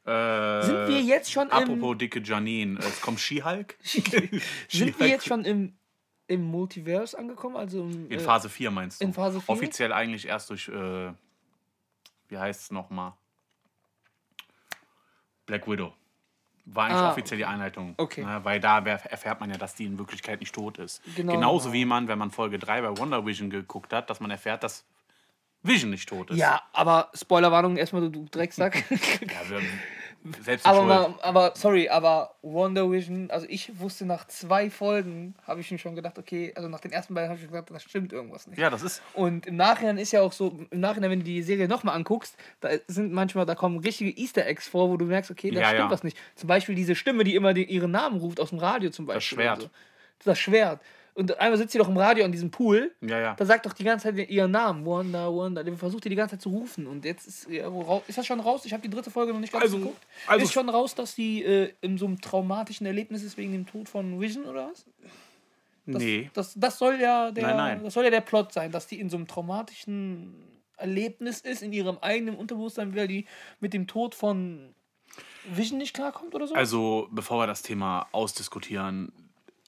Äh, 0.06 0.64
Sind 0.66 0.88
wir 0.88 1.02
jetzt 1.02 1.32
schon 1.32 1.48
im, 1.48 1.54
Apropos 1.54 1.98
dicke 1.98 2.20
Janine, 2.24 2.80
es 2.80 3.02
kommt 3.02 3.20
She-Hulk. 3.20 3.78
sind 3.84 5.00
wir 5.00 5.08
jetzt 5.08 5.26
schon 5.28 5.46
im, 5.46 5.78
im 6.28 6.44
Multiverse 6.44 7.18
angekommen? 7.18 7.56
Also 7.56 7.82
im, 7.82 8.10
In 8.10 8.20
äh, 8.20 8.20
Phase 8.20 8.50
4 8.50 8.72
meinst 8.72 9.02
du? 9.02 9.06
in 9.06 9.14
Phase 9.14 9.40
4? 9.42 9.54
Offiziell 9.54 9.94
eigentlich 9.94 10.28
erst 10.28 10.50
durch, 10.50 10.68
äh, 10.70 11.12
wie 12.30 12.38
heißt 12.38 12.62
es 12.64 12.72
nochmal? 12.72 13.14
Black 15.46 15.68
Widow. 15.68 15.94
War 16.68 16.86
eigentlich 16.86 16.98
Ah, 16.98 17.12
offiziell 17.12 17.38
die 17.38 17.46
Einleitung. 17.46 17.94
Okay. 17.98 18.24
Ne, 18.26 18.40
weil 18.44 18.60
da 18.60 18.80
erfährt 18.80 19.40
man 19.40 19.52
ja, 19.52 19.58
dass 19.58 19.76
die 19.76 19.86
in 19.86 20.00
Wirklichkeit 20.00 20.40
nicht 20.40 20.56
tot 20.56 20.80
ist. 20.80 21.00
Genau, 21.16 21.34
Genauso 21.34 21.66
genau. 21.66 21.74
wie 21.74 21.86
man, 21.86 22.08
wenn 22.08 22.18
man 22.18 22.32
Folge 22.32 22.58
3 22.58 22.82
bei 22.82 22.98
Wonder 22.98 23.24
Vision 23.24 23.52
geguckt 23.52 23.94
hat, 23.94 24.10
dass 24.10 24.20
man 24.20 24.32
erfährt, 24.32 24.64
dass 24.64 24.84
Vision 25.62 25.92
nicht 25.92 26.10
tot 26.10 26.32
ist. 26.32 26.38
Ja, 26.38 26.64
aber 26.74 27.12
Spoilerwarnung 27.14 27.78
erstmal, 27.78 28.02
du, 28.04 28.10
du 28.10 28.26
Drecksack. 28.26 28.84
Ja, 28.90 29.50
wir, 29.50 29.62
selbst 30.44 30.66
aber, 30.66 30.84
mal, 30.84 31.14
aber, 31.22 31.54
sorry, 31.56 31.90
aber 31.90 32.36
Wonder 32.42 32.92
Vision, 32.92 33.30
also 33.30 33.46
ich 33.50 33.80
wusste 33.80 34.06
nach 34.06 34.26
zwei 34.28 34.70
Folgen, 34.70 35.36
habe 35.46 35.62
ich 35.62 35.70
mir 35.72 35.78
schon 35.78 35.96
gedacht, 35.96 36.18
okay, 36.18 36.52
also 36.56 36.68
nach 36.68 36.80
den 36.80 36.92
ersten 36.92 37.14
beiden 37.14 37.30
habe 37.30 37.40
ich 37.40 37.48
gedacht, 37.48 37.70
da 37.70 37.80
stimmt 37.80 38.12
irgendwas 38.14 38.48
nicht. 38.48 38.58
Ja, 38.58 38.70
das 38.70 38.82
ist. 38.82 39.02
Und 39.14 39.46
im 39.46 39.56
Nachhinein 39.56 39.98
ist 39.98 40.12
ja 40.12 40.22
auch 40.22 40.32
so, 40.32 40.58
im 40.72 40.80
Nachhinein, 40.80 41.12
wenn 41.12 41.20
du 41.20 41.26
die 41.26 41.44
Serie 41.44 41.68
nochmal 41.68 41.96
anguckst, 41.96 42.36
da 42.62 42.70
sind 42.88 43.14
manchmal, 43.14 43.46
da 43.46 43.56
kommen 43.56 43.80
richtige 43.80 44.12
Easter 44.20 44.46
Eggs 44.46 44.68
vor, 44.68 44.90
wo 44.90 44.98
du 44.98 45.06
merkst, 45.06 45.30
okay, 45.32 45.52
da 45.52 45.60
Ja, 45.62 45.68
stimmt 45.68 45.80
ja. 45.82 45.92
was 45.92 46.04
nicht. 46.04 46.18
Zum 46.36 46.48
Beispiel 46.48 46.76
diese 46.76 46.96
Stimme, 46.96 47.24
die 47.24 47.36
immer 47.36 47.54
den, 47.54 47.68
ihren 47.68 47.92
Namen 47.92 48.20
ruft 48.20 48.40
aus 48.40 48.50
dem 48.50 48.60
Radio 48.60 48.90
zum 48.90 49.06
Beispiel. 49.06 49.38
Schwert. 49.38 49.64
und 49.64 49.64
So. 49.64 49.70
Das 50.30 50.40
Schwert. 50.40 50.82
Und 51.16 51.40
einmal 51.40 51.58
sitzt 51.58 51.72
sie 51.72 51.78
doch 51.78 51.88
im 51.88 51.96
Radio 51.98 52.26
an 52.26 52.32
diesem 52.34 52.52
Pool. 52.52 52.92
Ja, 53.00 53.18
ja. 53.20 53.34
Da 53.36 53.46
sagt 53.46 53.66
doch 53.66 53.72
die 53.74 53.86
ganze 53.86 54.14
Zeit 54.14 54.30
ihren 54.30 54.52
Namen. 54.52 54.84
Wonder, 54.86 55.32
Wonder. 55.34 55.64
Der 55.64 55.74
versucht 55.78 56.04
die 56.04 56.10
die 56.10 56.16
ganze 56.16 56.36
Zeit 56.36 56.42
zu 56.42 56.50
rufen. 56.50 56.86
Und 56.88 57.06
jetzt 57.06 57.26
ist, 57.26 57.50
ja, 57.50 57.68
ist 58.08 58.18
das 58.18 58.28
schon 58.28 58.42
raus? 58.42 58.66
Ich 58.66 58.74
habe 58.74 58.84
die 58.84 58.90
dritte 58.90 59.10
Folge 59.10 59.32
noch 59.32 59.40
nicht 59.40 59.54
ganz 59.54 59.64
Also- 59.64 59.78
geguckt. 59.78 60.06
also- 60.28 60.44
ist 60.44 60.52
schon 60.52 60.68
raus, 60.68 60.94
dass 60.94 61.16
die 61.16 61.42
äh, 61.44 61.72
in 61.80 61.98
so 61.98 62.06
einem 62.06 62.20
traumatischen 62.20 62.86
Erlebnis 62.86 63.24
ist 63.24 63.38
wegen 63.38 63.54
dem 63.54 63.66
Tod 63.66 63.88
von 63.88 64.20
Vision 64.20 64.44
oder 64.46 64.70
was? 64.72 64.86
Das, 65.86 66.02
nee. 66.04 66.30
Das, 66.34 66.54
das 66.56 66.78
soll 66.78 67.00
ja 67.00 67.32
der, 67.32 67.44
Nein, 67.48 67.58
nein. 67.58 67.84
das 67.86 67.94
soll 67.94 68.04
ja 68.04 68.10
der 68.10 68.22
Plot 68.22 68.52
sein, 68.52 68.72
dass 68.72 68.88
die 68.88 69.00
in 69.00 69.10
so 69.10 69.16
einem 69.16 69.28
traumatischen 69.28 70.34
Erlebnis 70.78 71.40
ist, 71.40 71.64
in 71.64 71.72
ihrem 71.72 71.98
eigenen 72.00 72.36
Unterbewusstsein, 72.36 72.94
weil 72.94 73.08
die 73.08 73.26
mit 73.62 73.74
dem 73.74 73.88
Tod 73.88 74.16
von 74.16 74.74
Vision 75.50 75.78
nicht 75.78 75.94
klarkommt 75.94 76.36
oder 76.36 76.48
so. 76.48 76.56
Also, 76.56 77.08
bevor 77.12 77.40
wir 77.44 77.48
das 77.48 77.62
Thema 77.62 78.08
ausdiskutieren, 78.12 79.14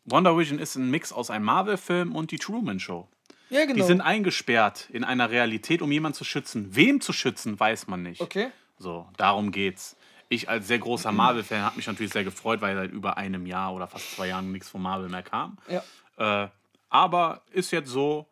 Wonder 0.08 0.38
Vision 0.38 0.58
ist 0.60 0.76
ein 0.76 0.90
Mix 0.90 1.12
aus 1.12 1.30
einem 1.30 1.46
Marvel-Film 1.46 2.16
und 2.16 2.32
die 2.32 2.38
Truman 2.40 2.80
Show. 2.80 3.08
ja, 3.50 3.62
genau. 3.66 3.76
Die 3.76 3.84
sind 3.84 4.02
eingesperrt 4.02 4.88
in 4.92 5.04
einer 5.04 5.30
Realität, 5.30 5.82
um 5.82 5.92
jemanden 5.92 6.18
zu 6.18 6.24
schützen. 6.24 6.76
Wem 6.76 7.02
zu 7.02 7.14
schützen, 7.14 7.60
weiß 7.60 7.88
man 7.88 8.04
nicht. 8.04 8.22
okay. 8.22 8.50
So, 8.80 9.08
darum 9.18 9.52
geht's. 9.52 9.96
ich 10.30 10.50
als 10.50 10.68
sehr 10.68 10.78
großer 10.80 11.12
Marvel-Fan 11.12 11.62
habe 11.64 11.76
mich 11.78 11.88
natürlich 11.88 12.14
sehr 12.14 12.24
gefreut, 12.24 12.62
weil 12.62 12.76
seit 12.76 12.92
über 12.92 13.18
einem 13.18 13.46
Jahr 13.46 13.74
oder 13.74 13.88
fast 13.88 14.16
zwei 14.16 14.28
Jahren 14.28 14.52
nichts 14.52 14.70
von 14.70 14.82
Marvel 14.82 15.10
mehr 15.10 15.24
kam. 15.24 15.58
Ja. 15.68 16.44
Äh, 16.44 16.50
aber 16.90 17.42
ist 17.52 17.72
jetzt 17.72 17.90
so, 17.90 18.28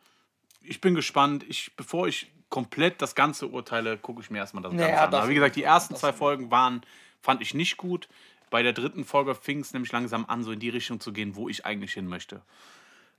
ich 0.62 0.80
bin 0.82 0.94
gespannt. 0.96 1.44
Ich, 1.50 1.72
bevor 1.76 2.08
ich 2.08 2.32
komplett 2.50 3.02
das 3.02 3.16
Ganze 3.16 3.48
urteile, 3.48 3.98
gucke 3.98 4.22
ich 4.22 4.30
mir 4.30 4.38
erstmal 4.38 4.64
das 4.64 4.72
Naja, 4.74 4.88
Ganze 4.88 5.04
an. 5.04 5.12
das- 5.12 5.20
Aber 5.22 5.30
wie 5.30 5.36
gesagt, 5.36 5.56
die 5.56 5.64
ersten 5.64 5.96
zwei 5.96 6.14
Folgen 6.14 6.52
waren, 6.52 6.82
fand 7.22 7.42
ich 7.42 7.54
nicht 7.54 7.76
gut. 7.78 8.08
Bei 8.56 8.64
der 8.64 8.72
dritten 8.72 9.04
Folge 9.04 9.36
fing 9.36 9.60
es 9.60 9.74
nämlich 9.74 9.92
langsam 9.92 10.24
an, 10.30 10.42
so 10.46 10.54
in 10.54 10.60
die 10.60 10.70
Richtung 10.70 11.02
zu 11.02 11.12
gehen, 11.12 11.36
wo 11.36 11.50
ich 11.50 11.66
eigentlich 11.66 11.92
hin 11.92 12.08
möchte. 12.08 12.42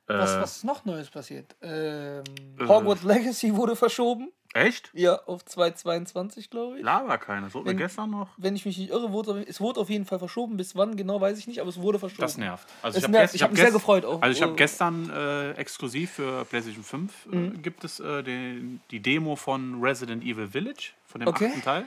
Was, 0.06 0.34
Äh, 0.34 0.40
was 0.40 0.56
ist 0.56 0.64
noch 0.64 0.86
Neues 0.86 1.10
passiert? 1.10 1.54
Ähm, 1.60 2.24
Hogwarts 2.66 3.02
Legacy 3.02 3.54
wurde 3.54 3.76
verschoben. 3.76 4.32
Echt? 4.54 4.88
Ja, 4.94 5.16
auf 5.26 5.44
2022, 5.44 6.48
glaube 6.48 6.78
ich. 6.78 6.82
Laber 6.82 7.18
keine. 7.18 7.50
So, 7.50 7.66
Wenn- 7.66 7.76
gestern 7.76 8.12
noch? 8.12 8.30
Wenn 8.38 8.56
ich 8.56 8.64
mich 8.64 8.78
nicht 8.78 8.88
irre, 8.88 9.12
wurde, 9.12 9.44
es 9.46 9.60
wurde 9.60 9.78
auf 9.80 9.90
jeden 9.90 10.06
Fall 10.06 10.18
verschoben. 10.18 10.56
Bis 10.56 10.74
wann 10.74 10.96
genau, 10.96 11.20
weiß 11.20 11.38
ich 11.38 11.46
nicht, 11.46 11.60
aber 11.60 11.68
es 11.68 11.82
wurde 11.82 11.98
verschoben. 11.98 12.22
Das 12.22 12.38
nervt. 12.38 12.66
Also 12.80 12.96
Es 12.96 13.04
ich 13.04 13.12
habe. 13.14 13.28
Ich 13.34 13.42
hab 13.42 13.50
mich 13.50 13.60
sehr 13.60 13.72
gefreut 13.72 14.06
auch. 14.06 14.22
Also 14.22 14.34
ich 14.34 14.40
habe 14.42 14.52
Äh, 14.54 14.56
gestern 14.56 15.10
äh, 15.10 15.50
exklusiv 15.50 16.12
für 16.12 16.46
PlayStation 16.46 16.82
5 16.82 17.12
äh, 17.30 17.36
Mhm. 17.36 17.60
gibt 17.60 17.84
es 17.84 18.00
äh, 18.00 18.22
den, 18.22 18.80
die 18.90 19.00
Demo 19.00 19.36
von 19.36 19.82
Resident 19.82 20.24
Evil 20.24 20.48
Village, 20.48 20.92
von 21.04 21.20
dem 21.20 21.28
Okay. 21.28 21.48
achten 21.50 21.60
Teil. 21.62 21.84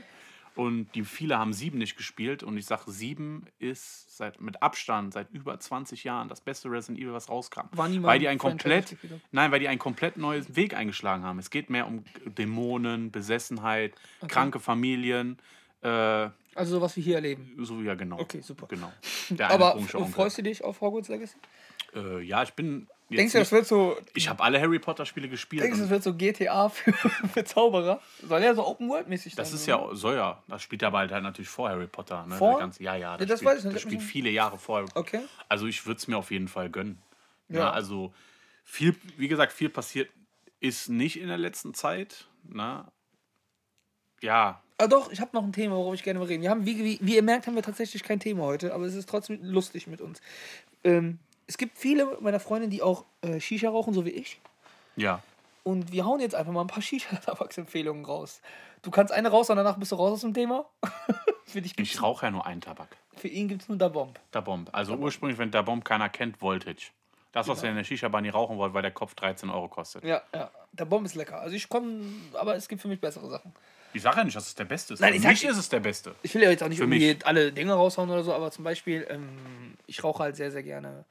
Und 0.59 0.93
die 0.93 1.05
viele 1.05 1.39
haben 1.39 1.53
sieben 1.53 1.77
nicht 1.77 1.95
gespielt. 1.95 2.43
Und 2.43 2.57
ich 2.57 2.65
sage, 2.65 2.91
sieben 2.91 3.45
ist 3.59 4.17
seit, 4.17 4.41
mit 4.41 4.61
Abstand 4.61 5.13
seit 5.13 5.31
über 5.31 5.57
20 5.57 6.03
Jahren 6.03 6.27
das 6.27 6.41
beste 6.41 6.69
Resident 6.69 6.99
Evil, 6.99 7.13
was 7.13 7.29
rauskam. 7.29 7.61
War 7.71 7.87
nie 7.87 8.03
weil 8.03 8.19
die 8.19 8.27
ein 8.27 8.39
Franchise, 8.39 8.97
komplett, 8.97 9.21
nein, 9.31 9.53
weil 9.53 9.61
die 9.61 9.69
einen 9.69 9.79
komplett 9.79 10.17
neuen 10.17 10.53
Weg 10.57 10.73
eingeschlagen 10.73 11.23
haben. 11.23 11.39
Es 11.39 11.49
geht 11.49 11.69
mehr 11.69 11.87
um 11.87 12.03
Dämonen, 12.25 13.09
Besessenheit, 13.09 13.95
kranke 14.27 14.59
Familien. 14.59 15.37
Äh, 15.81 15.87
Also 15.87 16.75
sowas 16.75 16.97
wie 16.97 17.03
hier 17.03 17.15
erleben. 17.15 17.55
so 17.63 17.79
ja 17.79 17.95
genau. 17.95 18.19
Okay, 18.19 18.41
super. 18.41 18.67
Genau. 18.67 18.91
Aber 19.47 19.79
freust 19.79 20.39
du 20.39 20.41
dich 20.43 20.61
auf 20.61 20.81
Hogwarts 20.81 21.07
Legacy? 21.07 21.37
Äh, 21.95 22.21
ja, 22.21 22.43
ich 22.43 22.51
bin. 22.51 22.89
Jetzt 23.09 23.17
Denkst 23.17 23.33
du, 23.33 23.39
das 23.39 23.51
wird 23.51 23.65
so. 23.67 23.97
ich 24.13 24.29
habe 24.29 24.43
alle 24.43 24.61
Harry 24.61 24.77
Potter 24.77 25.05
Spiele 25.05 25.27
gespielt. 25.27 25.63
Denkst 25.63 25.77
du, 25.77 25.81
das 25.83 25.89
wird 25.89 26.03
so 26.03 26.13
GTA 26.13 26.69
für, 26.69 26.93
für 27.33 27.43
Zauberer? 27.43 28.01
Soll 28.27 28.43
ja 28.43 28.53
so 28.53 28.65
Open 28.65 28.87
World 28.87 29.07
mäßig 29.07 29.33
sein. 29.33 29.43
das 29.43 29.51
ist 29.53 29.65
ja, 29.65 29.83
soll 29.93 30.15
ja. 30.15 30.43
Das 30.47 30.61
spielt 30.61 30.83
aber 30.83 30.99
halt 30.99 31.11
natürlich 31.11 31.49
vor 31.49 31.69
Harry 31.69 31.87
Potter. 31.87 32.25
Ne? 32.27 32.35
Vor? 32.35 32.59
Ganze, 32.59 32.83
ja, 32.83 32.95
ja. 32.95 33.17
Ja, 33.17 33.25
das 33.25 33.39
spielt, 33.39 33.51
weiß 33.51 33.59
ich 33.59 33.65
nicht. 33.65 33.75
Das 33.75 33.81
spielt 33.81 34.01
viele 34.03 34.29
Jahre 34.29 34.57
vor. 34.57 34.85
Okay. 34.93 35.21
Also 35.47 35.65
ich 35.65 35.85
würde 35.85 35.97
es 35.97 36.07
mir 36.07 36.17
auf 36.17 36.29
jeden 36.29 36.47
Fall 36.47 36.69
gönnen. 36.69 37.01
Ja. 37.47 37.59
Ja. 37.59 37.71
also 37.71 38.13
viel, 38.63 38.95
wie 39.17 39.27
gesagt, 39.27 39.53
viel 39.53 39.69
passiert 39.69 40.09
ist 40.59 40.89
nicht 40.89 41.19
in 41.19 41.29
der 41.29 41.37
letzten 41.37 41.73
Zeit. 41.73 42.27
Ne? 42.43 42.85
Ja, 44.21 44.61
Ah, 44.81 44.87
doch, 44.87 45.11
ich 45.11 45.19
habe 45.19 45.31
noch 45.33 45.43
ein 45.43 45.51
Thema, 45.51 45.75
worüber 45.75 45.93
ich 45.93 46.03
gerne 46.03 46.19
mal 46.19 46.25
reden. 46.25 46.41
Wir 46.41 46.49
haben, 46.49 46.65
wie, 46.65 46.77
wie, 46.77 46.99
wie 47.01 47.15
ihr 47.15 47.21
merkt, 47.21 47.47
haben 47.47 47.55
wir 47.55 47.61
tatsächlich 47.63 48.01
kein 48.01 48.21
Thema 48.21 48.43
heute, 48.43 48.73
aber 48.73 48.85
es 48.85 48.95
ist 48.95 49.09
trotzdem 49.09 49.43
lustig 49.43 49.87
mit 49.87 49.99
uns. 49.99 50.21
Ähm, 50.85 51.19
es 51.49 51.57
gibt 51.57 51.79
viele 51.79 52.17
meiner 52.21 52.39
Freunde, 52.39 52.67
die 52.67 52.83
auch 52.83 53.05
äh, 53.21 53.39
Shisha 53.39 53.69
rauchen, 53.69 53.93
so 53.93 54.05
wie 54.05 54.11
ich. 54.11 54.39
ja. 54.95 55.21
Und 55.63 55.91
wir 55.91 56.05
hauen 56.05 56.21
jetzt 56.21 56.35
einfach 56.35 56.53
mal 56.53 56.61
ein 56.61 56.67
paar 56.67 56.81
Shisha-Tabaksempfehlungen 56.81 58.05
raus. 58.05 58.41
Du 58.81 58.91
kannst 58.91 59.11
eine 59.13 59.27
raus 59.29 59.49
und 59.49 59.57
danach 59.57 59.77
bist 59.77 59.91
du 59.91 59.97
raus 59.97 60.13
aus 60.13 60.21
dem 60.21 60.33
Thema. 60.33 60.65
für, 61.45 61.61
dich 61.61 61.77
Ich 61.77 62.01
rauche 62.01 62.25
ja 62.25 62.31
nur 62.31 62.45
einen 62.45 62.61
Tabak. 62.61 62.95
für 63.17 63.27
ihn 63.27 63.49
gibt 63.49 63.63
es 63.63 63.69
nur 63.69 63.77
Da 63.77 63.89
Bomb. 63.89 64.19
Da 64.31 64.39
Bomb. 64.41 64.69
Also 64.71 64.95
ursprünglich, 64.95 65.37
wenn 65.37 65.51
der 65.51 65.61
Bomb 65.63 65.83
keiner 65.83 66.07
kennt, 66.09 66.41
Voltage. 66.41 66.91
Das, 67.33 67.47
was 67.47 67.61
wir 67.61 67.69
in 67.69 67.75
der 67.75 67.83
Shisha-Bar 67.83 68.21
nie 68.21 68.29
rauchen 68.29 68.57
wollen, 68.57 68.73
weil 68.73 68.81
der 68.81 68.91
Kopf 68.91 69.13
13 69.15 69.49
Euro 69.49 69.67
kostet. 69.67 70.03
Ja, 70.05 70.21
ja. 70.33 70.49
Der 70.71 70.85
Bomb 70.85 71.05
ist 71.05 71.15
lecker. 71.15 71.39
Also 71.39 71.55
ich 71.55 71.67
komme, 71.67 72.03
aber 72.33 72.55
es 72.55 72.67
gibt 72.67 72.81
für 72.81 72.87
mich 72.87 73.01
bessere 73.01 73.29
Sachen. 73.29 73.53
Ich 73.93 74.01
sage 74.01 74.17
ja 74.17 74.23
nicht, 74.23 74.35
dass 74.35 74.47
es 74.47 74.55
der 74.55 74.65
Beste 74.65 74.93
ist. 74.93 74.99
Nein, 74.99 75.11
Für 75.11 75.15
ich 75.17 75.23
sag- 75.23 75.31
mich 75.31 75.43
ist 75.45 75.57
es 75.57 75.69
der 75.69 75.79
Beste. 75.79 76.15
Ich 76.23 76.33
will 76.35 76.43
ja 76.43 76.49
jetzt 76.51 76.61
auch 76.63 76.67
nicht 76.69 76.77
Für 76.77 76.83
irgendwie 76.83 77.17
alle 77.23 77.51
Dinge 77.51 77.73
raushauen 77.73 78.09
oder 78.09 78.23
so, 78.23 78.33
aber 78.33 78.51
zum 78.51 78.63
Beispiel, 78.63 79.05
ähm, 79.09 79.75
ich 79.87 80.03
rauche 80.03 80.23
halt 80.23 80.35
sehr, 80.35 80.51
sehr 80.51 80.63
gerne 80.63 81.05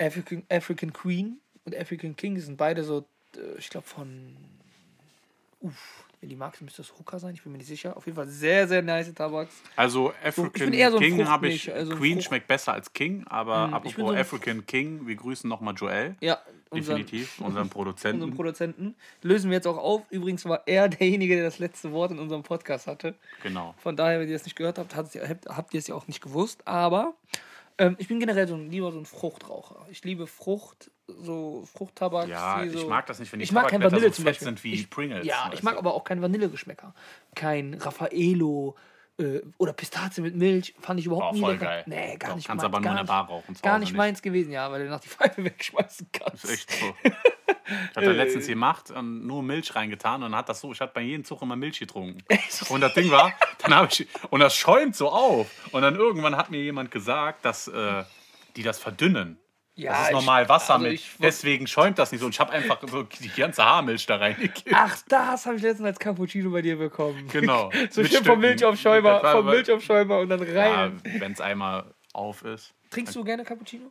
African, 0.00 0.42
African 0.50 0.92
Queen 0.92 1.38
und 1.64 1.76
African 1.76 2.16
King. 2.16 2.34
Die 2.34 2.40
sind 2.40 2.56
beide 2.56 2.82
so, 2.84 3.06
äh, 3.36 3.58
ich 3.58 3.68
glaube 3.68 3.86
von, 3.86 4.36
uff, 5.60 6.04
wenn 6.20 6.28
die 6.28 6.36
magst, 6.36 6.60
müsste 6.60 6.82
das 6.82 6.92
Hooker 6.98 7.18
sein, 7.18 7.34
ich 7.34 7.42
bin 7.42 7.52
mir 7.52 7.58
nicht 7.58 7.66
sicher. 7.68 7.96
Auf 7.96 8.04
jeden 8.06 8.16
Fall 8.16 8.28
sehr, 8.28 8.68
sehr 8.68 8.82
nice 8.82 9.12
Tabaks. 9.14 9.54
Also 9.74 10.12
African 10.22 10.72
so 10.72 10.96
ein 10.98 11.02
King 11.02 11.26
habe 11.26 11.48
ich. 11.48 11.72
Also 11.72 11.96
Queen 11.96 12.16
Frucht- 12.16 12.26
schmeckt 12.28 12.46
besser 12.46 12.74
als 12.74 12.92
King, 12.92 13.24
aber 13.26 13.66
bin 13.66 13.74
apropos 13.74 13.94
so 13.96 14.10
African 14.14 14.66
King, 14.66 15.06
wir 15.06 15.16
grüßen 15.16 15.48
nochmal 15.48 15.74
Joel. 15.74 16.16
Ja, 16.20 16.38
unseren, 16.68 16.98
Definitiv, 16.98 17.38
unseren 17.38 17.46
unseren 17.46 17.70
Produzenten. 17.70 18.30
Produzenten. 18.34 18.94
Lösen 19.22 19.50
wir 19.50 19.56
jetzt 19.56 19.66
auch 19.66 19.78
auf. 19.78 20.02
Übrigens 20.10 20.44
war 20.44 20.62
er 20.66 20.88
derjenige, 20.88 21.34
der 21.36 21.44
das 21.44 21.58
letzte 21.58 21.90
Wort 21.92 22.10
in 22.10 22.18
unserem 22.18 22.42
Podcast 22.42 22.86
hatte. 22.86 23.14
Genau. 23.42 23.74
Von 23.78 23.96
daher, 23.96 24.20
wenn 24.20 24.28
ihr 24.28 24.34
das 24.34 24.44
nicht 24.44 24.56
gehört 24.56 24.78
habt, 24.78 24.94
habt 24.94 25.14
ihr 25.74 25.78
es 25.78 25.86
ja 25.86 25.94
auch 25.94 26.06
nicht 26.06 26.20
gewusst. 26.22 26.66
Aber 26.68 27.14
ähm, 27.80 27.96
ich 27.98 28.06
bin 28.08 28.20
generell 28.20 28.46
so 28.46 28.54
ein, 28.54 28.70
lieber 28.70 28.92
so 28.92 28.98
ein 28.98 29.06
Fruchtraucher. 29.06 29.86
Ich 29.90 30.04
liebe 30.04 30.26
Frucht, 30.26 30.90
so 31.08 31.64
Fruchttabak. 31.72 32.28
Ja, 32.28 32.62
die 32.62 32.68
ich 32.68 32.80
so, 32.80 32.88
mag 32.88 33.06
das 33.06 33.18
nicht, 33.18 33.32
wenn 33.32 33.40
die 33.40 33.44
ich 33.44 33.52
mag 33.52 33.68
kein 33.68 33.82
Vanille 33.82 34.08
so 34.08 34.14
zum 34.16 34.24
Beispiel. 34.26 34.44
sind 34.44 34.62
wie 34.62 34.74
ich, 34.74 34.90
Pringles. 34.90 35.26
Ja, 35.26 35.50
ich 35.52 35.62
mag 35.62 35.74
du? 35.74 35.78
aber 35.80 35.94
auch 35.94 36.04
keinen 36.04 36.22
Vanillegeschmäcker. 36.22 36.94
Kein 37.34 37.74
Raffaello 37.74 38.76
äh, 39.18 39.40
oder 39.58 39.72
Pistazie 39.72 40.20
mit 40.20 40.36
Milch. 40.36 40.74
Fand 40.80 41.00
ich 41.00 41.06
überhaupt 41.06 41.32
Oh, 41.32 41.34
nie 41.34 41.40
voll 41.40 41.52
lecker. 41.54 41.64
geil. 41.64 41.84
Nee, 41.86 42.16
gar 42.16 42.30
Doch, 42.30 42.36
nicht 42.36 42.46
kannst 42.46 42.62
meins, 42.62 42.64
aber 42.64 42.80
nur 42.80 42.90
in 42.90 42.96
der 42.98 43.04
Bar 43.04 43.26
rauchen. 43.28 43.56
Gar 43.62 43.78
nicht 43.78 43.94
meins 43.94 44.22
gewesen, 44.22 44.52
ja, 44.52 44.70
weil 44.70 44.84
du 44.84 44.90
nach 44.90 45.00
die 45.00 45.08
Pfeife 45.08 45.42
wegschmeißen 45.44 46.08
kannst. 46.12 46.44
Das 46.44 46.50
ist 46.50 46.70
echt 46.70 46.70
so. 46.70 46.94
Ich 47.90 47.96
habe 47.96 48.12
letztens 48.12 48.46
gemacht 48.46 48.90
und 48.90 49.26
nur 49.26 49.42
Milch 49.42 49.74
reingetan 49.74 50.22
und 50.22 50.30
dann 50.32 50.36
hat 50.38 50.48
das 50.48 50.60
so, 50.60 50.72
ich 50.72 50.80
hatte 50.80 50.92
bei 50.94 51.02
jedem 51.02 51.24
Zug 51.24 51.42
immer 51.42 51.56
Milch 51.56 51.78
getrunken. 51.78 52.22
Und 52.68 52.80
das 52.80 52.94
Ding 52.94 53.10
war, 53.10 53.32
dann 53.58 53.74
habe 53.74 53.88
ich, 53.90 54.06
und 54.30 54.40
das 54.40 54.54
schäumt 54.56 54.94
so 54.96 55.08
auf. 55.10 55.48
Und 55.72 55.82
dann 55.82 55.96
irgendwann 55.96 56.36
hat 56.36 56.50
mir 56.50 56.60
jemand 56.62 56.90
gesagt, 56.90 57.44
dass 57.44 57.68
äh, 57.68 58.04
die 58.56 58.62
das 58.62 58.78
verdünnen. 58.78 59.38
Ja, 59.76 59.92
das 59.92 60.08
ist 60.08 60.12
normal 60.12 60.48
Wasser 60.48 60.74
also 60.74 60.86
mit. 60.86 61.00
Deswegen 61.20 61.66
schäumt 61.66 61.98
das 61.98 62.12
nicht 62.12 62.20
so. 62.20 62.26
Und 62.26 62.34
ich 62.34 62.40
habe 62.40 62.52
einfach 62.52 62.78
so 62.86 63.02
die 63.04 63.28
ganze 63.30 63.64
Haarmilch 63.64 64.04
da 64.04 64.16
reingekippt. 64.16 64.74
Ach, 64.74 64.98
das 65.08 65.46
habe 65.46 65.56
ich 65.56 65.62
letztens 65.62 65.86
als 65.86 65.98
Cappuccino 65.98 66.50
bei 66.50 66.60
dir 66.60 66.76
bekommen. 66.76 67.28
Genau. 67.28 67.70
So 67.90 68.02
schön 68.04 68.16
vom 68.16 68.24
Stücken. 68.24 68.40
Milch 68.40 68.64
auf 68.64 68.78
Schäumer, 68.78 69.14
Das 69.14 69.22
war 69.22 69.32
vom 69.32 69.46
aber- 69.46 69.56
Milch 69.56 69.70
auf 69.70 69.82
Schäumer 69.82 70.18
und 70.18 70.28
dann 70.28 70.46
Ja, 70.54 70.82
rein. 70.82 71.00
wenn 71.04 71.32
es 71.32 71.40
einmal 71.40 71.84
auf 72.12 72.42
ist. 72.42 72.74
Trinkst 72.90 73.14
du 73.14 73.24
gerne 73.24 73.44
Cappuccino? 73.44 73.90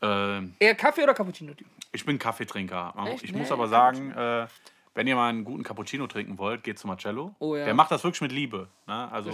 Ähm, 0.00 0.54
Eher 0.58 0.74
Kaffee 0.74 1.02
oder 1.02 1.12
Cappuccino-Typ? 1.14 1.66
Ich 1.92 2.04
bin 2.04 2.18
Kaffeetrinker. 2.18 2.94
Echt? 3.06 3.24
Ich 3.24 3.32
Nee, 3.32 3.38
muss 3.38 3.52
aber 3.52 3.68
sagen, 3.68 4.10
äh, 4.12 4.46
wenn 4.94 5.06
ihr 5.06 5.14
mal 5.16 5.28
einen 5.30 5.44
guten 5.44 5.62
Cappuccino 5.62 6.06
trinken 6.06 6.36
wollt, 6.38 6.62
geht 6.64 6.78
zu 6.78 6.86
Marcello. 6.86 7.34
Oh 7.38 7.56
ja. 7.56 7.64
Der 7.64 7.74
macht 7.74 7.90
das 7.90 8.04
wirklich 8.04 8.20
mit 8.20 8.32
Liebe. 8.32 8.68
Ne? 8.86 9.10
Also. 9.10 9.30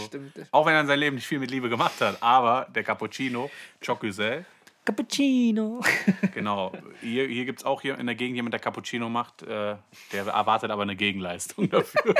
Auch 0.53 0.67
wenn 0.67 0.75
er 0.75 0.81
in 0.83 0.87
seinem 0.87 1.01
Leben 1.01 1.17
nicht 1.17 1.27
viel 1.27 1.39
mit 1.41 1.51
Liebe 1.51 1.69
gemacht 1.69 2.01
hat, 2.01 2.23
aber 2.23 2.67
der 2.75 2.85
Cappuccino, 2.85 3.51
Chocusel, 3.85 4.45
Cappuccino. 4.85 5.83
genau. 6.35 6.73
Hier, 7.03 7.27
hier 7.27 7.45
gibt 7.45 7.59
es 7.61 7.65
auch 7.67 7.83
hier 7.83 7.99
in 7.99 8.07
der 8.07 8.15
Gegend 8.15 8.37
jemand, 8.37 8.55
der 8.55 8.61
Cappuccino 8.61 9.11
macht, 9.11 9.43
äh, 9.43 9.77
der 10.13 10.27
erwartet 10.27 10.71
aber 10.71 10.83
eine 10.83 10.97
Gegenleistung 10.97 11.69
dafür. 11.71 12.15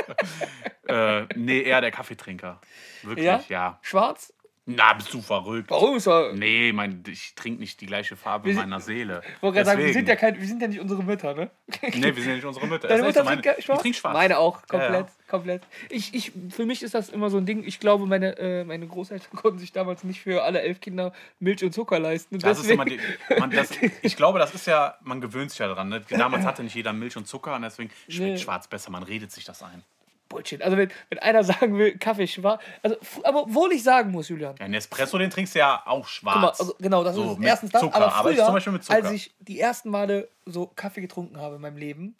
äh, 0.87 1.25
nee, 1.35 1.61
eher 1.61 1.81
der 1.81 1.89
Kaffeetrinker. 1.89 2.59
Wirklich, 3.01 3.25
Ja? 3.25 3.43
ja. 3.49 3.79
Schwarz? 3.81 4.33
Na, 4.71 4.93
bist 4.93 5.11
du 5.11 5.19
verrückt. 5.21 5.71
Warum 5.71 5.95
ist 5.95 6.07
er? 6.07 6.31
Nee, 6.33 6.71
mein, 6.73 7.03
ich 7.07 7.33
trinke 7.33 7.59
nicht 7.59 7.81
die 7.81 7.87
gleiche 7.87 8.15
Farbe 8.15 8.49
Wir 8.49 8.53
meiner 8.55 8.79
Seele. 8.79 9.21
Ich 9.37 9.41
wollte 9.41 9.55
gerade 9.55 9.65
sagen, 9.65 9.83
wir 9.83 9.93
sind, 9.93 10.07
ja 10.07 10.15
kein, 10.15 10.39
wir 10.39 10.45
sind 10.47 10.61
ja 10.61 10.67
nicht 10.67 10.79
unsere 10.79 11.03
Mütter, 11.03 11.33
ne? 11.33 11.49
Nee, 11.81 11.91
wir 11.91 12.13
sind 12.13 12.27
ja 12.27 12.35
nicht 12.35 12.45
unsere 12.45 12.67
Mütter. 12.67 12.87
Deine 12.87 13.01
ist 13.01 13.07
Mutter 13.07 13.23
meine, 13.23 13.41
trinkt 13.41 13.63
schwarz? 13.63 13.77
Die 13.79 13.81
trinkt 13.81 13.97
schwarz. 13.97 14.13
Meine 14.13 14.37
auch, 14.37 14.61
komplett, 14.67 14.91
Ja, 14.91 14.99
ja. 14.99 15.07
komplett. 15.27 15.63
Ich, 15.89 16.13
ich, 16.13 16.31
für 16.51 16.67
mich 16.67 16.83
ist 16.83 16.93
das 16.93 17.09
immer 17.09 17.31
so 17.31 17.37
ein 17.37 17.47
Ding, 17.47 17.63
ich 17.65 17.79
glaube, 17.79 18.05
meine, 18.05 18.37
äh, 18.37 18.63
meine 18.63 18.85
Großeltern 18.85 19.31
konnten 19.35 19.57
sich 19.57 19.71
damals 19.71 20.03
nicht 20.03 20.21
für 20.21 20.43
alle 20.43 20.61
elf 20.61 20.79
Kinder 20.81 21.13
Milch 21.39 21.63
und 21.63 21.73
Zucker 21.73 21.97
leisten. 21.97 22.35
Und 22.35 22.43
Das 22.43 22.59
ist 22.59 22.69
deswegen, 22.69 22.81
immer 22.81 22.85
die, 22.85 23.39
man, 23.39 23.49
das, 23.49 23.71
ich 24.03 24.15
glaube, 24.15 24.37
das 24.37 24.53
ist 24.53 24.67
ja, 24.67 24.97
man 25.01 25.19
gewöhnt 25.19 25.49
sich 25.49 25.59
ja 25.59 25.67
dran. 25.67 25.89
Ne? 25.89 26.01
Damals 26.11 26.45
hatte 26.45 26.63
nicht 26.63 26.75
jeder 26.75 26.93
Milch 26.93 27.17
und 27.17 27.27
Zucker 27.27 27.55
und 27.55 27.63
deswegen 27.63 27.89
schmeckt 28.07 28.33
Nee. 28.33 28.37
schwarz 28.37 28.67
besser. 28.67 28.91
Man 28.91 29.01
redet 29.01 29.31
sich 29.31 29.45
das 29.45 29.63
ein. 29.63 29.83
Bullshit. 30.29 30.61
Also 30.61 30.77
wenn, 30.77 30.89
wenn 31.09 31.19
einer 31.19 31.43
sagen 31.43 31.77
will, 31.77 31.97
Kaffee 31.97 32.27
schwarz, 32.27 32.61
also, 32.83 32.95
aber 33.23 33.43
obwohl 33.43 33.71
ich 33.73 33.83
sagen 33.83 34.11
muss, 34.11 34.29
Julian, 34.29 34.55
Ja, 34.59 34.67
Nespresso, 34.67 35.17
den 35.17 35.29
trinkst 35.29 35.55
du 35.55 35.59
ja 35.59 35.81
auch 35.85 36.07
schwarz. 36.07 36.35
Mal, 36.37 36.47
also 36.49 36.75
genau, 36.79 37.03
das 37.03 37.15
So, 37.15 37.33
ist 37.33 37.43
erstens 37.43 37.71
das, 37.71 37.81
Zucker, 37.81 37.95
aber 37.95 38.13
aber 38.13 38.29
ich 38.31 38.37
früher, 38.37 38.45
zum 38.45 38.53
Beispiel 38.53 38.73
mit 38.73 38.83
Zucker. 38.83 38.95
als 39.03 39.11
ich 39.11 39.33
die 39.39 39.59
ersten 39.59 39.89
Male 39.89 40.29
so 40.45 40.67
Kaffee 40.67 41.01
getrunken 41.01 41.37
habe 41.41 41.55
in 41.55 41.61
meinem 41.61 41.77
Leben, 41.77 42.15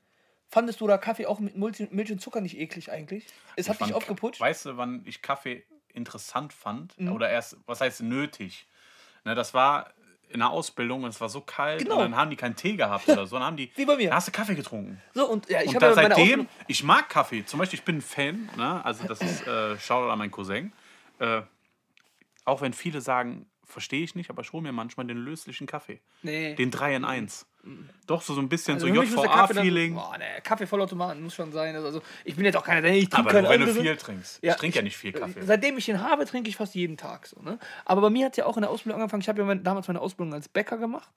fandest 0.50 0.82
du 0.82 0.88
da 0.88 0.98
Kaffee 0.98 1.28
auch 1.28 1.40
mit 1.40 1.56
Milch 1.56 2.12
und 2.12 2.20
Zucker 2.20 2.42
nicht 2.42 2.58
eklig 2.60 2.92
eigentlich? 2.92 3.26
Es 3.56 3.70
hat 3.70 3.76
Ich 3.76 3.80
fand- 3.80 3.90
dich 3.92 3.96
aufgeputscht. 3.96 4.42
Weißt 4.42 4.66
du, 4.66 4.78
wann 4.78 5.04
ich 5.06 5.22
Kaffee 5.22 5.64
interessant 5.94 6.52
fand? 6.54 7.00
Mhm. 7.00 7.12
Oder 7.14 7.30
erst, 7.30 7.58
was 7.68 7.82
heißt 7.82 8.02
nötig? 8.02 8.66
Ne, 9.26 9.36
das 9.36 9.54
war 9.54 9.92
in 10.30 10.40
der 10.40 10.50
Ausbildung 10.52 11.04
und 11.04 11.10
es 11.10 11.20
war 11.20 11.30
so 11.30 11.42
kalt 11.42 11.80
Genau. 11.82 11.96
und 11.96 12.02
dann 12.02 12.16
haben 12.16 12.30
die 12.30 12.36
keinen 12.36 12.56
Tee 12.56 12.76
gehabt 12.76 13.08
oder 13.10 13.26
so. 13.26 13.36
Dann 13.36 13.46
haben 13.46 13.58
die, 13.58 13.72
Wie 13.76 13.86
bei 13.86 13.96
mir. 13.98 14.08
Dann 14.10 14.16
hast 14.18 14.28
du 14.28 14.32
Kaffee 14.32 14.56
getrunken. 14.56 15.02
So, 15.14 15.28
und 15.28 15.50
ja, 15.50 15.62
ich 15.62 15.70
Und 15.74 15.82
da 15.82 15.88
ja 15.88 15.94
seitdem, 15.94 16.48
ich 16.68 16.84
mag 16.84 17.10
Kaffee. 17.10 17.44
Zum 17.46 17.60
Beispiel, 17.60 17.80
ich 17.80 17.86
bin 17.86 17.98
ein 17.98 18.02
Fan, 18.02 18.50
ne? 18.56 18.84
also 18.86 19.06
das 19.08 19.22
ist 19.22 19.46
äh, 19.48 19.78
Shoutout 19.80 20.10
an 20.12 20.20
meinen 20.20 20.32
Cousin. 20.32 20.72
Äh, 21.20 21.42
auch 22.46 22.62
wenn 22.62 22.74
viele 22.74 23.02
sagen, 23.02 23.48
verstehe 23.66 24.04
ich 24.04 24.16
nicht, 24.16 24.30
aber 24.30 24.42
ich 24.42 24.54
hole 24.54 24.64
mir 24.64 24.72
manchmal 24.72 25.06
den 25.08 25.18
löslichen 25.18 25.68
Kaffee. 25.68 26.00
Nee. 26.22 26.56
Den 26.56 26.72
3 26.72 26.96
in 26.96 27.06
1. 27.06 27.46
Doch, 28.08 28.22
so, 28.22 28.34
so 28.34 28.42
ein 28.42 28.50
bisschen 28.50 28.76
Also 28.76 28.88
Kaffee 28.88 29.54
dann- 29.54 29.66
JVA-Feeling. 29.66 29.94
Boah, 29.96 30.18
ne, 30.18 30.26
Kaffeevollautomaten 30.44 31.22
muss 31.22 31.36
schon 31.36 31.52
sein. 31.52 31.76
Also 31.76 32.02
ich 32.24 32.36
bin 32.36 32.46
jetzt 32.46 32.56
auch 32.58 32.64
keiner, 32.64 32.82
der 32.82 32.94
ich 32.94 33.10
trinke 33.10 33.30
Aber 33.30 33.50
wenn 33.50 33.60
du 33.62 33.68
andere- 33.68 33.82
viel 33.84 33.98
trinkst. 33.98 34.40
Ja, 34.42 34.54
ich 34.54 34.58
trinke 34.60 34.78
ja 34.78 34.82
nicht 34.82 34.98
viel 34.98 35.12
Kaffee. 35.12 35.42
Seitdem 35.42 35.78
ich 35.78 35.88
ihn 35.90 36.02
habe, 36.02 36.26
trinke 36.26 36.50
ich 36.50 36.56
fast 36.56 36.74
jeden 36.74 36.98
Tag 36.98 37.28
so. 37.28 37.40
Ne? 37.42 37.60
Aber 37.86 38.02
bei 38.02 38.10
mir 38.10 38.26
hat 38.26 38.34
es 38.34 38.38
ja 38.38 38.46
auch 38.46 38.58
in 38.58 38.62
der 38.62 38.70
Ausbildung 38.72 39.02
angefangen. 39.02 39.22
Ich 39.22 39.30
habe 39.30 39.40
ja 39.40 39.46
mein, 39.46 39.64
damals 39.64 39.88
meine 39.88 40.02
Ausbildung 40.02 40.34
als 40.34 40.48
Bäcker 40.48 40.78
gemacht. 40.78 41.10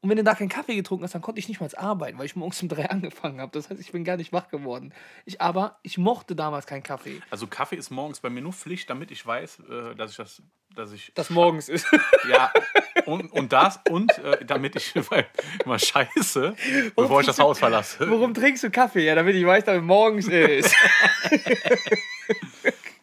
Und 0.00 0.10
wenn 0.10 0.16
du 0.16 0.22
da 0.22 0.34
keinen 0.34 0.48
Kaffee 0.48 0.76
getrunken 0.76 1.04
hast, 1.04 1.14
dann 1.14 1.22
konnte 1.22 1.40
ich 1.40 1.48
nicht 1.48 1.60
mal 1.60 1.68
arbeiten, 1.76 2.18
weil 2.18 2.26
ich 2.26 2.36
morgens 2.36 2.62
um 2.62 2.68
drei 2.68 2.84
angefangen 2.90 3.40
habe. 3.40 3.50
Das 3.52 3.68
heißt, 3.68 3.80
ich 3.80 3.92
bin 3.92 4.04
gar 4.04 4.16
nicht 4.16 4.32
wach 4.32 4.48
geworden. 4.48 4.94
Ich, 5.24 5.40
aber 5.40 5.78
ich 5.82 5.98
mochte 5.98 6.36
damals 6.36 6.66
keinen 6.66 6.82
Kaffee. 6.84 7.20
Also 7.30 7.46
Kaffee 7.46 7.76
ist 7.76 7.90
morgens 7.90 8.20
bei 8.20 8.30
mir 8.30 8.40
nur 8.40 8.52
Pflicht, 8.52 8.88
damit 8.90 9.10
ich 9.10 9.26
weiß, 9.26 9.60
äh, 9.60 9.94
dass 9.96 10.12
ich 10.12 10.16
das, 10.16 10.42
dass 10.74 10.92
ich 10.92 11.12
Das 11.14 11.30
morgens 11.30 11.68
ist. 11.68 11.86
ja 12.30 12.52
und, 13.08 13.32
und 13.32 13.52
das 13.52 13.80
und 13.88 14.16
äh, 14.18 14.44
damit 14.44 14.76
ich 14.76 14.94
weil, 15.10 15.26
immer 15.64 15.78
scheiße, 15.78 16.54
bevor 16.94 17.20
ich 17.20 17.26
das 17.26 17.38
Haus 17.38 17.58
verlasse. 17.58 18.08
Warum 18.08 18.34
trinkst 18.34 18.62
du 18.64 18.70
Kaffee? 18.70 19.04
Ja, 19.04 19.14
damit 19.14 19.34
ich 19.34 19.44
weiß, 19.44 19.64
dass 19.64 19.78
es 19.78 19.82
morgens 19.82 20.28
ist. 20.28 20.74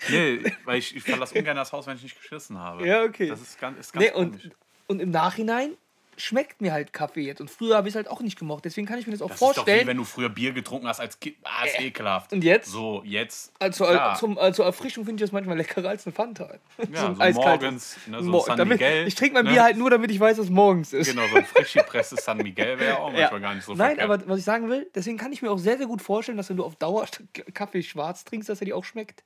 Nee, 0.10 0.44
weil 0.66 0.78
ich, 0.78 0.96
ich 0.96 1.04
verlasse 1.04 1.38
ungern 1.38 1.58
das 1.58 1.74
Haus, 1.74 1.88
wenn 1.88 1.98
ich 1.98 2.04
nicht 2.04 2.22
geschissen 2.22 2.58
habe. 2.60 2.88
Ja, 2.88 3.04
okay. 3.04 3.28
Das 3.28 3.42
ist 3.42 3.60
ganz, 3.60 3.80
ist 3.80 3.92
ganz 3.92 4.06
nee, 4.06 4.12
komisch. 4.12 4.46
und, 4.46 4.56
und 4.88 5.00
im 5.00 5.10
Nachhinein 5.10 5.76
schmeckt 6.18 6.62
mir 6.62 6.72
halt 6.74 6.94
Kaffee 6.94 7.22
jetzt. 7.22 7.42
Und 7.42 7.50
früher 7.52 7.76
habe 7.78 7.88
ich 7.88 7.94
es 7.94 7.96
halt 7.96 8.08
auch 8.08 8.22
nicht 8.22 8.38
gemocht. 8.40 8.66
Deswegen 8.66 8.88
kann 8.88 8.98
ich 9.00 9.06
mir 9.08 9.12
das 9.14 9.22
auch 9.22 9.28
Das 9.30 9.36
ist 9.36 9.42
doch 9.42 9.50
wie 9.50 9.56
vorstellen. 9.56 9.88
wenn 9.88 9.98
du 9.98 10.04
früher 10.04 10.30
Bier 10.30 10.54
getrunken 10.54 10.88
hast 10.88 11.00
als 11.00 11.20
Kind. 11.20 11.38
Ah, 11.44 11.66
ist 11.66 11.80
ekelhaft. 11.80 12.32
Und 12.34 12.44
jetzt? 12.44 12.70
So, 12.72 13.02
jetzt. 13.06 13.52
Also, 13.60 13.86
klar. 13.86 14.16
zum, 14.16 14.38
also 14.38 14.64
Erfrischung 14.64 15.06
finde 15.06 15.22
ich 15.24 15.28
das 15.28 15.32
manchmal 15.34 15.58
leckerer 15.58 15.90
als 15.90 16.06
ein 16.06 16.14
Fanta. 16.14 16.56
Ja, 16.92 17.10
ein 17.18 17.34
so 17.34 17.40
morgens, 17.42 17.98
ne, 18.08 18.20
so 18.20 18.28
ein 18.28 18.32
Mo- 18.32 18.40
San 18.42 18.58
damit, 18.58 18.80
Miguel, 18.80 19.08
Ich 19.08 19.16
trinke 19.16 19.34
mein 19.36 19.46
ne? 19.46 19.52
Bier 19.52 19.64
halt 19.64 19.78
nur, 19.78 19.90
damit 19.90 20.12
ich 20.12 20.20
weiß, 20.20 20.38
dass 20.38 20.46
es 20.46 20.52
morgens 20.52 20.94
ist. 20.94 21.08
Genau, 21.10 21.28
so 21.28 21.36
ein 21.36 21.46
frisch 21.46 21.74
gepresstes 21.74 22.24
San 22.24 22.38
Miguel 22.38 22.80
wäre 22.80 22.98
auch 23.00 23.12
manchmal 23.14 23.42
gar 23.42 23.54
nicht 23.56 23.66
so 23.66 23.74
Nein, 23.74 23.98
verkehrt. 23.98 24.10
aber 24.22 24.30
was 24.30 24.40
ich 24.40 24.46
sagen 24.46 24.70
will, 24.70 24.90
deswegen 24.96 25.18
kann 25.18 25.32
ich 25.34 25.42
mir 25.42 25.52
auch 25.52 25.58
sehr, 25.60 25.78
sehr 25.78 25.88
gut 25.88 26.02
vorstellen, 26.02 26.38
dass 26.38 26.50
wenn 26.50 26.58
du 26.58 26.64
auf 26.64 26.76
Dauer 26.76 27.06
Kaffee 27.54 27.82
schwarz 27.84 28.24
trinkst, 28.24 28.50
dass 28.50 28.62
er 28.62 28.66
dir 28.66 28.78
auch 28.78 28.84
schmeckt. 28.86 29.24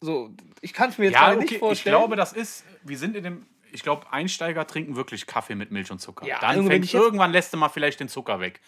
So, 0.00 0.30
ich 0.60 0.72
kann 0.72 0.90
es 0.90 0.98
mir 0.98 1.04
jetzt 1.04 1.14
Ja, 1.14 1.20
gerade 1.26 1.36
okay, 1.36 1.42
nicht 1.44 1.52
ich 1.54 1.58
vorstellen. 1.60 1.94
glaube, 1.96 2.16
das 2.16 2.32
ist, 2.32 2.64
wir 2.82 2.98
sind 2.98 3.14
in 3.14 3.22
dem, 3.22 3.46
ich 3.72 3.82
glaube, 3.82 4.12
Einsteiger 4.12 4.66
trinken 4.66 4.96
wirklich 4.96 5.26
Kaffee 5.26 5.54
mit 5.54 5.70
Milch 5.70 5.90
und 5.90 6.00
Zucker. 6.00 6.26
Ja, 6.26 6.38
dann 6.40 6.56
irgendwann, 6.56 6.72
wenn 6.72 6.84
fängt, 6.84 7.02
irgendwann 7.02 7.32
lässt 7.32 7.52
du 7.52 7.56
mal 7.56 7.68
vielleicht 7.68 8.00
den 8.00 8.08
Zucker 8.08 8.40
weg. 8.40 8.60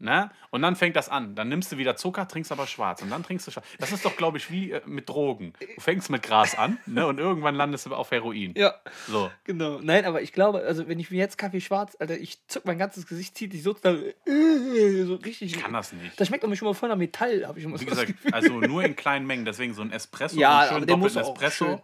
Ne? 0.00 0.30
Und 0.50 0.62
dann 0.62 0.76
fängt 0.76 0.94
das 0.94 1.08
an. 1.08 1.34
Dann 1.34 1.48
nimmst 1.48 1.72
du 1.72 1.76
wieder 1.76 1.96
Zucker, 1.96 2.28
trinkst 2.28 2.52
aber 2.52 2.68
schwarz. 2.68 3.02
Und 3.02 3.10
dann 3.10 3.24
trinkst 3.24 3.48
du 3.48 3.50
schwarz. 3.50 3.66
Das 3.80 3.90
ist 3.90 4.04
doch, 4.04 4.16
glaube 4.16 4.38
ich, 4.38 4.48
wie 4.48 4.70
äh, 4.70 4.80
mit 4.86 5.08
Drogen. 5.08 5.54
Du 5.58 5.80
fängst 5.80 6.08
mit 6.08 6.22
Gras 6.22 6.56
an 6.56 6.78
ne? 6.86 7.04
und 7.04 7.18
irgendwann 7.18 7.56
landest 7.56 7.86
du 7.86 7.94
auf 7.96 8.12
Heroin. 8.12 8.54
ja, 8.56 8.74
So. 9.08 9.28
genau. 9.42 9.80
Nein, 9.82 10.04
aber 10.04 10.22
ich 10.22 10.32
glaube, 10.32 10.60
also 10.62 10.86
wenn 10.86 11.00
ich 11.00 11.10
mir 11.10 11.16
jetzt 11.16 11.36
Kaffee 11.36 11.60
schwarz, 11.60 11.96
Alter, 11.98 12.16
ich 12.16 12.38
zuck 12.46 12.64
mein 12.64 12.78
ganzes 12.78 13.08
Gesicht, 13.08 13.36
zieht 13.36 13.50
sich 13.50 13.64
so, 13.64 13.72
äh, 13.82 15.04
so 15.04 15.16
richtig. 15.16 15.56
Ich 15.56 15.60
kann 15.60 15.72
das 15.72 15.92
nicht. 15.92 16.18
Das 16.20 16.28
schmeckt 16.28 16.44
doch 16.44 16.54
schon 16.54 16.68
mal 16.68 16.74
voll 16.74 16.90
nach 16.90 16.96
Metall, 16.96 17.44
habe 17.44 17.58
ich 17.58 17.64
immer 17.64 17.74
Wie 17.80 17.84
so 17.84 17.90
das 17.90 18.06
gesagt, 18.06 18.18
also 18.32 18.60
nur 18.60 18.84
in 18.84 18.94
kleinen 18.96 19.26
Mengen. 19.26 19.44
Deswegen 19.44 19.74
so 19.74 19.82
ein 19.82 19.90
Espresso, 19.90 20.38
Ja, 20.38 20.62
so 20.62 20.68
einen 20.68 20.76
aber 20.76 20.86
der 20.86 20.96
muss 20.96 21.16
auch 21.16 21.32
Espresso, 21.34 21.64
schön. 21.66 21.80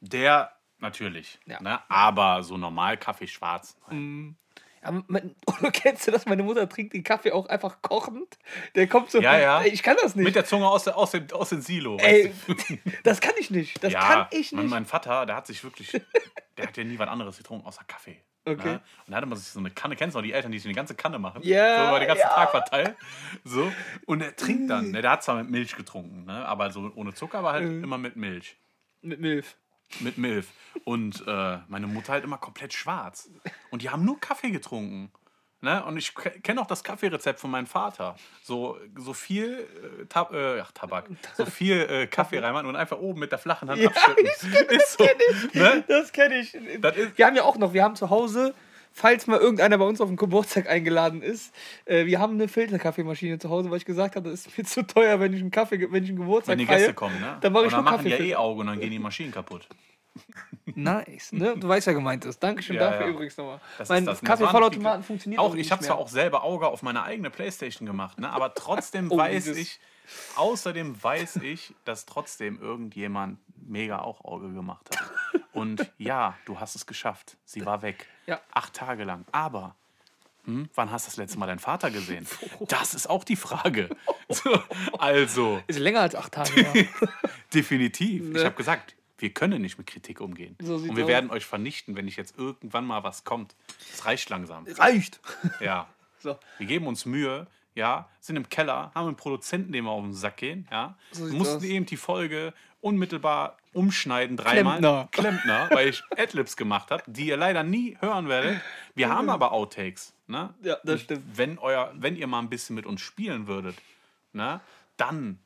der 0.00 0.52
natürlich. 0.80 1.38
Ja. 1.46 1.60
Ne? 1.62 1.80
Aber 1.88 2.42
so 2.42 2.56
normal 2.56 2.96
Kaffee 2.96 3.26
schwarz. 3.26 3.76
Ja, 3.90 4.92
man, 5.08 5.34
oder 5.46 5.70
kennst 5.72 6.06
du 6.06 6.10
das? 6.12 6.26
Meine 6.26 6.42
Mutter 6.42 6.68
trinkt 6.68 6.92
den 6.94 7.02
Kaffee 7.02 7.32
auch 7.32 7.46
einfach 7.48 7.82
kochend. 7.82 8.38
Der 8.74 8.86
kommt 8.86 9.10
so. 9.10 9.20
Ja, 9.20 9.38
ja. 9.38 9.64
Ich 9.64 9.82
kann 9.82 9.96
das 10.00 10.14
nicht. 10.14 10.24
Mit 10.24 10.34
der 10.36 10.44
Zunge 10.44 10.68
aus, 10.68 10.84
der, 10.84 10.96
aus, 10.96 11.10
dem, 11.10 11.26
aus 11.32 11.48
dem 11.48 11.60
Silo. 11.60 11.96
Ey, 11.98 12.32
weißt 12.46 12.70
du? 12.70 12.78
das 13.02 13.20
kann 13.20 13.34
ich 13.38 13.50
nicht. 13.50 13.82
Das 13.82 13.92
ja, 13.92 14.00
kann 14.00 14.26
ich 14.30 14.52
Mein, 14.52 14.64
nicht. 14.64 14.70
mein 14.70 14.86
Vater, 14.86 15.26
der 15.26 15.36
hat 15.36 15.46
sich 15.46 15.62
wirklich, 15.64 15.90
der 16.56 16.66
hat 16.68 16.76
ja 16.76 16.84
nie 16.84 16.98
was 16.98 17.08
anderes 17.08 17.38
getrunken 17.38 17.66
außer 17.66 17.84
Kaffee. 17.84 18.22
Okay. 18.44 18.66
Ne? 18.66 18.80
Und 19.06 19.10
da 19.10 19.16
hatte 19.16 19.26
man 19.26 19.36
sich 19.36 19.48
so 19.48 19.58
eine 19.58 19.70
Kanne, 19.70 19.94
kennst 19.94 20.14
du 20.14 20.20
noch 20.20 20.24
die 20.24 20.32
Eltern, 20.32 20.52
die 20.52 20.58
sich 20.58 20.66
eine 20.68 20.74
ganze 20.74 20.94
Kanne 20.94 21.18
machen? 21.18 21.42
Ja, 21.42 21.82
So 21.82 21.88
über 21.90 21.98
den 21.98 22.08
ganzen 22.08 22.22
ja. 22.22 22.34
Tag 22.34 22.50
verteilt. 22.52 22.96
So. 23.44 23.70
Und 24.06 24.22
er 24.22 24.34
trinkt 24.36 24.70
dann, 24.70 24.92
ne? 24.92 25.02
der 25.02 25.10
hat 25.10 25.22
zwar 25.22 25.34
mit 25.36 25.50
Milch 25.50 25.76
getrunken, 25.76 26.24
ne? 26.24 26.46
aber 26.46 26.70
so 26.70 26.90
ohne 26.94 27.12
Zucker, 27.12 27.40
aber 27.40 27.52
halt 27.52 27.64
Mhm. 27.68 27.84
immer 27.84 27.98
mit 27.98 28.16
Milch. 28.16 28.56
Mit 29.02 29.20
Milf. 29.20 29.56
Mit 30.00 30.18
Milch. 30.18 30.46
Und 30.84 31.24
äh, 31.26 31.58
meine 31.68 31.86
Mutter 31.86 32.12
halt 32.12 32.24
immer 32.24 32.38
komplett 32.38 32.72
schwarz. 32.72 33.30
Und 33.70 33.82
die 33.82 33.90
haben 33.90 34.04
nur 34.04 34.20
Kaffee 34.20 34.50
getrunken. 34.50 35.10
Ne? 35.60 35.84
Und 35.84 35.96
ich 35.96 36.14
kenne 36.14 36.60
auch 36.60 36.68
das 36.68 36.84
Kaffeerezept 36.84 37.40
von 37.40 37.50
meinem 37.50 37.66
Vater. 37.66 38.14
So, 38.42 38.78
so 38.96 39.12
viel 39.12 39.66
äh, 40.00 40.06
Tab 40.06 40.32
äh, 40.32 40.60
ach, 40.60 40.70
Tabak, 40.70 41.06
so 41.36 41.46
viel 41.46 41.80
äh, 41.80 42.06
Kaffee 42.06 42.38
reinmachen 42.38 42.68
und 42.68 42.76
einfach 42.76 42.98
oben 42.98 43.18
mit 43.18 43.32
der 43.32 43.40
flachen 43.40 43.68
Hand 43.68 43.80
Ja, 43.80 43.88
abschütten. 43.88 44.26
ist 44.68 44.98
so, 44.98 45.04
ne? 45.54 45.84
Das 45.88 46.12
kenne 46.12 46.38
ich. 46.38 46.56
Das 46.80 46.94
wir 47.16 47.26
haben 47.26 47.34
ja 47.34 47.42
auch 47.42 47.56
noch, 47.56 47.72
wir 47.72 47.82
haben 47.82 47.96
zu 47.96 48.08
Hause, 48.08 48.54
falls 48.98 49.26
mal 49.26 49.38
irgendeiner 49.38 49.78
bei 49.78 49.84
uns 49.84 50.00
auf 50.00 50.08
den 50.08 50.16
Geburtstag 50.16 50.68
eingeladen 50.68 51.22
ist, 51.22 51.54
äh, 51.86 52.04
wir 52.06 52.18
haben 52.18 52.34
eine 52.34 52.48
Filterkaffeemaschine 52.48 53.38
zu 53.38 53.48
Hause, 53.48 53.70
weil 53.70 53.78
ich 53.78 53.84
gesagt 53.84 54.16
habe, 54.16 54.30
das 54.30 54.46
ist 54.46 54.58
mir 54.58 54.64
zu 54.64 54.86
teuer, 54.86 55.20
wenn 55.20 55.32
ich 55.32 55.40
einen 55.40 55.50
Kaffee, 55.50 55.80
wenn 55.90 56.04
ich 56.04 56.10
einen 56.10 56.18
Geburtstag 56.18 56.52
Wenn 56.52 56.58
die 56.58 56.66
feiere. 56.66 56.78
Gäste 56.78 56.94
kommen, 56.94 57.20
ne? 57.20 57.38
Dann 57.40 57.52
mache 57.52 57.66
ich 57.66 57.72
und 57.72 57.76
dann 57.78 57.84
machen 57.84 58.04
die 58.04 58.10
ja 58.10 58.16
Kaffee. 58.16 58.30
eh 58.30 58.34
Auge 58.36 58.60
und 58.60 58.66
dann 58.66 58.80
gehen 58.80 58.90
die 58.90 58.98
Maschinen 58.98 59.32
kaputt. 59.32 59.66
Nice, 60.74 61.32
ne? 61.32 61.54
Du 61.56 61.66
weißt 61.66 61.86
ja 61.86 61.92
gemeint 61.94 62.24
ist. 62.24 62.42
Dankeschön 62.42 62.76
Ja, 62.76 62.90
dafür 62.90 63.06
ja. 63.06 63.12
übrigens 63.12 63.36
nochmal. 63.36 63.60
Das 63.78 63.88
Mein 63.88 64.04
Kaffeevollautomaten 64.04 65.02
funktioniert 65.02 65.40
Auch, 65.40 65.54
ich 65.54 65.72
habe 65.72 65.82
zwar 65.82 65.96
auch 65.96 66.08
selber 66.08 66.44
Auge 66.44 66.66
auf 66.68 66.82
meine 66.82 67.02
eigene 67.02 67.30
Playstation 67.30 67.86
gemacht, 67.86 68.18
ne? 68.20 68.28
aber 68.30 68.52
trotzdem 68.54 69.06
Oh, 69.10 69.16
weiß 69.16 69.44
dieses- 69.44 69.56
ich, 69.58 69.80
außerdem 70.36 71.02
weiß 71.02 71.36
ich, 71.36 71.74
dass 71.84 72.04
trotzdem 72.06 72.60
irgendjemand 72.60 73.38
mega 73.66 74.00
auch 74.00 74.24
Auge 74.24 74.52
gemacht 74.52 74.86
hat. 74.94 75.42
Und 75.58 75.92
ja, 75.98 76.36
du 76.44 76.60
hast 76.60 76.74
es 76.74 76.86
geschafft. 76.86 77.36
Sie 77.44 77.64
war 77.64 77.82
weg. 77.82 78.06
Ja. 78.26 78.40
Acht 78.52 78.74
Tage 78.74 79.04
lang. 79.04 79.24
Aber 79.32 79.74
hm, 80.44 80.68
wann 80.74 80.90
hast 80.90 81.06
du 81.06 81.10
das 81.10 81.16
letzte 81.16 81.38
Mal 81.38 81.46
deinen 81.46 81.58
Vater 81.58 81.90
gesehen? 81.90 82.26
Das 82.68 82.94
ist 82.94 83.08
auch 83.08 83.24
die 83.24 83.36
Frage. 83.36 83.88
So, 84.30 84.62
also, 84.98 85.62
Ist 85.68 85.78
länger 85.78 86.00
als 86.00 86.14
acht 86.14 86.32
Tage. 86.32 86.60
Ja. 86.60 87.08
definitiv. 87.54 88.24
Ne? 88.24 88.38
Ich 88.38 88.44
habe 88.44 88.56
gesagt, 88.56 88.94
wir 89.16 89.30
können 89.30 89.62
nicht 89.62 89.78
mit 89.78 89.86
Kritik 89.86 90.20
umgehen. 90.20 90.54
So 90.60 90.74
Und 90.74 90.96
wir 90.96 91.04
aus. 91.04 91.08
werden 91.08 91.30
euch 91.30 91.46
vernichten, 91.46 91.96
wenn 91.96 92.04
nicht 92.04 92.18
jetzt 92.18 92.36
irgendwann 92.36 92.84
mal 92.84 93.02
was 93.02 93.24
kommt. 93.24 93.56
Es 93.90 94.04
reicht 94.04 94.28
langsam. 94.28 94.66
Reicht. 94.66 95.18
Ja. 95.60 95.88
So. 96.18 96.38
Wir 96.58 96.66
geben 96.66 96.86
uns 96.88 97.06
Mühe, 97.06 97.46
ja, 97.74 98.08
sind 98.20 98.36
im 98.36 98.48
Keller, 98.48 98.90
haben 98.94 99.06
einen 99.06 99.16
Produzenten, 99.16 99.72
dem 99.72 99.84
wir 99.86 99.92
auf 99.92 100.02
den 100.02 100.12
Sack 100.12 100.36
gehen, 100.36 100.68
ja. 100.70 100.96
So 101.12 101.24
mussten 101.26 101.56
aus. 101.56 101.62
eben 101.64 101.86
die 101.86 101.96
Folge 101.96 102.52
unmittelbar 102.80 103.56
umschneiden, 103.72 104.36
dreimal. 104.36 104.78
Klempner. 104.78 105.08
Klempner, 105.10 105.68
weil 105.70 105.88
ich 105.88 106.02
Adlibs 106.16 106.56
gemacht 106.56 106.90
habe, 106.90 107.02
die 107.06 107.26
ihr 107.26 107.36
leider 107.36 107.62
nie 107.62 107.96
hören 108.00 108.28
werdet. 108.28 108.60
Wir 108.94 109.08
haben 109.08 109.30
aber 109.30 109.52
Outtakes, 109.52 110.14
ne? 110.26 110.54
Ja, 110.62 110.76
das 110.84 111.02
stimmt. 111.02 111.22
Wenn, 111.36 111.58
euer, 111.58 111.92
wenn 111.94 112.16
ihr 112.16 112.26
mal 112.26 112.40
ein 112.40 112.48
bisschen 112.48 112.74
mit 112.76 112.86
uns 112.86 113.00
spielen 113.00 113.46
würdet, 113.46 113.76
ne, 114.32 114.60
dann 114.96 115.38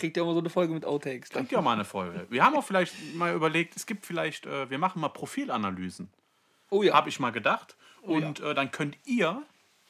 Kriegt 0.00 0.16
ihr 0.16 0.22
immer 0.22 0.32
so 0.32 0.38
eine 0.38 0.48
Folge 0.48 0.72
mit 0.72 0.86
Outtakes. 0.86 1.28
Kriegt 1.28 1.52
ihr 1.52 1.58
auch 1.58 1.62
mal 1.62 1.74
eine 1.74 1.84
Folge. 1.84 2.26
Wir 2.30 2.42
haben 2.42 2.56
auch 2.56 2.64
vielleicht 2.64 2.94
mal 3.14 3.34
überlegt, 3.34 3.76
es 3.76 3.84
gibt 3.84 4.06
vielleicht, 4.06 4.46
äh, 4.46 4.70
wir 4.70 4.78
machen 4.78 5.00
mal 5.00 5.10
Profilanalysen 5.10 6.10
Oh 6.70 6.82
ja. 6.82 6.94
habe 6.94 7.10
ich 7.10 7.20
mal 7.20 7.30
gedacht. 7.32 7.76
Oh 8.02 8.16
ja. 8.18 8.26
und 8.26 8.40
äh, 8.40 8.54
dann 8.54 8.70
könnt 8.70 8.96
ihr 9.04 9.42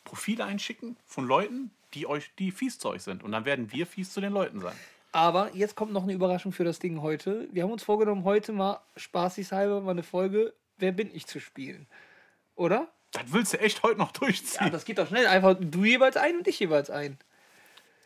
Profile 0.03 0.45
einschicken 0.45 0.97
von 1.07 1.27
Leuten, 1.27 1.71
die 1.95 2.07
euch, 2.09 2.33
die 2.39 2.51
fies 2.51 2.79
zu 2.79 2.89
euch 2.89 3.03
sind. 3.03 3.23
Und 3.23 3.31
dann 3.31 3.45
werden 3.45 3.71
wir 3.71 3.87
fies 3.87 4.13
zu 4.13 4.21
den 4.21 4.33
Leuten 4.33 4.61
sein. 4.61 4.75
Aber 5.13 5.51
jetzt 5.55 5.75
kommt 5.75 5.93
noch 5.93 6.05
eine 6.05 6.13
Überraschung 6.13 6.53
für 6.53 6.65
das 6.65 6.79
Ding 6.79 7.03
heute. 7.03 7.49
Wir 7.53 7.65
haben 7.65 7.73
uns 7.73 7.83
vorgenommen, 7.83 8.25
heute 8.25 8.53
mal 8.53 8.81
spaßigshalber 8.97 9.81
mal 9.81 9.91
eine 9.93 10.03
Folge 10.03 10.53
Wer 10.79 10.93
bin 10.93 11.15
ich 11.15 11.27
zu 11.27 11.41
spielen. 11.41 11.87
Oder? 12.55 12.89
Das 13.11 13.25
willst 13.27 13.53
du 13.53 13.61
echt 13.61 13.83
heute 13.83 13.99
noch 13.99 14.13
Ja, 14.15 14.21
durchziehen. 14.21 14.71
das 14.73 14.85
geht 14.87 14.97
doch 14.99 15.07
schnell. 15.09 15.27
Einfach 15.27 15.57
du 15.61 15.85
jeweils 15.85 16.17
ein 16.17 16.37
und 16.39 16.49
ich 16.49 16.59
jeweils 16.59 16.89
ein. 16.91 17.19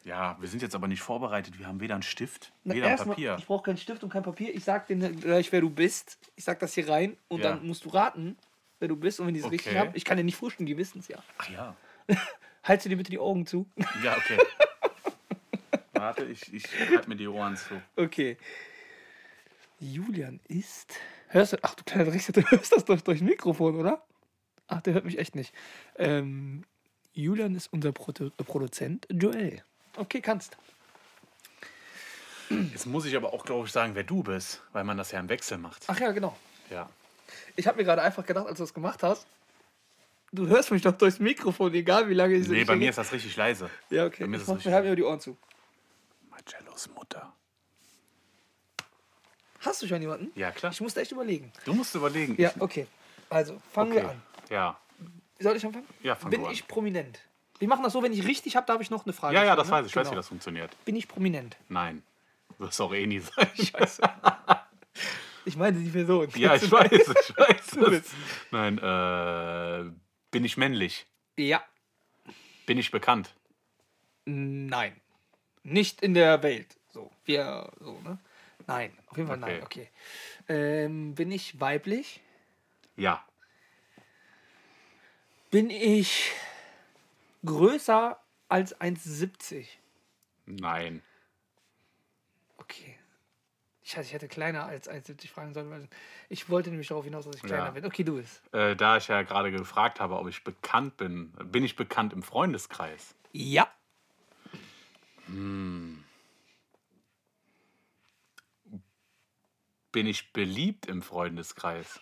Ja, 0.02 0.36
wir 0.40 0.48
sind 0.48 0.60
jetzt 0.60 0.74
aber 0.74 0.88
nicht 0.88 1.00
vorbereitet. 1.00 1.58
Wir 1.58 1.66
haben 1.68 1.80
weder 1.80 1.94
einen 1.94 2.02
Stift, 2.02 2.52
Na, 2.64 2.74
weder 2.74 2.88
ein 2.88 2.96
Papier. 2.96 3.36
Ich 3.38 3.46
brauche 3.46 3.62
keinen 3.62 3.76
Stift 3.78 4.02
und 4.02 4.10
kein 4.10 4.22
Papier. 4.24 4.52
Ich 4.54 4.64
sag 4.64 4.86
dir 4.88 4.96
gleich, 4.96 5.52
wer 5.52 5.60
du 5.60 5.70
bist. 5.70 6.18
Ich 6.34 6.42
sag 6.44 6.58
das 6.58 6.74
hier 6.74 6.88
rein 6.88 7.16
und 7.28 7.42
Ja. 7.44 7.50
dann 7.52 7.66
musst 7.66 7.84
du 7.84 7.90
raten, 7.90 8.36
wer 8.80 8.88
du 8.88 8.96
bist. 8.96 9.20
Und 9.20 9.28
wenn 9.28 9.34
die 9.34 9.40
es 9.40 9.46
Okay. 9.46 9.54
richtig 9.54 9.76
haben, 9.78 9.90
ich 9.94 10.04
kann 10.04 10.16
dir 10.16 10.24
nicht 10.24 10.36
vorstellen, 10.36 10.66
die 10.66 10.76
wissen 10.76 10.98
es 10.98 11.06
ja. 11.08 11.18
Ach 11.38 11.48
ja. 11.48 11.76
Halt 12.64 12.84
dir 12.84 12.96
bitte 12.96 13.10
die 13.12 13.18
Augen 13.20 13.46
zu. 13.46 13.66
Ja, 14.02 14.16
okay. 14.16 14.38
Warte, 15.94 16.24
ich, 16.24 16.52
ich 16.52 16.64
halte 16.90 17.08
mir 17.08 17.16
die 17.16 17.28
Ohren 17.28 17.56
zu. 17.56 17.80
Okay. 17.96 18.36
Julian 19.80 20.40
ist. 20.48 20.94
Hörst 21.28 21.52
du? 21.54 21.56
Ach 21.62 21.74
du 21.74 21.84
kleiner 21.84 22.04
Drecksack, 22.10 22.34
du 22.34 22.42
hörst 22.50 22.72
das 22.72 22.84
durch, 22.84 23.02
durch 23.02 23.20
Mikrofon, 23.20 23.76
oder? 23.76 24.04
Ach, 24.68 24.80
der 24.82 24.94
hört 24.94 25.04
mich 25.04 25.18
echt 25.18 25.34
nicht. 25.34 25.52
Ähm, 25.96 26.64
Julian 27.12 27.54
ist 27.54 27.72
unser 27.72 27.92
Produ 27.92 28.30
Produzent 28.30 29.06
Joel. 29.10 29.62
Okay, 29.96 30.20
kannst. 30.20 30.56
Jetzt 32.50 32.86
muss 32.86 33.04
ich 33.06 33.16
aber 33.16 33.32
auch, 33.32 33.44
glaube 33.44 33.66
ich, 33.66 33.72
sagen, 33.72 33.94
wer 33.94 34.04
du 34.04 34.22
bist, 34.22 34.62
weil 34.72 34.84
man 34.84 34.96
das 34.96 35.10
ja 35.12 35.20
im 35.20 35.28
Wechsel 35.28 35.58
macht. 35.58 35.84
Ach 35.86 35.98
ja, 35.98 36.12
genau. 36.12 36.36
Ja. 36.70 36.88
Ich 37.56 37.66
habe 37.66 37.78
mir 37.78 37.84
gerade 37.84 38.02
einfach 38.02 38.24
gedacht, 38.24 38.46
als 38.46 38.58
du 38.58 38.62
das 38.64 38.74
gemacht 38.74 39.02
hast, 39.02 39.26
du 40.32 40.46
hörst 40.46 40.70
mich 40.70 40.82
doch 40.82 40.92
durchs 40.92 41.18
Mikrofon, 41.20 41.72
egal 41.74 42.08
wie 42.08 42.14
lange 42.14 42.34
ich 42.34 42.46
Nee, 42.48 42.60
ich- 42.62 42.66
bei 42.66 42.76
mir 42.76 42.90
ist 42.90 42.96
das 42.98 43.12
richtig 43.12 43.36
leise. 43.36 43.70
Ja, 43.90 44.04
okay. 44.06 44.24
bei 44.24 44.28
mir 44.28 44.36
ist 44.36 44.42
Ich 44.42 44.44
es 44.44 44.48
mach 44.48 44.56
richtig 44.56 44.70
mir 44.70 44.74
halt 44.76 44.84
mir 44.84 44.96
die 44.96 45.02
Ohren 45.02 45.20
zu. 45.20 45.36
Marcellos 46.44 46.88
Mutter. 46.94 47.32
Hast 49.60 49.82
du 49.82 49.86
schon 49.86 50.00
jemanden? 50.02 50.30
Ja, 50.34 50.50
klar. 50.50 50.72
Ich 50.72 50.80
musste 50.80 51.00
echt 51.00 51.12
überlegen. 51.12 51.50
Du 51.64 51.72
musst 51.72 51.94
überlegen. 51.94 52.34
Ja, 52.40 52.52
okay. 52.58 52.86
Also, 53.30 53.60
fangen 53.72 53.94
wir 53.94 54.10
an. 54.10 54.22
Ja. 54.50 54.78
Soll 55.38 55.56
ich 55.56 55.64
anfangen? 55.64 55.86
Ja, 56.02 56.14
fang 56.14 56.30
Bin 56.30 56.42
du 56.42 56.46
an. 56.48 56.52
ich 56.52 56.68
prominent? 56.68 57.18
Wir 57.58 57.68
machen 57.68 57.82
das 57.82 57.92
so, 57.94 58.02
wenn 58.02 58.12
ich 58.12 58.26
richtig 58.26 58.56
habe, 58.56 58.66
darf 58.66 58.80
ich 58.82 58.90
noch 58.90 59.04
eine 59.06 59.12
Frage 59.14 59.34
Ja, 59.36 59.42
ja, 59.44 59.52
stellen, 59.52 59.56
das 59.58 59.66
ne? 59.68 59.72
weiß 59.72 59.86
ich. 59.86 59.92
Ich 59.92 59.96
weiß, 59.96 60.04
wie 60.06 60.10
Genau. 60.10 60.16
das 60.18 60.28
funktioniert. 60.28 60.84
Bin 60.84 60.96
ich 60.96 61.08
prominent? 61.08 61.56
Nein. 61.68 62.02
Wirst 62.58 62.80
auch 62.80 62.92
eh 62.92 63.06
nie 63.06 63.20
sein. 63.20 63.48
Scheiße. 63.54 64.02
ich 65.46 65.56
meine 65.56 65.78
die 65.78 65.88
Person. 65.90 66.28
Ja, 66.36 66.54
ich 66.56 66.70
weiß, 66.70 66.92
ich 66.92 67.36
weiß. 67.36 68.12
Nein, 68.50 68.78
äh, 68.78 69.90
bin 70.30 70.44
ich 70.44 70.56
männlich? 70.58 71.06
Ja. 71.38 71.64
Bin 72.66 72.76
ich 72.78 72.90
bekannt? 72.90 73.34
Nein. 74.26 75.00
Nicht 75.64 76.02
in 76.02 76.14
der 76.14 76.42
Welt. 76.42 76.76
So. 76.92 77.10
Wir, 77.24 77.70
so, 77.80 77.98
ne? 78.00 78.18
Nein. 78.66 78.96
Auf 79.08 79.16
jeden 79.16 79.28
Fall 79.28 79.38
nein. 79.38 79.62
Okay. 79.62 79.88
Ähm, 80.48 81.14
bin 81.14 81.32
ich 81.32 81.60
weiblich? 81.60 82.20
Ja. 82.96 83.24
Bin 85.50 85.70
ich 85.70 86.32
größer 87.44 88.20
als 88.48 88.78
1,70? 88.80 89.66
Nein. 90.46 91.02
Okay. 92.58 92.98
Scheiße, 93.84 94.08
ich 94.08 94.12
hätte 94.14 94.28
kleiner 94.28 94.64
als 94.64 94.88
1,70 94.88 95.28
fragen 95.28 95.52
sollen, 95.52 95.70
weil 95.70 95.88
ich 96.28 96.48
wollte 96.48 96.70
nämlich 96.70 96.88
darauf 96.88 97.04
hinaus, 97.04 97.26
dass 97.26 97.36
ich 97.36 97.42
kleiner 97.42 97.66
Ja. 97.66 97.70
bin. 97.70 97.84
Okay, 97.84 98.02
du 98.02 98.16
bist. 98.16 98.42
Äh, 98.52 98.76
da 98.76 98.96
ich 98.96 99.08
ja 99.08 99.22
gerade 99.22 99.50
gefragt 99.50 100.00
habe, 100.00 100.16
ob 100.16 100.26
ich 100.28 100.42
bekannt 100.42 100.96
bin, 100.96 101.32
bin 101.44 101.64
ich 101.64 101.76
bekannt 101.76 102.12
im 102.12 102.22
Freundeskreis? 102.22 103.14
Ja. 103.32 103.70
Bin 109.92 110.06
ich 110.06 110.32
beliebt 110.32 110.86
im 110.86 111.02
Freundeskreis? 111.02 112.00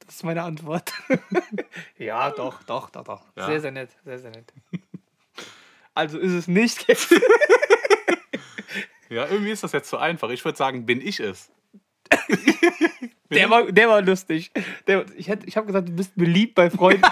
Das 0.00 0.16
ist 0.16 0.24
meine 0.24 0.42
Antwort. 0.44 0.92
ja, 1.98 2.30
doch, 2.30 2.62
doch, 2.62 2.90
doch, 2.90 3.04
doch. 3.04 3.24
Ja. 3.36 3.46
Sehr, 3.46 3.60
sehr 3.60 3.72
nett, 3.72 3.90
sehr, 4.04 4.18
sehr 4.18 4.30
nett. 4.30 4.52
Also 5.94 6.18
ist 6.18 6.32
es 6.32 6.46
nicht. 6.48 6.86
Ja, 9.08 9.26
irgendwie 9.26 9.50
ist 9.50 9.62
das 9.62 9.72
jetzt 9.72 9.88
zu 9.88 9.98
einfach. 9.98 10.30
Ich 10.30 10.44
würde 10.44 10.58
sagen, 10.58 10.86
bin 10.86 11.00
ich 11.00 11.20
es? 11.20 11.50
Der 13.30 13.50
war, 13.50 13.70
der 13.72 13.88
war 13.88 14.02
lustig. 14.02 14.52
Der, 14.86 15.04
ich 15.16 15.28
ich 15.28 15.56
habe 15.56 15.66
gesagt, 15.66 15.88
du 15.88 15.92
bist 15.92 16.14
beliebt 16.14 16.54
bei 16.54 16.70
Freunden. 16.70 17.02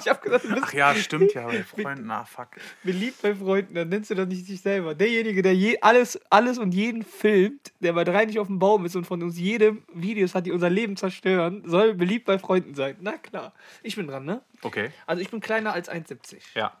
Ich 0.00 0.08
habe 0.08 0.20
gesagt, 0.20 0.44
du 0.44 0.48
bist 0.48 0.62
Ach 0.66 0.72
ja, 0.72 0.94
stimmt 0.94 1.34
ja, 1.34 1.46
bei 1.46 1.62
Freunden. 1.64 2.10
Ah, 2.10 2.24
fuck. 2.24 2.48
beliebt 2.82 3.20
bei 3.22 3.34
Freunden. 3.34 3.74
Dann 3.74 3.88
nennst 3.88 4.10
du 4.10 4.14
doch 4.14 4.26
nicht 4.26 4.48
dich 4.48 4.60
selber. 4.60 4.94
Derjenige, 4.94 5.42
der 5.42 5.54
je, 5.54 5.78
alles, 5.80 6.20
alles 6.30 6.58
und 6.58 6.72
jeden 6.72 7.02
filmt, 7.02 7.72
der 7.80 7.92
bei 7.92 8.04
drei 8.04 8.24
nicht 8.24 8.38
auf 8.38 8.46
dem 8.46 8.58
Baum 8.58 8.84
ist 8.84 8.96
und 8.96 9.04
von 9.04 9.22
uns 9.22 9.38
jedem 9.38 9.84
Videos 9.92 10.34
hat, 10.34 10.46
die 10.46 10.52
unser 10.52 10.70
Leben 10.70 10.96
zerstören, 10.96 11.62
soll 11.66 11.94
beliebt 11.94 12.24
bei 12.26 12.38
Freunden 12.38 12.74
sein. 12.74 12.96
Na 13.00 13.16
klar. 13.16 13.54
Ich 13.82 13.96
bin 13.96 14.06
dran, 14.06 14.24
ne? 14.24 14.42
Okay. 14.62 14.90
Also 15.06 15.22
ich 15.22 15.30
bin 15.30 15.40
kleiner 15.40 15.72
als 15.72 15.90
1,70. 15.90 16.38
Ja. 16.54 16.80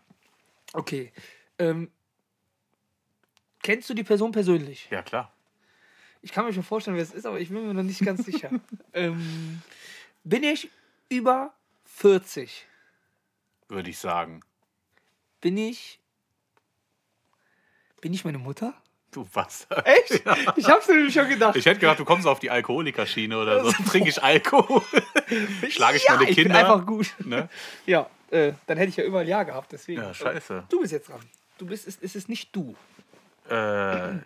Okay. 0.72 1.12
Ähm, 1.58 1.90
kennst 3.62 3.88
du 3.90 3.94
die 3.94 4.04
Person 4.04 4.32
persönlich? 4.32 4.88
Ja, 4.90 5.02
klar. 5.02 5.32
Ich 6.22 6.32
kann 6.32 6.44
mir 6.44 6.52
schon 6.52 6.62
vorstellen, 6.62 6.96
wer 6.96 7.02
es 7.02 7.12
ist, 7.12 7.26
aber 7.26 7.40
ich 7.40 7.48
bin 7.48 7.66
mir 7.66 7.74
noch 7.74 7.82
nicht 7.82 8.04
ganz 8.04 8.24
sicher. 8.24 8.50
ähm, 8.92 9.62
bin 10.24 10.42
ich 10.42 10.70
über 11.08 11.54
40? 11.84 12.66
Würde 13.68 13.90
ich 13.90 13.98
sagen. 13.98 14.42
Bin 15.40 15.56
ich. 15.56 16.00
Bin 18.00 18.12
ich 18.14 18.24
meine 18.24 18.38
Mutter? 18.38 18.74
Du 19.10 19.26
was? 19.32 19.66
Echt? 19.84 20.22
Ich 20.56 20.68
hab's 20.68 20.88
nämlich 20.88 21.14
schon 21.14 21.28
gedacht. 21.28 21.56
Ich 21.56 21.66
hätte 21.66 21.80
gedacht, 21.80 21.98
du 21.98 22.04
kommst 22.04 22.26
auf 22.26 22.40
die 22.40 22.50
Alkoholikerschiene 22.50 23.38
oder 23.38 23.64
so. 23.64 23.72
Trinke 23.90 24.10
ich 24.10 24.22
Alkohol? 24.22 24.82
Schlage 25.68 25.96
ich 25.96 26.04
ja, 26.04 26.14
meine 26.16 26.28
Ich 26.28 26.36
bin 26.36 26.44
Kinder? 26.46 26.58
einfach 26.58 26.86
gut. 26.86 27.14
Ne? 27.24 27.48
Ja, 27.86 28.08
äh, 28.30 28.52
dann 28.66 28.76
hätte 28.78 28.90
ich 28.90 28.96
ja 28.96 29.04
überall 29.04 29.26
Ja 29.26 29.42
gehabt, 29.42 29.72
deswegen. 29.72 30.02
Ja, 30.02 30.12
scheiße. 30.12 30.64
Du 30.68 30.80
bist 30.80 30.92
jetzt 30.92 31.08
dran. 31.08 31.20
Du 31.56 31.66
bist, 31.66 31.88
es, 31.88 31.98
es 32.00 32.14
ist 32.14 32.28
nicht 32.28 32.54
du. 32.54 32.76
Äh, 33.50 34.18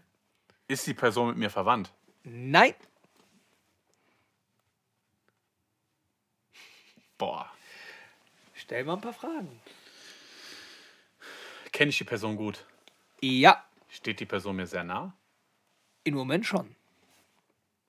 ist 0.69 0.87
die 0.87 0.95
Person 0.95 1.29
mit 1.29 1.37
mir 1.37 1.51
verwandt? 1.51 1.93
Nein. 2.25 2.75
Boah. 7.17 7.49
Stell 8.73 8.85
mal 8.85 8.95
ein 8.95 9.03
paar 9.03 9.13
Fragen. 9.13 9.61
Kenne 11.73 11.91
ich 11.91 11.99
die 11.99 12.05
Person 12.05 12.37
gut? 12.37 12.65
Ja, 13.21 13.63
Steht 13.91 14.19
die 14.19 14.25
Person 14.25 14.57
mir 14.57 14.67
sehr 14.67 14.83
nah? 14.83 15.15
im 16.05 16.15
Moment 16.15 16.47
schon. 16.47 16.75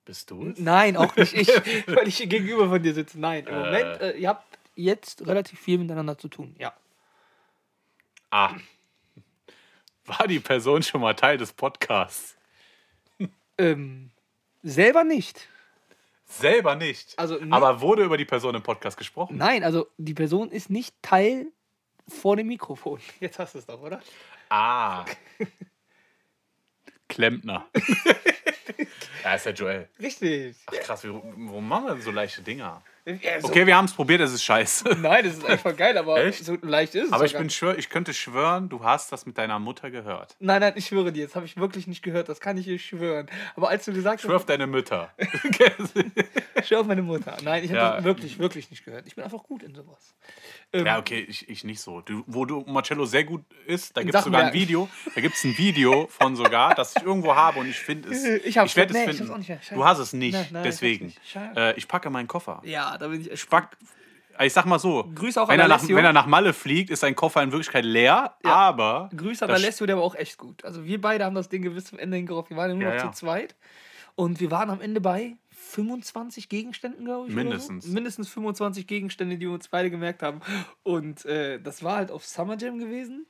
Bist 0.04 0.30
du 0.30 0.50
es? 0.50 0.58
Nein, 0.58 0.98
auch 0.98 1.16
nicht 1.16 1.32
ich, 1.32 1.48
weil 1.86 2.06
ich 2.06 2.18
hier 2.18 2.26
gegenüber 2.26 2.68
von 2.68 2.82
dir 2.82 2.92
sitze. 2.92 3.18
Nein, 3.18 3.46
im 3.46 3.54
Moment, 3.54 3.98
äh, 4.02 4.12
ihr 4.18 4.28
habt 4.28 4.58
jetzt 4.74 5.26
relativ 5.26 5.58
viel 5.58 5.78
miteinander 5.78 6.18
zu 6.18 6.28
tun. 6.28 6.54
Ja. 6.58 6.74
Ah. 8.28 8.54
War 10.04 10.28
die 10.28 10.40
Person 10.40 10.82
schon 10.82 11.00
mal 11.00 11.14
Teil 11.14 11.38
des 11.38 11.54
Podcasts? 11.54 12.36
Ähm, 13.56 14.10
selber 14.62 15.02
nicht. 15.02 15.48
Selber 16.26 16.74
nicht. 16.74 17.18
Also, 17.18 17.36
ne- 17.36 17.54
Aber 17.54 17.80
wurde 17.80 18.04
über 18.04 18.16
die 18.16 18.24
Person 18.24 18.54
im 18.54 18.62
Podcast 18.62 18.96
gesprochen? 18.96 19.36
Nein, 19.36 19.62
also 19.62 19.86
die 19.98 20.14
Person 20.14 20.50
ist 20.50 20.70
nicht 20.70 20.94
Teil 21.02 21.46
vor 22.08 22.36
dem 22.36 22.46
Mikrofon. 22.48 23.00
Jetzt 23.20 23.38
hast 23.38 23.54
du 23.54 23.58
es 23.58 23.66
doch, 23.66 23.80
oder? 23.80 24.00
Ah. 24.48 25.04
Klempner. 27.08 27.66
ja, 29.24 29.34
ist 29.34 29.46
der 29.46 29.52
Joel. 29.54 29.88
Richtig. 30.00 30.56
Ach 30.66 30.72
krass, 30.80 31.04
wie, 31.04 31.10
warum 31.10 31.68
machen 31.68 31.86
wir 31.86 31.94
denn 31.94 32.02
so 32.02 32.10
leichte 32.10 32.42
Dinger? 32.42 32.82
Ja, 33.06 33.38
so- 33.40 33.48
Okay, 33.48 33.66
wir 33.66 33.76
haben 33.76 33.84
es 33.84 33.92
probiert, 33.92 34.22
es 34.22 34.32
ist 34.32 34.42
scheiße. 34.44 34.88
Nein, 35.00 35.24
das 35.24 35.34
ist 35.34 35.44
einfach 35.44 35.76
geil, 35.76 35.96
aber 35.98 36.24
Echt? 36.24 36.44
so 36.44 36.56
leicht 36.62 36.94
ist 36.94 37.06
es. 37.08 37.12
Aber 37.12 37.26
ich, 37.26 37.36
bin 37.36 37.50
schwör, 37.50 37.76
ich 37.76 37.90
könnte 37.90 38.14
schwören, 38.14 38.70
du 38.70 38.82
hast 38.82 39.12
das 39.12 39.26
mit 39.26 39.36
deiner 39.36 39.58
Mutter 39.58 39.90
gehört. 39.90 40.36
Nein, 40.38 40.60
nein, 40.62 40.72
ich 40.76 40.86
schwöre 40.86 41.12
dir, 41.12 41.26
das 41.26 41.34
habe 41.36 41.44
ich 41.44 41.56
wirklich 41.58 41.86
nicht 41.86 42.02
gehört. 42.02 42.30
Das 42.30 42.40
kann 42.40 42.56
ich 42.56 42.64
dir 42.64 42.78
schwören. 42.78 43.28
Aber 43.56 43.68
als 43.68 43.84
du 43.84 43.92
gesagt 43.92 44.22
Schwör 44.22 44.36
auf 44.36 44.42
hast, 44.42 44.48
deine 44.48 44.66
Mütter. 44.66 45.12
schwör 46.64 46.80
auf 46.80 46.86
meine 46.86 47.02
Mutter. 47.02 47.36
Nein, 47.42 47.64
ich 47.64 47.70
habe 47.70 47.78
Ja. 47.78 47.94
das 47.96 48.04
wirklich, 48.04 48.38
wirklich 48.38 48.70
nicht 48.70 48.84
gehört. 48.84 49.06
Ich 49.06 49.14
bin 49.14 49.24
einfach 49.24 49.42
gut 49.42 49.62
in 49.62 49.74
sowas. 49.74 50.14
Ähm, 50.74 50.86
Ja, 50.86 50.98
okay, 50.98 51.24
ich, 51.28 51.48
ich 51.48 51.62
nicht 51.64 51.80
so. 51.80 52.00
Du, 52.00 52.24
wo 52.26 52.44
du 52.44 52.64
Marcello 52.66 53.04
sehr 53.06 53.24
gut 53.24 53.42
ist, 53.66 53.96
da 53.96 54.02
gibt 54.02 54.14
es 54.14 54.24
sogar 54.24 54.46
ein. 54.46 54.52
Video. 54.52 54.88
Da 55.14 55.20
gibt 55.20 55.36
es 55.36 55.44
ein 55.44 55.56
Video 55.56 56.06
von 56.08 56.34
sogar, 56.36 56.74
das 56.74 56.94
ich 56.96 57.02
irgendwo 57.02 57.34
habe 57.34 57.60
und 57.60 57.68
ich 57.68 57.78
finde 57.78 58.10
es. 58.10 58.24
Ich 58.44 58.58
hab's- 58.58 58.74
werde 58.76 58.92
nee, 58.92 59.04
es 59.04 59.10
ich 59.20 59.26
finden. 59.26 59.38
nicht 59.38 59.70
du 59.70 59.84
hast 59.84 59.98
es 59.98 60.12
nicht, 60.12 60.34
Nein, 60.34 60.46
nein, 60.50 60.62
ich 60.64 60.70
deswegen. 60.70 61.06
nicht. 61.06 61.20
Schade. 61.26 61.60
Äh, 61.74 61.78
ich 61.78 61.86
packe 61.88 62.10
meinen 62.10 62.26
Koffer. 62.28 62.60
Ja, 62.64 62.98
da 62.98 63.08
bin 63.08 63.20
ich. 63.20 63.30
Ich 63.30 63.48
pack, 63.48 63.76
ich 64.40 64.52
sag 64.52 64.66
mal 64.66 64.80
so, 64.80 65.08
Grüße 65.14 65.40
auch 65.40 65.48
wenn, 65.48 65.60
an 65.60 65.70
er 65.70 65.76
nach, 65.76 65.88
wenn 65.88 66.04
er 66.04 66.12
nach 66.12 66.26
Malle 66.26 66.52
fliegt, 66.52 66.90
ist 66.90 67.00
sein 67.00 67.14
Koffer 67.14 67.40
in 67.42 67.52
Wirklichkeit 67.52 67.84
leer, 67.84 68.34
aber 68.42 69.08
Grüße 69.16 69.44
an 69.44 69.50
Alessio, 69.52 69.86
der 69.86 69.96
war 69.96 70.02
auch 70.02 70.16
echt 70.16 70.38
gut. 70.38 70.64
Also 70.64 70.84
wir 70.84 71.00
beide 71.00 71.24
haben 71.24 71.36
das 71.36 71.48
Ding 71.48 71.72
bis 71.72 71.84
zum 71.84 71.98
Ende 72.00 72.16
hingerafft. 72.16 72.50
Wir 72.50 72.56
waren 72.56 72.70
ja 72.70 72.74
nur 72.76 72.82
Ja, 72.88 72.94
noch 72.96 73.04
ja. 73.04 73.12
zu 73.12 73.18
zweit. 73.20 73.54
Und 74.16 74.38
wir 74.40 74.50
waren 74.50 74.70
am 74.70 74.80
Ende 74.80 75.00
bei 75.00 75.36
25 75.64 76.48
Gegenständen, 76.48 77.04
glaube 77.04 77.28
ich. 77.28 77.34
oder 77.34 77.44
Mindestens. 77.44 77.84
So. 77.86 77.92
Mindestens 77.92 78.28
25 78.28 78.86
Gegenstände, 78.86 79.36
die 79.36 79.46
wir 79.46 79.52
uns 79.52 79.68
beide 79.68 79.90
gemerkt 79.90 80.22
haben. 80.22 80.40
Und 80.82 81.24
äh, 81.24 81.60
das 81.60 81.82
war 81.82 81.96
halt 81.96 82.10
auf 82.10 82.24
Summer 82.24 82.56
Jam 82.56 82.78
gewesen. 82.78 83.26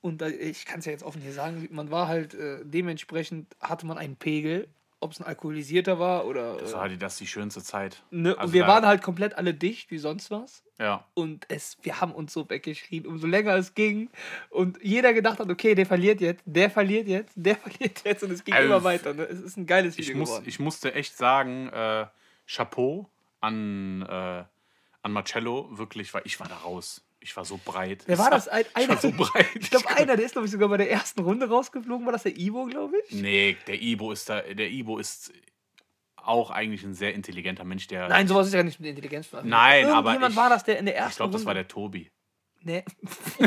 Und 0.00 0.22
ich 0.22 0.66
kann 0.66 0.80
es 0.80 0.84
ja 0.84 0.92
jetzt 0.92 1.02
offen 1.02 1.20
hier 1.20 1.32
sagen, 1.32 1.68
man 1.72 1.90
war 1.90 2.06
halt 2.06 2.34
äh, 2.34 2.60
dementsprechend, 2.64 3.56
hatte 3.60 3.86
man 3.86 3.98
einen 3.98 4.16
Pegel, 4.16 4.68
ob 5.00 5.12
es 5.12 5.20
ein 5.20 5.26
alkoholisierter 5.26 5.98
war 5.98 6.24
oder. 6.26 6.56
das 6.56 6.72
äh, 6.72 6.76
war 6.76 6.88
die, 6.88 6.96
das 6.98 7.16
die 7.16 7.26
schönste 7.26 7.62
Zeit. 7.62 8.02
ne? 8.10 8.30
Also 8.38 8.46
und 8.48 8.52
wir 8.54 8.62
da- 8.62 8.68
waren 8.68 8.86
halt 8.86 9.02
komplett 9.02 9.34
alle 9.36 9.52
dicht, 9.54 9.90
wie 9.90 9.98
sonst 9.98 10.30
was. 10.30 10.62
Ja. 10.78 11.04
Und 11.14 11.46
es, 11.48 11.78
wir 11.82 12.00
haben 12.00 12.12
uns 12.12 12.32
so 12.32 12.48
weggeschrien, 12.50 13.06
umso 13.06 13.26
länger 13.26 13.54
es 13.54 13.74
ging. 13.74 14.10
Und 14.50 14.78
jeder 14.82 15.12
gedacht 15.14 15.38
hat, 15.38 15.48
okay, 15.50 15.74
der 15.74 15.86
verliert 15.86 16.20
jetzt, 16.20 16.42
der 16.44 16.70
verliert 16.70 17.08
jetzt, 17.08 17.32
der 17.36 17.56
verliert 17.64 18.02
jetzt. 18.04 18.22
Und 18.22 18.30
es 18.30 18.44
ging 18.44 18.54
Also, 18.54 18.66
immer 18.66 18.84
weiter. 18.84 19.14
Ne? 19.14 19.22
Es 19.24 19.40
ist 19.40 19.56
ein 19.56 19.66
geiles 19.66 19.98
Ich, 19.98 20.06
Video 20.08 20.18
muss, 20.18 20.28
geworden. 20.30 20.44
ich 20.48 20.58
musste 20.60 20.94
echt 20.94 21.16
sagen, 21.16 21.68
äh, 21.68 22.06
Chapeau 22.46 23.08
an, 23.40 24.02
äh, 24.02 24.44
an 25.02 25.12
Marcello, 25.12 25.68
wirklich, 25.70 26.12
weil 26.14 26.22
ich 26.24 26.38
war 26.40 26.48
da 26.48 26.56
raus. 26.56 27.02
Ich 27.26 27.36
war 27.36 27.44
so 27.44 27.58
breit. 27.64 28.04
Wer 28.06 28.18
war 28.18 28.30
das? 28.30 28.46
Ein, 28.46 28.64
Ich 28.70 28.76
einer, 28.76 28.88
war 28.90 28.98
so 28.98 29.10
breit. 29.10 29.46
ich 29.58 29.68
glaube, 29.68 29.88
einer, 29.90 30.16
der 30.16 30.26
ist, 30.26 30.32
glaube 30.32 30.46
ich, 30.46 30.52
sogar 30.52 30.68
bei 30.68 30.76
der 30.76 30.88
ersten 30.88 31.20
Runde 31.22 31.48
rausgeflogen. 31.48 32.06
War 32.06 32.12
das 32.12 32.22
der 32.22 32.38
Ivo, 32.38 32.66
glaube 32.66 32.94
ich? 33.04 33.20
Nee, 33.20 33.56
der 33.66 33.82
Ibo 33.82 34.12
ist 34.12 34.28
da, 34.28 34.42
der 34.42 34.70
Ibo 34.70 34.98
ist 34.98 35.32
auch 36.14 36.52
eigentlich 36.52 36.84
ein 36.84 36.94
sehr 36.94 37.14
intelligenter 37.14 37.64
Mensch, 37.64 37.88
der. 37.88 38.08
Nein, 38.08 38.28
sowas 38.28 38.46
ist 38.46 38.52
ja 38.54 38.62
nicht 38.62 38.78
mit 38.78 38.90
Intelligenz. 38.90 39.26
Nein, 39.42 39.86
aber 39.86 40.14
ich- 40.24 40.36
war 40.36 40.50
das, 40.50 40.62
der 40.62 40.78
in 40.78 40.86
der 40.86 40.94
ersten 40.96 41.10
ich 41.10 41.16
glaube, 41.16 41.32
das 41.32 41.44
war 41.44 41.54
der 41.54 41.66
Tobi. 41.66 42.12
Nee. 42.62 42.84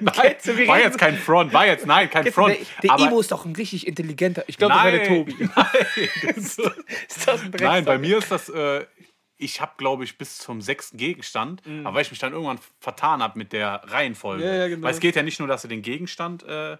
Nein, 0.00 0.36
du, 0.44 0.66
war 0.68 0.78
jetzt 0.78 0.98
kein 0.98 1.16
Front, 1.16 1.52
war 1.52 1.66
jetzt, 1.66 1.86
nein, 1.86 2.08
kein 2.10 2.22
Kennst 2.22 2.36
Front. 2.36 2.56
der 2.84 2.96
der 2.96 3.06
Ivo 3.06 3.18
ist 3.20 3.32
doch 3.32 3.44
ein 3.44 3.54
richtig 3.56 3.86
intelligenter. 3.86 4.44
Ich 4.46 4.58
glaube, 4.58 4.74
das 4.74 4.84
war 4.84 4.90
der 4.92 5.04
Tobi. 5.08 5.34
Nein, 5.56 5.66
ist 6.36 6.60
das 7.26 7.40
ein 7.42 7.52
nein, 7.60 7.84
bei 7.84 7.98
mir 7.98 8.18
ist 8.18 8.30
das, 8.30 8.48
äh, 8.48 8.84
ich 9.36 9.60
habe, 9.60 9.72
glaube 9.76 10.04
ich, 10.04 10.16
bis 10.16 10.38
zum 10.38 10.62
sechsten 10.62 10.96
Gegenstand, 10.96 11.62
aber 11.84 11.96
weil 11.96 12.02
ich 12.02 12.10
mich 12.10 12.20
dann 12.20 12.32
irgendwann 12.32 12.60
vertan 12.80 13.22
habe 13.22 13.38
mit 13.38 13.52
der 13.52 13.82
Reihenfolge. 13.84 14.44
Mhm. 14.44 14.48
Ja, 14.48 14.56
ja, 14.56 14.68
genau. 14.68 14.84
Weil 14.84 14.94
es 14.94 15.00
geht 15.00 15.16
ja 15.16 15.22
nicht 15.22 15.38
nur, 15.38 15.48
dass 15.48 15.62
du 15.62 15.68
den 15.68 15.82
Gegenstand 15.82 16.44
äh, 16.44 16.74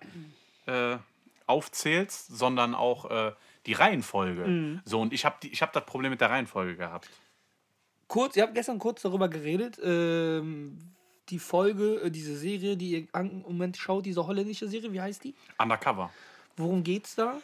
äh, 0.66 0.98
aufzählst, 1.46 2.28
sondern 2.28 2.74
auch 2.74 3.10
äh, 3.10 3.32
die 3.66 3.72
Reihenfolge. 3.72 4.46
Mhm. 4.46 4.82
So, 4.84 5.00
und 5.00 5.12
ich 5.12 5.24
habe 5.24 5.36
hab 5.48 5.72
das 5.72 5.84
Problem 5.84 6.10
mit 6.10 6.20
der 6.20 6.30
Reihenfolge 6.30 6.76
gehabt. 6.76 7.10
kurz, 8.08 8.36
ihr 8.36 8.44
habt 8.44 8.54
gestern 8.54 8.78
kurz 8.78 9.02
darüber 9.02 9.28
geredet, 9.28 9.78
ähm, 9.82 10.78
die 11.30 11.38
Folge, 11.38 12.02
äh, 12.02 12.10
diese 12.10 12.36
Serie, 12.36 12.76
die 12.76 12.90
ihr 12.90 13.08
im 13.14 13.42
Moment 13.42 13.76
schaut, 13.76 14.06
diese 14.06 14.26
holländische 14.26 14.68
Serie, 14.68 14.92
wie 14.92 15.00
heißt 15.00 15.24
die? 15.24 15.34
Undercover. 15.58 16.10
Worum 16.56 16.84
geht's 16.84 17.14
da? 17.14 17.40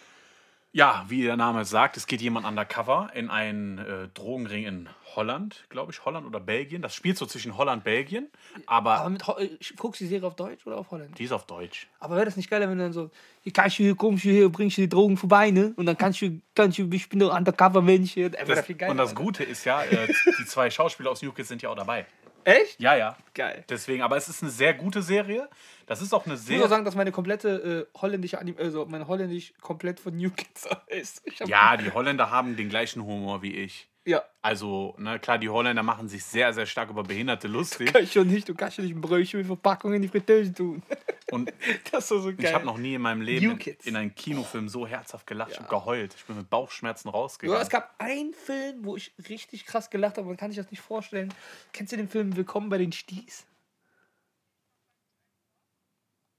Ja, 0.72 1.04
wie 1.08 1.22
der 1.24 1.36
Name 1.36 1.64
sagt, 1.64 1.96
es 1.96 2.06
geht 2.06 2.20
jemand 2.20 2.46
undercover 2.46 3.10
in 3.14 3.28
einen 3.28 3.78
äh, 3.78 4.06
Drogenring 4.14 4.64
in 4.66 4.88
Holland, 5.16 5.64
glaube 5.68 5.90
ich, 5.90 6.04
Holland 6.04 6.24
oder 6.28 6.38
Belgien. 6.38 6.80
Das 6.80 6.94
spielt 6.94 7.18
so 7.18 7.26
zwischen 7.26 7.56
Holland 7.56 7.78
und 7.80 7.84
Belgien, 7.84 8.28
aber 8.66 9.00
Aber 9.00 9.10
mit, 9.10 9.26
Ho- 9.26 9.36
äh, 9.38 9.50
guckst 9.76 10.00
du 10.00 10.04
die 10.04 10.10
Serie 10.10 10.28
auf 10.28 10.36
Deutsch 10.36 10.64
oder 10.68 10.76
auf 10.76 10.88
Holländisch? 10.92 11.16
die 11.16 11.24
ist 11.24 11.32
auf 11.32 11.44
Deutsch. 11.46 11.88
Aber 11.98 12.14
wäre 12.14 12.26
das 12.26 12.36
nicht 12.36 12.48
geiler, 12.48 12.70
wenn 12.70 12.78
du 12.78 12.84
dann 12.84 12.92
so, 12.92 13.10
hier 13.42 13.52
kannst 13.52 13.80
du 13.80 13.82
hier, 13.82 13.96
kommst 13.96 14.24
du 14.24 14.28
hier, 14.28 14.48
bringst 14.48 14.76
du 14.76 14.82
die 14.82 14.88
Drogen 14.88 15.16
vorbei, 15.16 15.50
ne? 15.50 15.72
Und 15.74 15.86
dann 15.86 15.98
kannst 15.98 16.22
du, 16.22 16.40
kannst 16.54 16.78
du, 16.78 16.88
ich 16.92 17.08
bin 17.08 17.18
doch 17.18 17.36
Undercover-Mensch. 17.36 18.12
hier. 18.12 18.30
Wär 18.32 18.44
Das, 18.44 18.64
viel 18.64 18.76
geiler, 18.76 18.92
und 18.92 18.98
das 18.98 19.08
Alter. 19.10 19.22
Gute 19.22 19.42
ist 19.42 19.64
ja, 19.64 19.82
äh, 19.82 20.06
die 20.38 20.44
zwei 20.46 20.70
Schauspieler 20.70 21.10
aus 21.10 21.20
New 21.20 21.32
Kids 21.32 21.48
sind 21.48 21.62
ja 21.62 21.70
auch 21.70 21.76
dabei. 21.76 22.06
Echt? 22.44 22.80
Ja, 22.80 22.94
ja. 22.94 23.16
Geil. 23.34 23.64
Deswegen, 23.68 24.02
aber 24.02 24.16
es 24.16 24.28
ist 24.28 24.42
eine 24.42 24.50
sehr 24.50 24.74
gute 24.74 25.02
Serie. 25.02 25.48
Das 25.86 26.00
ist 26.00 26.12
auch 26.14 26.24
eine 26.24 26.34
Ich 26.34 26.48
muss 26.50 26.62
auch 26.62 26.68
sagen, 26.68 26.84
dass 26.84 26.94
meine 26.94 27.12
komplette 27.12 27.88
äh, 27.94 27.98
holländische 28.00 28.38
Anim 28.38 28.56
also 28.58 28.86
mein 28.86 29.06
Holländisch 29.06 29.52
komplett 29.60 30.00
von 30.00 30.16
New 30.16 30.30
Kids 30.30 30.68
ist. 30.86 31.22
Ja, 31.46 31.76
die 31.76 31.90
Holländer 31.92 32.30
haben 32.30 32.56
den 32.56 32.68
gleichen 32.68 33.04
Humor 33.04 33.42
wie 33.42 33.54
ich. 33.54 33.89
Ja. 34.06 34.22
Also, 34.40 34.94
ne, 34.98 35.18
klar, 35.18 35.38
die 35.38 35.50
Holländer 35.50 35.82
machen 35.82 36.08
sich 36.08 36.24
sehr, 36.24 36.54
sehr 36.54 36.64
stark 36.64 36.88
über 36.88 37.02
Behinderte 37.02 37.48
lustig. 37.48 37.92
Kann 37.92 38.02
ich 38.02 38.12
schon 38.12 38.28
nicht, 38.28 38.48
du 38.48 38.54
kannst 38.54 38.76
schon 38.76 38.84
nicht 38.86 38.94
ein 38.94 39.00
Brötchen 39.00 39.38
mit 39.40 39.46
Verpackung 39.46 39.92
in 39.92 40.00
die 40.02 40.08
Fritteuse 40.08 40.52
tun. 40.54 40.82
Und 41.30 41.52
Das 41.92 42.04
ist 42.04 42.08
so, 42.08 42.24
geil. 42.24 42.36
ich 42.40 42.54
habe 42.54 42.64
noch 42.64 42.78
nie 42.78 42.94
in 42.94 43.02
meinem 43.02 43.20
Leben 43.20 43.58
in, 43.60 43.76
in 43.84 43.96
einem 43.96 44.14
Kinofilm 44.14 44.68
so 44.68 44.86
herzhaft 44.86 45.26
gelacht. 45.26 45.52
Ich 45.52 45.58
habe 45.58 45.68
geheult. 45.68 46.14
Ich 46.16 46.24
bin 46.24 46.36
mit 46.36 46.48
Bauchschmerzen 46.50 47.08
Ja, 47.08 47.12
rausgegangen. 47.14 47.60
es 47.62 47.68
gab 47.68 47.94
einen 47.98 48.32
Film, 48.32 48.84
wo 48.84 48.96
ich 48.96 49.12
richtig 49.28 49.66
krass 49.66 49.90
gelacht 49.90 50.16
habe, 50.16 50.26
man 50.26 50.36
kann 50.38 50.50
sich 50.50 50.56
das 50.56 50.70
nicht 50.70 50.80
vorstellen. 50.80 51.32
Kennst 51.72 51.92
du 51.92 51.96
den 51.96 52.08
Film 52.08 52.34
Willkommen 52.36 52.68
bei 52.70 52.78
den 52.78 52.92
Sties? 52.92 53.46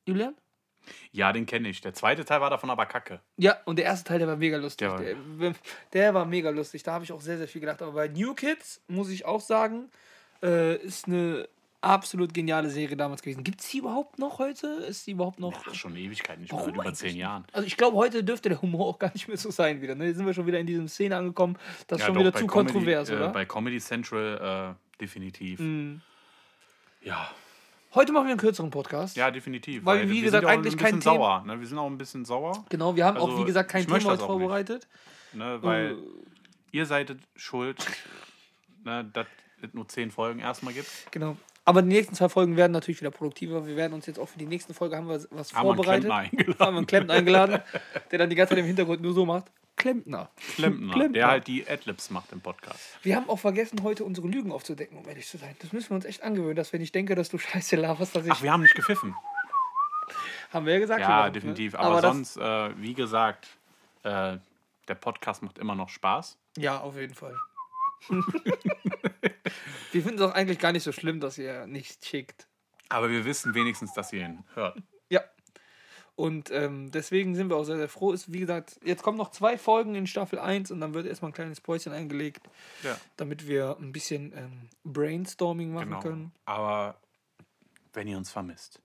Julian? 0.07 0.35
Ja, 1.11 1.31
den 1.33 1.45
kenne 1.45 1.69
ich. 1.69 1.81
Der 1.81 1.93
zweite 1.93 2.25
Teil 2.25 2.41
war 2.41 2.49
davon 2.49 2.69
aber 2.69 2.85
kacke. 2.85 3.19
Ja, 3.37 3.57
und 3.65 3.77
der 3.77 3.85
erste 3.85 4.07
Teil, 4.09 4.19
der 4.19 4.27
war 4.27 4.35
mega 4.37 4.57
lustig. 4.57 4.87
Der 4.87 4.91
war- 4.91 4.99
Der, 5.01 5.53
der 5.93 6.13
war 6.13 6.25
mega 6.25 6.49
lustig. 6.49 6.83
Da 6.83 6.93
habe 6.93 7.03
ich 7.03 7.11
auch 7.11 7.21
sehr, 7.21 7.37
sehr 7.37 7.47
viel 7.47 7.61
gelacht. 7.61 7.81
Aber 7.81 7.91
bei 7.93 8.07
New 8.07 8.33
Kids, 8.33 8.81
muss 8.87 9.09
ich 9.09 9.25
auch 9.25 9.41
sagen, 9.41 9.89
äh, 10.43 10.75
ist 10.77 11.07
eine 11.07 11.47
absolut 11.83 12.31
geniale 12.33 12.69
Serie 12.69 12.95
damals 12.95 13.23
gewesen. 13.23 13.43
Gibt 13.43 13.61
es 13.61 13.69
die 13.69 13.79
überhaupt 13.79 14.19
noch 14.19 14.37
heute? 14.37 14.67
Ist 14.67 15.07
die 15.07 15.11
überhaupt 15.11 15.39
noch. 15.39 15.51
Ach, 15.67 15.73
schon 15.73 15.91
eine 15.93 15.99
Ewigkeit 16.01 16.39
nicht 16.39 16.51
Warum 16.53 16.75
über 16.75 16.93
zehn? 16.93 17.15
Jahren. 17.15 17.43
Also 17.53 17.65
ich 17.65 17.75
glaube, 17.75 17.97
heute 17.97 18.23
dürfte 18.23 18.49
der 18.49 18.61
Humor 18.61 18.87
auch 18.87 18.99
gar 18.99 19.11
nicht 19.13 19.27
mehr 19.27 19.37
so 19.37 19.49
sein 19.49 19.81
wieder. 19.81 19.95
Ne? 19.95 20.05
Jetzt 20.05 20.17
sind 20.17 20.25
wir 20.27 20.33
schon 20.35 20.45
wieder 20.45 20.59
in 20.59 20.67
diesem 20.67 20.87
Szene 20.87 21.15
angekommen. 21.17 21.57
Das 21.87 21.97
ist 21.97 22.01
Ja, 22.01 22.05
schon 22.05 22.13
doch, 22.15 22.21
wieder 22.21 22.33
zu 22.33 22.45
Comedy, 22.45 22.73
kontrovers, 22.73 23.09
äh, 23.09 23.15
oder? 23.15 23.29
Bei 23.29 23.45
Comedy 23.45 23.79
Central 23.79 24.75
äh, 24.77 24.99
definitiv. 25.01 25.59
Mhm. 25.59 26.01
Ja. 27.01 27.31
Heute 27.93 28.13
machen 28.13 28.25
wir 28.25 28.31
einen 28.31 28.39
kürzeren 28.39 28.69
Podcast. 28.69 29.17
ja, 29.17 29.31
definitiv. 29.31 29.83
Weil, 29.85 30.09
wie 30.09 30.15
wir 30.15 30.21
gesagt, 30.23 30.41
sind 30.41 30.43
ja 30.43 30.47
auch 30.47 30.57
eigentlich 30.57 30.73
ein 30.73 30.79
kein 30.79 30.99
Thema. 31.01 31.03
sauer. 31.03 31.43
Ne? 31.45 31.59
Wir 31.59 31.67
sind 31.67 31.77
auch 31.77 31.87
ein 31.87 31.97
bisschen 31.97 32.23
sauer, 32.25 32.65
Genau, 32.69 32.95
wir 32.95 33.05
haben 33.05 33.17
auch, 33.17 33.27
Also, 33.29 33.39
wie 33.41 33.45
gesagt, 33.45 33.69
kein 33.69 33.85
Thema 33.85 34.03
heute 34.11 34.23
auch 34.23 34.27
vorbereitet. 34.27 34.87
ne? 35.33 35.57
weil 35.61 35.91
Äh, 35.91 35.95
ihr 36.71 36.85
seid 36.85 37.15
schuld, 37.35 37.85
ne? 38.85 39.09
dass 39.11 39.27
es 39.61 39.73
nur 39.73 39.87
zehn 39.89 40.09
Folgen 40.09 40.39
erstmal 40.39 40.73
gibt. 40.73 40.87
Genau. 41.11 41.35
Aber 41.65 41.81
die 41.83 41.89
nächsten 41.89 42.15
zwei 42.15 42.27
Folgen 42.29 42.55
werden 42.57 42.71
natürlich 42.71 43.01
wieder 43.01 43.11
produktiver. 43.11 43.67
Wir 43.67 43.75
werden 43.75 43.93
uns 43.93 44.05
jetzt 44.07 44.17
auch 44.19 44.27
für 44.27 44.39
die 44.39 44.47
nächste 44.47 44.73
Folge 44.73 44.95
haben 44.97 45.07
wir 45.07 45.19
was 45.29 45.53
Haben 45.53 45.67
wir 45.67 45.73
einen 45.73 45.75
vorbereitet. 45.75 46.09
Klempner 46.09 46.15
eingeladen. 46.15 46.59
Haben 46.59 46.73
wir 46.73 46.77
einen 46.77 46.87
Klempner 46.87 47.13
eingeladen, 47.13 47.59
der 48.09 48.19
dann 48.19 48.29
die 48.29 48.35
ganze 48.35 48.49
Zeit 48.55 48.59
im 48.59 48.65
Hintergrund 48.65 49.01
nur 49.01 49.13
so 49.13 49.25
macht. 49.25 49.45
Klempner. 49.81 50.29
Klempner, 50.53 50.93
Klempner. 50.93 51.13
der 51.13 51.27
halt 51.27 51.47
die 51.47 51.67
Adlibs 51.67 52.11
macht 52.11 52.31
im 52.31 52.39
Podcast. 52.39 52.79
Wir 53.01 53.15
haben 53.15 53.27
auch 53.29 53.39
vergessen, 53.39 53.81
heute 53.81 54.05
unsere 54.05 54.27
Lügen 54.27 54.51
aufzudecken, 54.51 54.95
um 54.95 55.07
ehrlich 55.07 55.27
zu 55.27 55.39
sein. 55.39 55.55
Das 55.57 55.73
müssen 55.73 55.89
wir 55.89 55.95
uns 55.95 56.05
echt 56.05 56.21
angewöhnen, 56.21 56.55
dass 56.55 56.71
wenn 56.71 56.81
ich 56.81 56.91
denke, 56.91 57.15
dass 57.15 57.29
du 57.29 57.39
Scheiße 57.39 57.77
laberst, 57.77 58.15
dass 58.15 58.23
ich. 58.25 58.31
Ach, 58.31 58.43
wir 58.43 58.51
haben 58.51 58.61
nicht 58.61 58.75
gepfiffen. 58.75 59.15
haben 60.51 60.67
wir 60.67 60.73
ja 60.73 60.79
gesagt. 60.79 61.01
Ja, 61.01 61.09
mal, 61.09 61.25
ne? 61.25 61.31
definitiv. 61.31 61.73
Aber, 61.73 61.99
das, 61.99 62.13
sonst, 62.13 62.37
äh, 62.37 62.79
wie 62.79 62.93
gesagt, 62.93 63.47
äh, 64.03 64.37
der 64.87 64.95
Podcast 64.95 65.41
macht 65.41 65.57
immer 65.57 65.73
noch 65.73 65.89
Spaß. 65.89 66.37
Ja, 66.57 66.79
auf 66.81 66.95
jeden 66.95 67.15
Fall. 67.15 67.35
wir 68.09 68.21
finden 70.03 70.15
es 70.15 70.21
auch 70.21 70.35
eigentlich 70.35 70.59
gar 70.59 70.73
nicht 70.73 70.83
so 70.83 70.91
schlimm, 70.91 71.19
dass 71.19 71.39
ihr 71.39 71.65
nichts 71.65 72.07
schickt. 72.07 72.45
Aber 72.89 73.09
wir 73.09 73.25
wissen 73.25 73.55
wenigstens, 73.55 73.93
dass 73.93 74.13
ihr 74.13 74.25
ihn 74.25 74.43
hört. 74.53 74.77
Ja. 76.17 76.23
Und 76.23 76.51
ähm, 76.51 76.91
deswegen 76.91 77.35
sind 77.35 77.49
wir 77.49 77.55
auch 77.57 77.63
sehr, 77.63 77.77
sehr 77.77 77.89
froh. 77.89 78.11
Ist, 78.11 78.31
wie 78.31 78.39
gesagt, 78.39 78.79
jetzt 78.83 79.01
kommen 79.01 79.17
noch 79.17 79.31
zwei 79.31 79.57
Folgen 79.57 79.95
in 79.95 80.05
Staffel 80.07 80.39
1 80.39 80.69
und 80.71 80.79
dann 80.81 80.93
wird 80.93 81.07
erstmal 81.07 81.31
ein 81.31 81.33
kleines 81.33 81.61
Päuschen 81.61 81.91
eingelegt, 81.93 82.41
Ja, 82.83 82.97
damit 83.17 83.47
wir 83.47 83.77
ein 83.79 83.91
bisschen 83.91 84.33
ähm, 84.35 84.69
Brainstorming 84.83 85.73
machen 85.73 85.89
genau. 85.89 85.99
können. 86.01 86.31
Aber 86.45 86.95
wenn 87.93 88.07
ihr 88.07 88.17
uns 88.17 88.31
vermisst, 88.31 88.79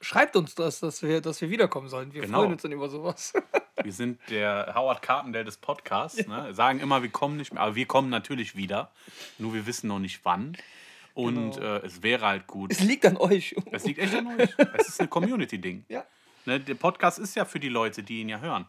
Schreibt 0.00 0.36
uns 0.36 0.54
das, 0.54 0.78
dass 0.78 1.02
wir, 1.02 1.20
dass 1.20 1.40
wir 1.40 1.50
wiederkommen 1.50 1.88
sollen. 1.88 2.14
Wir 2.14 2.20
Genau. 2.22 2.38
freuen 2.38 2.52
uns 2.52 2.62
dann 2.62 2.70
über 2.70 2.88
sowas. 2.88 3.32
wir 3.82 3.92
sind 3.92 4.20
der 4.30 4.72
Howard 4.76 5.02
Carpendale 5.02 5.44
des 5.44 5.56
Podcasts. 5.56 6.24
Ne? 6.28 6.54
Sagen 6.54 6.78
immer, 6.78 7.02
wir 7.02 7.10
kommen 7.10 7.36
nicht 7.36 7.52
mehr, 7.52 7.60
aber 7.64 7.74
wir 7.74 7.86
kommen 7.86 8.08
natürlich 8.08 8.54
wieder. 8.54 8.92
Nur 9.38 9.54
wir 9.54 9.66
wissen 9.66 9.88
noch 9.88 9.98
nicht 9.98 10.24
wann. 10.24 10.56
Und 11.14 11.56
Genau. 11.56 11.66
äh, 11.66 11.84
es 11.84 12.04
wäre 12.04 12.24
halt 12.26 12.46
gut. 12.46 12.70
es 12.70 12.78
liegt 12.78 13.04
an 13.06 13.16
euch. 13.16 13.56
Es 13.72 13.84
liegt 13.86 13.98
echt 13.98 14.14
an 14.14 14.28
euch. 14.38 14.50
Es 14.78 14.86
ist 14.88 15.00
ein 15.00 15.10
Community-Ding. 15.10 15.84
ja. 15.88 16.04
Ne? 16.48 16.58
Der 16.60 16.74
Podcast 16.76 17.18
ist 17.18 17.36
ja 17.36 17.44
für 17.44 17.60
die 17.60 17.68
Leute, 17.68 18.02
die 18.02 18.22
ihn 18.22 18.30
ja 18.30 18.40
hören. 18.40 18.64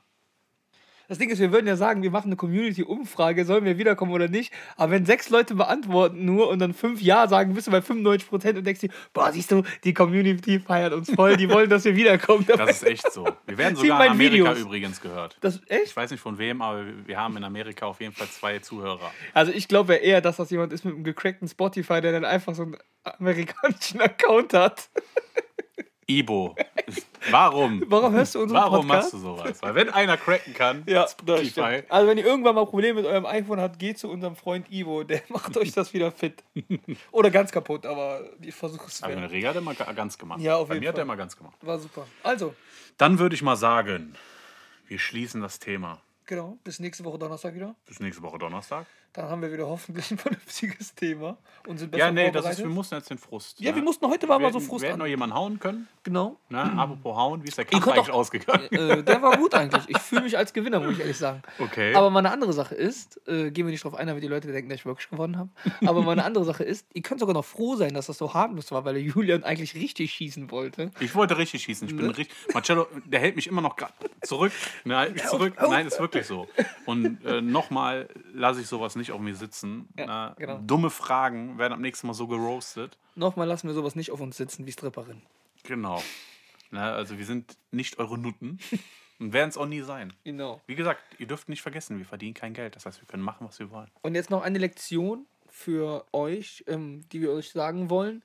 Das 1.08 1.18
Ding 1.18 1.30
ist, 1.30 1.40
wir 1.40 1.54
würden 1.54 1.66
ja 1.66 1.78
sagen, 1.78 2.04
wir 2.04 2.12
machen 2.12 2.28
eine 2.28 2.36
Community-Umfrage, 2.36 3.46
sollen 3.46 3.64
wir 3.64 3.78
wiederkommen 3.78 4.12
oder 4.12 4.28
nicht. 4.28 4.54
Aber 4.76 4.92
wenn 4.92 5.06
sechs 5.06 5.30
Leute 5.30 5.56
beantworten 5.56 6.26
nur 6.26 6.50
und 6.50 6.60
dann 6.60 6.74
fünf 6.74 7.02
Ja 7.02 7.28
sagen, 7.30 7.54
bist 7.54 7.68
du 7.68 7.72
bei 7.72 7.80
95% 7.80 8.58
und 8.58 8.68
denkst 8.68 8.82
dir, 8.82 8.90
boah, 9.14 9.32
siehst 9.32 9.50
du, 9.52 9.64
die 9.86 9.94
Community 9.94 10.60
feiert 10.60 10.92
uns 10.92 11.10
voll, 11.10 11.38
die 11.38 11.50
wollen, 11.54 11.70
dass 11.70 11.86
wir 11.86 11.96
wiederkommen. 11.96 12.46
Das 12.46 12.70
ist 12.70 12.84
echt 12.84 13.12
so. 13.14 13.26
Wir 13.48 13.58
werden 13.58 13.78
sogar 13.78 14.06
in 14.06 14.12
Amerika 14.12 14.52
Videos. 14.52 14.60
übrigens 14.60 15.02
gehört. 15.02 15.38
Das, 15.40 15.62
echt? 15.68 15.86
Ich 15.86 15.96
weiß 15.96 16.12
nicht 16.12 16.20
von 16.20 16.38
wem, 16.38 16.62
aber 16.62 16.86
wir 17.06 17.18
haben 17.18 17.38
in 17.38 17.46
Amerika 17.46 17.86
auf 17.86 18.02
jeden 18.02 18.14
Fall 18.14 18.28
zwei 18.28 18.60
Zuhörer. 18.60 19.10
Also 19.34 19.54
ich 19.54 19.70
glaube 19.70 19.94
ja 19.94 20.00
eher, 20.00 20.22
dass 20.22 20.36
das 20.36 20.52
jemand 20.52 20.74
ist 20.74 20.84
mit 20.84 20.94
einem 20.94 21.06
gecrackten 21.06 21.48
Spotify, 21.48 22.02
der 22.02 22.12
dann 22.12 22.26
einfach 22.26 22.54
so 22.54 22.64
einen 22.64 22.78
amerikanischen 23.04 24.02
Account 24.02 24.54
hat. 24.54 24.90
Ibo. 26.10 26.56
Warum? 27.30 27.84
Warum 27.88 28.14
hörst 28.14 28.34
du 28.36 28.42
unseren 28.42 28.60
Warum 28.62 28.88
Podcast? 28.88 29.14
machst 29.14 29.14
du 29.14 29.18
sowas? 29.20 29.62
Weil 29.62 29.76
wenn 29.76 29.90
einer 29.90 30.18
cracken 30.18 30.54
kann, 30.54 30.84
Ja, 30.88 31.04
das 31.04 31.12
Spotify. 31.12 31.84
Also 31.88 32.08
wenn 32.08 32.18
ihr 32.18 32.26
irgendwann 32.26 32.56
mal 32.56 32.66
Probleme 32.66 32.96
mit 33.02 33.06
eurem 33.06 33.26
iPhone 33.26 33.60
habt, 33.60 33.78
geht 33.78 34.00
zu 34.00 34.10
unserem 34.10 34.36
Freund 34.36 34.72
Ivo, 34.72 35.04
der 35.04 35.22
macht 35.30 35.56
euch 35.58 35.72
das 35.72 35.94
wieder 35.94 36.12
fit. 36.12 36.44
Oder 37.12 37.30
ganz 37.30 37.52
kaputt, 37.52 37.86
aber 37.86 38.22
ich 38.42 38.56
versuche 38.56 38.88
es 38.88 39.04
aber 39.04 39.14
eine 39.14 39.30
Rega 39.30 39.50
hat 39.50 39.56
er 39.56 39.62
ga- 39.62 39.92
ganz 39.94 40.18
gemacht. 40.18 40.42
Ja, 40.42 40.56
auf 40.58 40.68
Bei 40.68 40.74
jeden 40.76 40.84
mir 40.84 40.90
hat 40.90 40.96
er 40.96 40.98
Fall. 41.00 41.04
immer 41.04 41.18
ganz 41.18 41.38
gemacht. 41.38 41.56
War 41.62 41.78
super. 41.78 42.08
Also, 42.24 42.56
Dann 42.98 43.20
würde 43.20 43.36
ich 43.36 43.42
mal 43.44 43.56
sagen, 43.56 44.16
wir 44.88 44.98
schließen 44.98 45.42
das 45.42 45.60
Thema. 45.60 46.02
genau, 46.26 46.58
bis 46.64 46.80
nächste 46.80 47.04
Woche 47.06 47.20
Donnerstag 47.20 47.54
wieder. 47.54 47.76
Bis 47.86 48.00
nächste 48.00 48.24
Woche 48.24 48.40
Donnerstag. 48.40 48.88
Dann 49.14 49.26
haben 49.28 49.42
wir 49.42 49.52
wieder 49.52 49.68
hoffentlich 49.68 50.12
ein 50.12 50.18
vernünftiges 50.20 50.94
Thema 50.94 51.38
und 51.68 51.78
sind 51.80 51.92
besser 51.92 52.06
Ja, 52.06 52.12
nee, 52.12 52.30
das 52.32 52.46
ist, 52.48 52.60
wir 52.60 52.66
mussten 52.68 52.96
jetzt 52.96 53.10
den 53.10 53.18
Frust. 53.18 53.60
ja, 53.60 53.72
ne? 53.72 53.78
wir 53.78 53.84
mussten 53.84 54.06
heute 54.08 54.28
war 54.30 54.40
wir 54.40 54.44
mal 54.48 54.54
so 54.54 54.60
Frust 54.60 54.84
Wir 54.84 54.90
hätten 54.90 55.00
noch 55.00 55.06
an. 55.06 55.10
jemanden 55.10 55.36
hauen 55.36 55.60
können. 55.60 55.88
Genau. 56.04 56.38
Ne? 56.50 56.60
Apropos 56.62 57.16
hauen, 57.18 57.44
wie 57.44 57.48
ist 57.48 57.58
der 57.58 57.66
Kampf 57.66 57.88
eigentlich 57.88 58.10
auch- 58.10 58.14
ausgegangen? 58.16 58.68
Äh, 58.72 59.04
der 59.04 59.22
war 59.22 59.36
gut 59.38 59.54
eigentlich. 59.56 59.84
Ich 59.90 59.98
fühle 59.98 60.22
mich 60.22 60.38
als 60.38 60.54
Gewinner, 60.54 60.80
muss 60.80 60.94
ich 60.94 61.00
ehrlich 61.00 61.18
sagen. 61.18 61.42
Okay. 61.60 61.94
Aber 61.96 62.10
mal 62.10 62.20
eine 62.20 62.32
andere 62.32 62.54
Sache 62.54 62.76
ist, 62.76 63.20
äh, 63.28 63.52
gehen 63.52 63.66
wir 63.66 63.72
nicht 63.72 63.84
drauf 63.84 63.96
ein, 63.96 64.08
damit 64.08 64.24
die 64.24 64.28
Leute 64.28 64.52
denken, 64.52 64.70
dass 64.70 64.80
ich 64.80 64.86
wirklich 64.86 65.10
gewonnen 65.10 65.38
habe. 65.38 65.50
Aber 65.86 66.02
mal 66.02 66.12
eine 66.14 66.24
andere 66.24 66.46
Sache 66.46 66.64
ist, 66.64 66.86
ihr 66.94 67.02
könnt 67.02 67.20
sogar 67.20 67.34
noch 67.34 67.46
froh 67.46 67.76
sein, 67.76 67.94
dass 67.94 68.06
das 68.08 68.18
so 68.18 68.34
harmlos 68.34 68.72
war, 68.72 68.86
weil 68.86 68.94
der 68.94 69.04
Julian 69.04 69.44
eigentlich 69.44 69.74
richtig 69.76 70.12
schießen 70.14 70.52
wollte. 70.52 70.92
Ich 71.00 71.16
wollte 71.16 71.38
richtig 71.38 71.64
schießen. 71.64 71.88
Ich 71.88 71.96
bin 71.96 72.06
Ne? 72.06 72.18
richtig. 72.18 72.30
Marcello, 72.54 72.88
der 73.06 73.20
hält 73.20 73.36
mich 73.36 73.48
immer 73.48 73.62
noch 73.62 73.76
zurück. 74.22 74.52
Ne, 74.86 74.98
hält 75.00 75.14
mich 75.14 75.26
zurück. 75.26 75.54
Nein, 75.62 75.88
ist 75.88 76.00
wirklich 76.00 76.26
so. 76.26 76.48
Und 76.86 77.24
äh, 77.26 77.42
nochmal 77.42 78.08
lasse 78.34 78.62
ich 78.62 78.68
sowas 78.68 78.96
nicht 79.00 79.12
auf 79.12 79.20
mir 79.20 79.36
sitzen. 79.36 79.90
Ja, 79.98 80.06
Na, 80.06 80.36
genau. 80.38 80.60
Dumme 80.60 80.90
Fragen 80.90 81.58
werden 81.58 81.74
am 81.74 81.82
nächsten 81.82 82.08
Mal 82.08 82.14
so 82.14 82.28
geroastet. 82.28 82.98
Nochmal 83.16 83.48
lassen 83.48 83.68
wir 83.68 83.74
sowas 83.74 83.96
nicht 83.96 84.12
auf 84.12 84.22
uns 84.22 84.38
sitzen 84.38 84.66
wie 84.66 84.72
Stripperin. 84.72 85.22
Genau. 85.64 86.02
Na, 86.72 86.94
also 86.94 87.18
wir 87.18 87.26
sind 87.26 87.58
nicht 87.72 87.98
eure 87.98 88.18
Nutten 88.18 88.60
und 89.20 89.34
werden 89.34 89.50
es 89.50 89.58
auch 89.58 89.66
nie 89.66 89.82
sein. 89.82 90.14
Genau. 90.24 90.62
Wie 90.68 90.76
gesagt, 90.76 91.02
ihr 91.18 91.28
dürft 91.28 91.50
nicht 91.50 91.62
vergessen, 91.62 91.98
wir 91.98 92.06
verdienen 92.06 92.34
kein 92.36 92.54
Geld. 92.54 92.76
Das 92.76 92.86
heißt, 92.86 93.02
wir 93.02 93.08
können 93.08 93.24
machen, 93.24 93.48
was 93.48 93.60
wir 93.60 93.72
wollen. 93.72 93.90
Und 94.02 94.16
jetzt 94.16 94.30
noch 94.30 94.44
eine 94.44 94.60
Lektion 94.60 95.26
für 95.48 96.06
euch, 96.14 96.64
ähm, 96.68 97.02
die 97.12 97.22
wir 97.22 97.32
euch 97.32 97.52
sagen 97.52 97.90
wollen. 97.90 98.24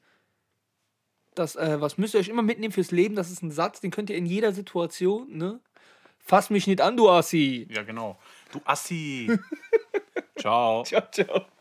Das, 1.35 1.57
äh, 1.57 1.81
was 1.81 1.99
müsst 1.99 2.15
ihr 2.15 2.21
euch 2.21 2.29
immer 2.29 2.43
mitnehmen 2.43 2.73
fürs 2.73 2.91
Leben? 2.91 3.17
Das 3.17 3.31
ist 3.31 3.43
ein 3.43 3.51
Satz, 3.51 3.81
den 3.81 3.91
könnt 3.91 4.11
ihr 4.11 4.17
in 4.17 4.27
jeder 4.27 4.53
Situation, 4.53 5.37
ne? 5.37 5.61
Fass 6.27 6.49
mich 6.49 6.67
nicht 6.67 6.81
an, 6.81 6.97
du 6.97 7.11
Assi. 7.11 7.67
Ja, 7.71 7.83
genau. 7.83 8.19
Du 8.55 8.63
Assi. 8.65 9.27
Ciao. 10.39 10.85
Ciao, 10.85 11.09
ciao. 11.11 11.54